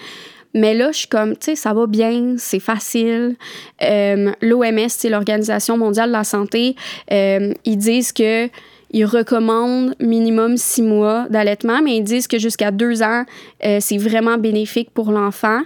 Mais 0.53 0.73
là, 0.73 0.91
je 0.91 0.99
suis 0.99 1.07
comme, 1.07 1.33
tu 1.37 1.45
sais, 1.45 1.55
ça 1.55 1.73
va 1.73 1.87
bien, 1.87 2.35
c'est 2.37 2.59
facile. 2.59 3.35
Euh, 3.81 4.31
L'OMS, 4.41 4.89
c'est 4.89 5.09
l'Organisation 5.09 5.77
mondiale 5.77 6.09
de 6.09 6.13
la 6.13 6.23
santé, 6.23 6.75
euh, 7.11 7.53
ils 7.63 7.77
disent 7.77 8.11
que 8.11 8.49
ils 8.91 9.05
recommandent 9.05 9.95
minimum 9.99 10.57
six 10.57 10.81
mois 10.81 11.27
d'allaitement, 11.29 11.81
mais 11.81 11.97
ils 11.97 12.03
disent 12.03 12.27
que 12.27 12.37
jusqu'à 12.37 12.71
deux 12.71 13.01
ans, 13.01 13.23
euh, 13.65 13.77
c'est 13.79 13.97
vraiment 13.97 14.37
bénéfique 14.37 14.91
pour 14.91 15.11
l'enfant. 15.11 15.61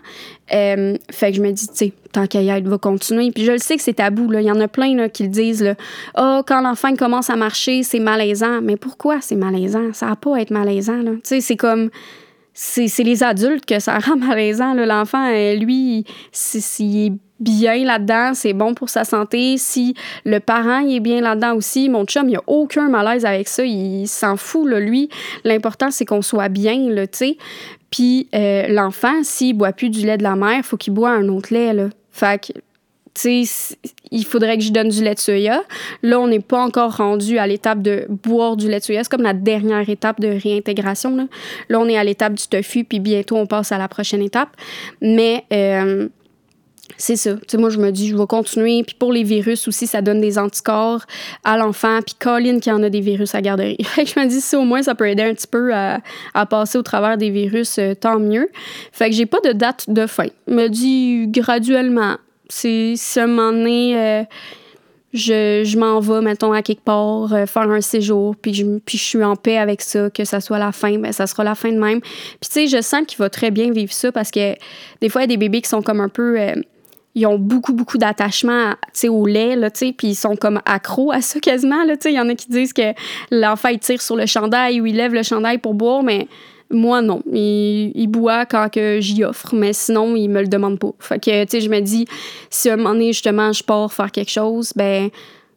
fait 0.49 0.99
que 1.11 1.33
je 1.33 1.41
me 1.41 1.51
dis, 1.51 1.67
tu 1.67 1.73
sais, 1.75 1.93
tant 2.11 2.27
qu'à 2.27 2.41
y 2.41 2.49
être, 2.49 2.67
va 2.67 2.77
continuer. 2.77 3.31
Puis 3.31 3.43
je 3.43 3.51
le 3.51 3.57
sais 3.57 3.75
que 3.75 3.81
c'est 3.81 3.93
tabou, 3.93 4.29
là. 4.31 4.41
Il 4.41 4.47
y 4.47 4.51
en 4.51 4.59
a 4.61 4.67
plein 4.67 4.95
là, 4.95 5.09
qui 5.09 5.23
le 5.23 5.29
disent, 5.29 5.63
là. 5.63 5.75
Oh, 6.17 6.41
quand 6.45 6.61
l'enfant 6.61 6.95
commence 6.95 7.29
à 7.29 7.35
marcher, 7.35 7.83
c'est 7.83 7.99
malaisant. 7.99 8.61
Mais 8.61 8.77
pourquoi 8.77 9.19
c'est 9.21 9.35
malaisant? 9.35 9.91
Ça 9.93 10.07
n'a 10.07 10.15
pas 10.15 10.37
à 10.37 10.39
être 10.39 10.51
malaisant. 10.51 11.01
Tu 11.03 11.19
sais, 11.23 11.41
c'est 11.41 11.57
comme 11.57 11.89
c'est 12.53 13.03
les 13.03 13.21
adultes 13.21 13.65
que 13.65 13.79
ça 13.79 13.99
rend 13.99 14.15
malaisant. 14.27 14.73
L'enfant, 14.73 15.29
euh, 15.29 15.55
lui, 15.55 16.05
s'il 16.31 17.07
est 17.07 17.13
bien 17.39 17.83
là-dedans, 17.83 18.33
c'est 18.33 18.53
bon 18.53 18.73
pour 18.73 18.89
sa 18.89 19.03
santé. 19.03 19.57
Si 19.57 19.95
le 20.23 20.39
parent 20.39 20.87
est 20.87 20.99
bien 20.99 21.21
là-dedans 21.21 21.55
aussi, 21.55 21.89
mon 21.89 22.05
chum, 22.05 22.29
il 22.29 22.37
a 22.37 22.41
aucun 22.47 22.89
malaise 22.89 23.25
avec 23.25 23.47
ça. 23.47 23.65
Il 23.65 24.07
s'en 24.07 24.37
fout, 24.37 24.67
là, 24.67 24.79
lui. 24.79 25.09
L'important, 25.43 25.91
c'est 25.91 26.05
qu'on 26.05 26.21
soit 26.21 26.49
bien, 26.49 26.75
tu 26.75 27.07
sais. 27.11 27.37
Puis 27.89 28.27
euh, 28.33 28.67
l'enfant, 28.67 29.23
s'il 29.23 29.55
boit 29.55 29.71
plus 29.71 29.89
du 29.89 30.05
lait 30.05 30.17
de 30.17 30.23
la 30.23 30.35
mère, 30.35 30.65
faut 30.65 30.77
qu'il 30.77 30.93
boit 30.93 31.11
un 31.11 31.27
autre 31.29 31.53
lait, 31.53 31.73
là. 31.73 31.89
Fait 32.11 32.41
que 32.41 32.59
il 34.11 34.25
faudrait 34.25 34.57
que 34.57 34.63
je 34.63 34.71
donne 34.71 34.89
du 34.89 35.03
lait 35.03 35.15
de 35.15 35.19
soya. 35.19 35.63
Là, 36.03 36.19
on 36.19 36.27
n'est 36.27 36.41
pas 36.41 36.61
encore 36.61 36.97
rendu 36.97 37.37
à 37.37 37.47
l'étape 37.47 37.81
de 37.81 38.05
boire 38.09 38.57
du 38.57 38.67
lait 38.67 38.79
de 38.79 38.83
soya. 38.83 39.03
C'est 39.03 39.09
comme 39.09 39.21
la 39.21 39.33
dernière 39.33 39.89
étape 39.89 40.19
de 40.19 40.27
réintégration. 40.27 41.15
Là, 41.15 41.27
là 41.69 41.79
on 41.79 41.87
est 41.87 41.97
à 41.97 42.03
l'étape 42.03 42.33
du 42.33 42.45
tofu, 42.47 42.83
puis 42.83 42.99
bientôt, 42.99 43.37
on 43.37 43.45
passe 43.45 43.71
à 43.71 43.77
la 43.77 43.87
prochaine 43.87 44.21
étape. 44.21 44.49
Mais 45.01 45.45
euh, 45.53 46.09
c'est 46.97 47.15
ça. 47.15 47.35
moi, 47.57 47.69
je 47.69 47.79
me 47.79 47.91
dis, 47.91 48.09
je 48.09 48.15
vais 48.15 48.27
continuer. 48.27 48.83
Puis 48.83 48.95
pour 48.97 49.11
les 49.11 49.23
virus 49.23 49.67
aussi, 49.67 49.87
ça 49.87 50.01
donne 50.01 50.21
des 50.21 50.37
anticorps 50.37 51.05
à 51.43 51.57
l'enfant. 51.57 51.99
Puis 52.05 52.15
Colin 52.19 52.59
qui 52.59 52.71
en 52.71 52.81
a 52.83 52.89
des 52.89 53.01
virus 53.01 53.35
à 53.35 53.41
garderie. 53.41 53.77
Fait 53.83 54.05
que 54.05 54.11
je 54.11 54.19
me 54.19 54.27
dis, 54.27 54.41
si 54.41 54.55
au 54.55 54.63
moins 54.63 54.81
ça 54.81 54.95
peut 54.95 55.07
aider 55.07 55.23
un 55.23 55.33
petit 55.33 55.47
peu 55.47 55.73
à, 55.73 55.99
passer 56.49 56.77
au 56.77 56.83
travers 56.83 57.17
des 57.17 57.29
virus, 57.29 57.77
euh, 57.79 57.93
tant 57.95 58.19
mieux. 58.19 58.49
Fait 58.91 59.09
que 59.09 59.15
j'ai 59.15 59.25
pas 59.25 59.39
de 59.43 59.51
date 59.51 59.85
de 59.87 60.05
fin. 60.05 60.27
Je 60.47 60.53
me 60.53 60.67
dis 60.67 61.27
graduellement 61.27 62.17
c'est 62.49 62.95
ce 62.95 63.21
moment 63.21 63.51
donné, 63.51 63.97
euh, 63.97 64.23
je, 65.13 65.63
je 65.65 65.77
m'en 65.77 65.99
vais, 65.99 66.21
mettons, 66.21 66.51
à 66.51 66.61
quelque 66.61 66.83
part, 66.83 67.33
euh, 67.33 67.45
faire 67.45 67.69
un 67.69 67.81
séjour, 67.81 68.35
puis 68.35 68.53
je, 68.53 68.65
puis 68.85 68.97
je 68.97 69.03
suis 69.03 69.23
en 69.23 69.35
paix 69.35 69.57
avec 69.57 69.81
ça, 69.81 70.09
que 70.09 70.25
ça 70.25 70.41
soit 70.41 70.59
la 70.59 70.71
fin, 70.71 70.97
ben 70.97 71.11
ça 71.11 71.27
sera 71.27 71.43
la 71.43 71.55
fin 71.55 71.71
de 71.71 71.79
même. 71.79 72.01
Puis 72.01 72.39
tu 72.41 72.51
sais, 72.51 72.67
je 72.67 72.81
sens 72.81 73.03
qu'il 73.07 73.17
va 73.17 73.29
très 73.29 73.51
bien 73.51 73.71
vivre 73.71 73.93
ça 73.93 74.11
parce 74.11 74.31
que 74.31 74.53
des 75.01 75.09
fois, 75.09 75.21
il 75.21 75.23
y 75.23 75.25
a 75.25 75.27
des 75.27 75.37
bébés 75.37 75.61
qui 75.61 75.69
sont 75.69 75.81
comme 75.81 76.01
un 76.01 76.09
peu... 76.09 76.37
Ils 77.15 77.25
ont 77.25 77.39
beaucoup, 77.39 77.73
beaucoup 77.73 77.97
d'attachement 77.97 78.73
au 79.07 79.25
lait, 79.25 79.55
là, 79.55 79.69
puis 79.71 79.95
ils 80.03 80.15
sont 80.15 80.35
comme 80.35 80.61
accros 80.65 81.11
à 81.11 81.21
ça 81.21 81.39
quasiment. 81.39 81.83
Il 81.83 82.11
y 82.11 82.19
en 82.19 82.29
a 82.29 82.35
qui 82.35 82.49
disent 82.49 82.73
que 82.73 82.93
l'enfant, 83.31 83.69
il 83.69 83.79
tire 83.79 84.01
sur 84.01 84.15
le 84.15 84.25
chandail 84.25 84.81
ou 84.81 84.85
il 84.85 84.95
lève 84.95 85.13
le 85.13 85.23
chandail 85.23 85.57
pour 85.57 85.73
boire, 85.73 86.03
mais 86.03 86.27
moi, 86.69 87.01
non. 87.01 87.21
Il, 87.31 88.07
boit 88.07 88.45
quand 88.45 88.69
que 88.71 88.99
j'y 88.99 89.23
offre, 89.23 89.55
mais 89.55 89.73
sinon, 89.73 90.15
il 90.15 90.29
me 90.29 90.41
le 90.41 90.47
demande 90.47 90.79
pas. 90.79 90.91
Fait 90.99 91.23
que, 91.23 91.45
tu 91.45 91.61
je 91.61 91.69
me 91.69 91.79
dis, 91.79 92.05
si 92.49 92.69
à 92.69 92.73
un 92.73 92.77
moment 92.77 92.93
donné, 92.93 93.13
justement, 93.13 93.53
je 93.53 93.63
pars 93.63 93.91
faire 93.91 94.11
quelque 94.11 94.31
chose, 94.31 94.73
ben 94.75 95.09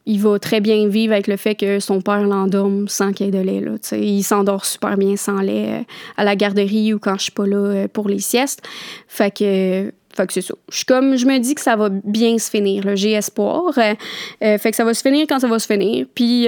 il 0.08 0.22
va 0.22 0.38
très 0.38 0.60
bien 0.60 0.88
vivre 0.88 1.12
avec 1.12 1.26
le 1.26 1.36
fait 1.36 1.54
que 1.54 1.80
son 1.80 2.00
père 2.00 2.22
l'endorme 2.22 2.88
sans 2.88 3.12
qu'il 3.12 3.26
y 3.26 3.28
ait 3.28 3.32
de 3.32 3.44
lait. 3.44 3.60
Là, 3.60 3.72
il 3.92 4.22
s'endort 4.22 4.64
super 4.64 4.96
bien 4.96 5.16
sans 5.16 5.40
lait 5.42 5.80
euh, 5.80 5.82
à 6.16 6.24
la 6.24 6.34
garderie 6.34 6.94
ou 6.94 6.98
quand 6.98 7.16
je 7.18 7.24
suis 7.24 7.32
pas 7.32 7.46
là 7.46 7.56
euh, 7.58 7.88
pour 7.88 8.08
les 8.08 8.18
siestes. 8.18 8.62
Fait 9.06 9.30
que, 9.30 9.92
fait 10.22 10.26
que 10.26 10.32
c'est 10.32 10.42
ça. 10.42 10.54
Je, 10.70 10.84
comme, 10.84 11.16
je 11.16 11.26
me 11.26 11.38
dis 11.38 11.54
que 11.54 11.60
ça 11.60 11.76
va 11.76 11.88
bien 11.90 12.38
se 12.38 12.50
finir. 12.50 12.84
J'ai 12.94 13.12
espoir. 13.12 13.72
Euh, 13.78 14.58
fait 14.58 14.70
que 14.70 14.76
ça 14.76 14.84
va 14.84 14.94
se 14.94 15.02
finir 15.02 15.26
quand 15.28 15.38
ça 15.38 15.48
va 15.48 15.58
se 15.58 15.66
finir. 15.66 16.06
Puis 16.14 16.46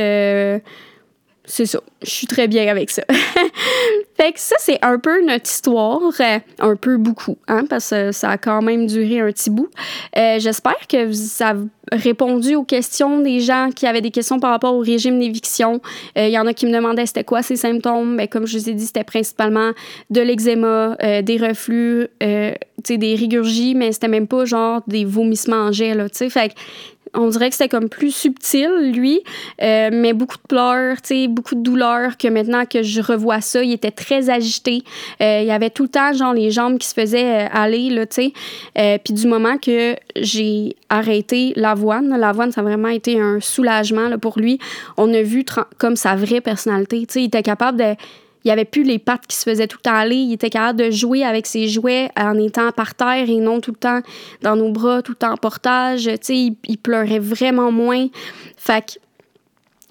c'est 1.51 1.67
ça. 1.67 1.81
Je 2.03 2.11
suis 2.11 2.27
très 2.27 2.47
bien 2.47 2.69
avec 2.69 2.91
ça. 2.91 3.03
fait 4.17 4.33
que 4.33 4.39
ça, 4.39 4.55
c'est 4.61 4.79
un 4.83 4.99
peu 4.99 5.25
notre 5.25 5.51
histoire. 5.51 6.01
Euh, 6.21 6.39
un 6.61 6.77
peu 6.77 6.97
beaucoup, 6.97 7.39
hein, 7.49 7.65
parce 7.69 7.91
que 7.91 8.13
ça 8.13 8.31
a 8.31 8.39
quand 8.39 8.63
même 8.63 8.87
duré 8.87 9.21
un 9.21 9.27
petit 9.27 9.51
bout. 9.51 9.69
Euh, 10.17 10.39
j'espère 10.39 10.87
que 10.89 11.13
ça 11.13 11.51
a 11.51 11.97
répondu 11.97 12.55
aux 12.55 12.63
questions 12.63 13.21
des 13.21 13.41
gens 13.41 13.71
qui 13.75 13.87
avaient 13.87 14.01
des 14.01 14.13
questions 14.13 14.39
par 14.39 14.51
rapport 14.51 14.75
au 14.75 14.81
régime 14.81 15.19
d'éviction. 15.19 15.81
Euh, 16.17 16.29
il 16.29 16.33
y 16.33 16.39
en 16.39 16.47
a 16.47 16.55
qui 16.55 16.67
me 16.67 16.73
demandaient 16.73 17.07
c'était 17.07 17.25
quoi 17.25 17.43
ces 17.43 17.57
symptômes. 17.57 18.17
ben, 18.17 18.29
comme 18.29 18.47
je 18.47 18.57
vous 18.57 18.71
ai 18.71 18.75
dit, 18.75 18.87
c'était 18.87 19.05
principalement 19.05 19.73
de 20.11 20.21
l'eczéma, 20.21 20.97
des 21.23 21.37
reflux, 21.37 22.07
des 22.21 23.15
rigurgies, 23.15 23.75
mais 23.75 23.91
c'était 23.93 24.09
même 24.09 24.29
pas 24.29 24.45
genre 24.45 24.83
des 24.87 25.05
vomissements 25.05 25.57
en 25.57 25.73
gel. 25.73 26.09
Fait 26.13 26.51
que 26.51 26.55
on 27.15 27.29
dirait 27.29 27.51
que 27.51 27.57
c'était 27.57 27.69
comme 27.69 27.89
plus 27.89 28.15
subtil, 28.15 28.93
lui, 28.93 29.21
euh, 29.63 29.91
mais 29.93 30.13
beaucoup 30.13 30.37
de 30.37 30.47
pleurs, 30.49 30.97
beaucoup 31.29 31.55
de 31.55 31.63
douleurs, 31.63 32.17
que 32.17 32.29
maintenant 32.29 32.65
que 32.67 32.83
je 32.83 33.01
revois 33.01 33.41
ça, 33.41 33.63
il 33.63 33.73
était 33.73 33.91
très 33.91 34.31
agité. 34.31 34.83
Euh, 35.21 35.41
il 35.43 35.47
y 35.47 35.51
avait 35.51 35.71
tout 35.71 35.85
le 35.85 35.89
temps, 35.89 36.13
genre, 36.13 36.33
les 36.33 36.51
jambes 36.51 36.79
qui 36.79 36.87
se 36.87 36.95
faisaient 36.95 37.47
euh, 37.47 37.49
aller, 37.53 37.91
là, 37.91 38.07
tu 38.07 38.33
sais. 38.75 38.99
Puis 39.05 39.15
du 39.15 39.27
moment 39.27 39.59
que 39.59 39.97
j'ai 40.17 40.77
arrêté 40.89 41.53
l'avoine, 41.57 42.17
l'avoine, 42.17 42.53
ça 42.53 42.61
a 42.61 42.65
vraiment 42.65 42.89
été 42.89 43.21
un 43.21 43.41
soulagement 43.41 44.09
là, 44.09 44.19
pour 44.19 44.39
lui. 44.39 44.59
On 44.97 45.13
a 45.13 45.23
vu 45.23 45.45
comme 45.79 45.97
sa 45.97 46.15
vraie 46.15 46.41
personnalité, 46.41 47.01
tu 47.07 47.13
sais, 47.15 47.23
il 47.23 47.27
était 47.27 47.43
capable 47.43 47.79
de 47.79 47.95
il 48.45 48.49
n'y 48.49 48.53
avait 48.53 48.64
plus 48.64 48.84
les 48.84 48.99
pattes 48.99 49.26
qui 49.26 49.36
se 49.36 49.43
faisaient 49.43 49.66
tout 49.66 49.78
le 49.78 49.82
temps 49.82 49.97
aller. 49.97 50.16
Il 50.16 50.32
était 50.32 50.51
capable 50.51 50.78
de 50.78 50.91
jouer 50.91 51.24
avec 51.24 51.47
ses 51.47 51.68
jouets 51.68 52.11
en 52.16 52.38
étant 52.38 52.72
par 52.72 52.95
terre 52.95 53.28
et 53.28 53.36
non 53.36 53.61
tout 53.61 53.72
le 53.72 53.76
temps 53.76 54.01
dans 54.43 54.57
nos 54.57 54.70
bras, 54.70 55.03
tout 55.03 55.12
le 55.12 55.16
temps 55.16 55.32
en 55.32 55.36
portage. 55.36 56.05
Tu 56.05 56.18
sais, 56.22 56.36
il, 56.66 56.78
pleurait 56.78 57.18
vraiment 57.18 57.70
moins. 57.70 58.07
Fait 58.57 58.84
que 58.86 58.93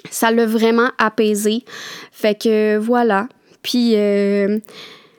ça 0.09 0.31
l'a 0.31 0.47
vraiment 0.47 0.89
apaisé. 0.97 1.63
Fait 2.11 2.39
que 2.39 2.77
voilà. 2.77 3.27
Puis 3.61 3.95
euh, 3.95 4.57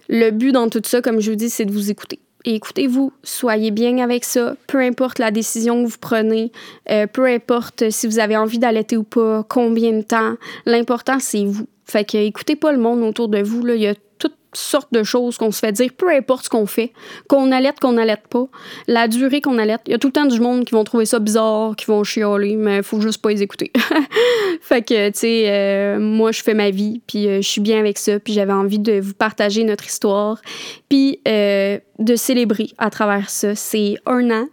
le 0.08 0.30
but 0.30 0.50
dans 0.50 0.68
tout 0.68 0.82
ça, 0.84 1.00
comme 1.00 1.20
je 1.20 1.30
vous 1.30 1.36
dis, 1.36 1.50
c'est 1.50 1.64
de 1.64 1.72
vous 1.72 1.90
écouter. 1.90 2.18
écoutez-vous, 2.44 3.12
soyez 3.22 3.70
bien 3.70 3.98
avec 3.98 4.24
ça, 4.24 4.56
peu 4.66 4.78
importe 4.78 5.20
la 5.20 5.30
décision 5.30 5.84
que 5.84 5.88
vous 5.88 5.98
prenez, 6.00 6.50
euh, 6.90 7.06
peu 7.06 7.26
importe 7.26 7.90
si 7.90 8.08
vous 8.08 8.18
avez 8.18 8.36
envie 8.36 8.58
d'allaiter 8.58 8.96
ou 8.96 9.04
pas, 9.04 9.44
combien 9.48 9.92
de 9.92 10.02
temps, 10.02 10.34
l'important 10.66 11.20
c'est 11.20 11.44
vous. 11.44 11.68
Fait 11.90 12.04
que 12.04 12.16
écoutez 12.16 12.54
pas 12.54 12.70
le 12.70 12.78
monde 12.78 13.02
autour 13.02 13.28
de 13.28 13.42
vous. 13.42 13.64
Là. 13.64 13.74
Il 13.74 13.82
y 13.82 13.88
a 13.88 13.94
toutes 14.18 14.36
sortes 14.52 14.92
de 14.92 15.02
choses 15.02 15.38
qu'on 15.38 15.50
se 15.50 15.58
fait 15.58 15.72
dire, 15.72 15.90
peu 15.96 16.08
importe 16.08 16.44
ce 16.44 16.48
qu'on 16.48 16.66
fait, 16.66 16.92
qu'on 17.28 17.50
allait, 17.50 17.72
qu'on 17.80 17.96
allait 17.96 18.16
pas, 18.30 18.46
la 18.86 19.08
durée 19.08 19.40
qu'on 19.40 19.58
allait. 19.58 19.76
Il 19.86 19.90
y 19.90 19.94
a 19.94 19.98
tout 19.98 20.06
le 20.06 20.12
temps 20.12 20.26
du 20.26 20.40
monde 20.40 20.64
qui 20.64 20.72
vont 20.72 20.84
trouver 20.84 21.04
ça 21.04 21.18
bizarre, 21.18 21.74
qui 21.74 21.86
vont 21.86 22.04
chialer, 22.04 22.54
mais 22.54 22.84
faut 22.84 23.00
juste 23.00 23.20
pas 23.20 23.30
les 23.30 23.42
écouter. 23.42 23.72
fait 24.60 24.82
que, 24.82 25.08
tu 25.08 25.18
sais, 25.18 25.44
euh, 25.48 25.98
moi, 25.98 26.30
je 26.30 26.42
fais 26.42 26.54
ma 26.54 26.70
vie, 26.70 27.00
puis 27.08 27.26
euh, 27.26 27.42
je 27.42 27.48
suis 27.48 27.60
bien 27.60 27.80
avec 27.80 27.98
ça, 27.98 28.20
puis 28.20 28.34
j'avais 28.34 28.52
envie 28.52 28.78
de 28.78 29.00
vous 29.00 29.14
partager 29.14 29.64
notre 29.64 29.86
histoire, 29.86 30.40
puis 30.88 31.20
euh, 31.26 31.78
de 31.98 32.14
célébrer 32.14 32.68
à 32.78 32.90
travers 32.90 33.30
ça. 33.30 33.56
C'est 33.56 33.96
un 34.06 34.30
an. 34.30 34.46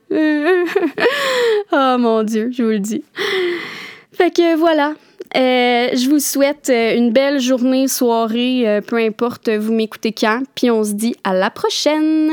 oh 1.72 1.98
mon 2.00 2.24
Dieu, 2.24 2.50
je 2.52 2.64
vous 2.64 2.70
le 2.70 2.80
dis. 2.80 3.04
Fait 4.18 4.32
que 4.32 4.56
voilà, 4.56 4.96
euh, 5.36 5.90
je 5.94 6.10
vous 6.10 6.18
souhaite 6.18 6.72
euh, 6.72 6.98
une 6.98 7.12
belle 7.12 7.40
journée, 7.40 7.88
soirée, 7.88 8.68
euh, 8.68 8.82
peu 8.82 8.96
importe, 8.96 9.48
vous 9.48 9.72
m'écoutez 9.72 10.12
quand. 10.12 10.42
Puis 10.56 10.72
on 10.72 10.84
se 10.84 10.94
dit 10.94 11.16
à 11.24 11.36
la 11.36 11.52
prochaine! 11.52 12.32